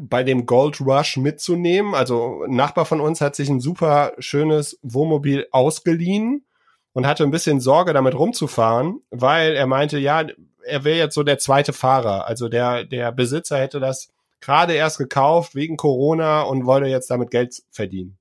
bei 0.00 0.22
dem 0.22 0.46
Gold 0.46 0.80
Rush 0.80 1.16
mitzunehmen. 1.16 1.94
Also 1.94 2.44
ein 2.44 2.54
Nachbar 2.54 2.84
von 2.84 3.00
uns 3.00 3.20
hat 3.20 3.34
sich 3.34 3.48
ein 3.48 3.60
super 3.60 4.12
schönes 4.18 4.78
Wohnmobil 4.82 5.46
ausgeliehen 5.50 6.44
und 6.92 7.06
hatte 7.06 7.24
ein 7.24 7.30
bisschen 7.30 7.60
Sorge, 7.60 7.92
damit 7.92 8.14
rumzufahren, 8.14 9.00
weil 9.10 9.54
er 9.54 9.66
meinte, 9.66 9.98
ja, 9.98 10.26
er 10.64 10.84
wäre 10.84 10.98
jetzt 10.98 11.14
so 11.14 11.22
der 11.22 11.38
zweite 11.38 11.72
Fahrer. 11.72 12.26
Also 12.26 12.48
der, 12.48 12.84
der 12.84 13.12
Besitzer 13.12 13.58
hätte 13.58 13.80
das 13.80 14.12
gerade 14.40 14.74
erst 14.74 14.98
gekauft 14.98 15.54
wegen 15.54 15.76
Corona 15.76 16.42
und 16.42 16.66
wollte 16.66 16.86
jetzt 16.86 17.10
damit 17.10 17.30
Geld 17.30 17.62
verdienen. 17.70 18.18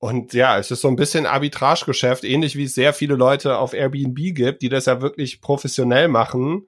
Und 0.00 0.32
ja, 0.32 0.58
es 0.58 0.70
ist 0.70 0.80
so 0.80 0.88
ein 0.88 0.96
bisschen 0.96 1.26
Arbitragegeschäft, 1.26 2.24
ähnlich 2.24 2.56
wie 2.56 2.64
es 2.64 2.74
sehr 2.74 2.92
viele 2.92 3.14
Leute 3.14 3.58
auf 3.58 3.74
Airbnb 3.74 4.34
gibt, 4.34 4.62
die 4.62 4.68
das 4.68 4.86
ja 4.86 5.00
wirklich 5.00 5.40
professionell 5.40 6.08
machen 6.08 6.66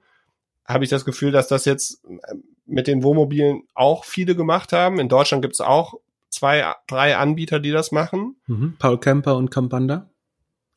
habe 0.65 0.83
ich 0.83 0.89
das 0.89 1.05
Gefühl, 1.05 1.31
dass 1.31 1.47
das 1.47 1.65
jetzt 1.65 2.03
ähm, 2.05 2.43
mit 2.65 2.87
den 2.87 3.03
Wohnmobilen 3.03 3.63
auch 3.73 4.05
viele 4.05 4.35
gemacht 4.35 4.71
haben. 4.71 4.99
In 4.99 5.09
Deutschland 5.09 5.41
gibt 5.41 5.55
es 5.55 5.61
auch 5.61 5.95
zwei, 6.29 6.73
drei 6.87 7.17
Anbieter, 7.17 7.59
die 7.59 7.71
das 7.71 7.91
machen. 7.91 8.37
Mhm. 8.47 8.75
Paul 8.79 8.99
Kemper 8.99 9.35
und 9.35 9.51
Campanda, 9.51 10.09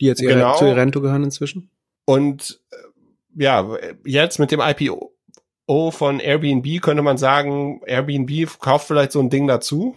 die 0.01 0.07
jetzt 0.07 0.21
genau. 0.21 0.57
zu 0.57 0.67
Irento 0.67 1.01
gehören 1.01 1.25
inzwischen. 1.25 1.71
Und 2.05 2.61
äh, 2.71 3.43
ja, 3.43 3.77
jetzt 4.05 4.39
mit 4.39 4.51
dem 4.51 4.61
IPO 4.61 5.13
von 5.91 6.21
Airbnb 6.21 6.81
könnte 6.81 7.03
man 7.03 7.19
sagen, 7.19 7.81
Airbnb 7.87 8.59
kauft 8.61 8.89
vielleicht 8.89 9.13
so 9.13 9.21
ein 9.21 9.31
Ding 9.31 9.47
dazu. 9.47 9.97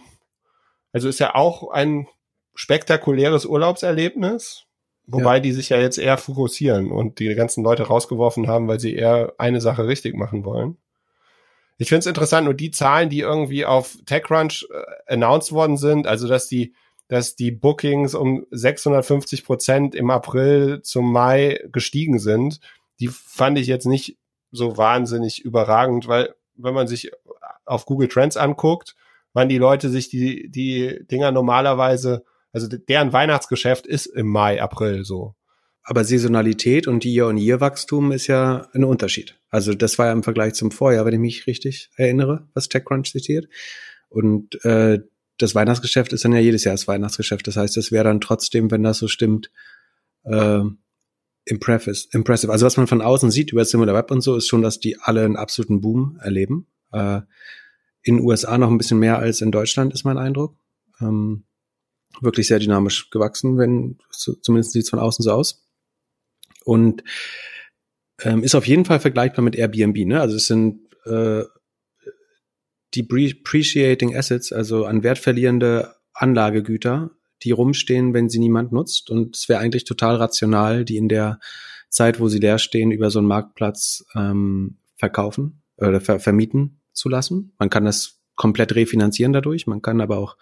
Also 0.92 1.08
ist 1.08 1.20
ja 1.20 1.34
auch 1.34 1.70
ein 1.70 2.06
spektakuläres 2.54 3.46
Urlaubserlebnis. 3.46 4.64
Wobei 5.06 5.36
ja. 5.36 5.40
die 5.40 5.52
sich 5.52 5.70
ja 5.70 5.78
jetzt 5.80 5.98
eher 5.98 6.18
fokussieren 6.18 6.92
und 6.92 7.18
die 7.18 7.34
ganzen 7.34 7.64
Leute 7.64 7.82
rausgeworfen 7.84 8.46
haben, 8.46 8.68
weil 8.68 8.78
sie 8.78 8.94
eher 8.94 9.34
eine 9.38 9.60
Sache 9.60 9.88
richtig 9.88 10.14
machen 10.14 10.44
wollen. 10.44 10.76
Ich 11.78 11.88
finde 11.88 12.00
es 12.00 12.06
interessant, 12.06 12.44
nur 12.44 12.54
die 12.54 12.70
Zahlen, 12.70 13.08
die 13.08 13.20
irgendwie 13.20 13.64
auf 13.64 13.96
TechCrunch 14.06 14.68
äh, 14.70 15.12
announced 15.14 15.50
worden 15.50 15.78
sind, 15.78 16.06
also 16.06 16.28
dass 16.28 16.46
die 16.46 16.74
dass 17.10 17.34
die 17.34 17.50
Bookings 17.50 18.14
um 18.14 18.46
650 18.52 19.44
Prozent 19.44 19.94
im 19.96 20.10
April 20.10 20.80
zum 20.82 21.10
Mai 21.10 21.60
gestiegen 21.72 22.20
sind. 22.20 22.60
Die 23.00 23.08
fand 23.08 23.58
ich 23.58 23.66
jetzt 23.66 23.86
nicht 23.86 24.16
so 24.52 24.76
wahnsinnig 24.76 25.44
überragend, 25.44 26.06
weil 26.06 26.34
wenn 26.54 26.72
man 26.72 26.86
sich 26.86 27.10
auf 27.64 27.84
Google 27.84 28.06
Trends 28.06 28.36
anguckt, 28.36 28.94
wann 29.32 29.48
die 29.48 29.58
Leute 29.58 29.88
sich 29.88 30.08
die, 30.08 30.50
die 30.50 31.04
Dinger 31.10 31.32
normalerweise, 31.32 32.24
also 32.52 32.68
deren 32.68 33.12
Weihnachtsgeschäft 33.12 33.86
ist 33.86 34.06
im 34.06 34.26
Mai, 34.26 34.60
April 34.60 35.04
so. 35.04 35.34
Aber 35.82 36.04
Saisonalität 36.04 36.86
und 36.86 37.04
Year-on-Year-Wachstum 37.04 38.12
ist 38.12 38.26
ja 38.26 38.68
ein 38.72 38.84
Unterschied. 38.84 39.40
Also 39.48 39.74
das 39.74 39.98
war 39.98 40.06
ja 40.06 40.12
im 40.12 40.22
Vergleich 40.22 40.54
zum 40.54 40.70
Vorjahr, 40.70 41.04
wenn 41.04 41.14
ich 41.14 41.20
mich 41.20 41.46
richtig 41.46 41.90
erinnere, 41.96 42.48
was 42.54 42.68
TechCrunch 42.68 43.10
zitiert. 43.10 43.48
Und 44.08 44.62
äh, 44.64 45.00
das 45.38 45.54
Weihnachtsgeschäft 45.54 46.12
ist 46.12 46.24
dann 46.24 46.32
ja 46.32 46.38
jedes 46.38 46.64
Jahr 46.64 46.74
das 46.74 46.86
Weihnachtsgeschäft. 46.86 47.46
Das 47.46 47.56
heißt, 47.56 47.76
es 47.76 47.90
wäre 47.92 48.04
dann 48.04 48.20
trotzdem, 48.20 48.70
wenn 48.70 48.82
das 48.82 48.98
so 48.98 49.08
stimmt, 49.08 49.50
äh, 50.24 50.60
impressive. 51.44 52.52
Also 52.52 52.66
was 52.66 52.76
man 52.76 52.86
von 52.86 53.00
außen 53.00 53.30
sieht 53.30 53.52
über 53.52 53.64
Similar 53.64 53.96
Web 53.96 54.10
und 54.10 54.20
so, 54.20 54.36
ist 54.36 54.48
schon, 54.48 54.62
dass 54.62 54.80
die 54.80 54.98
alle 55.00 55.24
einen 55.24 55.36
absoluten 55.36 55.80
Boom 55.80 56.18
erleben. 56.22 56.66
Äh, 56.92 57.22
in 58.02 58.16
den 58.16 58.24
USA 58.24 58.58
noch 58.58 58.70
ein 58.70 58.78
bisschen 58.78 58.98
mehr 58.98 59.18
als 59.18 59.40
in 59.40 59.50
Deutschland, 59.50 59.92
ist 59.92 60.04
mein 60.04 60.18
Eindruck. 60.18 60.56
Ähm, 61.00 61.44
wirklich 62.20 62.46
sehr 62.48 62.58
dynamisch 62.58 63.10
gewachsen, 63.10 63.58
wenn 63.58 63.98
zumindest 64.10 64.72
sieht 64.72 64.84
es 64.84 64.90
von 64.90 64.98
außen 64.98 65.22
so 65.22 65.32
aus. 65.32 65.64
Und 66.64 67.02
ähm, 68.22 68.42
ist 68.42 68.54
auf 68.54 68.66
jeden 68.66 68.84
Fall 68.84 69.00
vergleichbar 69.00 69.44
mit 69.44 69.56
Airbnb. 69.56 70.06
Ne? 70.06 70.20
Also 70.20 70.36
es 70.36 70.46
sind 70.46 70.80
äh, 71.06 71.44
depreciating 72.94 74.16
Assets, 74.16 74.52
also 74.52 74.84
an 74.84 75.02
Wert 75.02 75.18
verlierende 75.18 75.94
Anlagegüter, 76.12 77.10
die 77.42 77.52
rumstehen, 77.52 78.12
wenn 78.12 78.28
sie 78.28 78.38
niemand 78.38 78.72
nutzt. 78.72 79.10
Und 79.10 79.36
es 79.36 79.48
wäre 79.48 79.60
eigentlich 79.60 79.84
total 79.84 80.16
rational, 80.16 80.84
die 80.84 80.96
in 80.96 81.08
der 81.08 81.40
Zeit, 81.88 82.20
wo 82.20 82.28
sie 82.28 82.38
leer 82.38 82.58
stehen, 82.58 82.92
über 82.92 83.10
so 83.10 83.18
einen 83.18 83.28
Marktplatz 83.28 84.04
ähm, 84.14 84.76
verkaufen 84.96 85.62
oder 85.76 86.00
ver 86.00 86.20
vermieten 86.20 86.80
zu 86.92 87.08
lassen. 87.08 87.52
Man 87.58 87.70
kann 87.70 87.84
das 87.84 88.20
komplett 88.36 88.74
refinanzieren 88.74 89.32
dadurch. 89.32 89.66
Man 89.66 89.82
kann 89.82 90.00
aber 90.00 90.18
auch 90.18 90.36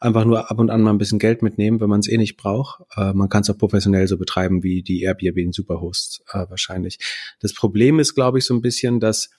einfach 0.00 0.24
nur 0.24 0.50
ab 0.50 0.58
und 0.58 0.70
an 0.70 0.82
mal 0.82 0.90
ein 0.90 0.98
bisschen 0.98 1.18
Geld 1.18 1.42
mitnehmen, 1.42 1.80
wenn 1.80 1.88
man 1.88 2.00
es 2.00 2.08
eh 2.08 2.16
nicht 2.16 2.36
braucht. 2.36 2.82
Äh, 2.96 3.12
man 3.12 3.28
kann 3.28 3.42
es 3.42 3.50
auch 3.50 3.58
professionell 3.58 4.08
so 4.08 4.18
betreiben 4.18 4.62
wie 4.62 4.82
die 4.82 5.02
Airbnb 5.02 5.38
in 5.38 5.52
Superhosts 5.52 6.22
äh, 6.32 6.46
wahrscheinlich. 6.48 6.98
Das 7.40 7.54
Problem 7.54 7.98
ist, 7.98 8.14
glaube 8.14 8.38
ich, 8.38 8.44
so 8.44 8.54
ein 8.54 8.62
bisschen, 8.62 9.00
dass 9.00 9.30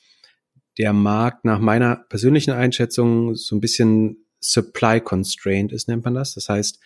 der 0.77 0.94
Markt 0.94 1.45
nach 1.45 1.60
meiner 1.60 1.95
persönlichen 1.95 2.52
Einschätzung 2.52 3.36
so 3.36 3.56
ein 3.56 3.61
bisschen 3.61 4.26
supply 4.40 4.99
constrained 5.02 5.72
ist, 5.72 5.88
nennt 5.88 6.06
man 6.06 6.14
das. 6.14 6.34
Das 6.34 6.49
heißt, 6.49 6.80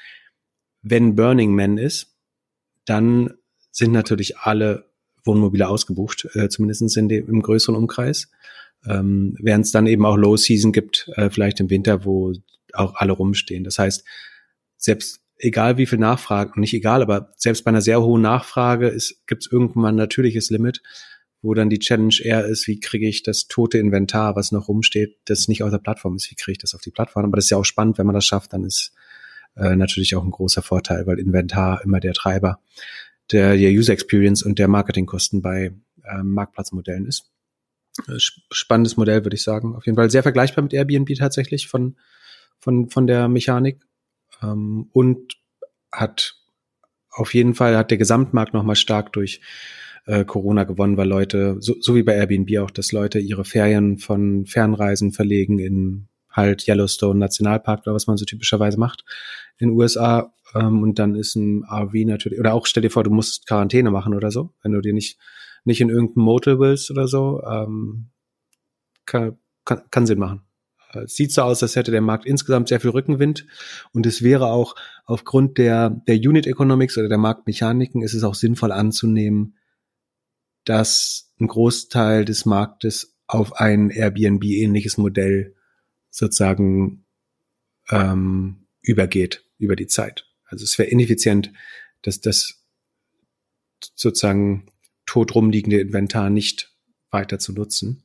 wenn 0.82 1.16
Burning 1.16 1.54
Man 1.54 1.78
ist, 1.78 2.16
dann 2.86 3.34
sind 3.72 3.92
natürlich 3.92 4.38
alle 4.38 4.90
Wohnmobile 5.26 5.68
ausgebucht, 5.68 6.28
äh, 6.34 6.50
zumindest 6.50 6.98
in 6.98 7.10
dem, 7.10 7.28
im 7.28 7.42
größeren 7.42 7.76
Umkreis. 7.76 8.30
Ähm, 8.88 9.36
Während 9.42 9.66
es 9.66 9.72
dann 9.72 9.88
eben 9.88 10.06
auch 10.06 10.16
Low 10.16 10.38
Season 10.38 10.72
gibt, 10.72 11.10
äh, 11.16 11.30
vielleicht 11.30 11.60
im 11.60 11.70
Winter, 11.70 12.06
wo 12.06 12.34
auch 12.74 12.96
alle 12.96 13.14
rumstehen. 13.14 13.64
Das 13.64 13.80
heißt, 13.80 14.06
selbst 14.78 15.22
egal 15.38 15.78
wie 15.78 15.86
viel 15.86 16.00
Nachfrage, 16.00 16.60
nicht 16.60 16.74
egal, 16.74 17.02
aber 17.02 17.32
selbst 17.36 17.64
bei 17.64 17.70
einer 17.70 17.82
sehr 17.82 18.02
hohen 18.02 18.22
Nachfrage 18.22 18.96
gibt 19.28 19.46
es 19.46 19.52
irgendwann 19.52 19.96
ein 19.96 19.98
natürliches 19.98 20.50
Limit, 20.50 20.82
wo 21.42 21.54
dann 21.54 21.70
die 21.70 21.80
Challenge 21.80 22.16
eher 22.22 22.46
ist, 22.46 22.68
wie 22.68 22.80
kriege 22.80 23.08
ich 23.08 23.24
das 23.24 23.48
tote 23.48 23.78
Inventar, 23.78 24.36
was 24.36 24.52
noch 24.52 24.68
rumsteht, 24.68 25.18
das 25.26 25.48
nicht 25.48 25.64
auf 25.64 25.72
der 25.72 25.78
Plattform 25.78 26.16
ist, 26.16 26.30
wie 26.30 26.36
kriege 26.36 26.54
ich 26.54 26.58
das 26.58 26.76
auf 26.76 26.82
die 26.82 26.92
Plattform. 26.92 27.26
Aber 27.26 27.38
das 27.38 27.46
ist 27.46 27.52
ja 27.52 27.58
auch 27.58 27.66
spannend, 27.66 27.98
wenn 27.98 28.06
man 28.06 28.16
das 28.16 28.26
schafft, 28.26 28.54
dann 28.54 28.66
ist 28.66 28.94
äh, 29.56 29.76
natürlich 29.76 30.16
auch 30.16 30.24
ein 30.24 30.32
großer 30.32 30.62
Vorteil, 30.62 31.08
weil 31.08 31.20
Inventar 31.20 31.82
immer 31.84 32.00
der 32.00 32.14
Treiber 32.14 32.60
der, 33.32 33.56
der 33.56 33.72
User 33.72 33.94
Experience 33.94 34.44
und 34.44 34.60
der 34.60 34.68
Marketingkosten 34.68 35.42
bei 35.42 35.74
ähm, 36.12 36.32
Marktplatzmodellen 36.32 37.06
ist. 37.06 37.30
Äh, 38.08 38.18
spannendes 38.52 38.98
Modell, 38.98 39.24
würde 39.26 39.36
ich 39.36 39.44
sagen. 39.44 39.76
Auf 39.76 39.86
jeden 39.86 39.96
Fall 39.96 40.10
sehr 40.10 40.24
vergleichbar 40.24 40.64
mit 40.64 40.74
Airbnb 40.74 41.14
tatsächlich 41.16 41.68
von, 41.68 41.98
von, 42.60 42.90
von 42.90 43.08
der 43.08 43.28
Mechanik. 43.28 43.82
Ähm, 44.42 44.90
und 44.94 45.36
hat 45.92 46.36
auf 47.12 47.34
jeden 47.34 47.56
Fall 47.56 47.76
hat 47.76 47.92
der 47.92 47.98
Gesamtmarkt 47.98 48.54
nochmal 48.54 48.76
stark 48.76 49.12
durch 49.14 49.42
äh, 50.06 50.24
Corona 50.26 50.64
gewonnen, 50.64 50.98
weil 50.98 51.08
Leute, 51.08 51.58
so, 51.60 51.76
so 51.80 51.96
wie 51.96 52.04
bei 52.04 52.16
Airbnb 52.16 52.58
auch, 52.60 52.72
dass 52.72 52.92
Leute 52.92 53.20
ihre 53.20 53.46
Ferien 53.46 53.98
von 53.98 54.46
Fernreisen 54.46 55.12
verlegen 55.12 55.60
in 55.60 56.08
halt 56.40 56.68
Yellowstone 56.68 57.20
Nationalpark 57.20 57.82
oder 57.82 57.94
was 57.94 58.08
man 58.08 58.18
so 58.18 58.26
typischerweise 58.26 58.80
macht 58.80 59.04
in 59.58 59.70
den 59.70 59.78
USA. 59.78 60.34
Ähm, 60.56 60.82
und 60.82 61.00
dann 61.00 61.16
ist 61.16 61.36
ein 61.36 61.64
RV 61.64 61.94
natürlich, 62.06 62.40
oder 62.40 62.54
auch 62.54 62.66
stell 62.66 62.82
dir 62.82 62.90
vor, 62.90 63.04
du 63.04 63.12
musst 63.12 63.48
Quarantäne 63.48 63.92
machen 63.92 64.16
oder 64.16 64.32
so, 64.32 64.54
wenn 64.64 64.72
du 64.72 64.82
dir 64.82 64.94
nicht, 64.94 65.20
nicht 65.64 65.82
in 65.82 65.90
irgendein 65.90 66.24
Motel 66.24 66.60
willst 66.60 66.90
oder 66.92 67.08
so, 67.08 67.44
ähm, 67.44 68.10
kann, 69.06 69.38
kann, 69.66 69.82
kann 69.92 70.06
Sinn 70.06 70.20
machen. 70.20 70.42
Äh, 70.94 71.04
es 71.04 71.16
sieht 71.16 71.32
so 71.32 71.44
aus, 71.44 71.62
als 71.62 71.76
hätte 71.76 71.92
der 71.92 72.02
Markt 72.02 72.26
insgesamt 72.26 72.70
sehr 72.70 72.80
viel 72.80 72.92
Rückenwind 72.92 73.46
und 73.94 74.06
es 74.06 74.22
wäre 74.22 74.48
auch 74.48 74.76
aufgrund 75.06 75.58
der, 75.58 75.90
der 75.90 76.16
Unit 76.16 76.48
Economics 76.48 76.98
oder 76.98 77.10
der 77.10 77.18
Marktmechaniken 77.18 78.02
ist 78.02 78.14
es 78.14 78.24
auch 78.24 78.36
sinnvoll 78.36 78.72
anzunehmen, 78.72 79.56
dass 80.66 81.34
ein 81.40 81.48
Großteil 81.48 82.26
des 82.26 82.46
Marktes 82.46 83.16
auf 83.28 83.54
ein 83.54 83.92
Airbnb-ähnliches 83.92 84.98
Modell 84.98 85.56
sozusagen 86.10 87.06
ähm, 87.90 88.68
übergeht 88.82 89.44
über 89.58 89.76
die 89.76 89.88
Zeit. 89.88 90.26
Also 90.46 90.64
es 90.64 90.78
wäre 90.78 90.90
ineffizient, 90.90 91.52
dass 92.02 92.22
das 92.22 92.64
sozusagen 93.96 94.68
tot 95.06 95.36
rumliegende 95.36 95.80
Inventar 95.80 96.30
nicht 96.30 96.74
weiter 97.12 97.40
zu 97.40 97.54
nutzen. 97.54 98.04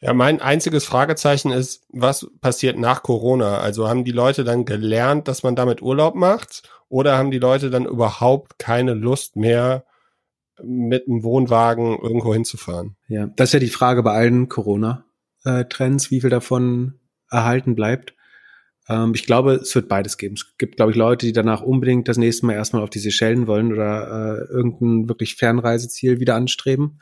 Ja, 0.00 0.12
mein 0.12 0.40
einziges 0.40 0.84
Fragezeichen 0.84 1.50
ist, 1.52 1.84
was 1.88 2.28
passiert 2.40 2.78
nach 2.78 3.02
Corona? 3.02 3.58
Also 3.58 3.88
haben 3.88 4.04
die 4.04 4.12
Leute 4.12 4.44
dann 4.44 4.64
gelernt, 4.64 5.26
dass 5.26 5.42
man 5.42 5.56
damit 5.56 5.80
Urlaub 5.80 6.14
macht? 6.14 6.70
Oder 6.88 7.16
haben 7.16 7.30
die 7.30 7.38
Leute 7.38 7.70
dann 7.70 7.86
überhaupt 7.86 8.58
keine 8.58 8.94
Lust 8.94 9.36
mehr, 9.36 9.86
mit 10.62 11.06
einem 11.06 11.22
Wohnwagen 11.22 11.98
irgendwo 11.98 12.32
hinzufahren. 12.32 12.96
Ja, 13.08 13.26
das 13.26 13.50
ist 13.50 13.54
ja 13.54 13.60
die 13.60 13.68
Frage 13.68 14.02
bei 14.02 14.12
allen 14.12 14.48
Corona-Trends, 14.48 16.10
wie 16.10 16.20
viel 16.20 16.30
davon 16.30 16.98
erhalten 17.30 17.74
bleibt. 17.74 18.14
Ähm, 18.88 19.12
ich 19.14 19.26
glaube, 19.26 19.54
es 19.54 19.74
wird 19.74 19.88
beides 19.88 20.18
geben. 20.18 20.34
Es 20.34 20.56
gibt, 20.58 20.76
glaube 20.76 20.92
ich, 20.92 20.96
Leute, 20.96 21.26
die 21.26 21.32
danach 21.32 21.62
unbedingt 21.62 22.08
das 22.08 22.16
nächste 22.16 22.46
Mal 22.46 22.54
erstmal 22.54 22.82
auf 22.82 22.90
die 22.90 22.98
Seychellen 22.98 23.46
wollen 23.46 23.72
oder 23.72 24.48
äh, 24.48 24.52
irgendein 24.52 25.08
wirklich 25.08 25.36
Fernreiseziel 25.36 26.20
wieder 26.20 26.34
anstreben. 26.34 27.00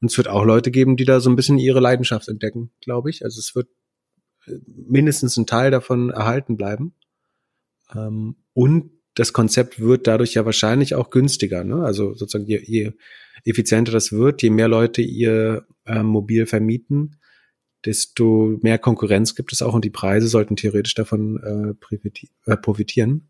Und 0.00 0.10
es 0.10 0.16
wird 0.16 0.28
auch 0.28 0.44
Leute 0.44 0.70
geben, 0.70 0.96
die 0.96 1.04
da 1.04 1.20
so 1.20 1.30
ein 1.30 1.36
bisschen 1.36 1.58
ihre 1.58 1.80
Leidenschaft 1.80 2.28
entdecken, 2.28 2.70
glaube 2.80 3.10
ich. 3.10 3.24
Also 3.24 3.38
es 3.38 3.54
wird 3.54 3.68
äh, 4.46 4.52
mindestens 4.66 5.36
ein 5.36 5.46
Teil 5.46 5.70
davon 5.70 6.10
erhalten 6.10 6.56
bleiben. 6.56 6.94
Ähm, 7.94 8.36
und 8.52 8.90
das 9.14 9.32
Konzept 9.32 9.80
wird 9.80 10.06
dadurch 10.06 10.34
ja 10.34 10.44
wahrscheinlich 10.44 10.94
auch 10.94 11.10
günstiger. 11.10 11.64
Ne? 11.64 11.82
Also 11.82 12.14
sozusagen 12.14 12.46
je, 12.46 12.60
je 12.62 12.92
effizienter 13.44 13.92
das 13.92 14.12
wird, 14.12 14.42
je 14.42 14.50
mehr 14.50 14.68
Leute 14.68 15.00
ihr 15.02 15.66
äh, 15.86 16.02
mobil 16.02 16.46
vermieten, 16.46 17.16
desto 17.86 18.58
mehr 18.62 18.78
Konkurrenz 18.78 19.34
gibt 19.34 19.52
es 19.52 19.62
auch 19.62 19.74
und 19.74 19.84
die 19.84 19.90
Preise 19.90 20.28
sollten 20.28 20.56
theoretisch 20.56 20.94
davon 20.94 21.38
äh, 21.42 22.50
äh, 22.50 22.56
profitieren. 22.56 23.28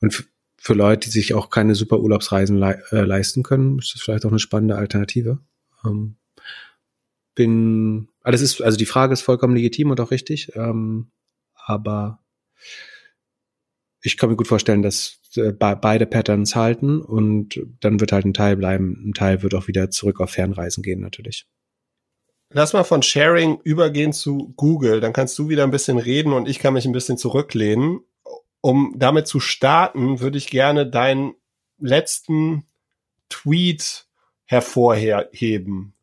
Und 0.00 0.26
für 0.56 0.74
Leute, 0.74 1.08
die 1.08 1.12
sich 1.12 1.34
auch 1.34 1.50
keine 1.50 1.74
super 1.74 2.00
Urlaubsreisen 2.00 2.56
le 2.56 2.82
äh, 2.90 3.02
leisten 3.02 3.42
können, 3.42 3.78
ist 3.78 3.94
das 3.94 4.02
vielleicht 4.02 4.24
auch 4.24 4.30
eine 4.30 4.38
spannende 4.38 4.76
Alternative. 4.76 5.38
Ähm, 5.84 6.16
bin, 7.34 8.08
alles 8.22 8.40
ist, 8.40 8.62
also 8.62 8.78
die 8.78 8.86
Frage 8.86 9.12
ist 9.12 9.22
vollkommen 9.22 9.54
legitim 9.54 9.90
und 9.90 10.00
auch 10.00 10.10
richtig, 10.10 10.52
ähm, 10.54 11.10
aber 11.54 12.24
ich 14.02 14.16
kann 14.16 14.30
mir 14.30 14.36
gut 14.36 14.48
vorstellen, 14.48 14.82
dass 14.82 15.18
äh, 15.36 15.52
beide 15.52 16.06
Patterns 16.06 16.54
halten 16.54 17.00
und 17.00 17.60
dann 17.80 18.00
wird 18.00 18.12
halt 18.12 18.24
ein 18.24 18.34
Teil 18.34 18.56
bleiben. 18.56 19.02
Ein 19.08 19.14
Teil 19.14 19.42
wird 19.42 19.54
auch 19.54 19.66
wieder 19.66 19.90
zurück 19.90 20.20
auf 20.20 20.30
Fernreisen 20.30 20.82
gehen, 20.82 21.00
natürlich. 21.00 21.46
Lass 22.56 22.72
mal 22.72 22.84
von 22.84 23.02
Sharing 23.02 23.58
übergehen 23.64 24.12
zu 24.12 24.54
Google. 24.56 25.00
Dann 25.00 25.12
kannst 25.12 25.36
du 25.40 25.48
wieder 25.48 25.64
ein 25.64 25.72
bisschen 25.72 25.98
reden 25.98 26.32
und 26.32 26.48
ich 26.48 26.60
kann 26.60 26.74
mich 26.74 26.84
ein 26.84 26.92
bisschen 26.92 27.18
zurücklehnen. 27.18 27.98
Um 28.60 28.94
damit 28.96 29.26
zu 29.26 29.40
starten, 29.40 30.20
würde 30.20 30.38
ich 30.38 30.50
gerne 30.50 30.88
deinen 30.88 31.34
letzten 31.78 32.64
Tweet 33.28 34.06
hervorheben. 34.44 35.94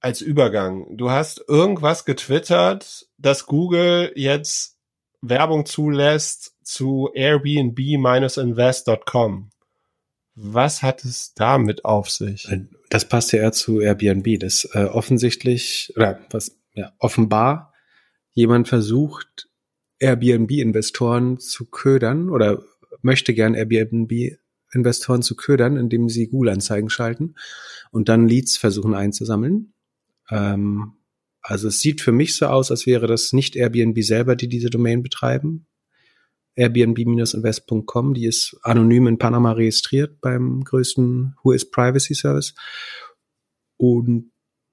Als 0.00 0.22
Übergang. 0.22 0.96
Du 0.96 1.12
hast 1.12 1.44
irgendwas 1.46 2.04
getwittert, 2.04 3.06
dass 3.16 3.46
Google 3.46 4.10
jetzt 4.16 4.76
Werbung 5.20 5.66
zulässt 5.66 6.56
zu 6.64 7.10
Airbnb-invest.com. 7.14 9.50
Was 10.34 10.82
hat 10.82 11.04
es 11.04 11.34
damit 11.34 11.84
auf 11.84 12.10
sich? 12.10 12.48
Das 12.88 13.08
passt 13.08 13.32
ja 13.32 13.40
eher 13.40 13.52
zu 13.52 13.80
Airbnb, 13.80 14.38
das 14.40 14.68
äh, 14.72 14.84
offensichtlich, 14.84 15.92
oder 15.96 16.20
was, 16.30 16.58
ja, 16.74 16.92
offenbar 16.98 17.72
jemand 18.32 18.68
versucht, 18.68 19.48
Airbnb-Investoren 19.98 21.38
zu 21.38 21.66
ködern 21.66 22.30
oder 22.30 22.62
möchte 23.02 23.34
gern 23.34 23.54
Airbnb-Investoren 23.54 25.22
zu 25.22 25.36
ködern, 25.36 25.76
indem 25.76 26.08
sie 26.08 26.28
Google-Anzeigen 26.28 26.90
schalten 26.90 27.34
und 27.90 28.08
dann 28.08 28.26
Leads 28.26 28.56
versuchen 28.56 28.94
einzusammeln. 28.94 29.74
Ähm, 30.30 30.94
also 31.42 31.68
es 31.68 31.80
sieht 31.80 32.00
für 32.00 32.12
mich 32.12 32.36
so 32.36 32.46
aus, 32.46 32.70
als 32.70 32.86
wäre 32.86 33.06
das 33.06 33.32
nicht 33.32 33.56
Airbnb 33.56 34.02
selber, 34.02 34.36
die 34.36 34.48
diese 34.48 34.70
Domain 34.70 35.02
betreiben. 35.02 35.66
Airbnb-invest.com, 36.60 38.14
die 38.14 38.26
ist 38.26 38.58
anonym 38.62 39.06
in 39.06 39.18
Panama 39.18 39.52
registriert 39.52 40.20
beim 40.20 40.62
größten 40.62 41.34
is 41.54 41.70
Privacy 41.70 42.14
Service. 42.14 42.54
Und 43.78 44.32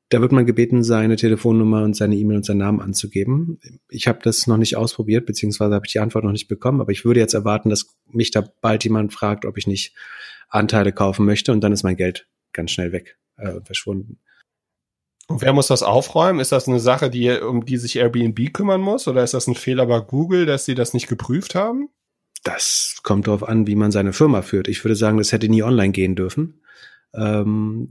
da 0.09 0.21
wird 0.21 0.33
man 0.33 0.45
gebeten, 0.45 0.83
seine 0.83 1.15
Telefonnummer 1.15 1.83
und 1.83 1.95
seine 1.95 2.15
E-Mail 2.15 2.37
und 2.37 2.45
seinen 2.45 2.59
Namen 2.59 2.81
anzugeben. 2.81 3.59
Ich 3.89 4.07
habe 4.07 4.19
das 4.21 4.47
noch 4.47 4.57
nicht 4.57 4.75
ausprobiert, 4.75 5.25
beziehungsweise 5.25 5.75
habe 5.75 5.85
ich 5.85 5.93
die 5.93 5.99
Antwort 5.99 6.25
noch 6.25 6.31
nicht 6.31 6.47
bekommen, 6.47 6.81
aber 6.81 6.91
ich 6.91 7.05
würde 7.05 7.19
jetzt 7.19 7.33
erwarten, 7.33 7.69
dass 7.69 7.95
mich 8.05 8.31
da 8.31 8.45
bald 8.61 8.83
jemand 8.83 9.13
fragt, 9.13 9.45
ob 9.45 9.57
ich 9.57 9.67
nicht 9.67 9.95
Anteile 10.49 10.91
kaufen 10.91 11.25
möchte 11.25 11.51
und 11.51 11.61
dann 11.61 11.73
ist 11.73 11.83
mein 11.83 11.97
Geld 11.97 12.27
ganz 12.53 12.71
schnell 12.71 12.91
weg 12.91 13.17
äh, 13.37 13.51
und 13.51 13.65
verschwunden. 13.65 14.19
Und 15.27 15.41
wer 15.41 15.53
muss 15.53 15.67
das 15.67 15.83
aufräumen? 15.83 16.39
Ist 16.39 16.53
das 16.53 16.67
eine 16.67 16.79
Sache, 16.79 17.09
die, 17.09 17.29
um 17.31 17.65
die 17.65 17.77
sich 17.77 17.97
Airbnb 17.97 18.53
kümmern 18.53 18.81
muss? 18.81 19.07
Oder 19.07 19.23
ist 19.23 19.33
das 19.33 19.47
ein 19.47 19.55
Fehler 19.55 19.85
bei 19.85 19.99
Google, 19.99 20.45
dass 20.45 20.65
sie 20.65 20.75
das 20.75 20.93
nicht 20.93 21.07
geprüft 21.07 21.53
haben? 21.53 21.89
Das 22.43 22.99
kommt 23.03 23.27
darauf 23.27 23.47
an, 23.47 23.67
wie 23.67 23.75
man 23.75 23.91
seine 23.91 24.13
Firma 24.13 24.41
führt. 24.41 24.69
Ich 24.69 24.83
würde 24.85 24.95
sagen, 24.95 25.17
das 25.17 25.33
hätte 25.33 25.49
nie 25.49 25.63
online 25.63 25.91
gehen 25.91 26.15
dürfen. 26.15 26.61
Ähm, 27.13 27.89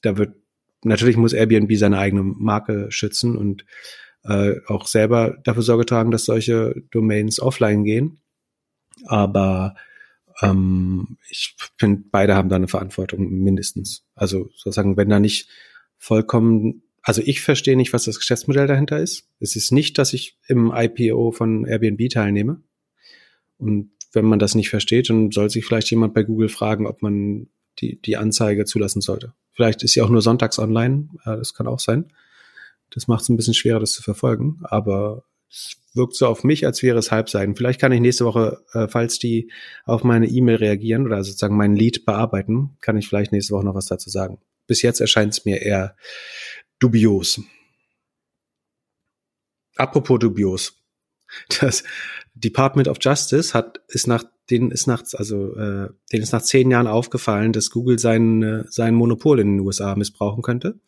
da 0.00 0.16
wird 0.16 0.34
natürlich 0.82 1.16
muss 1.16 1.34
Airbnb 1.34 1.70
seine 1.76 1.98
eigene 1.98 2.22
Marke 2.22 2.90
schützen 2.90 3.36
und 3.36 3.64
äh, 4.24 4.54
auch 4.66 4.86
selber 4.86 5.36
dafür 5.44 5.62
Sorge 5.62 5.84
tragen, 5.84 6.10
dass 6.10 6.24
solche 6.24 6.74
Domains 6.90 7.40
offline 7.40 7.84
gehen. 7.84 8.20
Aber 9.06 9.74
ähm, 10.40 11.18
ich 11.28 11.56
finde, 11.78 12.04
beide 12.10 12.34
haben 12.34 12.48
da 12.48 12.56
eine 12.56 12.68
Verantwortung 12.68 13.28
mindestens. 13.30 14.04
Also 14.14 14.48
sozusagen, 14.54 14.96
wenn 14.96 15.08
da 15.08 15.20
nicht 15.20 15.48
vollkommen, 16.02 16.82
also 17.00 17.22
ich 17.24 17.42
verstehe 17.42 17.76
nicht, 17.76 17.92
was 17.92 18.04
das 18.04 18.18
Geschäftsmodell 18.18 18.66
dahinter 18.66 18.98
ist. 18.98 19.28
Es 19.38 19.54
ist 19.54 19.70
nicht, 19.70 19.98
dass 19.98 20.12
ich 20.12 20.36
im 20.48 20.72
IPO 20.74 21.30
von 21.30 21.64
Airbnb 21.64 22.10
teilnehme. 22.10 22.60
Und 23.56 23.92
wenn 24.12 24.24
man 24.24 24.40
das 24.40 24.56
nicht 24.56 24.68
versteht, 24.68 25.08
dann 25.10 25.30
soll 25.30 25.48
sich 25.48 25.64
vielleicht 25.64 25.88
jemand 25.92 26.12
bei 26.12 26.24
Google 26.24 26.48
fragen, 26.48 26.88
ob 26.88 27.02
man 27.02 27.46
die, 27.78 28.02
die 28.02 28.16
Anzeige 28.16 28.64
zulassen 28.64 29.00
sollte. 29.00 29.32
Vielleicht 29.52 29.84
ist 29.84 29.92
sie 29.92 30.02
auch 30.02 30.08
nur 30.08 30.22
sonntags 30.22 30.58
online, 30.58 31.08
das 31.24 31.54
kann 31.54 31.68
auch 31.68 31.78
sein. 31.78 32.12
Das 32.90 33.06
macht 33.06 33.22
es 33.22 33.28
ein 33.28 33.36
bisschen 33.36 33.54
schwerer, 33.54 33.78
das 33.78 33.92
zu 33.92 34.02
verfolgen, 34.02 34.58
aber 34.64 35.22
es 35.48 35.76
wirkt 35.94 36.16
so 36.16 36.26
auf 36.26 36.42
mich, 36.42 36.66
als 36.66 36.82
wäre 36.82 36.98
es 36.98 37.12
Halbseiten. 37.12 37.54
Vielleicht 37.54 37.80
kann 37.80 37.92
ich 37.92 38.00
nächste 38.00 38.24
Woche, 38.24 38.64
äh, 38.72 38.88
falls 38.88 39.20
die 39.20 39.52
auf 39.84 40.02
meine 40.02 40.26
E-Mail 40.26 40.56
reagieren 40.56 41.06
oder 41.06 41.22
sozusagen 41.22 41.56
mein 41.56 41.76
Lead 41.76 42.04
bearbeiten, 42.04 42.76
kann 42.80 42.96
ich 42.96 43.06
vielleicht 43.06 43.30
nächste 43.30 43.54
Woche 43.54 43.64
noch 43.64 43.74
was 43.74 43.86
dazu 43.86 44.10
sagen. 44.10 44.38
Bis 44.66 44.82
jetzt 44.82 45.00
erscheint 45.00 45.32
es 45.34 45.44
mir 45.44 45.62
eher 45.62 45.96
dubios. 46.78 47.40
Apropos 49.76 50.18
dubios. 50.18 50.78
Das 51.60 51.82
Department 52.34 52.88
of 52.88 52.98
Justice 53.00 53.54
hat, 53.54 53.80
ist 53.88 54.06
nach 54.06 54.24
denen 54.50 54.70
ist 54.70 54.86
nach, 54.86 55.02
also 55.14 55.56
äh, 55.56 55.88
denen 56.12 56.22
ist 56.22 56.32
nach 56.32 56.42
zehn 56.42 56.70
Jahren 56.70 56.86
aufgefallen, 56.86 57.52
dass 57.52 57.70
Google 57.70 57.98
sein, 57.98 58.42
äh, 58.42 58.64
sein 58.68 58.94
Monopol 58.94 59.40
in 59.40 59.56
den 59.56 59.60
USA 59.60 59.94
missbrauchen 59.94 60.42
könnte. 60.42 60.80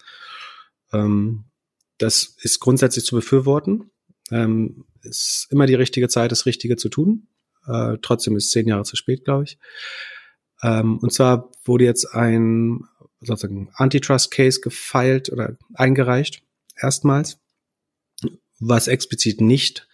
Ähm, 0.92 1.44
das 1.98 2.36
ist 2.42 2.60
grundsätzlich 2.60 3.05
zu 3.05 3.16
befürworten. 3.16 3.90
Ähm, 4.30 4.84
ist 5.02 5.48
immer 5.51 5.66
die 5.66 5.74
richtige 5.74 6.09
Zeit, 6.09 6.32
das 6.32 6.46
Richtige 6.46 6.76
zu 6.76 6.88
tun. 6.88 7.28
Äh, 7.66 7.98
trotzdem 8.02 8.36
ist 8.36 8.51
zehn 8.51 8.66
Jahre 8.66 8.84
zu 8.84 8.96
spät, 8.96 9.24
glaube 9.24 9.44
ich. 9.44 9.59
Ähm, 10.62 10.98
und 10.98 11.12
zwar 11.12 11.51
wurde 11.64 11.84
jetzt 11.84 12.06
ein 12.14 12.84
sozusagen 13.24 13.70
Antitrust-Case 13.74 14.60
gefeilt 14.60 15.30
oder 15.30 15.56
eingereicht, 15.74 16.42
erstmals, 16.80 17.38
was 18.60 18.88
explizit 18.88 19.40
nicht 19.40 19.88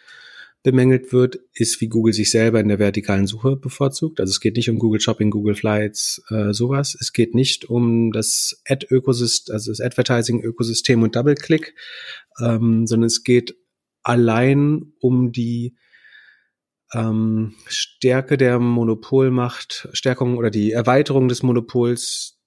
bemängelt 0.62 1.12
wird, 1.12 1.40
ist, 1.54 1.80
wie 1.80 1.88
Google 1.88 2.12
sich 2.12 2.30
selber 2.30 2.60
in 2.60 2.68
der 2.68 2.78
vertikalen 2.78 3.26
Suche 3.26 3.56
bevorzugt. 3.56 4.20
Also 4.20 4.30
es 4.30 4.40
geht 4.40 4.56
nicht 4.56 4.68
um 4.68 4.78
Google 4.78 5.00
Shopping, 5.00 5.30
Google 5.30 5.54
Flights, 5.54 6.22
äh, 6.28 6.52
sowas. 6.52 6.96
Es 7.00 7.12
geht 7.12 7.34
nicht 7.34 7.64
um 7.64 8.12
das 8.12 8.60
Ad-Ökosystem, 8.66 9.54
also 9.54 9.70
das 9.70 9.80
Advertising-Ökosystem 9.80 11.02
und 11.02 11.16
Double-Click, 11.16 11.74
ähm, 12.40 12.86
sondern 12.86 13.06
es 13.06 13.24
geht 13.24 13.56
allein 14.02 14.92
um 15.00 15.32
die 15.32 15.76
ähm, 16.92 17.54
Stärke 17.66 18.36
der 18.36 18.58
Monopolmacht, 18.58 19.88
Stärkung 19.92 20.36
oder 20.36 20.50
die 20.50 20.72
Erweiterung 20.72 21.28
des 21.28 21.42
Monopols, 21.42 22.39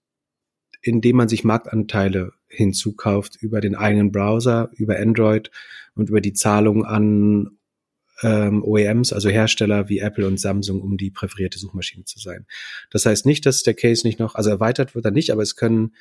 indem 0.83 1.15
man 1.15 1.29
sich 1.29 1.43
Marktanteile 1.43 2.33
hinzukauft 2.47 3.37
über 3.41 3.61
den 3.61 3.75
eigenen 3.75 4.11
Browser, 4.11 4.69
über 4.75 4.99
Android 4.99 5.49
und 5.95 6.09
über 6.09 6.21
die 6.21 6.33
Zahlung 6.33 6.85
an 6.85 7.57
ähm, 8.21 8.63
OEMs, 8.63 9.13
also 9.13 9.29
Hersteller 9.29 9.89
wie 9.89 9.99
Apple 9.99 10.27
und 10.27 10.39
Samsung, 10.39 10.81
um 10.81 10.97
die 10.97 11.09
präferierte 11.09 11.57
Suchmaschine 11.57 12.05
zu 12.05 12.19
sein. 12.19 12.45
Das 12.91 13.05
heißt 13.05 13.25
nicht, 13.25 13.45
dass 13.45 13.63
der 13.63 13.73
Case 13.73 14.05
nicht 14.05 14.19
noch, 14.19 14.35
also 14.35 14.49
erweitert 14.49 14.93
wird 14.93 15.05
er 15.05 15.11
nicht, 15.11 15.31
aber 15.31 15.41
es 15.41 15.55
können 15.55 15.93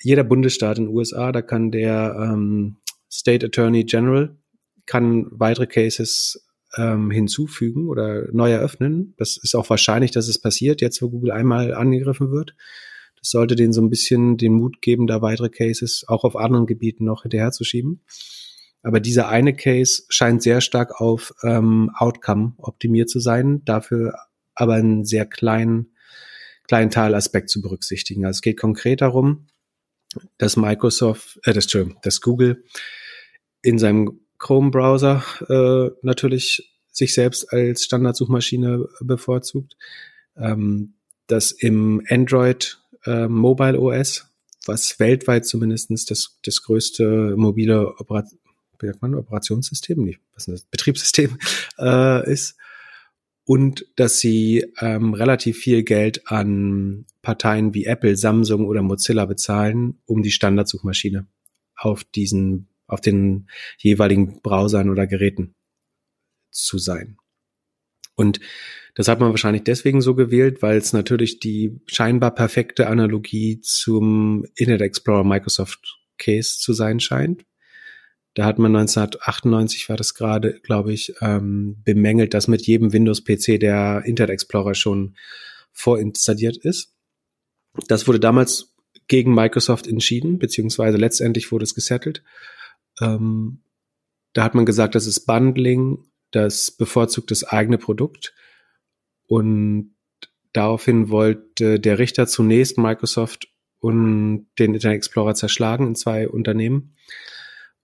jeder 0.00 0.24
Bundesstaat 0.24 0.78
in 0.78 0.86
den 0.86 0.94
USA, 0.94 1.30
da 1.30 1.42
kann 1.42 1.70
der 1.70 2.16
ähm, 2.20 2.78
State 3.10 3.46
Attorney 3.46 3.84
General 3.84 4.36
kann 4.86 5.26
weitere 5.30 5.66
Cases 5.66 6.46
ähm, 6.76 7.10
hinzufügen 7.10 7.88
oder 7.88 8.28
neu 8.32 8.50
eröffnen. 8.50 9.14
Das 9.18 9.36
ist 9.36 9.54
auch 9.54 9.68
wahrscheinlich, 9.68 10.10
dass 10.12 10.28
es 10.28 10.40
passiert, 10.40 10.80
jetzt 10.80 11.02
wo 11.02 11.10
Google 11.10 11.32
einmal 11.32 11.74
angegriffen 11.74 12.30
wird. 12.30 12.54
Das 13.20 13.30
sollte 13.30 13.56
denen 13.56 13.72
so 13.72 13.80
ein 13.80 13.90
bisschen 13.90 14.36
den 14.36 14.52
Mut 14.54 14.82
geben, 14.82 15.06
da 15.06 15.22
weitere 15.22 15.48
Cases 15.48 16.04
auch 16.08 16.24
auf 16.24 16.36
anderen 16.36 16.66
Gebieten 16.66 17.04
noch 17.04 17.22
hinterherzuschieben. 17.22 18.02
Aber 18.82 19.00
dieser 19.00 19.28
eine 19.28 19.54
Case 19.54 20.04
scheint 20.08 20.42
sehr 20.42 20.60
stark 20.60 21.00
auf 21.00 21.34
ähm, 21.42 21.90
Outcome 21.96 22.54
optimiert 22.58 23.10
zu 23.10 23.20
sein, 23.20 23.62
dafür 23.64 24.14
aber 24.54 24.74
einen 24.74 25.04
sehr 25.04 25.26
kleinen, 25.26 25.94
kleinen 26.66 26.90
Teilaspekt 26.90 27.50
zu 27.50 27.60
berücksichtigen. 27.60 28.24
Also 28.24 28.38
es 28.38 28.42
geht 28.42 28.58
konkret 28.58 29.00
darum, 29.00 29.48
dass 30.38 30.56
Microsoft, 30.56 31.38
äh, 31.44 31.52
das, 31.52 31.64
Entschuldigung, 31.64 32.00
dass 32.02 32.20
Google 32.20 32.64
in 33.62 33.78
seinem 33.78 34.20
Chrome-Browser 34.38 35.24
äh, 35.48 35.90
natürlich 36.02 36.72
sich 36.90 37.14
selbst 37.14 37.52
als 37.52 37.84
Standardsuchmaschine 37.84 38.86
bevorzugt, 39.00 39.76
ähm, 40.36 40.94
dass 41.26 41.52
im 41.52 42.02
Android 42.08 42.78
äh, 43.08 43.28
Mobile 43.28 43.80
OS, 43.80 44.26
was 44.66 44.98
weltweit 45.00 45.46
zumindestens 45.46 46.04
das, 46.04 46.38
das 46.44 46.62
größte 46.62 47.34
mobile 47.36 47.94
Operat 47.98 48.26
wie 48.80 48.86
sagt 48.86 49.02
man, 49.02 49.14
Operationssystem, 49.14 50.02
nicht, 50.02 50.20
was 50.34 50.46
ist 50.46 50.52
das, 50.52 50.64
Betriebssystem 50.64 51.38
äh, 51.78 52.30
ist. 52.30 52.56
Und 53.44 53.86
dass 53.96 54.18
sie 54.18 54.72
ähm, 54.80 55.14
relativ 55.14 55.58
viel 55.58 55.82
Geld 55.82 56.30
an 56.30 57.06
Parteien 57.22 57.72
wie 57.72 57.86
Apple, 57.86 58.16
Samsung 58.16 58.66
oder 58.66 58.82
Mozilla 58.82 59.24
bezahlen, 59.24 60.00
um 60.04 60.22
die 60.22 60.30
Standardsuchmaschine 60.30 61.26
auf 61.74 62.04
diesen, 62.04 62.68
auf 62.86 63.00
den 63.00 63.48
jeweiligen 63.78 64.42
Browsern 64.42 64.90
oder 64.90 65.06
Geräten 65.06 65.54
zu 66.50 66.76
sein. 66.76 67.16
Und 68.16 68.40
das 68.98 69.06
hat 69.06 69.20
man 69.20 69.30
wahrscheinlich 69.30 69.62
deswegen 69.62 70.00
so 70.00 70.16
gewählt, 70.16 70.60
weil 70.60 70.76
es 70.76 70.92
natürlich 70.92 71.38
die 71.38 71.80
scheinbar 71.86 72.34
perfekte 72.34 72.88
Analogie 72.88 73.60
zum 73.60 74.44
Internet 74.56 74.80
Explorer 74.80 75.22
Microsoft 75.22 76.00
Case 76.18 76.58
zu 76.58 76.72
sein 76.72 76.98
scheint, 76.98 77.44
da 78.34 78.44
hat 78.44 78.58
man 78.58 78.74
1998 78.74 79.88
war 79.88 79.96
das 79.96 80.14
gerade, 80.14 80.58
glaube 80.64 80.92
ich, 80.92 81.14
ähm, 81.20 81.76
bemängelt, 81.84 82.34
dass 82.34 82.48
mit 82.48 82.66
jedem 82.66 82.92
Windows-PC 82.92 83.60
der 83.60 84.02
Internet 84.04 84.32
Explorer 84.32 84.74
schon 84.74 85.14
vorinstalliert 85.70 86.56
ist. 86.56 86.92
Das 87.86 88.08
wurde 88.08 88.18
damals 88.18 88.74
gegen 89.06 89.32
Microsoft 89.32 89.86
entschieden, 89.86 90.40
beziehungsweise 90.40 90.98
letztendlich 90.98 91.52
wurde 91.52 91.62
es 91.62 91.76
gesettelt. 91.76 92.24
Ähm, 93.00 93.62
da 94.32 94.42
hat 94.42 94.56
man 94.56 94.66
gesagt, 94.66 94.96
das 94.96 95.06
ist 95.06 95.24
Bundling, 95.24 96.04
das 96.32 96.72
bevorzugt 96.72 97.30
das 97.30 97.44
eigene 97.44 97.78
Produkt. 97.78 98.34
Und 99.28 99.94
daraufhin 100.52 101.10
wollte 101.10 101.78
der 101.78 101.98
Richter 101.98 102.26
zunächst 102.26 102.78
Microsoft 102.78 103.48
und 103.78 104.48
den 104.58 104.74
Internet 104.74 104.96
Explorer 104.96 105.34
zerschlagen 105.34 105.86
in 105.86 105.94
zwei 105.94 106.28
Unternehmen. 106.28 106.96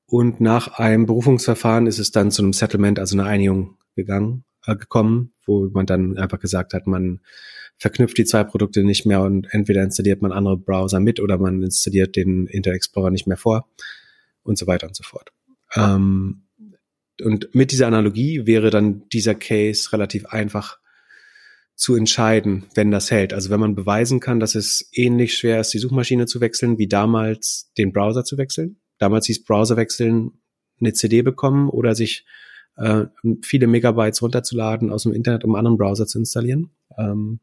Und 0.06 0.40
nach 0.40 0.78
einem 0.78 1.06
Berufungsverfahren 1.06 1.86
ist 1.86 1.98
es 1.98 2.10
dann 2.10 2.30
zu 2.30 2.42
einem 2.42 2.52
Settlement, 2.52 2.98
also 2.98 3.16
einer 3.16 3.28
Einigung 3.28 3.76
gegangen, 3.94 4.44
äh, 4.66 4.76
gekommen, 4.76 5.32
wo 5.46 5.68
man 5.72 5.86
dann 5.86 6.18
einfach 6.18 6.40
gesagt 6.40 6.74
hat, 6.74 6.86
man 6.86 7.20
verknüpft 7.78 8.18
die 8.18 8.24
zwei 8.24 8.44
Produkte 8.44 8.84
nicht 8.84 9.06
mehr 9.06 9.22
und 9.22 9.52
entweder 9.52 9.82
installiert 9.82 10.22
man 10.22 10.32
andere 10.32 10.56
Browser 10.56 11.00
mit 11.00 11.20
oder 11.20 11.38
man 11.38 11.62
installiert 11.62 12.16
den 12.16 12.46
Internet 12.46 12.76
Explorer 12.76 13.10
nicht 13.10 13.26
mehr 13.26 13.36
vor 13.36 13.68
und 14.42 14.58
so 14.58 14.66
weiter 14.66 14.86
und 14.86 14.96
so 14.96 15.02
fort. 15.02 15.30
Ähm, 15.74 16.42
und 17.22 17.54
mit 17.54 17.72
dieser 17.72 17.86
Analogie 17.86 18.46
wäre 18.46 18.70
dann 18.70 19.08
dieser 19.08 19.34
Case 19.34 19.92
relativ 19.92 20.26
einfach 20.26 20.78
zu 21.76 21.96
entscheiden, 21.96 22.66
wenn 22.74 22.90
das 22.90 23.10
hält. 23.10 23.32
Also 23.32 23.50
wenn 23.50 23.60
man 23.60 23.74
beweisen 23.74 24.20
kann, 24.20 24.40
dass 24.40 24.54
es 24.54 24.88
ähnlich 24.92 25.36
schwer 25.36 25.60
ist, 25.60 25.74
die 25.74 25.78
Suchmaschine 25.78 26.26
zu 26.26 26.40
wechseln, 26.40 26.78
wie 26.78 26.86
damals 26.86 27.72
den 27.76 27.92
Browser 27.92 28.24
zu 28.24 28.38
wechseln. 28.38 28.76
Damals 28.98 29.26
hieß 29.26 29.44
Browser 29.44 29.76
wechseln 29.76 30.32
eine 30.80 30.92
CD 30.92 31.22
bekommen 31.22 31.68
oder 31.68 31.94
sich 31.94 32.24
äh, 32.76 33.06
viele 33.42 33.66
Megabytes 33.66 34.22
runterzuladen 34.22 34.90
aus 34.90 35.04
dem 35.04 35.12
Internet, 35.12 35.44
um 35.44 35.50
einen 35.54 35.66
anderen 35.66 35.78
Browser 35.78 36.06
zu 36.06 36.18
installieren. 36.18 36.70
Ähm, 36.96 37.40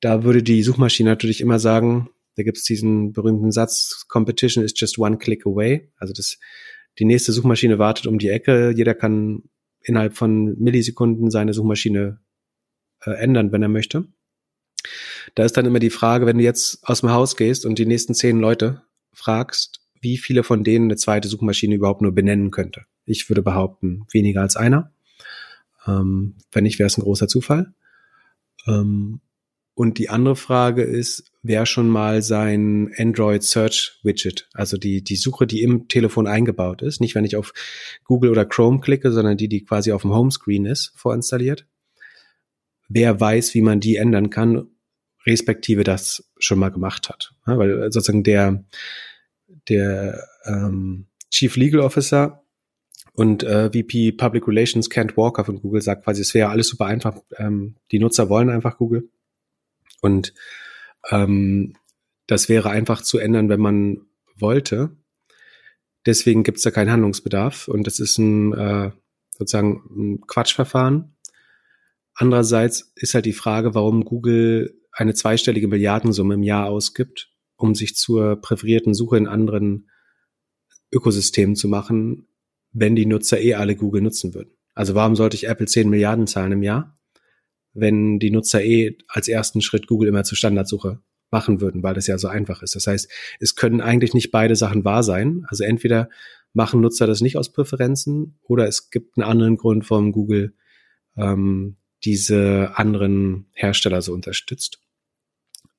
da 0.00 0.24
würde 0.24 0.42
die 0.42 0.62
Suchmaschine 0.62 1.08
natürlich 1.08 1.40
immer 1.40 1.58
sagen, 1.58 2.10
da 2.36 2.42
gibt 2.42 2.58
es 2.58 2.64
diesen 2.64 3.12
berühmten 3.12 3.52
Satz, 3.52 4.06
Competition 4.08 4.64
is 4.64 4.74
just 4.76 4.98
one 4.98 5.18
click 5.18 5.46
away. 5.46 5.90
Also 5.96 6.12
das, 6.12 6.38
die 6.98 7.04
nächste 7.04 7.32
Suchmaschine 7.32 7.78
wartet 7.78 8.06
um 8.06 8.18
die 8.18 8.28
Ecke. 8.28 8.72
Jeder 8.76 8.94
kann 8.94 9.44
innerhalb 9.80 10.14
von 10.14 10.58
Millisekunden 10.58 11.30
seine 11.30 11.54
Suchmaschine 11.54 12.20
äh, 13.04 13.12
ändern, 13.12 13.52
wenn 13.52 13.62
er 13.62 13.68
möchte. 13.68 14.06
Da 15.34 15.44
ist 15.44 15.56
dann 15.56 15.66
immer 15.66 15.78
die 15.78 15.90
Frage, 15.90 16.26
wenn 16.26 16.38
du 16.38 16.44
jetzt 16.44 16.86
aus 16.86 17.00
dem 17.00 17.10
Haus 17.10 17.36
gehst 17.36 17.64
und 17.64 17.78
die 17.78 17.86
nächsten 17.86 18.14
zehn 18.14 18.38
Leute 18.38 18.82
fragst, 19.12 19.80
wie 20.00 20.18
viele 20.18 20.42
von 20.42 20.64
denen 20.64 20.86
eine 20.86 20.96
zweite 20.96 21.28
Suchmaschine 21.28 21.74
überhaupt 21.74 22.02
nur 22.02 22.12
benennen 22.12 22.50
könnte. 22.50 22.82
Ich 23.06 23.28
würde 23.30 23.42
behaupten, 23.42 24.06
weniger 24.12 24.42
als 24.42 24.56
einer. 24.56 24.92
Ähm, 25.86 26.36
wenn 26.52 26.64
nicht, 26.64 26.78
wäre 26.78 26.86
es 26.86 26.98
ein 26.98 27.02
großer 27.02 27.28
Zufall. 27.28 27.72
Ähm, 28.66 29.20
und 29.74 29.98
die 29.98 30.08
andere 30.08 30.36
Frage 30.36 30.82
ist, 30.82 31.32
wer 31.42 31.66
schon 31.66 31.88
mal 31.88 32.22
sein 32.22 32.92
Android 32.96 33.42
Search 33.42 33.98
Widget, 34.04 34.48
also 34.52 34.76
die, 34.76 35.02
die 35.02 35.16
Suche, 35.16 35.48
die 35.48 35.62
im 35.62 35.88
Telefon 35.88 36.28
eingebaut 36.28 36.80
ist, 36.80 37.00
nicht 37.00 37.16
wenn 37.16 37.24
ich 37.24 37.34
auf 37.34 37.52
Google 38.04 38.30
oder 38.30 38.44
Chrome 38.44 38.80
klicke, 38.80 39.10
sondern 39.10 39.36
die, 39.36 39.48
die 39.48 39.64
quasi 39.64 39.90
auf 39.90 40.02
dem 40.02 40.12
Homescreen 40.12 40.64
ist, 40.64 40.92
vorinstalliert. 40.94 41.66
Wer 42.88 43.20
weiß, 43.20 43.54
wie 43.54 43.62
man 43.62 43.80
die 43.80 43.96
ändern 43.96 44.30
kann, 44.30 44.68
respektive 45.26 45.84
das 45.84 46.30
schon 46.38 46.58
mal 46.58 46.70
gemacht 46.70 47.08
hat. 47.08 47.34
Ja, 47.46 47.58
weil 47.58 47.90
sozusagen 47.92 48.22
der, 48.22 48.64
der 49.68 50.22
ähm, 50.44 51.06
Chief 51.30 51.56
Legal 51.56 51.80
Officer 51.80 52.44
und 53.14 53.42
äh, 53.44 53.70
VP 53.70 54.12
Public 54.12 54.46
Relations 54.48 54.90
Kent 54.90 55.16
Walker 55.16 55.44
von 55.44 55.60
Google 55.60 55.80
sagt 55.80 56.04
quasi, 56.04 56.20
es 56.20 56.34
wäre 56.34 56.50
alles 56.50 56.68
super 56.68 56.86
einfach. 56.86 57.16
Ähm, 57.38 57.76
die 57.92 58.00
Nutzer 58.00 58.28
wollen 58.28 58.50
einfach 58.50 58.76
Google. 58.76 59.08
Und 60.00 60.34
ähm, 61.10 61.74
das 62.26 62.48
wäre 62.48 62.70
einfach 62.70 63.02
zu 63.02 63.18
ändern, 63.18 63.48
wenn 63.48 63.60
man 63.60 64.06
wollte. 64.36 64.96
Deswegen 66.06 66.42
gibt 66.42 66.58
es 66.58 66.64
da 66.64 66.70
keinen 66.70 66.90
Handlungsbedarf 66.90 67.68
und 67.68 67.86
das 67.86 67.98
ist 67.98 68.18
ein 68.18 68.52
äh, 68.52 68.90
sozusagen 69.30 69.82
ein 69.96 70.26
Quatschverfahren. 70.26 71.13
Andererseits 72.14 72.92
ist 72.96 73.14
halt 73.14 73.26
die 73.26 73.32
Frage, 73.32 73.74
warum 73.74 74.04
Google 74.04 74.80
eine 74.92 75.14
zweistellige 75.14 75.68
Milliardensumme 75.68 76.34
im 76.34 76.42
Jahr 76.42 76.66
ausgibt, 76.66 77.32
um 77.56 77.74
sich 77.74 77.96
zur 77.96 78.36
präferierten 78.36 78.94
Suche 78.94 79.16
in 79.16 79.26
anderen 79.26 79.90
Ökosystemen 80.92 81.56
zu 81.56 81.68
machen, 81.68 82.28
wenn 82.72 82.94
die 82.94 83.06
Nutzer 83.06 83.40
eh 83.40 83.54
alle 83.54 83.74
Google 83.74 84.02
nutzen 84.02 84.34
würden. 84.34 84.56
Also 84.74 84.94
warum 84.94 85.16
sollte 85.16 85.36
ich 85.36 85.48
Apple 85.48 85.66
10 85.66 85.88
Milliarden 85.88 86.26
zahlen 86.26 86.52
im 86.52 86.62
Jahr? 86.62 86.94
wenn 87.74 88.20
die 88.20 88.30
Nutzer 88.30 88.64
eh 88.64 88.96
als 89.08 89.28
ersten 89.28 89.60
Schritt 89.60 89.86
Google 89.88 90.08
immer 90.08 90.24
zur 90.24 90.38
Standardsuche 90.38 91.00
machen 91.30 91.60
würden, 91.60 91.82
weil 91.82 91.94
das 91.94 92.06
ja 92.06 92.16
so 92.16 92.28
einfach 92.28 92.62
ist. 92.62 92.76
Das 92.76 92.86
heißt, 92.86 93.10
es 93.40 93.56
können 93.56 93.80
eigentlich 93.80 94.14
nicht 94.14 94.30
beide 94.30 94.54
Sachen 94.54 94.84
wahr 94.84 95.02
sein. 95.02 95.44
Also 95.48 95.64
entweder 95.64 96.08
machen 96.52 96.80
Nutzer 96.80 97.08
das 97.08 97.20
nicht 97.20 97.36
aus 97.36 97.52
Präferenzen 97.52 98.38
oder 98.42 98.68
es 98.68 98.90
gibt 98.90 99.18
einen 99.18 99.28
anderen 99.28 99.56
Grund, 99.56 99.90
warum 99.90 100.12
Google 100.12 100.54
ähm, 101.16 101.76
diese 102.04 102.72
anderen 102.74 103.46
Hersteller 103.52 104.02
so 104.02 104.12
unterstützt. 104.12 104.80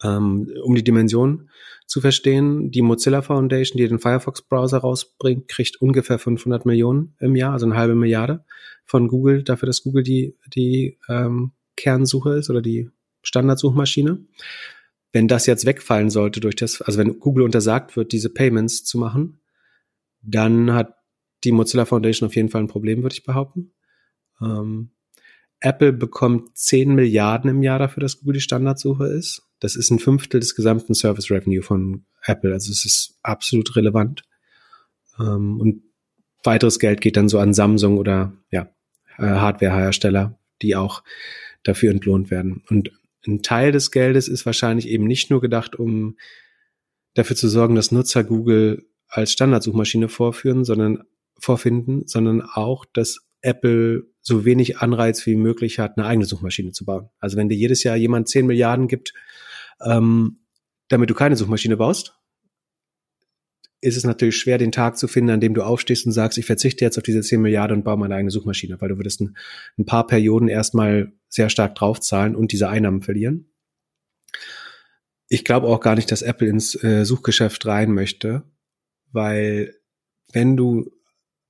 Ähm, 0.03 0.52
um 0.64 0.76
die 0.76 0.84
Dimension 0.84 1.49
zu 1.85 2.02
verstehen, 2.02 2.72
die 2.72 2.81
Mozilla 2.81 3.22
Foundation, 3.22 3.77
die 3.77 3.88
den 3.88 3.99
Firefox-Browser 3.99 4.80
rausbringt, 4.80 5.47
kriegt 5.47 5.81
ungefähr 5.81 6.19
500 6.19 6.65
Millionen 6.65 7.15
im 7.19 7.35
Jahr, 7.35 7.53
also 7.53 7.65
eine 7.65 7.76
halbe 7.76 7.95
Milliarde 7.95 8.43
von 8.85 9.07
Google, 9.07 9.43
dafür, 9.43 9.68
dass 9.68 9.84
Google 9.84 10.03
die, 10.03 10.35
die 10.53 10.97
ähm, 11.07 11.52
Kernsuche 11.77 12.35
ist 12.38 12.49
oder 12.49 12.61
die 12.61 12.89
Standardsuchmaschine. 13.22 14.26
Wenn 15.11 15.27
das 15.27 15.45
jetzt 15.45 15.65
wegfallen 15.65 16.10
sollte 16.10 16.39
durch 16.39 16.56
das, 16.56 16.81
also 16.81 16.99
wenn 16.99 17.19
Google 17.19 17.45
untersagt 17.45 17.95
wird, 17.95 18.11
diese 18.11 18.30
Payments 18.30 18.84
zu 18.84 18.97
machen, 18.97 19.39
dann 20.22 20.73
hat 20.73 20.95
die 21.43 21.52
Mozilla 21.52 21.85
Foundation 21.85 22.27
auf 22.27 22.35
jeden 22.35 22.49
Fall 22.49 22.61
ein 22.61 22.68
Problem, 22.68 23.03
würde 23.03 23.14
ich 23.14 23.23
behaupten. 23.23 23.73
Ähm, 24.41 24.91
Apple 25.65 25.93
bekommt 25.93 26.55
10 26.55 26.93
Milliarden 26.93 27.49
im 27.49 27.63
Jahr 27.63 27.79
dafür, 27.79 28.01
dass 28.01 28.19
Google 28.19 28.35
die 28.35 28.41
Standardsuche 28.41 29.07
ist. 29.07 29.41
Das 29.59 29.75
ist 29.75 29.89
ein 29.89 29.97
Fünftel 29.97 30.39
des 30.39 30.53
gesamten 30.53 30.93
Service 30.93 31.31
Revenue 31.31 31.63
von 31.63 32.05
Apple. 32.23 32.53
Also 32.53 32.71
es 32.71 32.85
ist 32.85 33.17
absolut 33.23 33.75
relevant. 33.75 34.21
Ähm, 35.19 35.59
und 35.59 35.81
weiteres 36.43 36.77
Geld 36.77 37.01
geht 37.01 37.17
dann 37.17 37.29
so 37.29 37.39
an 37.39 37.55
Samsung 37.55 37.97
oder 37.97 38.33
ja, 38.51 38.69
äh, 39.17 39.23
Hardwarehersteller, 39.23 40.37
die 40.61 40.75
auch 40.75 41.01
dafür 41.63 41.89
entlohnt 41.89 42.29
werden. 42.29 42.61
Und 42.69 42.91
ein 43.25 43.41
Teil 43.41 43.71
des 43.71 43.89
Geldes 43.89 44.27
ist 44.27 44.45
wahrscheinlich 44.45 44.87
eben 44.87 45.07
nicht 45.07 45.31
nur 45.31 45.41
gedacht, 45.41 45.75
um 45.75 46.15
dafür 47.15 47.35
zu 47.35 47.49
sorgen, 47.49 47.73
dass 47.73 47.91
Nutzer 47.91 48.23
Google 48.23 48.85
als 49.07 49.31
Standardsuchmaschine 49.31 50.09
vorführen, 50.09 50.63
sondern 50.63 51.05
vorfinden, 51.39 52.03
sondern 52.05 52.43
auch, 52.43 52.85
dass 52.85 53.25
Apple 53.41 54.03
so 54.27 54.43
wenig 54.43 54.80
Anreiz 54.80 55.26
wie 55.27 55.35
möglich 55.35 55.77
hat, 55.77 55.97
eine 55.97 56.07
eigene 56.07 56.26
Suchmaschine 56.26 56.72
zu 56.72 56.84
bauen. 56.84 57.10
Also 57.19 57.38
wenn 57.38 57.47
dir 57.47 57.56
jedes 57.56 57.84
Jahr 57.84 57.95
jemand 57.95 58.27
10 58.27 58.47
Milliarden 58.47 58.88
gibt, 58.88 59.14
ähm, 59.85 60.39
damit 60.88 61.11
du 61.11 61.14
keine 61.14 61.35
Suchmaschine 61.35 61.77
baust, 61.77 62.19
ist 63.81 63.97
es 63.97 64.03
natürlich 64.03 64.38
schwer, 64.38 64.57
den 64.57 64.72
Tag 64.72 64.97
zu 64.97 65.07
finden, 65.07 65.30
an 65.30 65.41
dem 65.41 65.53
du 65.53 65.61
aufstehst 65.61 66.07
und 66.07 66.11
sagst, 66.11 66.39
ich 66.39 66.47
verzichte 66.47 66.84
jetzt 66.84 66.97
auf 66.97 67.03
diese 67.03 67.22
10 67.22 67.39
Milliarden 67.39 67.77
und 67.77 67.84
baue 67.84 67.97
meine 67.97 68.15
eigene 68.15 68.31
Suchmaschine, 68.31 68.81
weil 68.81 68.89
du 68.89 68.97
würdest 68.97 69.22
ein, 69.22 69.38
ein 69.77 69.85
paar 69.85 70.07
Perioden 70.07 70.47
erstmal 70.47 71.14
sehr 71.30 71.49
stark 71.49 71.76
draufzahlen 71.76 72.35
und 72.35 72.52
diese 72.52 72.68
Einnahmen 72.68 73.03
verlieren. 73.03 73.52
Ich 75.27 75.45
glaube 75.45 75.68
auch 75.68 75.81
gar 75.81 75.93
nicht, 75.93 76.11
dass 76.11 76.23
Apple 76.23 76.47
ins 76.47 76.81
äh, 76.84 77.06
Suchgeschäft 77.06 77.64
rein 77.68 77.91
möchte, 77.91 78.43
weil 79.11 79.76
wenn 80.34 80.57
du 80.57 80.91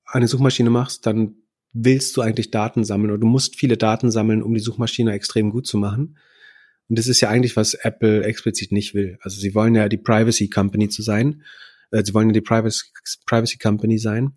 eine 0.04 0.28
Suchmaschine 0.28 0.68
machst, 0.68 1.06
dann 1.06 1.36
willst 1.78 2.16
du 2.16 2.20
eigentlich 2.20 2.50
Daten 2.50 2.84
sammeln 2.84 3.10
oder 3.10 3.20
du 3.20 3.26
musst 3.26 3.56
viele 3.56 3.76
Daten 3.76 4.10
sammeln, 4.10 4.42
um 4.42 4.54
die 4.54 4.60
Suchmaschine 4.60 5.12
extrem 5.12 5.50
gut 5.50 5.66
zu 5.66 5.78
machen. 5.78 6.18
Und 6.88 6.98
das 6.98 7.08
ist 7.08 7.20
ja 7.20 7.28
eigentlich, 7.28 7.56
was 7.56 7.74
Apple 7.74 8.24
explizit 8.24 8.72
nicht 8.72 8.94
will. 8.94 9.18
Also 9.20 9.40
sie 9.40 9.54
wollen 9.54 9.74
ja 9.74 9.88
die 9.88 9.96
Privacy 9.96 10.48
Company 10.48 10.88
zu 10.88 11.02
sein 11.02 11.42
äh, 11.90 12.02
sie 12.04 12.14
wollen 12.14 12.28
ja 12.28 12.32
die 12.32 12.40
Privacy, 12.40 13.58
Company 13.58 13.98
sein 13.98 14.32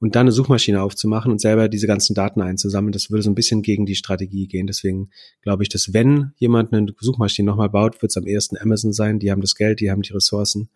und 0.00 0.16
dann 0.16 0.22
eine 0.22 0.32
Suchmaschine 0.32 0.82
aufzumachen 0.82 1.32
und 1.32 1.40
selber 1.40 1.68
diese 1.68 1.86
ganzen 1.86 2.14
Daten 2.14 2.40
einzusammeln, 2.40 2.92
das 2.92 3.10
würde 3.10 3.22
so 3.22 3.30
ein 3.30 3.34
bisschen 3.34 3.62
gegen 3.62 3.86
die 3.86 3.94
Strategie 3.94 4.46
gehen. 4.46 4.66
Deswegen 4.66 5.10
glaube 5.42 5.62
ich, 5.62 5.68
dass 5.68 5.92
wenn 5.92 6.32
jemand 6.36 6.72
eine 6.72 6.94
Suchmaschine 6.98 7.46
nochmal 7.46 7.70
baut, 7.70 8.02
wird 8.02 8.10
es 8.10 8.16
am 8.16 8.26
ehesten 8.26 8.58
Amazon 8.58 8.92
sein. 8.92 9.18
Die 9.18 9.30
haben 9.30 9.40
das 9.40 9.54
Geld, 9.54 9.80
die 9.80 9.90
haben 9.90 10.02
die 10.02 10.12
Ressourcen. 10.12 10.68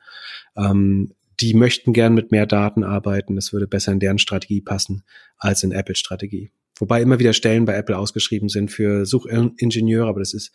Ähm, 0.56 1.12
die 1.40 1.54
möchten 1.54 1.92
gern 1.92 2.14
mit 2.14 2.32
mehr 2.32 2.46
Daten 2.46 2.84
arbeiten. 2.84 3.36
Das 3.36 3.52
würde 3.52 3.66
besser 3.66 3.92
in 3.92 4.00
deren 4.00 4.18
Strategie 4.18 4.60
passen 4.60 5.04
als 5.36 5.62
in 5.62 5.72
Apple 5.72 5.94
Strategie. 5.94 6.50
Wobei 6.78 7.02
immer 7.02 7.18
wieder 7.18 7.32
Stellen 7.32 7.64
bei 7.64 7.74
Apple 7.74 7.98
ausgeschrieben 7.98 8.48
sind 8.48 8.70
für 8.70 9.04
Suchingenieure, 9.04 10.08
aber 10.08 10.20
das 10.20 10.32
ist 10.32 10.52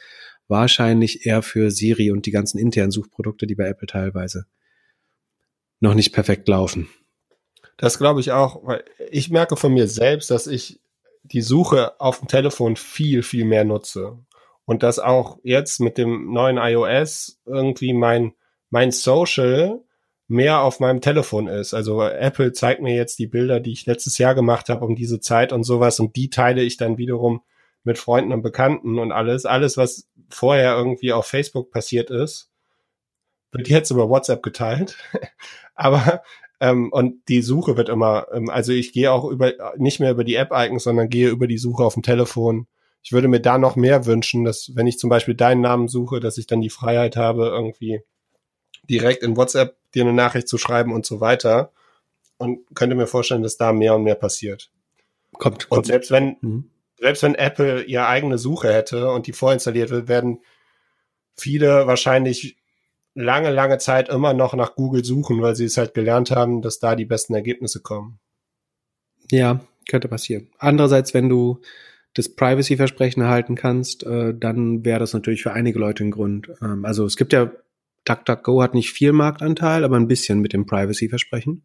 wahrscheinlich 0.47 1.25
eher 1.25 1.41
für 1.41 1.71
Siri 1.71 2.11
und 2.11 2.25
die 2.25 2.31
ganzen 2.31 2.57
internen 2.57 2.91
Suchprodukte, 2.91 3.47
die 3.47 3.55
bei 3.55 3.67
Apple 3.67 3.87
teilweise 3.87 4.45
noch 5.79 5.93
nicht 5.93 6.13
perfekt 6.13 6.47
laufen. 6.47 6.89
Das 7.77 7.97
glaube 7.97 8.21
ich 8.21 8.31
auch, 8.31 8.65
weil 8.65 8.83
ich 9.09 9.29
merke 9.29 9.57
von 9.57 9.73
mir 9.73 9.87
selbst, 9.87 10.31
dass 10.31 10.47
ich 10.47 10.79
die 11.23 11.41
Suche 11.41 11.99
auf 11.99 12.19
dem 12.19 12.27
Telefon 12.27 12.75
viel, 12.75 13.23
viel 13.23 13.45
mehr 13.45 13.63
nutze. 13.65 14.17
Und 14.65 14.83
dass 14.83 14.99
auch 14.99 15.39
jetzt 15.43 15.81
mit 15.81 15.97
dem 15.97 16.31
neuen 16.31 16.57
iOS 16.57 17.41
irgendwie 17.45 17.93
mein, 17.93 18.33
mein 18.69 18.91
Social 18.91 19.81
mehr 20.27 20.61
auf 20.61 20.79
meinem 20.79 21.01
Telefon 21.01 21.47
ist. 21.47 21.73
Also 21.73 22.01
Apple 22.01 22.53
zeigt 22.53 22.81
mir 22.81 22.95
jetzt 22.95 23.19
die 23.19 23.27
Bilder, 23.27 23.59
die 23.59 23.71
ich 23.71 23.85
letztes 23.85 24.17
Jahr 24.17 24.35
gemacht 24.35 24.69
habe 24.69 24.85
um 24.85 24.95
diese 24.95 25.19
Zeit 25.19 25.51
und 25.53 25.63
sowas 25.63 25.99
und 25.99 26.15
die 26.15 26.29
teile 26.29 26.63
ich 26.63 26.77
dann 26.77 26.97
wiederum 26.97 27.41
mit 27.83 27.97
Freunden 27.97 28.31
und 28.31 28.41
Bekannten 28.41 28.99
und 28.99 29.11
alles. 29.11 29.45
Alles, 29.45 29.77
was 29.77 30.07
vorher 30.29 30.75
irgendwie 30.75 31.11
auf 31.13 31.25
Facebook 31.25 31.71
passiert 31.71 32.09
ist, 32.09 32.49
wird 33.51 33.67
jetzt 33.67 33.91
über 33.91 34.09
WhatsApp 34.09 34.41
geteilt. 34.41 34.97
Aber 35.75 36.23
ähm, 36.59 36.91
und 36.91 37.27
die 37.27 37.41
Suche 37.41 37.77
wird 37.77 37.89
immer, 37.89 38.27
ähm, 38.33 38.49
also 38.49 38.71
ich 38.71 38.93
gehe 38.93 39.11
auch 39.11 39.25
über 39.25 39.53
nicht 39.77 39.99
mehr 39.99 40.11
über 40.11 40.23
die 40.23 40.35
App-Icons, 40.35 40.83
sondern 40.83 41.09
gehe 41.09 41.29
über 41.29 41.47
die 41.47 41.57
Suche 41.57 41.83
auf 41.83 41.95
dem 41.95 42.03
Telefon. 42.03 42.67
Ich 43.01 43.11
würde 43.11 43.27
mir 43.27 43.41
da 43.41 43.57
noch 43.57 43.75
mehr 43.75 44.05
wünschen, 44.05 44.45
dass 44.45 44.71
wenn 44.73 44.87
ich 44.87 44.97
zum 44.97 45.09
Beispiel 45.09 45.35
deinen 45.35 45.61
Namen 45.61 45.89
suche, 45.89 46.21
dass 46.21 46.37
ich 46.37 46.47
dann 46.47 46.61
die 46.61 46.69
Freiheit 46.69 47.17
habe, 47.17 47.47
irgendwie 47.47 48.01
direkt 48.89 49.23
in 49.23 49.37
WhatsApp 49.37 49.75
dir 49.93 50.03
eine 50.03 50.13
Nachricht 50.13 50.47
zu 50.47 50.57
schreiben 50.57 50.93
und 50.93 51.05
so 51.05 51.19
weiter. 51.21 51.71
und 52.37 52.59
könnte 52.75 52.95
mir 52.95 53.07
vorstellen, 53.07 53.43
dass 53.43 53.55
da 53.57 53.71
mehr 53.71 53.95
und 53.95 54.03
mehr 54.03 54.15
passiert. 54.15 54.69
Kommt. 55.33 55.65
Und 55.65 55.69
kommt. 55.69 55.85
selbst 55.85 56.11
wenn, 56.11 56.35
Mhm. 56.41 56.69
selbst 56.99 57.23
wenn 57.23 57.35
Apple 57.35 57.83
ihre 57.83 58.07
eigene 58.07 58.37
Suche 58.37 58.73
hätte 58.73 59.11
und 59.11 59.27
die 59.27 59.33
vorinstalliert 59.33 59.91
wird, 59.91 60.07
werden 60.09 60.39
viele 61.37 61.87
wahrscheinlich 61.87 62.57
lange, 63.15 63.51
lange 63.51 63.77
Zeit 63.77 64.09
immer 64.09 64.33
noch 64.33 64.55
nach 64.55 64.75
Google 64.75 65.05
suchen, 65.05 65.41
weil 65.41 65.55
sie 65.55 65.65
es 65.65 65.77
halt 65.77 65.93
gelernt 65.93 66.31
haben, 66.31 66.61
dass 66.61 66.79
da 66.79 66.95
die 66.95 67.05
besten 67.05 67.33
Ergebnisse 67.35 67.81
kommen. 67.81 68.19
Ja, 69.31 69.61
könnte 69.89 70.07
passieren. 70.09 70.49
Andererseits, 70.57 71.13
wenn 71.13 71.29
du 71.29 71.61
das 72.13 72.29
Privacy-Versprechen 72.29 73.21
erhalten 73.23 73.55
kannst, 73.55 74.03
äh, 74.03 74.33
dann 74.37 74.83
wäre 74.83 74.99
das 74.99 75.13
natürlich 75.13 75.43
für 75.43 75.53
einige 75.53 75.79
Leute 75.79 76.03
ein 76.03 76.11
Grund. 76.11 76.49
Ähm, 76.61 76.83
also 76.83 77.05
es 77.05 77.15
gibt 77.15 77.31
ja, 77.31 77.51
DuckDuckGo 78.05 78.61
hat 78.61 78.73
nicht 78.73 78.91
viel 78.91 79.13
Marktanteil, 79.13 79.83
aber 79.83 79.97
ein 79.97 80.07
bisschen 80.07 80.39
mit 80.39 80.53
dem 80.53 80.65
Privacy-Versprechen. 80.65 81.63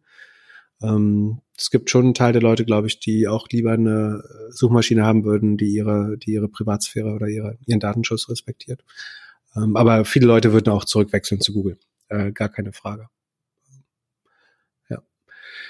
Ähm, 0.81 1.41
es 1.57 1.69
gibt 1.71 1.89
schon 1.89 2.05
einen 2.05 2.13
Teil 2.13 2.33
der 2.33 2.41
Leute, 2.41 2.65
glaube 2.65 2.87
ich, 2.87 2.99
die 2.99 3.27
auch 3.27 3.47
lieber 3.49 3.73
eine 3.73 4.23
Suchmaschine 4.49 5.03
haben 5.05 5.25
würden, 5.25 5.57
die 5.57 5.73
ihre, 5.73 6.17
die 6.17 6.31
ihre 6.31 6.47
Privatsphäre 6.47 7.13
oder 7.13 7.27
ihre, 7.27 7.57
ihren 7.65 7.79
Datenschutz 7.79 8.29
respektiert. 8.29 8.83
Ähm, 9.55 9.75
aber 9.75 10.05
viele 10.05 10.27
Leute 10.27 10.53
würden 10.53 10.69
auch 10.69 10.85
zurückwechseln 10.85 11.41
zu 11.41 11.53
Google. 11.53 11.77
Äh, 12.07 12.31
gar 12.31 12.49
keine 12.49 12.71
Frage. 12.71 13.09
Ja. 14.89 15.03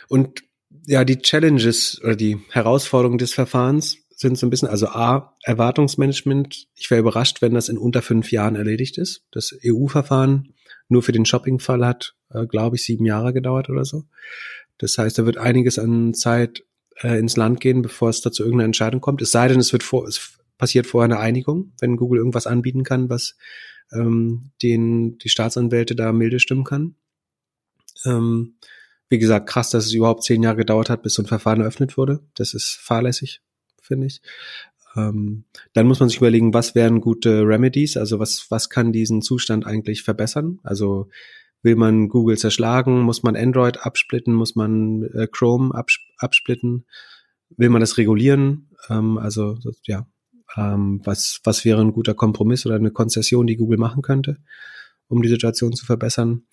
Und 0.07 0.43
ja, 0.85 1.03
die 1.03 1.19
Challenges 1.19 1.99
oder 2.03 2.15
die 2.15 2.39
Herausforderungen 2.51 3.17
des 3.17 3.33
Verfahrens 3.33 3.97
sind 4.15 4.37
so 4.37 4.45
ein 4.45 4.49
bisschen, 4.49 4.67
also 4.67 4.87
A, 4.87 5.35
Erwartungsmanagement. 5.43 6.67
Ich 6.75 6.91
wäre 6.91 6.99
überrascht, 6.99 7.41
wenn 7.41 7.53
das 7.53 7.69
in 7.69 7.77
unter 7.77 8.01
fünf 8.01 8.31
Jahren 8.31 8.55
erledigt 8.55 8.97
ist. 8.97 9.23
Das 9.31 9.57
EU-Verfahren 9.65 10.53
nur 10.89 11.03
für 11.03 11.11
den 11.11 11.25
Shopping-Fall 11.25 11.85
hat, 11.85 12.15
äh, 12.31 12.45
glaube 12.45 12.75
ich, 12.75 12.83
sieben 12.83 13.05
Jahre 13.05 13.33
gedauert 13.33 13.69
oder 13.69 13.85
so. 13.85 14.03
Das 14.77 14.97
heißt, 14.97 15.17
da 15.17 15.25
wird 15.25 15.37
einiges 15.37 15.79
an 15.79 16.13
Zeit 16.13 16.63
äh, 17.01 17.17
ins 17.19 17.37
Land 17.37 17.61
gehen, 17.61 17.81
bevor 17.81 18.09
es 18.09 18.21
dazu 18.21 18.43
irgendeine 18.43 18.65
Entscheidung 18.65 19.01
kommt. 19.01 19.21
Es 19.21 19.31
sei 19.31 19.47
denn, 19.47 19.59
es 19.59 19.71
wird 19.71 19.83
vor, 19.83 20.07
es 20.07 20.39
passiert 20.57 20.87
vorher 20.87 21.05
eine 21.05 21.19
Einigung, 21.19 21.71
wenn 21.79 21.95
Google 21.95 22.19
irgendwas 22.19 22.47
anbieten 22.47 22.83
kann, 22.83 23.09
was 23.09 23.35
ähm, 23.91 24.51
den 24.61 25.17
die 25.17 25.29
Staatsanwälte 25.29 25.95
da 25.95 26.11
milde 26.11 26.39
stimmen 26.39 26.63
kann. 26.63 26.95
Ähm, 28.05 28.55
wie 29.09 29.19
gesagt, 29.19 29.49
krass, 29.49 29.71
dass 29.71 29.85
es 29.85 29.93
überhaupt 29.93 30.23
zehn 30.23 30.43
Jahre 30.43 30.57
gedauert 30.57 30.89
hat, 30.89 31.01
bis 31.01 31.15
so 31.15 31.23
ein 31.23 31.27
Verfahren 31.27 31.61
eröffnet 31.61 31.97
wurde. 31.97 32.19
Das 32.35 32.53
ist 32.53 32.77
fahrlässig, 32.79 33.41
finde 33.81 34.07
ich. 34.07 34.21
Ähm, 34.95 35.45
dann 35.73 35.87
muss 35.87 35.99
man 35.99 36.09
sich 36.09 36.17
überlegen, 36.17 36.53
was 36.53 36.75
wären 36.75 37.01
gute 37.01 37.41
Remedies, 37.41 37.97
also 37.97 38.19
was, 38.19 38.49
was 38.49 38.69
kann 38.69 38.91
diesen 38.91 39.21
Zustand 39.21 39.65
eigentlich 39.65 40.03
verbessern? 40.03 40.59
Also 40.63 41.09
will 41.61 41.75
man 41.75 42.09
Google 42.09 42.37
zerschlagen, 42.37 43.01
muss 43.01 43.23
man 43.23 43.35
Android 43.35 43.85
absplitten, 43.85 44.33
muss 44.33 44.55
man 44.55 45.03
äh, 45.13 45.27
Chrome 45.27 45.73
abs 45.73 45.99
absplitten, 46.17 46.85
will 47.55 47.69
man 47.69 47.81
das 47.81 47.97
regulieren? 47.97 48.69
Ähm, 48.89 49.17
also 49.17 49.57
ja, 49.83 50.07
ähm, 50.55 51.01
was, 51.03 51.41
was 51.43 51.65
wäre 51.65 51.81
ein 51.81 51.93
guter 51.93 52.13
Kompromiss 52.13 52.65
oder 52.65 52.75
eine 52.75 52.91
Konzession, 52.91 53.47
die 53.47 53.57
Google 53.57 53.77
machen 53.77 54.01
könnte, 54.01 54.37
um 55.07 55.21
die 55.21 55.29
Situation 55.29 55.73
zu 55.73 55.85
verbessern? 55.85 56.43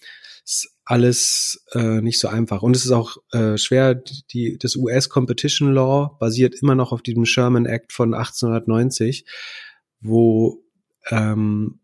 Alles 0.86 1.64
äh, 1.72 2.00
nicht 2.00 2.20
so 2.20 2.28
einfach. 2.28 2.62
Und 2.62 2.76
es 2.76 2.84
ist 2.84 2.92
auch 2.92 3.16
äh, 3.32 3.58
schwer, 3.58 3.96
die, 3.96 4.56
das 4.56 4.76
US 4.76 5.08
Competition 5.08 5.72
Law 5.72 6.16
basiert 6.20 6.54
immer 6.62 6.76
noch 6.76 6.92
auf 6.92 7.02
diesem 7.02 7.26
Sherman 7.26 7.66
Act 7.66 7.92
von 7.92 8.14
1890, 8.14 9.26
wo, 10.00 10.62
ähm, 11.10 11.80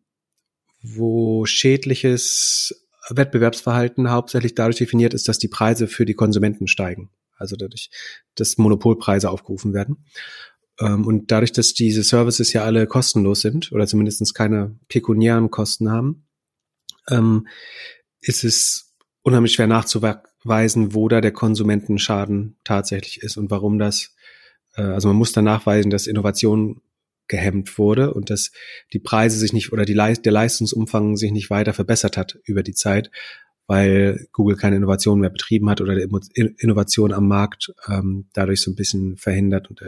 wo 0.82 1.44
schädliches 1.46 2.86
Wettbewerbsverhalten 3.10 4.08
hauptsächlich 4.08 4.54
dadurch 4.54 4.76
definiert 4.76 5.14
ist, 5.14 5.26
dass 5.28 5.40
die 5.40 5.48
Preise 5.48 5.88
für 5.88 6.06
die 6.06 6.14
Konsumenten 6.14 6.68
steigen. 6.68 7.10
Also 7.36 7.56
dadurch, 7.56 7.90
dass 8.36 8.56
Monopolpreise 8.56 9.28
aufgerufen 9.30 9.74
werden. 9.74 10.04
Ähm, 10.78 11.08
und 11.08 11.32
dadurch, 11.32 11.50
dass 11.50 11.74
diese 11.74 12.04
Services 12.04 12.52
ja 12.52 12.62
alle 12.62 12.86
kostenlos 12.86 13.40
sind 13.40 13.72
oder 13.72 13.88
zumindest 13.88 14.32
keine 14.32 14.78
pekuniären 14.86 15.50
Kosten 15.50 15.90
haben, 15.90 16.28
ähm, 17.10 17.48
ist 18.20 18.44
es 18.44 18.91
unheimlich 19.22 19.52
schwer 19.52 19.66
nachzuweisen, 19.66 20.94
wo 20.94 21.08
da 21.08 21.20
der 21.20 21.32
Konsumentenschaden 21.32 22.56
tatsächlich 22.64 23.22
ist 23.22 23.36
und 23.36 23.50
warum 23.50 23.78
das, 23.78 24.14
äh, 24.74 24.82
also 24.82 25.08
man 25.08 25.16
muss 25.16 25.32
dann 25.32 25.44
nachweisen, 25.44 25.90
dass 25.90 26.06
Innovation 26.06 26.80
gehemmt 27.28 27.78
wurde 27.78 28.12
und 28.12 28.30
dass 28.30 28.50
die 28.92 28.98
Preise 28.98 29.38
sich 29.38 29.52
nicht 29.52 29.72
oder 29.72 29.84
die 29.84 29.94
der 29.94 30.32
Leistungsumfang 30.32 31.16
sich 31.16 31.32
nicht 31.32 31.50
weiter 31.50 31.72
verbessert 31.72 32.16
hat 32.16 32.38
über 32.44 32.62
die 32.62 32.74
Zeit, 32.74 33.10
weil 33.66 34.26
Google 34.32 34.56
keine 34.56 34.76
Innovation 34.76 35.20
mehr 35.20 35.30
betrieben 35.30 35.70
hat 35.70 35.80
oder 35.80 35.96
Innovation 35.96 37.12
am 37.12 37.28
Markt 37.28 37.72
ähm, 37.88 38.26
dadurch 38.32 38.60
so 38.60 38.70
ein 38.70 38.76
bisschen 38.76 39.16
verhindert 39.16 39.70
und 39.70 39.80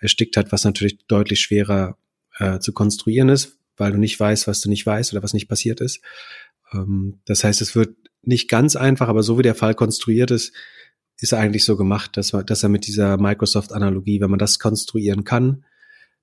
erstickt 0.00 0.36
hat, 0.36 0.52
was 0.52 0.64
natürlich 0.64 0.98
deutlich 1.06 1.40
schwerer 1.40 1.98
äh, 2.38 2.60
zu 2.60 2.72
konstruieren 2.72 3.28
ist, 3.28 3.58
weil 3.76 3.92
du 3.92 3.98
nicht 3.98 4.18
weißt, 4.18 4.46
was 4.46 4.60
du 4.60 4.70
nicht 4.70 4.86
weißt 4.86 5.12
oder 5.12 5.22
was 5.22 5.34
nicht 5.34 5.48
passiert 5.48 5.80
ist. 5.80 6.00
Ähm, 6.72 7.20
das 7.26 7.44
heißt, 7.44 7.60
es 7.60 7.74
wird 7.74 7.96
nicht 8.26 8.48
ganz 8.48 8.76
einfach, 8.76 9.08
aber 9.08 9.22
so 9.22 9.38
wie 9.38 9.42
der 9.42 9.54
Fall 9.54 9.74
konstruiert 9.74 10.30
ist, 10.30 10.52
ist 11.20 11.32
er 11.32 11.38
eigentlich 11.38 11.64
so 11.64 11.76
gemacht, 11.76 12.16
dass, 12.16 12.30
dass 12.30 12.62
er 12.62 12.68
mit 12.68 12.86
dieser 12.86 13.16
Microsoft-Analogie, 13.16 14.20
wenn 14.20 14.30
man 14.30 14.38
das 14.38 14.58
konstruieren 14.58 15.24
kann, 15.24 15.64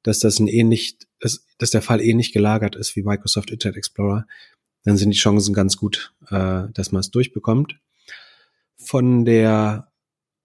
dass 0.03 0.19
das 0.19 0.39
ein 0.39 0.47
ähnlich, 0.47 0.97
dass, 1.19 1.45
dass 1.57 1.71
der 1.71 1.81
Fall 1.81 2.01
ähnlich 2.01 2.34
gelagert 2.34 2.75
ist 2.75 2.95
wie 2.95 3.03
Microsoft 3.03 3.49
Internet 3.49 3.77
Explorer, 3.77 4.27
dann 4.84 4.97
sind 4.97 5.11
die 5.11 5.17
Chancen 5.17 5.53
ganz 5.53 5.77
gut, 5.77 6.13
äh, 6.30 6.63
dass 6.73 6.91
man 6.91 6.99
es 6.99 7.09
durchbekommt. 7.09 7.80
Von 8.75 9.25
der 9.25 9.91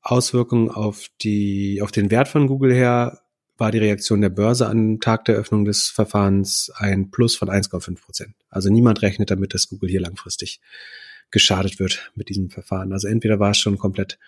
Auswirkung 0.01 0.71
auf 0.71 1.09
die, 1.21 1.83
auf 1.83 1.91
den 1.91 2.11
Wert 2.11 2.29
von 2.29 2.47
Google 2.47 2.73
her 2.73 3.21
war 3.59 3.73
die 3.73 3.79
Reaktion 3.79 4.21
der 4.21 4.29
Börse 4.29 4.69
am 4.69 5.01
Tag 5.01 5.25
der 5.25 5.35
Öffnung 5.35 5.65
des 5.65 5.91
Verfahrens 5.91 6.71
ein 6.77 7.11
Plus 7.11 7.35
von 7.35 7.49
1,5 7.49 8.01
Prozent. 8.01 8.35
Also 8.49 8.71
niemand 8.71 9.03
rechnet 9.03 9.33
damit, 9.33 9.53
dass 9.53 9.69
Google 9.69 9.91
hier 9.91 10.01
langfristig 10.01 10.61
geschadet 11.31 11.79
wird 11.79 12.11
mit 12.15 12.29
diesem 12.29 12.51
Verfahren. 12.51 12.93
Also 12.93 13.09
entweder 13.09 13.39
war 13.39 13.51
es 13.51 13.59
schon 13.59 13.79
komplett 13.79 14.19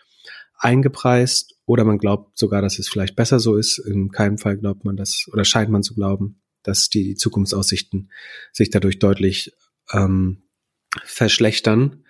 eingepreist 0.58 1.56
oder 1.64 1.84
man 1.84 1.98
glaubt 1.98 2.38
sogar, 2.38 2.60
dass 2.62 2.78
es 2.78 2.88
vielleicht 2.88 3.16
besser 3.16 3.40
so 3.40 3.56
ist. 3.56 3.78
In 3.78 4.10
keinem 4.10 4.38
Fall 4.38 4.58
glaubt 4.58 4.84
man 4.84 4.96
das 4.96 5.26
oder 5.32 5.44
scheint 5.44 5.70
man 5.70 5.82
zu 5.82 5.94
glauben, 5.94 6.42
dass 6.62 6.90
die 6.90 7.14
Zukunftsaussichten 7.14 8.10
sich 8.52 8.70
dadurch 8.70 8.98
deutlich 8.98 9.52
ähm, 9.92 10.42
verschlechtern. 11.04 12.04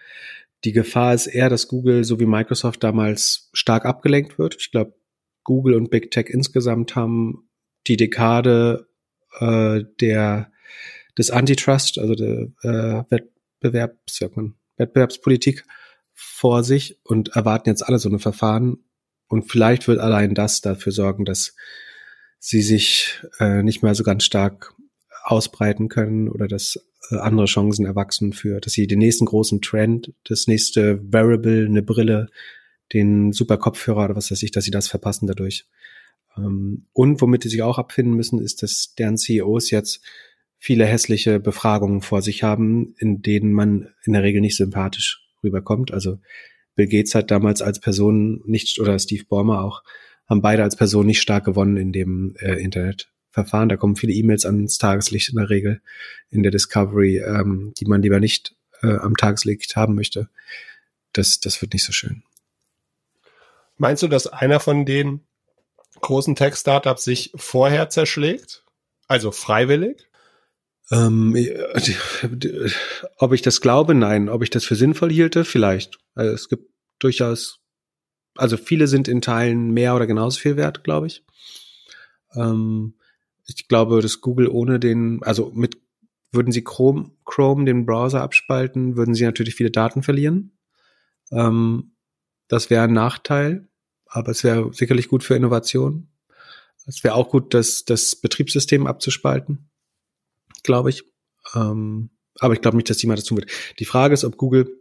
Die 0.64 0.72
Gefahr 0.72 1.14
ist 1.14 1.26
eher, 1.26 1.48
dass 1.48 1.68
Google 1.68 2.04
so 2.04 2.20
wie 2.20 2.26
Microsoft 2.26 2.82
damals 2.82 3.50
stark 3.52 3.84
abgelenkt 3.86 4.38
wird. 4.38 4.56
Ich 4.58 4.72
glaube, 4.72 4.94
Google 5.44 5.74
und 5.74 5.90
Big 5.90 6.10
Tech 6.10 6.26
insgesamt 6.28 6.96
haben 6.96 7.48
die 7.86 7.96
Dekade 7.96 8.88
äh, 9.38 9.84
der 10.00 10.50
des 11.16 11.30
Antitrust, 11.30 11.98
also 11.98 12.14
der 12.14 12.48
äh, 12.62 13.04
Wettbewerbs, 13.10 14.20
man, 14.34 14.54
Wettbewerbspolitik 14.80 15.64
vor 16.12 16.64
sich 16.64 16.98
und 17.04 17.30
erwarten 17.30 17.68
jetzt 17.68 17.82
alle 17.82 17.98
so 17.98 18.08
eine 18.08 18.18
Verfahren. 18.18 18.78
Und 19.28 19.50
vielleicht 19.50 19.86
wird 19.86 20.00
allein 20.00 20.34
das 20.34 20.60
dafür 20.60 20.92
sorgen, 20.92 21.24
dass 21.24 21.54
sie 22.38 22.62
sich 22.62 23.20
äh, 23.38 23.62
nicht 23.62 23.82
mehr 23.82 23.94
so 23.94 24.02
ganz 24.02 24.24
stark 24.24 24.74
ausbreiten 25.22 25.88
können 25.88 26.28
oder 26.28 26.48
dass 26.48 26.84
äh, 27.10 27.16
andere 27.16 27.46
Chancen 27.46 27.86
erwachsen 27.86 28.32
für, 28.32 28.60
dass 28.60 28.72
sie 28.72 28.86
den 28.86 28.98
nächsten 28.98 29.26
großen 29.26 29.60
Trend, 29.60 30.12
das 30.24 30.46
nächste 30.46 31.00
Variable, 31.12 31.66
eine 31.66 31.82
Brille, 31.82 32.28
den 32.92 33.32
super 33.32 33.56
Kopfhörer 33.56 34.06
oder 34.06 34.16
was 34.16 34.30
weiß 34.30 34.42
ich, 34.42 34.50
dass 34.50 34.64
sie 34.64 34.70
das 34.70 34.88
verpassen 34.88 35.26
dadurch. 35.26 35.66
Ähm, 36.36 36.86
und 36.92 37.20
womit 37.20 37.42
sie 37.42 37.48
sich 37.50 37.62
auch 37.62 37.78
abfinden 37.78 38.14
müssen, 38.14 38.40
ist, 38.40 38.62
dass 38.62 38.94
deren 38.98 39.16
CEOs 39.16 39.70
jetzt 39.70 40.02
viele 40.60 40.84
hässliche 40.84 41.40
Befragungen 41.40 42.02
vor 42.02 42.20
sich 42.20 42.42
haben, 42.42 42.94
in 42.98 43.22
denen 43.22 43.52
man 43.52 43.88
in 44.04 44.12
der 44.12 44.22
Regel 44.22 44.42
nicht 44.42 44.56
sympathisch 44.56 45.26
rüberkommt. 45.42 45.90
Also 45.90 46.18
Bill 46.76 46.86
Gates 46.86 47.14
hat 47.14 47.30
damals 47.30 47.62
als 47.62 47.80
Person 47.80 48.42
nicht, 48.44 48.78
oder 48.78 48.98
Steve 48.98 49.24
Ballmer 49.24 49.64
auch, 49.64 49.82
haben 50.28 50.42
beide 50.42 50.62
als 50.62 50.76
Person 50.76 51.06
nicht 51.06 51.22
stark 51.22 51.46
gewonnen 51.46 51.78
in 51.78 51.92
dem 51.92 52.36
äh, 52.38 52.62
Internetverfahren. 52.62 53.70
Da 53.70 53.76
kommen 53.76 53.96
viele 53.96 54.12
E-Mails 54.12 54.44
ans 54.44 54.76
Tageslicht 54.76 55.30
in 55.30 55.36
der 55.36 55.48
Regel 55.48 55.80
in 56.28 56.42
der 56.42 56.52
Discovery, 56.52 57.18
ähm, 57.18 57.72
die 57.80 57.86
man 57.86 58.02
lieber 58.02 58.20
nicht 58.20 58.54
äh, 58.82 58.96
am 58.98 59.16
Tageslicht 59.16 59.76
haben 59.76 59.94
möchte. 59.94 60.28
Das, 61.14 61.40
das 61.40 61.60
wird 61.62 61.72
nicht 61.72 61.84
so 61.84 61.92
schön. 61.92 62.22
Meinst 63.78 64.02
du, 64.02 64.08
dass 64.08 64.26
einer 64.26 64.60
von 64.60 64.84
den 64.84 65.20
großen 66.02 66.36
Tech-Startups 66.36 67.02
sich 67.02 67.32
vorher 67.34 67.88
zerschlägt? 67.88 68.62
Also 69.08 69.32
freiwillig? 69.32 70.09
Ähm, 70.90 71.36
ob 73.18 73.32
ich 73.32 73.42
das 73.42 73.60
glaube? 73.60 73.94
Nein. 73.94 74.28
Ob 74.28 74.42
ich 74.42 74.50
das 74.50 74.64
für 74.64 74.76
sinnvoll 74.76 75.10
hielte? 75.10 75.44
Vielleicht. 75.44 75.98
Also 76.14 76.32
es 76.32 76.48
gibt 76.48 76.70
durchaus, 76.98 77.60
also 78.36 78.56
viele 78.56 78.86
sind 78.86 79.08
in 79.08 79.20
Teilen 79.20 79.70
mehr 79.70 79.94
oder 79.94 80.06
genauso 80.06 80.40
viel 80.40 80.56
wert, 80.56 80.84
glaube 80.84 81.06
ich. 81.06 81.24
Ähm, 82.34 82.94
ich 83.46 83.68
glaube, 83.68 84.00
dass 84.02 84.20
Google 84.20 84.48
ohne 84.48 84.78
den, 84.80 85.22
also 85.22 85.50
mit, 85.54 85.78
würden 86.32 86.52
sie 86.52 86.62
Chrome, 86.62 87.10
Chrome 87.24 87.64
den 87.64 87.86
Browser 87.86 88.22
abspalten, 88.22 88.96
würden 88.96 89.14
sie 89.14 89.24
natürlich 89.24 89.54
viele 89.54 89.70
Daten 89.70 90.02
verlieren. 90.02 90.58
Ähm, 91.32 91.92
Das 92.48 92.68
wäre 92.68 92.82
ein 92.82 92.92
Nachteil, 92.92 93.68
aber 94.06 94.32
es 94.32 94.42
wäre 94.42 94.72
sicherlich 94.74 95.06
gut 95.06 95.22
für 95.22 95.36
Innovation. 95.36 96.08
Es 96.84 97.04
wäre 97.04 97.14
auch 97.14 97.30
gut, 97.30 97.54
das, 97.54 97.84
das 97.84 98.16
Betriebssystem 98.16 98.88
abzuspalten, 98.88 99.69
glaube 100.64 100.90
ich. 100.90 101.04
Ähm, 101.54 102.10
aber 102.38 102.54
ich 102.54 102.60
glaube 102.60 102.76
nicht, 102.76 102.88
dass 102.90 103.02
jemand 103.02 103.18
das 103.18 103.26
tun 103.26 103.38
wird. 103.38 103.50
Die 103.78 103.84
Frage 103.84 104.14
ist, 104.14 104.24
ob 104.24 104.36
Google 104.36 104.76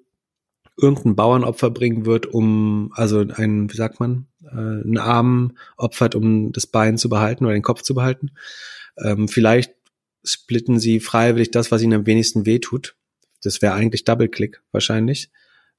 irgendein 0.81 1.15
Bauernopfer 1.15 1.69
bringen 1.69 2.06
wird, 2.06 2.27
um, 2.27 2.91
also 2.95 3.26
ein, 3.35 3.72
wie 3.72 3.76
sagt 3.76 3.99
man, 3.99 4.27
äh, 4.43 4.56
einen 4.56 4.97
Arm 4.97 5.57
opfert, 5.77 6.15
um 6.15 6.51
das 6.51 6.68
Bein 6.68 6.97
zu 6.97 7.10
behalten 7.10 7.45
oder 7.45 7.53
den 7.53 7.64
Kopf 7.64 7.81
zu 7.81 7.93
behalten. 7.93 8.31
Ähm, 8.97 9.27
vielleicht 9.27 9.73
splitten 10.23 10.80
sie 10.80 10.99
freiwillig 10.99 11.51
das, 11.51 11.72
was 11.72 11.81
ihnen 11.81 11.93
am 11.93 12.06
wenigsten 12.06 12.45
wehtut. 12.45 12.95
Das 13.41 13.61
wäre 13.61 13.73
eigentlich 13.73 14.06
Double-Click 14.06 14.61
wahrscheinlich 14.72 15.30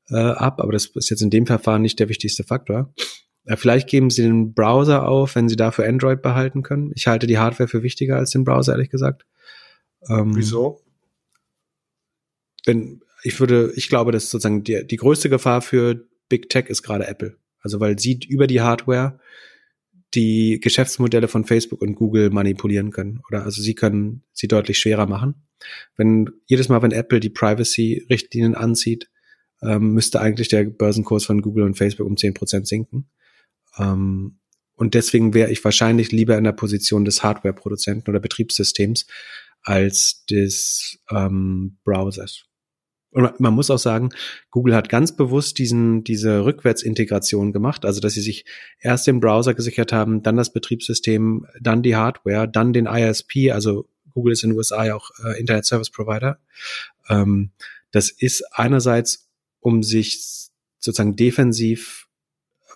äh, 0.09 0.17
ab, 0.17 0.61
aber 0.61 0.73
das 0.73 0.87
ist 0.87 1.11
jetzt 1.11 1.23
in 1.23 1.31
dem 1.31 1.47
Verfahren 1.47 1.83
nicht 1.83 1.99
der 1.99 2.09
wichtigste 2.09 2.45
Faktor. 2.45 2.93
Äh, 3.45 3.57
vielleicht 3.57 3.89
geben 3.89 4.11
sie 4.11 4.23
den 4.23 4.55
Browser 4.55 5.09
auf, 5.09 5.35
wenn 5.35 5.49
sie 5.49 5.57
dafür 5.57 5.87
Android 5.87 6.23
behalten 6.23 6.63
können. 6.63 6.93
Ich 6.95 7.07
halte 7.07 7.27
die 7.27 7.39
Hardware 7.39 7.69
für 7.69 7.83
wichtiger 7.83 8.17
als 8.17 8.31
den 8.31 8.45
Browser, 8.45 8.73
ehrlich 8.73 8.91
gesagt. 8.91 9.25
Ähm, 10.09 10.35
Wieso? 10.35 10.81
Wenn, 12.65 13.03
ich 13.23 13.39
würde, 13.41 13.73
ich 13.77 13.89
glaube, 13.89 14.13
dass 14.13 14.31
sozusagen 14.31 14.65
die, 14.65 14.87
die 14.87 14.97
größte 14.97 15.29
Gefahr 15.29 15.63
für 15.63 16.07
Big 16.29 16.49
Tech 16.49 16.67
ist 16.67 16.83
gerade 16.83 17.07
Apple. 17.07 17.37
Also 17.61 17.81
weil 17.81 17.99
sie 17.99 18.21
über 18.29 18.47
die 18.47 18.61
Hardware 18.61 19.19
die 20.15 20.59
Geschäftsmodelle 20.61 21.29
von 21.29 21.45
Facebook 21.45 21.83
und 21.83 21.95
Google 21.95 22.31
manipulieren 22.31 22.91
können. 22.91 23.21
Oder 23.29 23.45
also 23.45 23.63
sie 23.63 23.75
können 23.75 24.25
sie 24.33 24.49
deutlich 24.49 24.79
schwerer 24.79 25.07
machen. 25.07 25.47
Wenn 25.97 26.31
jedes 26.47 26.69
Mal, 26.69 26.83
wenn 26.83 26.91
Apple 26.91 27.21
die 27.21 27.31
Privacy-Richtlinien 27.31 28.55
anzieht, 28.55 29.09
ähm, 29.63 29.93
müsste 29.93 30.21
eigentlich 30.21 30.49
der 30.49 30.65
Börsenkurs 30.65 31.27
von 31.27 31.43
Google 31.43 31.65
und 31.65 31.77
Facebook 31.77 32.07
um 32.07 32.17
zehn 32.17 32.35
Prozent 32.35 32.67
sinken. 32.67 33.09
Ähm, 33.79 34.39
und 34.75 34.95
deswegen 34.95 35.35
wäre 35.35 35.51
ich 35.51 35.63
wahrscheinlich 35.63 36.11
lieber 36.11 36.39
in 36.39 36.45
der 36.45 36.53
Position 36.53 37.05
des 37.05 37.23
Hardware-Produzenten 37.23 38.09
oder 38.09 38.19
Betriebssystems 38.19 39.07
als 39.63 40.25
des 40.27 40.99
ähm, 41.11 41.79
Browsers. 41.85 42.45
Und 43.13 43.41
man 43.41 43.55
muss 43.55 43.71
auch 43.71 43.79
sagen, 43.79 44.11
Google 44.51 44.75
hat 44.75 44.89
ganz 44.89 45.17
bewusst 45.17 45.59
diesen, 45.59 46.05
diese 46.05 46.45
Rückwärtsintegration 46.45 47.53
gemacht, 47.53 47.85
also 47.85 48.01
dass 48.01 48.15
sie 48.15 48.21
sich 48.21 48.45
erst 48.79 49.09
den 49.09 49.19
Browser 49.19 49.55
gesichert 49.55 49.93
haben, 49.93 50.23
dann 50.23 50.37
das 50.37 50.53
Betriebssystem, 50.53 51.45
dann 51.61 51.83
die 51.83 51.97
Hardware, 51.97 52.47
dann 52.47 52.73
den 52.73 52.87
ISP, 52.87 53.51
also 53.51 53.89
Google 54.15 54.33
ist 54.33 54.45
in 54.45 54.51
den 54.51 54.57
USA 54.57 54.85
ja 54.85 54.95
auch 54.95 55.11
äh, 55.25 55.41
Internet 55.41 55.67
Service 55.67 55.91
Provider. 55.91 56.39
Ähm, 57.09 57.51
das 57.91 58.11
ist 58.11 58.45
einerseits, 58.53 59.29
um 59.59 59.83
sich 59.83 60.51
sozusagen 60.79 61.17
defensiv 61.17 62.07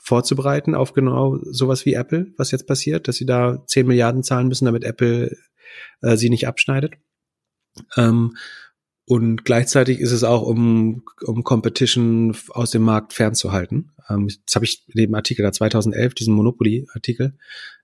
vorzubereiten 0.01 0.75
auf 0.75 0.93
genau 0.93 1.39
sowas 1.45 1.87
wie 1.87 1.95
Apple, 1.95 2.33
was 2.37 2.51
jetzt 2.51 2.67
passiert, 2.67 3.09
dass 3.09 3.17
sie 3.17 3.27
da 3.27 3.65
10 3.67 3.87
Milliarden 3.87 4.23
zahlen 4.23 4.49
müssen, 4.49 4.67
damit 4.67 4.85
Apple 4.85 5.35
äh, 6.03 6.17
sie 6.17 6.31
nicht 6.31 6.47
abschneidet. 6.47 6.95
Ähm, 7.97 8.37
und 9.07 9.45
gleichzeitig 9.45 10.01
ist 10.01 10.13
es 10.13 10.25
auch, 10.25 10.43
um, 10.43 11.05
um 11.23 11.45
Competition 11.45 12.35
aus 12.51 12.71
dem 12.71 12.83
Markt 12.83 13.13
fernzuhalten. 13.13 13.93
Ähm, 14.09 14.29
das 14.47 14.55
habe 14.55 14.65
ich 14.65 14.85
in 14.89 15.03
dem 15.03 15.15
Artikel 15.15 15.43
da 15.43 15.53
2011, 15.53 16.15
diesen 16.15 16.35
Monopoly-Artikel, 16.35 17.37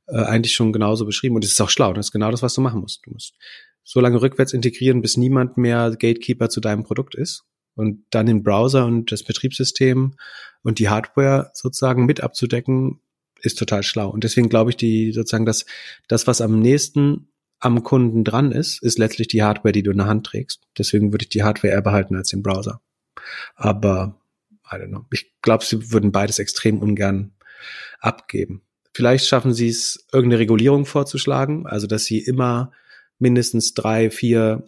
äh, 0.07 0.17
eigentlich 0.17 0.55
schon 0.55 0.73
genauso 0.73 1.05
beschrieben. 1.05 1.35
Und 1.35 1.45
es 1.45 1.53
ist 1.53 1.61
auch 1.61 1.71
schlau. 1.71 1.93
Das 1.93 2.07
ist 2.07 2.13
genau 2.13 2.31
das, 2.31 2.43
was 2.43 2.55
du 2.55 2.61
machen 2.63 2.81
musst. 2.81 3.07
Du 3.07 3.11
musst 3.11 3.35
so 3.85 4.01
lange 4.01 4.23
rückwärts 4.23 4.53
integrieren, 4.53 5.03
bis 5.03 5.17
niemand 5.17 5.57
mehr 5.57 5.91
Gatekeeper 5.91 6.49
zu 6.49 6.61
deinem 6.61 6.85
Produkt 6.85 7.15
ist. 7.15 7.45
Und 7.75 8.05
dann 8.11 8.27
den 8.27 8.43
Browser 8.43 8.87
und 8.87 9.13
das 9.13 9.23
Betriebssystem 9.23 10.15
und 10.63 10.79
die 10.79 10.89
Hardware 10.89 11.51
sozusagen 11.55 12.07
mit 12.07 12.21
abzudecken, 12.23 13.01
ist 13.43 13.59
total 13.59 13.83
schlau. 13.83 14.11
Und 14.11 14.25
deswegen 14.25 14.49
glaube 14.49 14.71
ich, 14.71 14.77
die 14.77 15.13
sozusagen 15.13 15.47
das, 15.47 15.65
das, 16.09 16.27
was 16.27 16.41
am 16.41 16.61
nächsten 16.61 17.30
am 17.61 17.83
Kunden 17.83 18.25
dran 18.25 18.53
ist, 18.53 18.83
ist 18.83 18.99
letztlich 18.99 19.29
die 19.29 19.43
Hardware, 19.43 19.73
die 19.73 19.83
du 19.83 19.91
in 19.91 19.99
der 19.99 20.07
Hand 20.07 20.27
trägst. 20.27 20.67
Deswegen 20.77 21.13
würde 21.13 21.25
ich 21.25 21.29
die 21.29 21.43
Hardware 21.43 21.73
eher 21.75 21.83
behalten 21.83 22.17
als 22.17 22.31
den 22.31 22.43
Browser. 22.43 22.81
Aber, 23.55 24.19
I 24.67 24.77
don't 24.77 24.89
know. 24.89 25.05
Ich 25.13 25.33
glaube, 25.43 25.65
sie 25.65 25.93
würden 25.93 26.11
beides 26.11 26.39
extrem 26.39 26.81
ungern 26.81 27.33
abgeben. 28.01 28.63
Vielleicht 28.95 29.27
schaffen 29.27 29.53
sie 29.53 29.69
es, 29.69 30.07
irgendeine 30.13 30.41
Regulierung 30.41 30.87
vorzuschlagen, 30.87 31.67
also 31.67 31.87
dass 31.87 32.05
sie 32.05 32.19
immer 32.19 32.73
mindestens 33.19 33.75
drei, 33.75 34.11
vier 34.11 34.65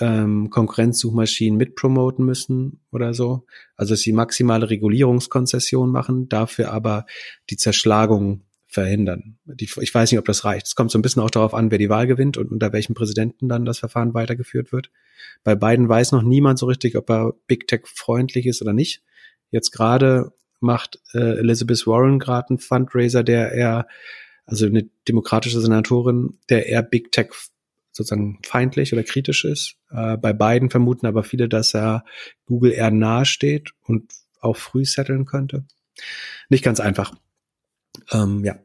ähm, 0.00 0.50
Konkurrenzsuchmaschinen 0.50 1.56
mitpromoten 1.56 2.24
müssen 2.24 2.80
oder 2.90 3.14
so. 3.14 3.46
Also 3.76 3.94
dass 3.94 4.00
sie 4.00 4.12
maximale 4.12 4.68
Regulierungskonzession 4.68 5.90
machen, 5.90 6.28
dafür 6.28 6.72
aber 6.72 7.06
die 7.50 7.56
Zerschlagung 7.56 8.42
verhindern. 8.78 9.38
Die, 9.44 9.68
ich 9.80 9.94
weiß 9.94 10.10
nicht, 10.10 10.18
ob 10.18 10.24
das 10.24 10.44
reicht. 10.44 10.66
Es 10.66 10.74
kommt 10.74 10.90
so 10.90 10.98
ein 10.98 11.02
bisschen 11.02 11.22
auch 11.22 11.30
darauf 11.30 11.54
an, 11.54 11.70
wer 11.70 11.78
die 11.78 11.88
Wahl 11.88 12.06
gewinnt 12.06 12.36
und 12.36 12.50
unter 12.50 12.72
welchem 12.72 12.94
Präsidenten 12.94 13.48
dann 13.48 13.64
das 13.64 13.78
Verfahren 13.78 14.14
weitergeführt 14.14 14.72
wird. 14.72 14.90
Bei 15.44 15.54
beiden 15.54 15.88
weiß 15.88 16.12
noch 16.12 16.22
niemand 16.22 16.58
so 16.58 16.66
richtig, 16.66 16.96
ob 16.96 17.10
er 17.10 17.34
Big 17.46 17.66
Tech 17.66 17.82
freundlich 17.86 18.46
ist 18.46 18.62
oder 18.62 18.72
nicht. 18.72 19.02
Jetzt 19.50 19.72
gerade 19.72 20.32
macht 20.60 21.00
äh, 21.14 21.38
Elizabeth 21.38 21.86
Warren 21.86 22.18
gerade 22.18 22.50
einen 22.50 22.58
Fundraiser, 22.58 23.22
der 23.22 23.52
eher, 23.52 23.86
also 24.46 24.66
eine 24.66 24.88
demokratische 25.06 25.60
Senatorin, 25.60 26.38
der 26.48 26.66
eher 26.66 26.82
Big 26.82 27.12
Tech 27.12 27.30
sozusagen 27.92 28.38
feindlich 28.44 28.92
oder 28.92 29.02
kritisch 29.02 29.44
ist. 29.44 29.76
Äh, 29.90 30.16
bei 30.16 30.32
beiden 30.32 30.70
vermuten 30.70 31.06
aber 31.06 31.24
viele, 31.24 31.48
dass 31.48 31.74
er 31.74 32.04
Google 32.46 32.72
eher 32.72 32.90
nahe 32.90 33.24
steht 33.24 33.72
und 33.86 34.12
auch 34.40 34.56
früh 34.56 34.84
setteln 34.84 35.24
könnte. 35.24 35.64
Nicht 36.48 36.64
ganz 36.64 36.80
einfach. 36.80 37.14
Ähm, 38.12 38.44
ja. 38.44 38.56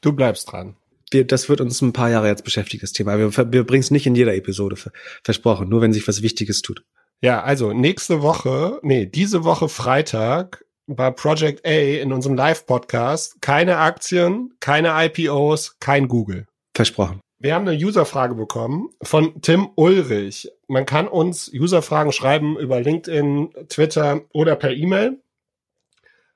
Du 0.00 0.12
bleibst 0.12 0.50
dran. 0.50 0.76
Wir, 1.10 1.26
das 1.26 1.48
wird 1.48 1.60
uns 1.60 1.80
ein 1.82 1.92
paar 1.92 2.10
Jahre 2.10 2.28
jetzt 2.28 2.44
beschäftigt, 2.44 2.82
das 2.82 2.92
Thema. 2.92 3.18
Wir, 3.18 3.52
wir 3.52 3.64
bringen 3.64 3.82
es 3.82 3.90
nicht 3.90 4.06
in 4.06 4.14
jeder 4.14 4.34
Episode, 4.34 4.76
versprochen, 5.22 5.68
nur 5.68 5.80
wenn 5.80 5.92
sich 5.92 6.06
was 6.08 6.22
Wichtiges 6.22 6.62
tut. 6.62 6.84
Ja, 7.20 7.42
also 7.42 7.72
nächste 7.72 8.22
Woche, 8.22 8.80
nee, 8.82 9.06
diese 9.06 9.44
Woche 9.44 9.68
Freitag 9.68 10.64
bei 10.86 11.10
Project 11.10 11.64
A 11.64 11.70
in 11.70 12.12
unserem 12.12 12.34
Live-Podcast 12.34 13.40
keine 13.40 13.78
Aktien, 13.78 14.54
keine 14.58 14.88
IPOs, 15.06 15.76
kein 15.78 16.08
Google. 16.08 16.46
Versprochen. 16.74 17.20
Wir 17.38 17.54
haben 17.54 17.66
eine 17.66 17.76
Userfrage 17.76 18.34
bekommen 18.34 18.90
von 19.02 19.40
Tim 19.42 19.68
Ulrich. 19.74 20.48
Man 20.68 20.86
kann 20.86 21.08
uns 21.08 21.50
Userfragen 21.52 22.12
schreiben 22.12 22.56
über 22.58 22.80
LinkedIn, 22.80 23.50
Twitter 23.68 24.22
oder 24.32 24.56
per 24.56 24.72
E-Mail 24.72 25.20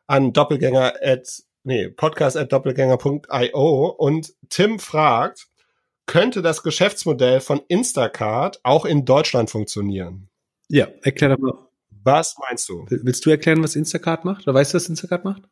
an 0.06 0.32
Doppelgänger 0.32 0.94
at, 1.02 1.42
nee, 1.64 1.88
podcast 1.88 2.36
at 2.36 2.52
doppelgänger.io 2.52 3.86
und 3.98 4.32
Tim 4.48 4.78
fragt, 4.78 5.48
könnte 6.06 6.40
das 6.40 6.62
Geschäftsmodell 6.62 7.40
von 7.40 7.60
Instacart 7.68 8.60
auch 8.62 8.84
in 8.84 9.04
Deutschland 9.04 9.50
funktionieren? 9.50 10.28
Ja, 10.68 10.88
erklär 11.02 11.30
doch 11.30 11.38
mal. 11.38 11.58
Was 12.04 12.36
meinst 12.38 12.68
du? 12.68 12.86
Willst 12.88 13.26
du 13.26 13.30
erklären, 13.30 13.62
was 13.64 13.74
Instacart 13.74 14.24
macht? 14.24 14.46
Oder 14.46 14.54
weißt 14.54 14.72
du, 14.72 14.76
was 14.76 14.88
Instacart 14.88 15.24
macht? 15.24 15.42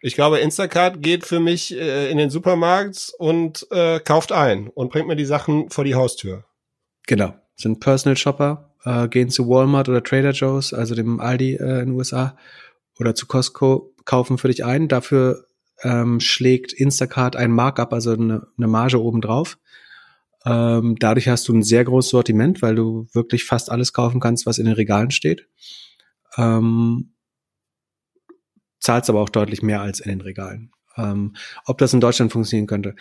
Ich 0.00 0.14
glaube, 0.14 0.38
Instacart 0.38 1.02
geht 1.02 1.24
für 1.26 1.38
mich 1.38 1.74
äh, 1.76 2.10
in 2.10 2.16
den 2.16 2.30
Supermarkt 2.30 3.12
und 3.18 3.66
äh, 3.70 4.00
kauft 4.00 4.32
ein 4.32 4.68
und 4.68 4.90
bringt 4.90 5.06
mir 5.06 5.16
die 5.16 5.26
Sachen 5.26 5.70
vor 5.70 5.84
die 5.84 5.94
Haustür. 5.94 6.44
Genau. 7.06 7.34
Sind 7.54 7.80
Personal 7.80 8.16
Shopper, 8.16 8.74
äh, 8.84 9.06
gehen 9.08 9.28
zu 9.28 9.48
Walmart 9.48 9.88
oder 9.88 10.02
Trader 10.02 10.32
Joe's, 10.32 10.72
also 10.72 10.94
dem 10.94 11.20
Aldi 11.20 11.56
äh, 11.56 11.80
in 11.80 11.86
den 11.86 11.90
USA 11.90 12.36
oder 12.98 13.14
zu 13.14 13.26
Costco 13.26 13.94
kaufen 14.04 14.38
für 14.38 14.48
dich 14.48 14.64
ein. 14.64 14.88
Dafür 14.88 15.46
ähm, 15.82 16.20
schlägt 16.20 16.72
Instacart 16.72 17.36
ein 17.36 17.50
Markup, 17.50 17.92
also 17.92 18.12
eine, 18.12 18.46
eine 18.56 18.68
Marge 18.68 19.02
obendrauf. 19.02 19.58
Ähm, 20.44 20.96
dadurch 20.98 21.28
hast 21.28 21.46
du 21.48 21.54
ein 21.54 21.62
sehr 21.62 21.84
großes 21.84 22.10
Sortiment, 22.10 22.62
weil 22.62 22.74
du 22.74 23.08
wirklich 23.12 23.44
fast 23.44 23.70
alles 23.70 23.92
kaufen 23.92 24.20
kannst, 24.20 24.46
was 24.46 24.58
in 24.58 24.66
den 24.66 24.74
Regalen 24.74 25.10
steht. 25.10 25.48
Ähm, 26.36 27.14
zahlst 28.80 29.08
aber 29.08 29.20
auch 29.20 29.28
deutlich 29.28 29.62
mehr 29.62 29.80
als 29.80 30.00
in 30.00 30.10
den 30.10 30.20
Regalen. 30.20 30.72
Ähm, 30.96 31.36
ob 31.64 31.78
das 31.78 31.94
in 31.94 32.00
Deutschland 32.00 32.32
funktionieren 32.32 32.66
könnte. 32.66 32.96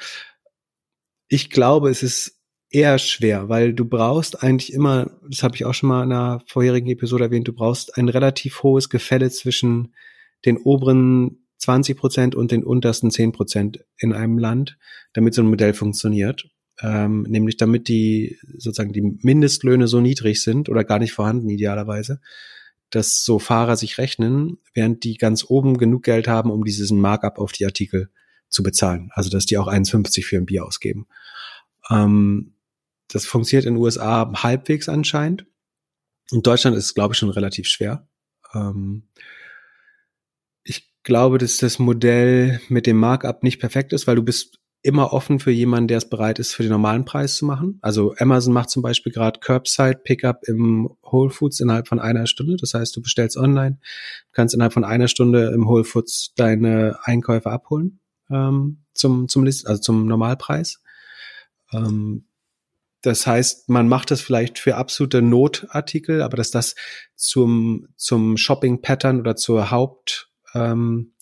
Ich 1.28 1.50
glaube, 1.50 1.90
es 1.90 2.04
ist 2.04 2.41
eher 2.72 2.98
schwer, 2.98 3.50
weil 3.50 3.74
du 3.74 3.86
brauchst 3.86 4.42
eigentlich 4.44 4.74
immer, 4.74 5.12
das 5.30 5.44
habe 5.44 5.56
ich 5.56 5.66
auch 5.66 5.74
schon 5.74 5.90
mal 5.90 6.04
in 6.04 6.12
einer 6.12 6.42
vorherigen 6.48 6.90
Episode 6.90 7.26
erwähnt, 7.26 7.48
du 7.48 7.54
brauchst 7.54 7.98
ein 7.98 8.08
relativ 8.10 8.64
hohes 8.64 8.90
Gefälle 8.90 9.30
zwischen 9.30 9.94
den 10.46 10.58
oberen 10.58 11.46
20 11.58 11.98
Prozent 11.98 12.36
und 12.36 12.52
den 12.52 12.64
untersten 12.64 13.12
10 13.12 13.34
Prozent 13.34 13.86
in 13.98 14.14
einem 14.14 14.38
Land, 14.40 14.78
damit 15.14 15.34
so 15.34 15.44
ein 15.44 15.50
Modell 15.50 15.74
funktioniert. 15.74 16.50
Ähm, 16.82 17.24
nämlich 17.24 17.58
damit 17.58 17.88
die 17.90 18.40
sozusagen 18.58 18.94
die 18.94 19.02
Mindestlöhne 19.02 19.88
so 19.88 20.02
niedrig 20.02 20.42
sind 20.42 20.68
oder 20.68 20.84
gar 20.84 20.98
nicht 20.98 21.14
vorhanden 21.14 21.50
idealerweise, 21.50 22.22
dass 22.90 23.24
so 23.24 23.38
Fahrer 23.38 23.76
sich 23.76 24.00
rechnen, 24.00 24.58
während 24.74 25.04
die 25.04 25.18
ganz 25.18 25.46
oben 25.48 25.78
genug 25.78 26.04
Geld 26.04 26.28
haben, 26.28 26.50
um 26.50 26.64
diesen 26.64 27.00
Markup 27.00 27.38
auf 27.38 27.52
die 27.52 27.66
Artikel 27.66 28.10
zu 28.50 28.64
bezahlen. 28.64 29.12
Also 29.14 29.30
dass 29.30 29.46
die 29.46 29.60
auch 29.60 29.68
1,50 29.68 30.26
für 30.26 30.38
ein 30.38 30.46
Bier 30.46 30.66
ausgeben. 30.66 31.06
Ähm, 31.92 32.54
das 33.12 33.26
funktioniert 33.26 33.66
in 33.66 33.76
den 33.76 33.84
USA 33.84 34.32
halbwegs 34.36 34.90
anscheinend. 34.90 35.46
In 36.32 36.42
Deutschland 36.42 36.78
ist 36.78 36.86
es, 36.86 36.94
glaube 36.94 37.14
ich, 37.14 37.18
schon 37.18 37.30
relativ 37.30 37.68
schwer. 37.68 38.08
Ähm, 38.54 39.10
ich 40.64 40.94
glaube, 41.04 41.38
dass 41.38 41.58
das 41.58 41.80
Modell 41.80 42.62
mit 42.70 42.88
dem 42.88 42.98
Markup 42.98 43.44
nicht 43.44 43.60
perfekt 43.60 43.94
ist, 43.94 44.08
weil 44.08 44.16
du 44.16 44.24
bist 44.24 44.60
immer 44.84 45.14
offen 45.14 45.40
für 45.40 45.52
jemanden, 45.52 45.88
der 45.88 45.98
es 45.98 46.10
bereit 46.10 46.40
ist, 46.40 46.54
für 46.54 46.64
den 46.64 46.72
normalen 46.72 47.06
Preis 47.06 47.36
zu 47.36 47.46
machen. 47.46 47.78
Also 47.82 48.16
Amazon 48.18 48.54
macht 48.54 48.72
zum 48.72 48.82
Beispiel 48.82 49.12
gerade 49.12 49.40
Curbside 49.40 50.00
Pickup 50.04 50.42
im 50.48 50.90
Whole 51.04 51.30
Foods 51.30 51.60
innerhalb 51.60 51.88
von 51.88 52.00
einer 52.00 52.26
Stunde. 52.26 52.58
Das 52.58 52.74
heißt, 52.74 52.96
du 52.96 53.02
bestellst 53.02 53.38
online, 53.38 53.80
kannst 54.32 54.56
innerhalb 54.56 54.74
von 54.74 54.84
einer 54.84 55.08
Stunde 55.08 55.52
im 55.54 55.68
Whole 55.68 55.84
Foods 55.84 56.34
deine 56.36 56.98
Einkäufe 57.04 57.52
abholen 57.52 58.00
ähm, 58.32 58.84
zum 58.94 59.28
zum 59.28 59.44
List, 59.44 59.68
also 59.68 59.82
zum 59.82 60.08
Normalpreis. 60.08 60.82
Ähm, 61.72 62.26
das 63.02 63.26
heißt, 63.26 63.70
man 63.70 63.88
macht 63.88 64.12
das 64.12 64.22
vielleicht 64.22 64.60
für 64.60 64.76
absolute 64.76 65.22
Notartikel, 65.22 66.22
aber 66.22 66.38
dass 66.38 66.52
das 66.52 66.76
zum, 67.16 67.88
zum 67.96 68.38
Shopping-Pattern 68.38 69.20
oder 69.20 69.36
zur 69.36 69.72
Haupt, 69.72 70.32
ähm, 70.54 71.14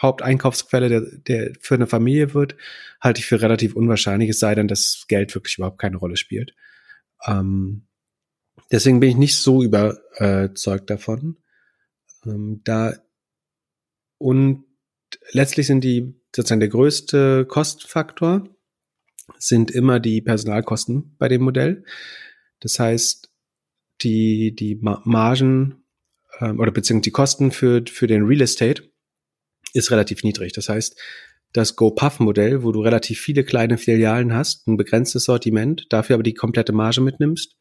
Haupteinkaufsquelle 0.00 0.88
der, 0.88 1.00
der 1.00 1.52
für 1.60 1.74
eine 1.74 1.86
Familie 1.86 2.34
wird, 2.34 2.56
halte 3.00 3.20
ich 3.20 3.26
für 3.26 3.40
relativ 3.40 3.74
unwahrscheinlich, 3.74 4.30
es 4.30 4.40
sei 4.40 4.54
denn, 4.54 4.68
dass 4.68 5.04
Geld 5.08 5.34
wirklich 5.34 5.58
überhaupt 5.58 5.78
keine 5.78 5.96
Rolle 5.96 6.16
spielt. 6.16 6.54
Ähm, 7.26 7.86
deswegen 8.70 9.00
bin 9.00 9.10
ich 9.10 9.16
nicht 9.16 9.38
so 9.38 9.62
überzeugt 9.62 10.90
davon. 10.90 11.38
Ähm, 12.24 12.60
da 12.64 12.94
und 14.18 14.64
letztlich 15.30 15.68
sind 15.68 15.82
die 15.82 16.20
sozusagen 16.34 16.60
der 16.60 16.68
größte 16.68 17.46
Kostenfaktor 17.46 18.48
sind 19.36 19.70
immer 19.70 20.00
die 20.00 20.20
Personalkosten 20.20 21.14
bei 21.18 21.28
dem 21.28 21.42
Modell. 21.42 21.84
Das 22.60 22.78
heißt, 22.78 23.30
die, 24.02 24.54
die 24.54 24.78
Margen 24.80 25.84
ähm, 26.40 26.60
oder 26.60 26.70
beziehungsweise 26.70 27.04
die 27.04 27.12
Kosten 27.12 27.50
für, 27.50 27.82
für 27.88 28.06
den 28.06 28.24
Real 28.24 28.40
Estate 28.40 28.82
ist 29.72 29.90
relativ 29.90 30.22
niedrig. 30.22 30.52
Das 30.52 30.68
heißt, 30.68 30.98
das 31.52 31.76
GoPuff-Modell, 31.76 32.62
wo 32.62 32.72
du 32.72 32.82
relativ 32.82 33.20
viele 33.20 33.44
kleine 33.44 33.78
Filialen 33.78 34.34
hast, 34.34 34.66
ein 34.66 34.76
begrenztes 34.76 35.24
Sortiment, 35.24 35.86
dafür 35.90 36.14
aber 36.14 36.22
die 36.22 36.34
komplette 36.34 36.72
Marge 36.72 37.00
mitnimmst 37.00 37.56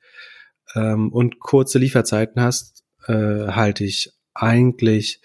ähm, 0.75 1.11
und 1.11 1.39
kurze 1.39 1.79
Lieferzeiten 1.79 2.41
hast, 2.41 2.83
äh, 3.07 3.13
halte 3.13 3.85
ich 3.85 4.11
eigentlich 4.33 5.21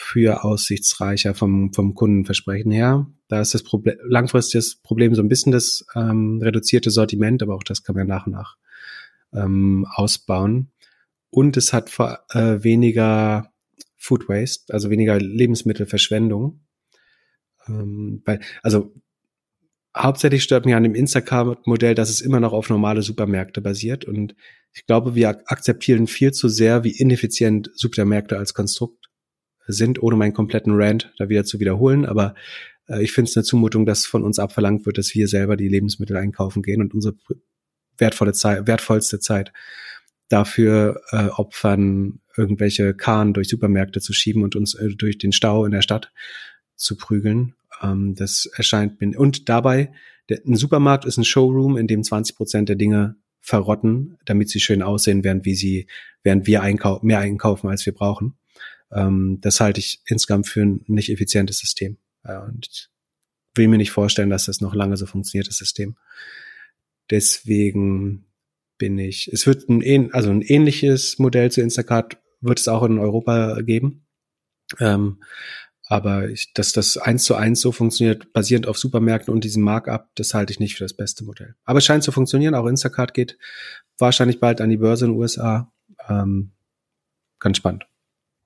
für 0.00 0.44
aussichtsreicher 0.44 1.34
vom, 1.34 1.72
vom 1.72 1.96
Kundenversprechen 1.96 2.70
her. 2.70 3.08
Da 3.26 3.40
ist 3.40 3.52
das 3.52 3.64
Problem, 3.64 3.96
langfristiges 4.04 4.76
Problem 4.76 5.12
so 5.16 5.22
ein 5.22 5.28
bisschen 5.28 5.50
das 5.50 5.84
ähm, 5.96 6.38
reduzierte 6.40 6.92
Sortiment, 6.92 7.42
aber 7.42 7.56
auch 7.56 7.64
das 7.64 7.82
kann 7.82 7.96
man 7.96 8.06
nach 8.06 8.24
und 8.24 8.32
nach 8.32 8.56
ähm, 9.34 9.84
ausbauen. 9.92 10.70
Und 11.30 11.56
es 11.56 11.72
hat 11.72 11.90
äh, 12.30 12.62
weniger 12.62 13.52
Food 13.96 14.28
Waste, 14.28 14.72
also 14.72 14.88
weniger 14.88 15.18
Lebensmittelverschwendung. 15.18 16.60
Ähm, 17.66 18.22
weil, 18.24 18.38
also 18.62 18.94
hauptsächlich 19.96 20.44
stört 20.44 20.64
mich 20.64 20.76
an 20.76 20.84
dem 20.84 20.94
Instacart-Modell, 20.94 21.96
dass 21.96 22.08
es 22.08 22.20
immer 22.20 22.38
noch 22.38 22.52
auf 22.52 22.70
normale 22.70 23.02
Supermärkte 23.02 23.60
basiert. 23.60 24.04
Und 24.04 24.36
ich 24.72 24.86
glaube, 24.86 25.16
wir 25.16 25.42
akzeptieren 25.50 26.06
viel 26.06 26.30
zu 26.30 26.48
sehr, 26.48 26.84
wie 26.84 26.96
ineffizient 26.96 27.68
Supermärkte 27.74 28.38
als 28.38 28.54
Konstrukt 28.54 28.97
sind, 29.72 30.02
ohne 30.02 30.16
meinen 30.16 30.32
kompletten 30.32 30.72
Rant 30.74 31.12
da 31.18 31.28
wieder 31.28 31.44
zu 31.44 31.60
wiederholen. 31.60 32.04
Aber 32.04 32.34
äh, 32.88 33.02
ich 33.02 33.12
finde 33.12 33.30
es 33.30 33.36
eine 33.36 33.44
Zumutung, 33.44 33.86
dass 33.86 34.06
von 34.06 34.22
uns 34.22 34.38
abverlangt 34.38 34.86
wird, 34.86 34.98
dass 34.98 35.14
wir 35.14 35.28
selber 35.28 35.56
die 35.56 35.68
Lebensmittel 35.68 36.16
einkaufen 36.16 36.62
gehen 36.62 36.80
und 36.80 36.94
unsere 36.94 37.14
wertvolle 37.96 38.32
Zeit, 38.32 38.66
wertvollste 38.66 39.20
Zeit 39.20 39.52
dafür 40.28 41.00
äh, 41.10 41.26
opfern, 41.28 42.20
irgendwelche 42.36 42.94
Kahn 42.94 43.32
durch 43.32 43.48
Supermärkte 43.48 44.00
zu 44.00 44.12
schieben 44.12 44.42
und 44.42 44.56
uns 44.56 44.74
äh, 44.74 44.90
durch 44.90 45.18
den 45.18 45.32
Stau 45.32 45.64
in 45.64 45.72
der 45.72 45.82
Stadt 45.82 46.12
zu 46.76 46.96
prügeln. 46.96 47.54
Ähm, 47.82 48.14
das 48.14 48.46
erscheint 48.46 49.00
mir. 49.00 49.18
Und 49.18 49.48
dabei, 49.48 49.92
der, 50.28 50.40
ein 50.46 50.56
Supermarkt 50.56 51.04
ist 51.04 51.16
ein 51.16 51.24
Showroom, 51.24 51.76
in 51.76 51.86
dem 51.86 52.02
20 52.02 52.36
Prozent 52.36 52.68
der 52.68 52.76
Dinge 52.76 53.16
verrotten, 53.40 54.18
damit 54.26 54.50
sie 54.50 54.60
schön 54.60 54.82
aussehen, 54.82 55.24
während 55.24 55.44
wie 55.44 55.54
sie, 55.54 55.86
während 56.22 56.46
wir 56.46 56.62
einkau 56.62 57.00
mehr 57.02 57.20
einkaufen, 57.20 57.68
als 57.68 57.86
wir 57.86 57.94
brauchen. 57.94 58.36
Ähm, 58.92 59.38
das 59.40 59.60
halte 59.60 59.80
ich 59.80 60.02
insgesamt 60.06 60.48
für 60.48 60.62
ein 60.62 60.84
nicht 60.86 61.10
effizientes 61.10 61.58
System. 61.58 61.98
Ja, 62.24 62.44
und 62.44 62.90
will 63.54 63.68
mir 63.68 63.78
nicht 63.78 63.90
vorstellen, 63.90 64.30
dass 64.30 64.46
das 64.46 64.60
noch 64.60 64.74
lange 64.74 64.96
so 64.96 65.06
funktioniert, 65.06 65.48
das 65.48 65.56
System. 65.56 65.96
Deswegen 67.10 68.26
bin 68.78 68.98
ich, 68.98 69.28
es 69.32 69.46
wird 69.46 69.68
ein, 69.68 70.12
also 70.12 70.30
ein 70.30 70.42
ähnliches 70.42 71.18
Modell 71.18 71.50
zu 71.50 71.60
Instacart 71.60 72.18
wird 72.40 72.60
es 72.60 72.68
auch 72.68 72.84
in 72.84 72.98
Europa 72.98 73.60
geben. 73.62 74.06
Ähm, 74.78 75.22
aber 75.88 76.28
ich, 76.28 76.52
dass 76.52 76.72
das 76.72 76.98
eins 76.98 77.24
zu 77.24 77.34
eins 77.34 77.60
so 77.62 77.72
funktioniert, 77.72 78.32
basierend 78.32 78.66
auf 78.66 78.78
Supermärkten 78.78 79.32
und 79.32 79.42
diesem 79.42 79.62
Markup, 79.62 80.10
das 80.16 80.34
halte 80.34 80.52
ich 80.52 80.60
nicht 80.60 80.76
für 80.76 80.84
das 80.84 80.92
beste 80.92 81.24
Modell. 81.24 81.54
Aber 81.64 81.78
es 81.78 81.86
scheint 81.86 82.04
zu 82.04 82.12
funktionieren. 82.12 82.54
Auch 82.54 82.66
Instacart 82.66 83.14
geht 83.14 83.38
wahrscheinlich 83.96 84.38
bald 84.38 84.60
an 84.60 84.68
die 84.68 84.76
Börse 84.76 85.06
in 85.06 85.12
den 85.12 85.18
USA. 85.18 85.72
Ähm, 86.08 86.52
ganz 87.38 87.56
spannend. 87.56 87.86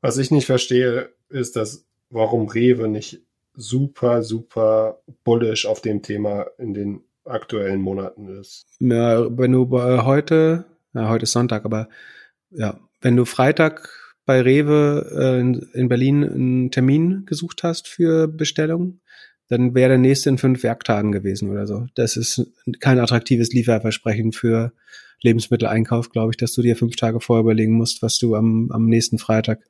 Was 0.03 0.19
ich 0.19 0.31
nicht 0.31 0.47
verstehe, 0.47 1.11
ist, 1.31 1.57
dass 1.57 1.87
warum 2.11 2.49
Rewe 2.49 2.89
nicht 2.89 3.23
super, 3.55 4.23
super 4.23 5.01
bullish 5.25 5.65
auf 5.65 5.81
dem 5.81 6.03
Thema 6.03 6.47
in 6.59 6.75
den 6.75 7.01
aktuellen 7.25 7.81
Monaten 7.81 8.29
ist. 8.29 8.67
Ja, 8.81 9.27
wenn 9.39 9.53
du 9.53 9.71
heute, 9.71 10.65
ja, 10.93 11.09
heute 11.09 11.23
ist 11.23 11.33
Sonntag, 11.33 11.65
aber 11.65 11.89
ja, 12.51 12.81
wenn 13.01 13.17
du 13.17 13.25
Freitag 13.25 13.89
bei 14.27 14.41
Rewe 14.41 15.09
äh, 15.17 15.41
in, 15.41 15.55
in, 15.73 15.89
Berlin 15.89 16.25
einen 16.25 16.71
Termin 16.71 17.25
gesucht 17.25 17.63
hast 17.63 17.87
für 17.87 18.27
Bestellung, 18.27 19.01
dann 19.53 19.75
wäre 19.75 19.91
der 19.91 19.99
nächste 19.99 20.31
in 20.31 20.39
fünf 20.39 20.63
Werktagen 20.63 21.13
gewesen 21.13 21.51
oder 21.51 21.67
so. 21.67 21.87
Das 21.95 22.17
ist 22.17 22.51
kein 22.81 22.99
attraktives 22.99 23.53
Lieferversprechen 23.53 24.33
für 24.33 24.73
Lebensmitteleinkauf, 25.21 26.11
glaube 26.11 26.31
ich, 26.33 26.39
dass 26.39 26.55
du 26.55 26.63
dir 26.63 26.75
fünf 26.75 26.97
Tage 26.97 27.21
vorher 27.21 27.43
überlegen 27.43 27.75
musst, 27.75 28.01
was 28.01 28.19
du 28.19 28.35
am, 28.35 28.71
am 28.73 28.87
nächsten 28.87 29.19
Freitag 29.19 29.61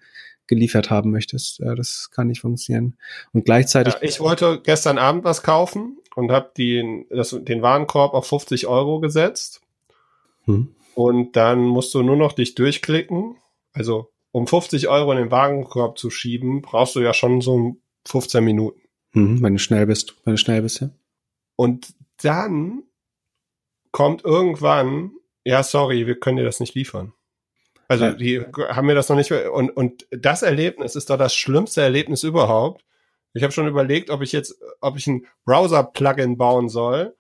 geliefert 0.47 0.91
haben 0.91 1.11
möchtest. 1.11 1.59
Ja, 1.59 1.75
das 1.75 2.13
kann 2.13 2.29
nicht 2.29 2.43
funktionieren. 2.43 2.97
Und 3.33 3.45
gleichzeitig. 3.45 3.95
Ja, 3.95 4.03
ich 4.03 4.21
wollte 4.21 4.61
gestern 4.63 4.99
Abend 4.99 5.25
was 5.25 5.43
kaufen 5.43 5.99
und 6.15 6.31
habe 6.31 6.53
den, 6.57 7.07
den 7.11 7.63
Warenkorb 7.63 8.15
auf 8.15 8.29
50 8.29 8.69
Euro 8.69 9.01
gesetzt. 9.01 9.63
Hm. 10.45 10.77
Und 10.95 11.35
dann 11.35 11.59
musst 11.59 11.93
du 11.93 12.05
nur 12.05 12.17
noch 12.17 12.35
dich 12.35 12.55
durchklicken. 12.55 13.35
Also 13.73 14.11
um 14.31 14.47
50 14.47 14.87
Euro 14.87 15.11
in 15.11 15.19
den 15.19 15.31
Warenkorb 15.33 15.99
zu 15.99 16.09
schieben, 16.09 16.63
brauchst 16.63 16.95
du 16.95 17.01
ja 17.01 17.13
schon 17.13 17.41
so 17.41 17.79
15 18.05 18.45
Minuten. 18.45 18.82
Hm, 19.12 19.43
wenn 19.43 19.55
du 19.55 19.59
schnell 19.59 19.86
bist, 19.86 20.14
wenn 20.24 20.34
du 20.34 20.39
schnell 20.39 20.62
bist, 20.62 20.80
ja. 20.80 20.90
Und 21.56 21.94
dann 22.22 22.84
kommt 23.90 24.24
irgendwann, 24.24 25.12
ja, 25.44 25.62
sorry, 25.62 26.06
wir 26.06 26.18
können 26.18 26.39
dir 26.39 26.44
das 26.44 26.60
nicht 26.60 26.74
liefern. 26.74 27.12
Also 27.89 28.06
ja. 28.06 28.14
die 28.14 28.40
haben 28.40 28.86
mir 28.86 28.94
das 28.94 29.10
noch 29.10 29.16
nicht 29.16 29.30
und 29.32 29.70
und 29.70 30.06
das 30.10 30.43
Erlebnis 30.43 30.97
ist 30.97 31.10
doch 31.10 31.18
das 31.18 31.34
schlimmste 31.34 31.82
Erlebnis 31.82 32.22
überhaupt. 32.22 32.84
Ich 33.34 33.43
habe 33.43 33.52
schon 33.52 33.68
überlegt, 33.68 34.10
ob 34.10 34.22
ich 34.22 34.32
jetzt, 34.32 34.59
ob 34.80 34.97
ich 34.97 35.06
ein 35.06 35.26
Browser-Plugin 35.44 36.36
bauen 36.36 36.68
soll, 36.68 37.16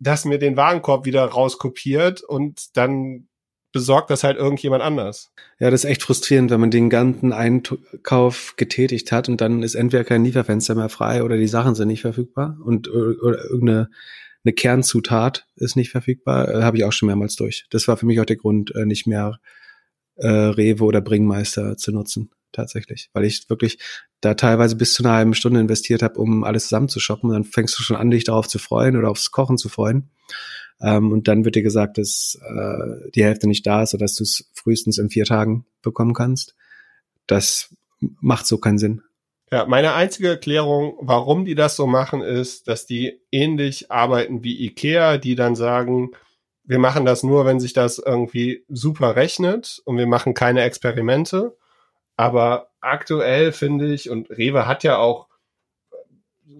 das 0.00 0.24
mir 0.24 0.38
den 0.38 0.56
Warenkorb 0.56 1.04
wieder 1.04 1.24
rauskopiert 1.24 2.22
und 2.22 2.76
dann 2.76 3.28
besorgt 3.74 4.08
das 4.08 4.24
halt 4.24 4.38
irgendjemand 4.38 4.82
anders. 4.82 5.32
Ja, 5.58 5.70
das 5.70 5.84
ist 5.84 5.90
echt 5.90 6.02
frustrierend, 6.02 6.50
wenn 6.50 6.60
man 6.60 6.70
den 6.70 6.88
ganzen 6.88 7.32
Einkauf 7.32 8.54
getätigt 8.56 9.12
hat 9.12 9.28
und 9.28 9.42
dann 9.42 9.62
ist 9.62 9.74
entweder 9.74 10.04
kein 10.04 10.24
Lieferfenster 10.24 10.74
mehr 10.74 10.88
frei 10.88 11.22
oder 11.22 11.36
die 11.36 11.46
Sachen 11.46 11.74
sind 11.74 11.88
nicht 11.88 12.00
verfügbar 12.00 12.56
und 12.64 12.88
oder 12.88 13.44
irgendeine 13.44 13.90
eine 14.44 14.52
Kernzutat 14.52 15.46
ist 15.56 15.76
nicht 15.76 15.90
verfügbar, 15.90 16.48
äh, 16.48 16.62
habe 16.62 16.76
ich 16.76 16.84
auch 16.84 16.92
schon 16.92 17.06
mehrmals 17.06 17.36
durch. 17.36 17.66
Das 17.70 17.88
war 17.88 17.96
für 17.96 18.06
mich 18.06 18.20
auch 18.20 18.26
der 18.26 18.36
Grund, 18.36 18.74
äh, 18.74 18.84
nicht 18.84 19.06
mehr 19.06 19.40
äh, 20.16 20.28
Rewe 20.28 20.84
oder 20.84 21.00
Bringmeister 21.00 21.76
zu 21.76 21.92
nutzen, 21.92 22.30
tatsächlich. 22.52 23.10
Weil 23.14 23.24
ich 23.24 23.48
wirklich 23.48 23.78
da 24.20 24.34
teilweise 24.34 24.76
bis 24.76 24.92
zu 24.92 25.02
einer 25.02 25.14
halben 25.14 25.34
Stunde 25.34 25.60
investiert 25.60 26.02
habe, 26.02 26.20
um 26.20 26.44
alles 26.44 26.64
zusammenzushoppen. 26.64 27.30
Und 27.30 27.34
dann 27.34 27.44
fängst 27.44 27.78
du 27.78 27.82
schon 27.82 27.96
an, 27.96 28.10
dich 28.10 28.24
darauf 28.24 28.46
zu 28.46 28.58
freuen 28.58 28.96
oder 28.96 29.08
aufs 29.08 29.30
Kochen 29.30 29.56
zu 29.56 29.70
freuen. 29.70 30.10
Ähm, 30.84 31.12
und 31.12 31.28
dann 31.28 31.46
wird 31.46 31.54
dir 31.54 31.62
gesagt, 31.62 31.96
dass 31.96 32.38
äh, 32.44 33.10
die 33.14 33.24
Hälfte 33.24 33.48
nicht 33.48 33.66
da 33.66 33.82
ist 33.82 33.94
oder 33.94 34.04
dass 34.04 34.16
du 34.16 34.22
es 34.22 34.50
frühestens 34.52 34.98
in 34.98 35.08
vier 35.08 35.24
Tagen 35.24 35.64
bekommen 35.80 36.12
kannst. 36.12 36.54
Das 37.26 37.74
macht 38.20 38.46
so 38.46 38.58
keinen 38.58 38.78
Sinn. 38.78 39.02
Ja, 39.50 39.64
meine 39.66 39.94
einzige 39.94 40.28
Erklärung, 40.28 40.96
warum 41.00 41.46
die 41.46 41.54
das 41.54 41.76
so 41.76 41.86
machen, 41.86 42.20
ist, 42.20 42.68
dass 42.68 42.86
die 42.86 43.20
ähnlich 43.30 43.90
arbeiten 43.90 44.44
wie 44.44 44.62
Ikea, 44.66 45.16
die 45.16 45.36
dann 45.36 45.56
sagen, 45.56 46.10
wir 46.64 46.78
machen 46.78 47.06
das 47.06 47.22
nur, 47.22 47.46
wenn 47.46 47.60
sich 47.60 47.72
das 47.72 47.98
irgendwie 47.98 48.64
super 48.68 49.16
rechnet 49.16 49.80
und 49.84 49.96
wir 49.96 50.06
machen 50.06 50.34
keine 50.34 50.62
Experimente. 50.62 51.56
Aber 52.16 52.70
aktuell 52.80 53.52
finde 53.52 53.92
ich, 53.92 54.10
und 54.10 54.30
Rewe 54.30 54.66
hat 54.66 54.84
ja 54.84 54.98
auch, 54.98 55.28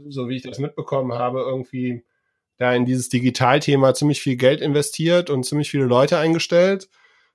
so 0.08 0.28
wie 0.28 0.36
ich 0.36 0.42
das 0.42 0.58
mitbekommen 0.58 1.12
habe, 1.12 1.40
irgendwie 1.40 2.04
da 2.56 2.74
in 2.74 2.84
dieses 2.84 3.08
Digitalthema 3.08 3.94
ziemlich 3.94 4.20
viel 4.20 4.36
Geld 4.36 4.60
investiert 4.60 5.30
und 5.30 5.44
ziemlich 5.44 5.70
viele 5.70 5.84
Leute 5.84 6.18
eingestellt. 6.18 6.88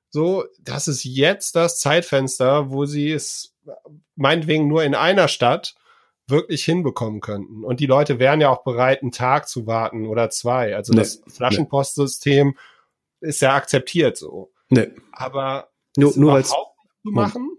so, 0.09 0.45
das 0.59 0.87
ist 0.87 1.03
jetzt 1.03 1.55
das 1.55 1.79
Zeitfenster, 1.79 2.71
wo 2.71 2.85
sie 2.85 3.11
es 3.11 3.55
meinetwegen 4.15 4.67
nur 4.67 4.83
in 4.83 4.95
einer 4.95 5.27
Stadt 5.27 5.75
wirklich 6.27 6.63
hinbekommen 6.63 7.21
könnten. 7.21 7.63
Und 7.63 7.79
die 7.79 7.85
Leute 7.85 8.19
wären 8.19 8.41
ja 8.41 8.49
auch 8.49 8.63
bereit, 8.63 9.01
einen 9.01 9.11
Tag 9.11 9.47
zu 9.47 9.67
warten 9.67 10.07
oder 10.07 10.29
zwei. 10.29 10.75
Also 10.75 10.93
nee, 10.93 10.99
das 10.99 11.21
Flaschenpostsystem 11.27 12.55
nee. 13.19 13.27
ist 13.29 13.41
ja 13.41 13.55
akzeptiert 13.55 14.17
so. 14.17 14.51
Nee. 14.69 14.89
Aber 15.11 15.69
nur, 15.97 16.13
nur 16.15 16.33
weil 16.33 16.45
zu 16.45 16.55
machen? 17.03 17.57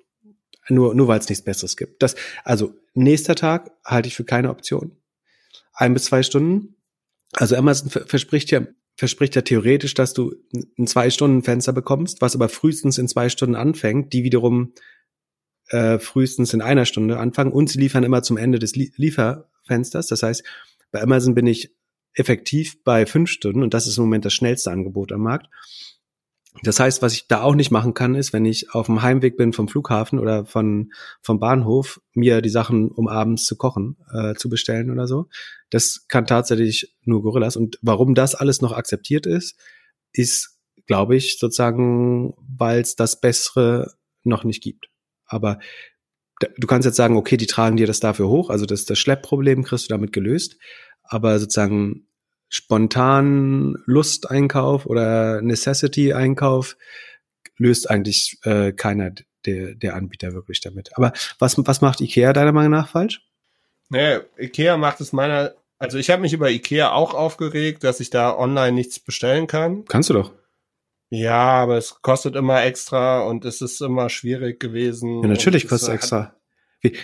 Nur, 0.68 0.94
nur 0.94 1.08
weil 1.08 1.18
es 1.18 1.28
nichts 1.28 1.44
Besseres 1.44 1.76
gibt. 1.76 2.02
Das, 2.02 2.14
also 2.44 2.74
nächster 2.94 3.34
Tag 3.34 3.72
halte 3.84 4.08
ich 4.08 4.14
für 4.14 4.24
keine 4.24 4.50
Option. 4.50 4.96
Ein 5.72 5.94
bis 5.94 6.04
zwei 6.04 6.22
Stunden. 6.22 6.76
Also 7.32 7.56
Amazon 7.56 7.90
verspricht 7.90 8.50
ja, 8.50 8.66
verspricht 8.96 9.36
ja 9.36 9.42
theoretisch, 9.42 9.94
dass 9.94 10.14
du 10.14 10.34
ein 10.78 10.86
zwei 10.86 11.10
Stunden 11.10 11.42
Fenster 11.42 11.72
bekommst, 11.72 12.20
was 12.20 12.34
aber 12.34 12.48
frühestens 12.48 12.98
in 12.98 13.08
zwei 13.08 13.28
Stunden 13.28 13.54
anfängt, 13.54 14.12
die 14.12 14.24
wiederum 14.24 14.74
äh, 15.68 15.98
frühestens 15.98 16.52
in 16.52 16.62
einer 16.62 16.84
Stunde 16.84 17.18
anfangen 17.18 17.52
und 17.52 17.70
sie 17.70 17.78
liefern 17.78 18.04
immer 18.04 18.22
zum 18.22 18.36
Ende 18.36 18.58
des 18.58 18.74
Lieferfensters. 18.74 20.08
Das 20.08 20.22
heißt, 20.22 20.44
bei 20.90 21.00
Amazon 21.00 21.34
bin 21.34 21.46
ich 21.46 21.74
effektiv 22.14 22.82
bei 22.82 23.06
fünf 23.06 23.30
Stunden 23.30 23.62
und 23.62 23.72
das 23.72 23.86
ist 23.86 23.96
im 23.96 24.04
Moment 24.04 24.24
das 24.24 24.34
schnellste 24.34 24.70
Angebot 24.70 25.12
am 25.12 25.22
Markt. 25.22 25.46
Das 26.62 26.80
heißt, 26.80 27.00
was 27.00 27.14
ich 27.14 27.28
da 27.28 27.42
auch 27.42 27.54
nicht 27.54 27.70
machen 27.70 27.94
kann, 27.94 28.14
ist, 28.14 28.32
wenn 28.32 28.44
ich 28.44 28.74
auf 28.74 28.86
dem 28.86 29.02
Heimweg 29.02 29.36
bin 29.36 29.52
vom 29.52 29.68
Flughafen 29.68 30.18
oder 30.18 30.44
von, 30.46 30.92
vom 31.22 31.38
Bahnhof, 31.38 32.00
mir 32.12 32.42
die 32.42 32.48
Sachen, 32.48 32.90
um 32.90 33.08
abends 33.08 33.44
zu 33.44 33.56
kochen, 33.56 33.96
äh, 34.12 34.34
zu 34.34 34.48
bestellen 34.48 34.90
oder 34.90 35.06
so. 35.06 35.28
Das 35.70 36.06
kann 36.08 36.26
tatsächlich 36.26 36.94
nur 37.04 37.22
Gorillas. 37.22 37.56
Und 37.56 37.78
warum 37.82 38.14
das 38.14 38.34
alles 38.34 38.60
noch 38.60 38.72
akzeptiert 38.72 39.26
ist, 39.26 39.56
ist, 40.12 40.58
glaube 40.86 41.14
ich, 41.16 41.38
sozusagen, 41.38 42.34
weil 42.36 42.80
es 42.80 42.96
das 42.96 43.20
Bessere 43.20 43.94
noch 44.24 44.42
nicht 44.42 44.62
gibt. 44.62 44.90
Aber 45.26 45.60
du 46.58 46.66
kannst 46.66 46.84
jetzt 46.84 46.96
sagen, 46.96 47.16
okay, 47.16 47.36
die 47.36 47.46
tragen 47.46 47.76
dir 47.76 47.86
das 47.86 48.00
dafür 48.00 48.28
hoch, 48.28 48.50
also 48.50 48.66
das, 48.66 48.84
das 48.86 48.98
Schleppproblem 48.98 49.62
kriegst 49.62 49.88
du 49.88 49.94
damit 49.94 50.12
gelöst. 50.12 50.58
Aber 51.04 51.38
sozusagen 51.38 52.08
spontan 52.50 53.76
Lusteinkauf 53.86 54.84
oder 54.84 55.40
Necessity-Einkauf 55.40 56.76
löst 57.56 57.88
eigentlich 57.88 58.38
äh, 58.42 58.72
keiner 58.72 59.12
der, 59.46 59.74
der 59.74 59.94
Anbieter 59.94 60.34
wirklich 60.34 60.60
damit. 60.60 60.90
Aber 60.96 61.12
was, 61.38 61.56
was 61.56 61.80
macht 61.80 62.00
Ikea 62.00 62.32
deiner 62.32 62.52
Meinung 62.52 62.72
nach 62.72 62.88
falsch? 62.88 63.22
Naja, 63.88 64.20
Ikea 64.38 64.76
macht 64.76 65.00
es 65.00 65.12
meiner, 65.12 65.54
also 65.78 65.96
ich 65.96 66.10
habe 66.10 66.22
mich 66.22 66.32
über 66.32 66.50
Ikea 66.50 66.92
auch 66.92 67.14
aufgeregt, 67.14 67.84
dass 67.84 68.00
ich 68.00 68.10
da 68.10 68.36
online 68.36 68.72
nichts 68.72 68.98
bestellen 68.98 69.46
kann. 69.46 69.84
Kannst 69.86 70.10
du 70.10 70.14
doch. 70.14 70.32
Ja, 71.08 71.38
aber 71.38 71.76
es 71.76 72.02
kostet 72.02 72.36
immer 72.36 72.62
extra 72.62 73.22
und 73.22 73.44
es 73.44 73.60
ist 73.62 73.80
immer 73.80 74.08
schwierig 74.10 74.60
gewesen. 74.60 75.22
Ja, 75.22 75.28
natürlich 75.28 75.66
kostet 75.66 75.88
es 75.88 75.94
extra. 75.94 76.36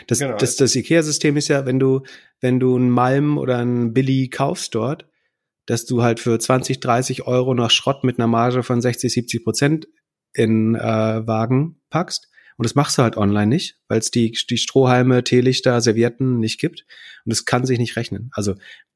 Das, 0.06 0.20
genau. 0.20 0.36
das, 0.36 0.56
das 0.56 0.74
IKEA-System 0.74 1.36
ist 1.36 1.48
ja, 1.48 1.66
wenn 1.66 1.78
du, 1.78 2.02
wenn 2.40 2.58
du 2.60 2.76
einen 2.76 2.88
Malm 2.88 3.36
oder 3.36 3.58
einen 3.58 3.92
Billy 3.92 4.28
kaufst 4.28 4.74
dort, 4.74 5.06
dass 5.66 5.84
du 5.84 6.02
halt 6.02 6.20
für 6.20 6.38
20, 6.38 6.80
30 6.80 7.26
Euro 7.26 7.54
noch 7.54 7.70
Schrott 7.70 8.04
mit 8.04 8.18
einer 8.18 8.28
Marge 8.28 8.62
von 8.62 8.80
60, 8.80 9.12
70 9.12 9.44
Prozent 9.44 9.88
in 10.32 10.74
äh, 10.74 11.26
Wagen 11.26 11.80
packst. 11.90 12.28
Und 12.56 12.64
das 12.64 12.74
machst 12.74 12.96
du 12.96 13.02
halt 13.02 13.16
online 13.16 13.48
nicht, 13.48 13.78
weil 13.88 13.98
es 13.98 14.10
die, 14.10 14.32
die 14.48 14.56
Strohhalme, 14.56 15.24
Teelichter, 15.24 15.80
Servietten 15.80 16.38
nicht 16.38 16.58
gibt. 16.58 16.86
Und 17.24 17.32
es 17.32 17.44
kann 17.44 17.66
sich 17.66 17.78
nicht 17.78 17.96
rechnen. 17.96 18.30
Also 18.32 18.54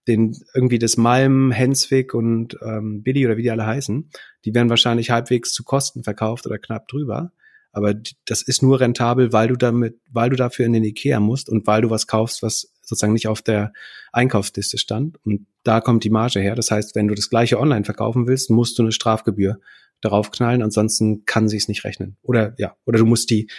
den 0.09 0.35
irgendwie 0.55 0.79
das 0.79 0.97
Malm, 0.97 1.53
Henswick 1.53 2.15
und 2.15 2.57
ähm, 2.63 3.03
Billy 3.03 3.27
oder 3.27 3.37
wie 3.37 3.43
die 3.43 3.51
alle 3.51 3.67
heißen, 3.67 4.11
die 4.45 4.55
werden 4.55 4.71
wahrscheinlich 4.71 5.11
halbwegs 5.11 5.53
zu 5.53 5.63
Kosten 5.63 6.05
verkauft 6.05 6.47
oder 6.47 6.59
knapp 6.59 6.89
drüber. 6.89 7.33
Aber 7.73 7.95
das 8.27 8.43
ist 8.43 8.63
nur 8.63 8.81
rentabel, 8.81 9.33
weil 9.33 9.49
du 9.49 9.57
damit, 9.57 10.01
weil 10.11 10.31
du 10.31 10.37
dafür 10.37 10.67
in 10.67 10.73
den 10.73 10.85
Ikea 10.85 11.21
musst 11.21 11.49
und 11.49 11.67
weil 11.67 11.83
du 11.83 11.91
was 11.91 12.07
kaufst, 12.07 12.43
was 12.43 12.73
sozusagen 12.91 13.15
nicht 13.15 13.29
auf 13.29 13.41
der 13.41 13.73
Einkaufsliste 14.13 14.77
stand. 14.77 15.17
Und 15.25 15.47
da 15.63 15.81
kommt 15.81 16.05
die 16.05 16.11
Marge 16.11 16.41
her. 16.41 16.55
Das 16.55 16.71
heißt, 16.71 16.95
wenn 16.95 17.09
du 17.09 17.15
das 17.15 17.31
gleiche 17.31 17.59
online 17.59 17.85
verkaufen 17.85 18.27
willst, 18.27 18.51
musst 18.51 18.79
du 18.79 18.83
eine 18.83 18.93
Strafgebühr 18.93 19.59
darauf 20.03 20.31
knallen, 20.31 20.63
ansonsten 20.63 21.25
kann 21.25 21.49
sie 21.49 21.57
es 21.57 21.69
nicht 21.69 21.85
rechnen. 21.85 22.17
Oder 22.23 22.55
ja, 22.59 22.75
oder 22.85 22.99
du 22.99 23.07
musst 23.07 23.31
die 23.31 23.51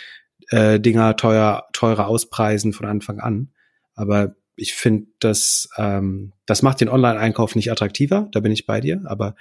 äh, 0.50 0.80
Dinger 0.80 1.16
teuer, 1.16 1.68
teurer 1.74 2.08
auspreisen 2.08 2.74
von 2.74 2.86
Anfang 2.86 3.20
an. 3.20 3.52
Aber 3.96 4.36
ich 4.56 4.74
finde, 4.74 5.08
das, 5.20 5.70
ähm, 5.78 6.34
das 6.46 6.62
macht 6.62 6.82
den 6.82 6.90
Online-Einkauf 6.90 7.56
nicht 7.56 7.72
attraktiver, 7.72 8.28
da 8.32 8.40
bin 8.40 8.52
ich 8.52 8.66
bei 8.66 8.82
dir, 8.82 9.02
aber 9.06 9.36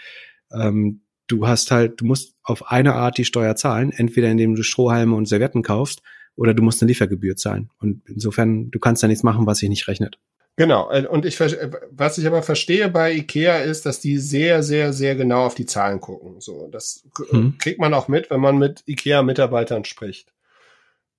ähm, 0.53 1.03
du 1.27 1.47
hast 1.47 1.71
halt, 1.71 2.01
du 2.01 2.05
musst 2.05 2.37
auf 2.43 2.71
eine 2.71 2.95
Art 2.95 3.19
die 3.19 3.25
Steuer 3.25 3.57
zahlen, 3.57 3.93
entweder 3.93 4.29
indem 4.29 4.55
du 4.55 4.62
Strohhalme 4.62 5.15
und 5.15 5.27
Servietten 5.27 5.62
kaufst 5.62 6.03
oder 6.36 6.55
du 6.55 6.62
musst 6.62 6.82
eine 6.82 6.89
Liefergebühr 6.89 7.36
zahlen. 7.36 7.70
Und 7.81 8.02
insofern, 8.07 8.70
du 8.70 8.78
kannst 8.78 9.02
da 9.02 9.09
nichts 9.09 9.23
machen, 9.23 9.47
was 9.47 9.59
sich 9.59 9.69
nicht 9.69 9.89
rechnet. 9.89 10.19
Genau. 10.57 10.90
Äh, 10.90 11.07
und 11.07 11.24
ich, 11.24 11.39
was 11.40 12.19
ich 12.19 12.27
aber 12.27 12.43
verstehe 12.43 12.89
bei 12.89 13.12
Ikea 13.12 13.59
ist, 13.59 13.86
dass 13.86 14.01
die 14.01 14.19
sehr, 14.19 14.62
sehr, 14.62 14.93
sehr 14.93 15.16
genau 15.16 15.47
auf 15.47 15.55
die 15.55 15.66
Zahlen 15.66 16.01
gucken. 16.01 16.40
So, 16.40 16.69
das 16.70 17.05
hm. 17.31 17.57
kriegt 17.59 17.81
man 17.81 17.94
auch 17.94 18.09
mit, 18.09 18.31
wenn 18.31 18.40
man 18.40 18.59
mit 18.59 18.82
Ikea-Mitarbeitern 18.86 19.85
spricht. 19.85 20.32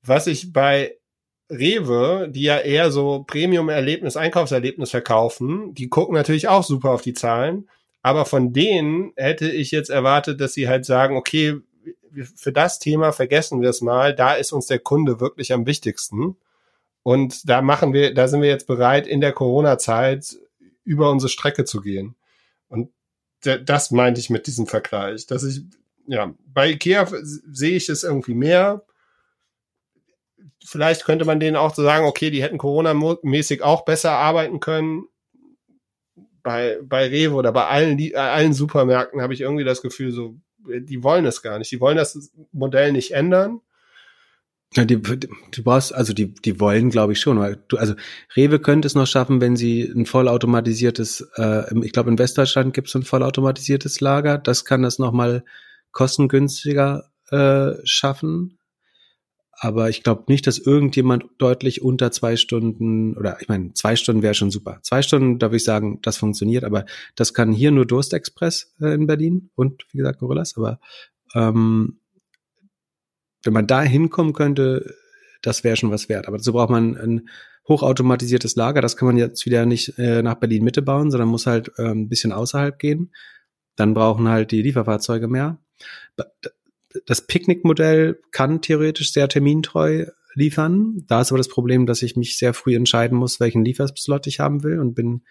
Was 0.03 0.27
ich 0.27 0.53
bei 0.53 0.95
Rewe, 1.49 2.29
die 2.29 2.43
ja 2.43 2.59
eher 2.59 2.91
so 2.91 3.23
Premium-Erlebnis, 3.27 4.15
Einkaufserlebnis 4.15 4.91
verkaufen, 4.91 5.73
die 5.73 5.89
gucken 5.89 6.15
natürlich 6.15 6.47
auch 6.47 6.63
super 6.63 6.91
auf 6.91 7.01
die 7.01 7.13
Zahlen. 7.13 7.69
Aber 8.03 8.25
von 8.25 8.53
denen 8.53 9.11
hätte 9.15 9.49
ich 9.51 9.71
jetzt 9.71 9.89
erwartet, 9.89 10.41
dass 10.41 10.53
sie 10.53 10.67
halt 10.67 10.85
sagen, 10.85 11.15
okay, 11.17 11.57
für 12.35 12.51
das 12.51 12.79
Thema 12.79 13.11
vergessen 13.11 13.61
wir 13.61 13.69
es 13.69 13.81
mal, 13.81 14.15
da 14.15 14.33
ist 14.33 14.51
uns 14.51 14.67
der 14.67 14.79
Kunde 14.79 15.19
wirklich 15.19 15.53
am 15.53 15.65
wichtigsten. 15.65 16.37
Und 17.03 17.49
da 17.49 17.61
machen 17.61 17.93
wir, 17.93 18.13
da 18.13 18.27
sind 18.27 18.41
wir 18.41 18.49
jetzt 18.49 18.67
bereit, 18.67 19.07
in 19.07 19.21
der 19.21 19.31
Corona-Zeit 19.31 20.37
über 20.83 21.09
unsere 21.09 21.29
Strecke 21.29 21.65
zu 21.65 21.81
gehen. 21.81 22.15
Und 22.67 22.89
das 23.41 23.91
meinte 23.91 24.19
ich 24.19 24.29
mit 24.29 24.45
diesem 24.45 24.67
Vergleich, 24.67 25.25
dass 25.25 25.43
ich, 25.43 25.63
ja, 26.05 26.33
bei 26.45 26.69
Ikea 26.69 27.07
sehe 27.21 27.75
ich 27.75 27.89
es 27.89 28.03
irgendwie 28.03 28.35
mehr. 28.35 28.85
Vielleicht 30.63 31.05
könnte 31.05 31.25
man 31.25 31.39
denen 31.39 31.55
auch 31.55 31.73
so 31.73 31.81
sagen, 31.81 32.05
okay, 32.05 32.29
die 32.29 32.43
hätten 32.43 32.59
Corona-mäßig 32.59 33.63
auch 33.63 33.83
besser 33.83 34.11
arbeiten 34.11 34.59
können 34.59 35.05
bei, 36.43 36.79
bei 36.83 37.07
Rewe 37.07 37.35
oder 37.35 37.51
bei 37.51 37.65
allen, 37.65 38.15
allen 38.15 38.53
Supermärkten 38.53 39.21
habe 39.21 39.33
ich 39.33 39.41
irgendwie 39.41 39.63
das 39.63 39.81
Gefühl, 39.81 40.11
so, 40.11 40.35
die 40.67 41.03
wollen 41.03 41.25
es 41.25 41.41
gar 41.41 41.59
nicht. 41.59 41.71
Die 41.71 41.79
wollen 41.79 41.97
das 41.97 42.31
Modell 42.51 42.91
nicht 42.91 43.11
ändern. 43.11 43.61
Ja, 44.73 44.85
die, 44.85 45.01
du 45.01 45.63
brauchst, 45.63 45.93
also 45.93 46.13
die, 46.13 46.33
die 46.33 46.61
wollen, 46.61 46.91
glaube 46.91 47.11
ich 47.11 47.19
schon, 47.19 47.37
weil 47.39 47.61
du, 47.67 47.77
also 47.77 47.93
Rewe 48.37 48.57
könnte 48.57 48.85
es 48.85 48.95
noch 48.95 49.05
schaffen, 49.05 49.41
wenn 49.41 49.57
sie 49.57 49.83
ein 49.83 50.05
vollautomatisiertes, 50.05 51.29
äh, 51.35 51.77
ich 51.83 51.91
glaube 51.91 52.09
in 52.09 52.17
Westdeutschland 52.17 52.73
gibt 52.73 52.87
es 52.87 52.95
ein 52.95 53.03
vollautomatisiertes 53.03 53.99
Lager, 53.99 54.37
das 54.37 54.63
kann 54.63 54.81
das 54.81 54.97
nochmal 54.97 55.43
kostengünstiger 55.91 57.11
äh, 57.31 57.73
schaffen 57.83 58.59
aber 59.63 59.89
ich 59.89 60.01
glaube 60.01 60.23
nicht, 60.27 60.47
dass 60.47 60.57
irgendjemand 60.57 61.25
deutlich 61.37 61.83
unter 61.83 62.11
zwei 62.11 62.35
Stunden 62.35 63.15
oder 63.15 63.39
ich 63.41 63.47
meine, 63.47 63.73
zwei 63.73 63.95
Stunden 63.95 64.23
wäre 64.23 64.33
schon 64.33 64.49
super. 64.49 64.79
Zwei 64.81 65.03
Stunden, 65.03 65.37
da 65.37 65.47
würde 65.47 65.57
ich 65.57 65.63
sagen, 65.63 65.99
das 66.01 66.17
funktioniert, 66.17 66.63
aber 66.63 66.85
das 67.15 67.35
kann 67.35 67.51
hier 67.51 67.69
nur 67.69 67.85
Durstexpress 67.85 68.73
äh, 68.81 68.95
in 68.95 69.05
Berlin 69.05 69.51
und 69.53 69.85
wie 69.91 69.99
gesagt 69.99 70.17
Gorillas, 70.17 70.57
aber 70.57 70.79
ähm, 71.35 71.99
wenn 73.43 73.53
man 73.53 73.67
da 73.67 73.83
hinkommen 73.83 74.33
könnte, 74.33 74.95
das 75.43 75.63
wäre 75.63 75.77
schon 75.77 75.91
was 75.91 76.09
wert. 76.09 76.27
Aber 76.27 76.37
dazu 76.37 76.53
braucht 76.53 76.71
man 76.71 76.97
ein 76.97 77.29
hochautomatisiertes 77.67 78.55
Lager. 78.55 78.81
Das 78.81 78.97
kann 78.97 79.07
man 79.07 79.17
jetzt 79.17 79.45
wieder 79.45 79.67
nicht 79.67 79.97
äh, 79.99 80.23
nach 80.23 80.35
Berlin 80.35 80.63
Mitte 80.63 80.81
bauen, 80.81 81.11
sondern 81.11 81.29
muss 81.29 81.45
halt 81.45 81.71
äh, 81.77 81.91
ein 81.91 82.09
bisschen 82.09 82.31
außerhalb 82.31 82.79
gehen. 82.79 83.13
Dann 83.75 83.93
brauchen 83.93 84.27
halt 84.27 84.49
die 84.49 84.63
Lieferfahrzeuge 84.63 85.27
mehr 85.27 85.59
das 87.05 87.27
Picknick-Modell 87.27 88.19
kann 88.31 88.61
theoretisch 88.61 89.13
sehr 89.13 89.27
termintreu 89.27 90.05
liefern. 90.33 91.03
Da 91.07 91.21
ist 91.21 91.31
aber 91.31 91.37
das 91.37 91.49
Problem, 91.49 91.85
dass 91.85 92.01
ich 92.01 92.15
mich 92.15 92.37
sehr 92.37 92.53
früh 92.53 92.75
entscheiden 92.75 93.17
muss, 93.17 93.39
welchen 93.39 93.65
Lieferslot 93.65 94.27
ich 94.27 94.39
haben 94.39 94.63
will 94.63 94.79
und 94.79 94.93
bin, 94.93 95.23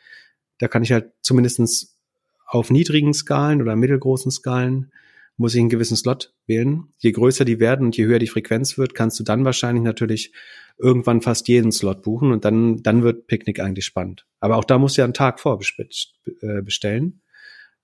da 0.58 0.68
kann 0.68 0.82
ich 0.82 0.92
halt 0.92 1.12
zumindestens 1.22 1.98
auf 2.46 2.70
niedrigen 2.70 3.14
Skalen 3.14 3.62
oder 3.62 3.76
mittelgroßen 3.76 4.30
Skalen 4.30 4.92
muss 5.40 5.54
ich 5.54 5.60
einen 5.60 5.70
gewissen 5.70 5.96
Slot 5.96 6.34
wählen. 6.46 6.92
Je 6.98 7.12
größer 7.12 7.46
die 7.46 7.60
werden 7.60 7.86
und 7.86 7.96
je 7.96 8.04
höher 8.04 8.18
die 8.18 8.26
Frequenz 8.26 8.76
wird, 8.76 8.94
kannst 8.94 9.18
du 9.18 9.24
dann 9.24 9.44
wahrscheinlich 9.44 9.82
natürlich 9.82 10.34
irgendwann 10.76 11.22
fast 11.22 11.48
jeden 11.48 11.72
Slot 11.72 12.02
buchen 12.02 12.30
und 12.30 12.44
dann, 12.44 12.82
dann 12.82 13.02
wird 13.02 13.26
Picknick 13.26 13.58
eigentlich 13.58 13.86
spannend. 13.86 14.26
Aber 14.40 14.56
auch 14.56 14.64
da 14.64 14.76
musst 14.78 14.96
du 14.96 15.00
ja 15.00 15.04
einen 15.04 15.14
Tag 15.14 15.40
vorbestellen. 15.40 17.22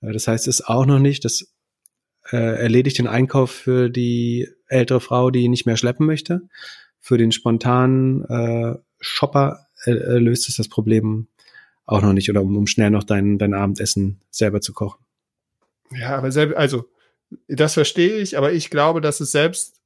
Äh, 0.03 0.12
das 0.12 0.28
heißt, 0.28 0.48
es 0.48 0.61
ist 0.61 0.69
auch 0.69 0.85
noch 0.85 0.98
nicht, 0.98 1.24
dass 1.24 1.56
äh, 2.31 2.36
erledigt 2.36 2.98
den 2.98 3.07
Einkauf 3.07 3.51
für 3.51 3.89
die 3.89 4.48
ältere 4.69 5.01
Frau, 5.01 5.31
die 5.31 5.48
nicht 5.48 5.66
mehr 5.66 5.77
schleppen 5.77 6.07
möchte. 6.07 6.43
Für 7.01 7.19
den 7.19 7.32
spontanen 7.32 8.24
äh, 8.24 8.78
Shopper 9.01 9.66
äh, 9.85 9.93
äh, 9.93 10.19
löst 10.19 10.48
es 10.48 10.57
das 10.57 10.69
Problem 10.69 11.28
auch 11.85 12.03
noch 12.03 12.12
nicht 12.12 12.28
oder 12.28 12.43
um, 12.43 12.57
um 12.57 12.66
schnell 12.66 12.90
noch 12.90 13.05
dein, 13.05 13.39
dein 13.39 13.55
Abendessen 13.55 14.20
selber 14.31 14.61
zu 14.61 14.73
kochen. 14.73 15.05
Ja, 15.93 16.16
aber 16.16 16.32
selber, 16.32 16.57
also 16.57 16.89
Das 17.48 17.74
verstehe 17.74 18.16
ich, 18.16 18.36
aber 18.36 18.53
ich 18.53 18.70
glaube, 18.70 19.01
dass 19.01 19.20
es 19.20 19.31
selbst 19.31 19.81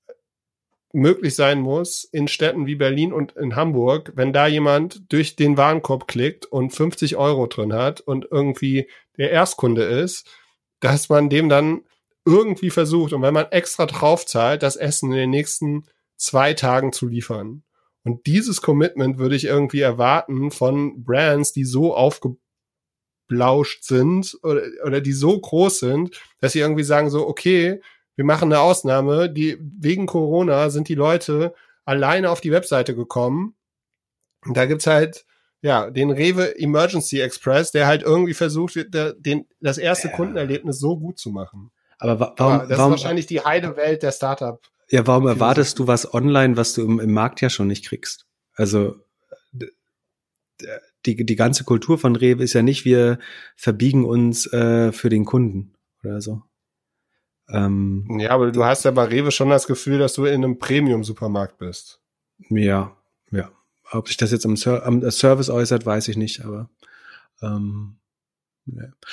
möglich 0.93 1.35
sein 1.35 1.61
muss 1.61 2.05
in 2.05 2.27
Städten 2.27 2.67
wie 2.67 2.75
Berlin 2.75 3.13
und 3.13 3.33
in 3.33 3.55
Hamburg, 3.55 4.13
wenn 4.17 4.33
da 4.33 4.47
jemand 4.47 5.13
durch 5.13 5.37
den 5.37 5.57
Warenkorb 5.57 6.09
klickt 6.09 6.47
und 6.47 6.71
50 6.71 7.17
Euro 7.17 7.47
drin 7.47 7.73
hat 7.73 8.01
und 8.01 8.27
irgendwie 8.31 8.89
der 9.17 9.31
Erstkunde 9.31 9.85
ist, 9.85 10.29
dass 10.81 11.09
man 11.09 11.29
dem 11.29 11.49
dann 11.49 11.83
irgendwie 12.25 12.71
versucht 12.71 13.13
und 13.13 13.23
wenn 13.23 13.35
man 13.35 13.47
extra 13.51 13.87
drauf 13.87 14.27
zahlt, 14.27 14.63
das 14.63 14.77
Essen 14.77 15.11
in 15.13 15.19
den 15.19 15.31
nächsten 15.31 15.85
zwei 16.17 16.55
Tagen 16.55 16.93
zu 16.93 17.07
liefern. 17.07 17.63
Und 18.05 18.27
dieses 18.27 18.63
Commitment 18.63 19.19
würde 19.19 19.37
ich 19.37 19.45
irgendwie 19.45 19.81
erwarten 19.81 20.51
von 20.51 21.05
Brands, 21.05 21.53
die 21.53 21.65
so 21.65 21.95
aufgeblauscht 21.95 23.85
sind 23.85 24.39
oder, 24.43 24.63
oder 24.85 25.01
die 25.01 25.13
so 25.13 25.39
groß 25.39 25.81
sind, 25.81 26.21
dass 26.41 26.53
sie 26.53 26.61
irgendwie 26.61 26.85
sagen 26.85 27.11
so, 27.11 27.27
okay, 27.27 27.81
wir 28.17 28.25
machen 28.25 28.53
eine 28.53 28.61
Ausnahme, 28.61 29.31
die 29.31 29.57
wegen 29.61 30.07
Corona 30.07 30.71
sind 30.71 30.89
die 30.89 30.95
Leute 30.95 31.55
alleine 31.85 32.31
auf 32.31 32.41
die 32.41 32.53
Webseite 32.53 32.95
gekommen. 32.95 33.57
Und 34.45 34.57
da 34.57 34.67
gibt's 34.67 34.87
halt 34.87 35.27
ja, 35.63 35.91
den 35.91 36.11
Rewe 36.11 36.59
Emergency 36.59 37.21
Express, 37.21 37.71
der 37.71 37.87
halt 37.87 38.03
irgendwie 38.03 38.35
versucht, 38.35 38.75
den, 38.95 39.47
das 39.61 39.79
erste 39.79 40.09
ja. 40.09 40.17
Kundenerlebnis 40.17 40.79
so 40.79 40.99
gut 40.99 41.19
zu 41.19 41.31
machen. 41.31 41.71
Aber 42.01 42.19
wa 42.19 42.35
warum, 42.37 42.53
Aber 42.53 42.67
das 42.67 42.79
warum, 42.79 42.95
ist 42.95 43.03
wahrscheinlich 43.03 43.27
die 43.27 43.41
Heidewelt 43.41 44.03
der 44.03 44.13
Startup. 44.13 44.61
Ja, 44.89 45.07
warum 45.07 45.27
erwartest 45.27 45.79
du 45.79 45.87
was 45.87 46.13
online, 46.13 46.57
was 46.57 46.75
du 46.75 46.83
im, 46.83 46.99
im 46.99 47.13
Markt 47.13 47.41
ja 47.41 47.51
schon 47.51 47.69
nicht 47.69 47.85
kriegst? 47.85 48.27
Also 48.55 48.97
die, 51.07 51.25
die 51.25 51.37
ganze 51.37 51.65
Kultur 51.65 51.99
von 51.99 52.17
Rewe 52.17 52.43
ist 52.43 52.53
ja 52.53 52.63
nicht, 52.63 52.85
wir 52.85 53.19
verbiegen 53.57 54.05
uns 54.05 54.53
äh, 54.53 54.93
für 54.93 55.09
den 55.09 55.25
Kunden 55.25 55.75
oder 56.05 56.21
so. 56.21 56.43
Ähm, 57.49 58.07
ja, 58.19 58.31
aber 58.31 58.53
du 58.53 58.65
hast 58.65 58.85
ja 58.85 58.91
bei 58.91 59.05
Rewe 59.05 59.31
schon 59.31 59.51
das 59.51 59.67
Gefühl, 59.67 59.99
dass 59.99 60.15
du 60.15 60.25
in 60.25 60.45
einem 60.45 60.59
Premium-Supermarkt 60.59 61.59
bist. 61.59 62.01
Ja, 62.49 62.97
ja. 63.31 63.51
Ob 63.91 64.09
sich 64.09 64.17
das 64.17 64.31
jetzt 64.31 64.47
am, 64.47 64.57
Ser 64.57 64.87
am 64.87 65.09
Service 65.11 65.51
äußert, 65.51 65.85
weiß 65.85 66.09
ich 66.09 66.17
nicht, 66.17 66.45
aber 66.45 66.71
ähm. 67.43 67.97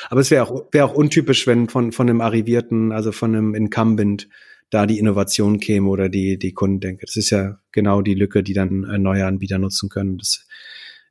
Aber 0.10 0.22
es 0.22 0.32
wäre 0.32 0.44
auch, 0.44 0.66
wäre 0.72 0.86
auch 0.86 0.94
untypisch, 0.94 1.48
wenn 1.48 1.70
von, 1.70 1.92
von 1.92 2.10
einem 2.10 2.22
Arrivierten, 2.22 2.92
also 2.92 3.12
von 3.12 3.36
einem 3.36 3.56
Incumbent, 3.56 4.30
da 4.70 4.86
die 4.86 5.00
Innovation 5.00 5.60
käme 5.60 5.88
oder 5.88 6.10
die, 6.10 6.38
die 6.38 6.54
Kunden 6.54 6.82
denken. 6.82 7.04
Das 7.06 7.16
ist 7.16 7.30
ja 7.30 7.60
genau 7.72 8.02
die 8.02 8.16
Lücke, 8.16 8.44
die 8.44 8.54
dann 8.54 8.84
äh, 8.84 8.98
neue 8.98 9.26
Anbieter 9.26 9.60
nutzen 9.60 9.90
können. 9.90 10.18
Das 10.18 10.46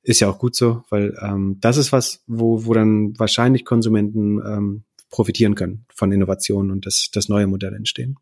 ist 0.03 0.21
ja 0.21 0.29
auch 0.29 0.39
gut 0.39 0.55
so, 0.55 0.85
weil 0.91 1.17
ähm, 1.21 1.57
das 1.61 1.77
ist 1.79 1.91
was, 1.91 2.23
wo, 2.27 2.67
wo 2.67 2.75
dann 2.75 3.19
wahrscheinlich 3.19 3.65
Konsumenten 3.65 4.41
ähm, 4.47 4.85
profitieren 5.11 5.55
können 5.55 5.87
von 5.95 6.13
Innovationen 6.13 6.71
und 6.71 6.87
dass, 6.87 7.11
dass 7.13 7.29
neue 7.29 7.47
Modelle 7.47 7.77
entstehen. 7.77 8.19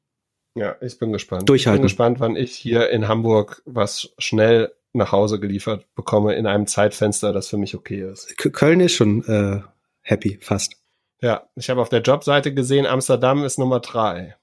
Ja, 0.55 0.77
ich 0.81 0.99
bin 0.99 1.13
gespannt. 1.13 1.49
Durchhalten. 1.49 1.79
Ich 1.79 1.81
bin 1.81 1.87
gespannt, 1.89 2.21
wann 2.21 2.37
ich 2.37 2.55
hier 2.55 2.91
in 2.91 3.09
Hamburg 3.09 3.63
was 3.65 4.15
schnell 4.19 4.73
nach 4.93 5.11
Hause 5.11 5.41
geliefert 5.41 5.87
bekomme 5.97 6.35
in 6.37 6.47
einem 6.47 6.69
Zeitfenster, 6.69 7.33
das 7.33 7.49
für 7.49 7.59
mich 7.59 7.75
okay 7.75 8.09
ist. 8.09 8.39
Köln 8.39 8.79
ist 8.79 8.93
schon 8.93 9.25
äh, 9.25 9.61
happy, 10.05 10.39
fast. 10.41 10.77
Ja, 11.21 11.49
ich 11.57 11.71
habe 11.71 11.81
auf 11.81 11.89
der 11.89 12.03
Jobseite 12.03 12.55
gesehen, 12.55 12.87
Amsterdam 12.87 13.45
ist 13.45 13.59
Nummer 13.59 13.81
drei. 13.81 14.37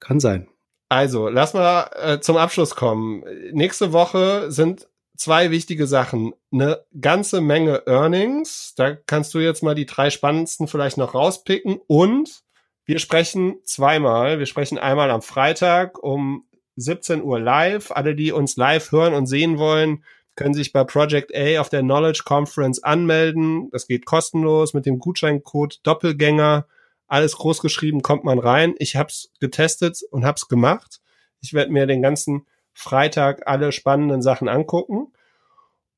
Kann 0.00 0.20
sein. 0.20 0.48
Also, 0.88 1.28
lass 1.28 1.54
mal 1.54 1.90
äh, 1.94 2.20
zum 2.20 2.36
Abschluss 2.36 2.76
kommen. 2.76 3.24
Nächste 3.52 3.92
Woche 3.92 4.50
sind 4.50 4.88
zwei 5.16 5.50
wichtige 5.50 5.86
Sachen. 5.86 6.34
Eine 6.52 6.84
ganze 7.00 7.40
Menge 7.40 7.86
Earnings. 7.86 8.74
Da 8.76 8.94
kannst 8.94 9.32
du 9.34 9.38
jetzt 9.38 9.62
mal 9.62 9.74
die 9.74 9.86
drei 9.86 10.10
spannendsten 10.10 10.68
vielleicht 10.68 10.98
noch 10.98 11.14
rauspicken. 11.14 11.80
Und 11.86 12.42
wir 12.84 12.98
sprechen 12.98 13.56
zweimal. 13.64 14.38
Wir 14.38 14.46
sprechen 14.46 14.78
einmal 14.78 15.10
am 15.10 15.22
Freitag 15.22 16.02
um 16.02 16.44
17 16.76 17.22
Uhr 17.22 17.40
live. 17.40 17.90
Alle, 17.90 18.14
die 18.14 18.32
uns 18.32 18.56
live 18.56 18.92
hören 18.92 19.14
und 19.14 19.26
sehen 19.26 19.58
wollen, 19.58 20.04
können 20.34 20.54
sich 20.54 20.72
bei 20.72 20.84
Project 20.84 21.34
A 21.34 21.60
auf 21.60 21.68
der 21.68 21.82
Knowledge 21.82 22.22
Conference 22.24 22.82
anmelden. 22.82 23.70
Das 23.70 23.86
geht 23.86 24.06
kostenlos 24.06 24.74
mit 24.74 24.86
dem 24.86 24.98
Gutscheincode 24.98 25.80
Doppelgänger. 25.82 26.66
Alles 27.06 27.36
groß 27.36 27.60
geschrieben, 27.60 28.02
kommt 28.02 28.24
man 28.24 28.38
rein. 28.38 28.74
Ich 28.78 28.96
hab's 28.96 29.30
getestet 29.40 30.00
und 30.10 30.24
hab's 30.24 30.48
gemacht. 30.48 31.00
Ich 31.40 31.52
werde 31.52 31.72
mir 31.72 31.86
den 31.86 32.00
ganzen 32.00 32.46
Freitag 32.72 33.46
alle 33.46 33.72
spannenden 33.72 34.22
Sachen 34.22 34.48
angucken. 34.48 35.12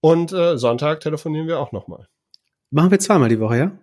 Und 0.01 0.33
äh, 0.33 0.59
Sonntag 0.59 1.01
telefonieren 1.01 1.47
wir 1.47 1.61
auch 1.61 1.73
nochmal. 1.73 2.09
Machen 2.71 2.91
wir 2.91 2.99
zweimal 2.99 3.29
die 3.29 3.41
Woche, 3.41 3.57
ja? 3.57 3.79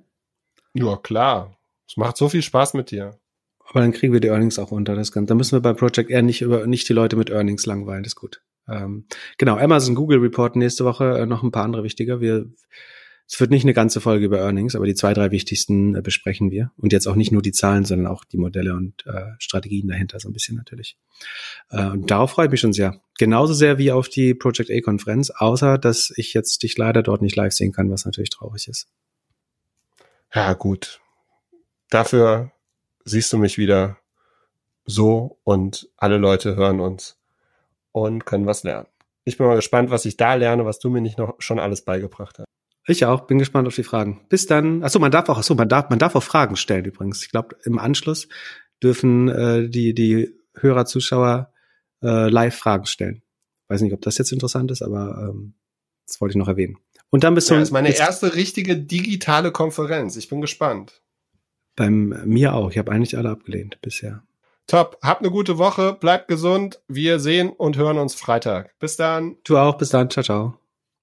Ja, 0.74 0.98
klar. 0.98 1.58
Es 1.88 1.98
macht 1.98 2.18
so 2.18 2.30
viel 2.30 2.42
Spaß 2.42 2.74
mit 2.74 2.92
dir. 2.92 3.18
Aber 3.66 3.80
dann 3.80 3.94
kriegen 3.94 4.12
wir 4.12 4.20
die 4.20 4.28
Earnings 4.28 4.60
auch 4.60 4.72
unter. 4.72 4.96
Das 4.96 5.12
Ganze. 5.12 5.28
Da 5.28 5.36
müssen 5.36 5.54
wir 5.54 5.62
bei 5.62 5.74
Project 5.74 6.10
R 6.10 6.22
nicht 6.22 6.42
über 6.42 6.68
nicht 6.68 6.90
die 6.90 6.94
Leute 6.94 7.16
mit 7.16 7.30
Earnings 7.30 7.66
langweilen. 7.66 8.04
Das 8.04 8.12
ist 8.12 8.18
gut. 8.18 8.42
Ähm, 8.72 9.06
genau, 9.38 9.58
Amazon 9.58 9.96
Google 9.96 10.20
Report 10.20 10.56
nächste 10.56 10.86
Woche 10.86 11.20
äh, 11.20 11.26
noch 11.26 11.44
ein 11.44 11.52
paar 11.52 11.64
andere 11.64 11.84
wichtiger. 11.84 12.22
Wir 12.22 12.48
es 13.32 13.40
wird 13.40 13.50
nicht 13.50 13.64
eine 13.64 13.74
ganze 13.74 14.02
Folge 14.02 14.26
über 14.26 14.40
Earnings, 14.40 14.76
aber 14.76 14.86
die 14.86 14.94
zwei, 14.94 15.14
drei 15.14 15.32
wichtigsten 15.32 15.96
äh, 15.96 16.02
besprechen 16.02 16.52
wir. 16.52 16.74
Und 16.76 16.92
jetzt 16.92 17.08
auch 17.08 17.16
nicht 17.16 17.32
nur 17.32 17.42
die 17.42 17.54
Zahlen, 17.54 17.86
sondern 17.86 18.08
auch 18.08 18.26
die 18.26 18.38
Modelle 18.38 18.74
und 18.74 19.06
äh, 19.06 19.28
Strategien 19.40 19.88
dahinter 19.88 20.20
so 20.20 20.28
ein 20.28 20.34
bisschen 20.34 20.58
natürlich. 20.58 20.98
Äh, 21.70 21.86
und 21.86 22.12
darauf 22.12 22.32
freue 22.32 22.48
ich 22.48 22.52
mich 22.52 22.60
schon 22.60 22.74
sehr. 22.74 23.02
Genauso 23.18 23.54
sehr 23.54 23.78
wie 23.78 23.94
auf 23.94 24.10
die 24.10 24.34
Project 24.34 24.70
A-Konferenz, 24.70 25.30
außer 25.30 25.78
dass 25.78 26.12
ich 26.18 26.34
jetzt 26.34 26.62
dich 26.62 26.78
leider 26.78 27.04
dort 27.04 27.22
nicht 27.22 27.38
live 27.38 27.54
sehen 27.54 27.72
kann, 27.72 27.90
was 27.90 28.04
natürlich 28.04 28.32
traurig 28.32 28.68
ist. 28.68 28.90
Ja, 30.36 30.52
gut. 30.52 31.00
Dafür 31.90 32.52
siehst 33.06 33.32
du 33.32 33.38
mich 33.38 33.58
wieder 33.58 33.98
so 34.84 35.40
und 35.46 35.90
alle 35.96 36.18
Leute 36.18 36.58
hören 36.58 36.82
uns 36.82 37.21
und 37.92 38.26
können 38.26 38.46
was 38.46 38.64
lernen. 38.64 38.88
Ich 39.24 39.38
bin 39.38 39.48
mal 39.48 39.56
gespannt, 39.56 39.92
was 39.92 40.06
ich 40.06 40.18
da 40.18 40.34
lerne, 40.34 40.66
was 40.66 40.80
du 40.80 40.90
mir 40.90 41.02
nicht 41.02 41.18
noch 41.18 41.36
schon 41.40 41.60
alles 41.60 41.84
beigebracht 41.84 42.40
hast. 42.40 42.46
Ich 42.88 43.06
auch, 43.06 43.22
bin 43.22 43.38
gespannt 43.38 43.68
auf 43.68 43.76
die 43.76 43.84
Fragen. 43.84 44.26
Bis 44.30 44.48
dann. 44.48 44.84
Achso, 44.84 45.00
man 45.00 45.12
darf 45.12 45.30
auch, 45.30 45.38
achso, 45.38 45.54
man 45.54 45.70
darf, 45.70 45.90
man 45.90 46.00
darf 46.00 46.16
auch 46.16 46.24
Fragen 46.24 46.56
stellen 46.56 46.86
übrigens. 46.86 47.24
Ich 47.24 47.30
glaube, 47.30 47.56
im 47.64 47.78
Anschluss 47.78 48.28
dürfen 48.82 49.30
äh, 49.30 49.70
die, 49.70 49.94
die 49.94 50.36
Hörer, 50.56 50.86
Zuschauer 50.86 51.54
äh, 52.02 52.30
live 52.30 52.56
Fragen 52.56 52.86
stellen. 52.86 53.22
Weiß 53.68 53.82
nicht, 53.82 53.94
ob 53.94 54.02
das 54.02 54.18
jetzt 54.18 54.32
interessant 54.32 54.72
ist, 54.72 54.82
aber 54.82 55.30
ähm, 55.30 55.54
das 56.08 56.20
wollte 56.20 56.32
ich 56.32 56.38
noch 56.38 56.48
erwähnen. 56.48 56.78
Und 57.10 57.24
dann 57.24 57.36
bist 57.36 57.50
du. 57.50 57.54
Ja, 57.54 57.60
das 57.60 57.70
ist 57.70 57.74
meine 57.74 57.96
erste 57.96 58.36
richtige 58.36 58.78
digitale 58.78 59.52
Konferenz. 59.52 60.16
Ich 60.16 60.28
bin 60.28 60.42
gespannt. 60.42 61.02
Beim 61.76 62.22
mir 62.26 62.54
auch. 62.54 62.72
Ich 62.72 62.78
habe 62.78 62.92
eigentlich 62.92 63.18
alle 63.18 63.30
abgelehnt 63.30 63.80
bisher. 63.82 64.24
Top. 64.72 64.98
Habt 65.04 65.20
eine 65.20 65.32
gute 65.32 65.58
Woche. 65.58 65.98
Bleibt 66.00 66.30
gesund. 66.30 66.80
Wir 66.88 67.20
sehen 67.20 67.50
und 67.50 67.76
hören 67.76 67.98
uns 67.98 68.16
Freitag. 68.16 68.74
Bis 68.80 68.96
dann. 68.96 69.36
Du 69.44 69.58
auch. 69.58 69.78
Bis 69.78 69.90
dann. 69.90 70.10
Ciao, 70.10 70.24
ciao. 70.24 70.61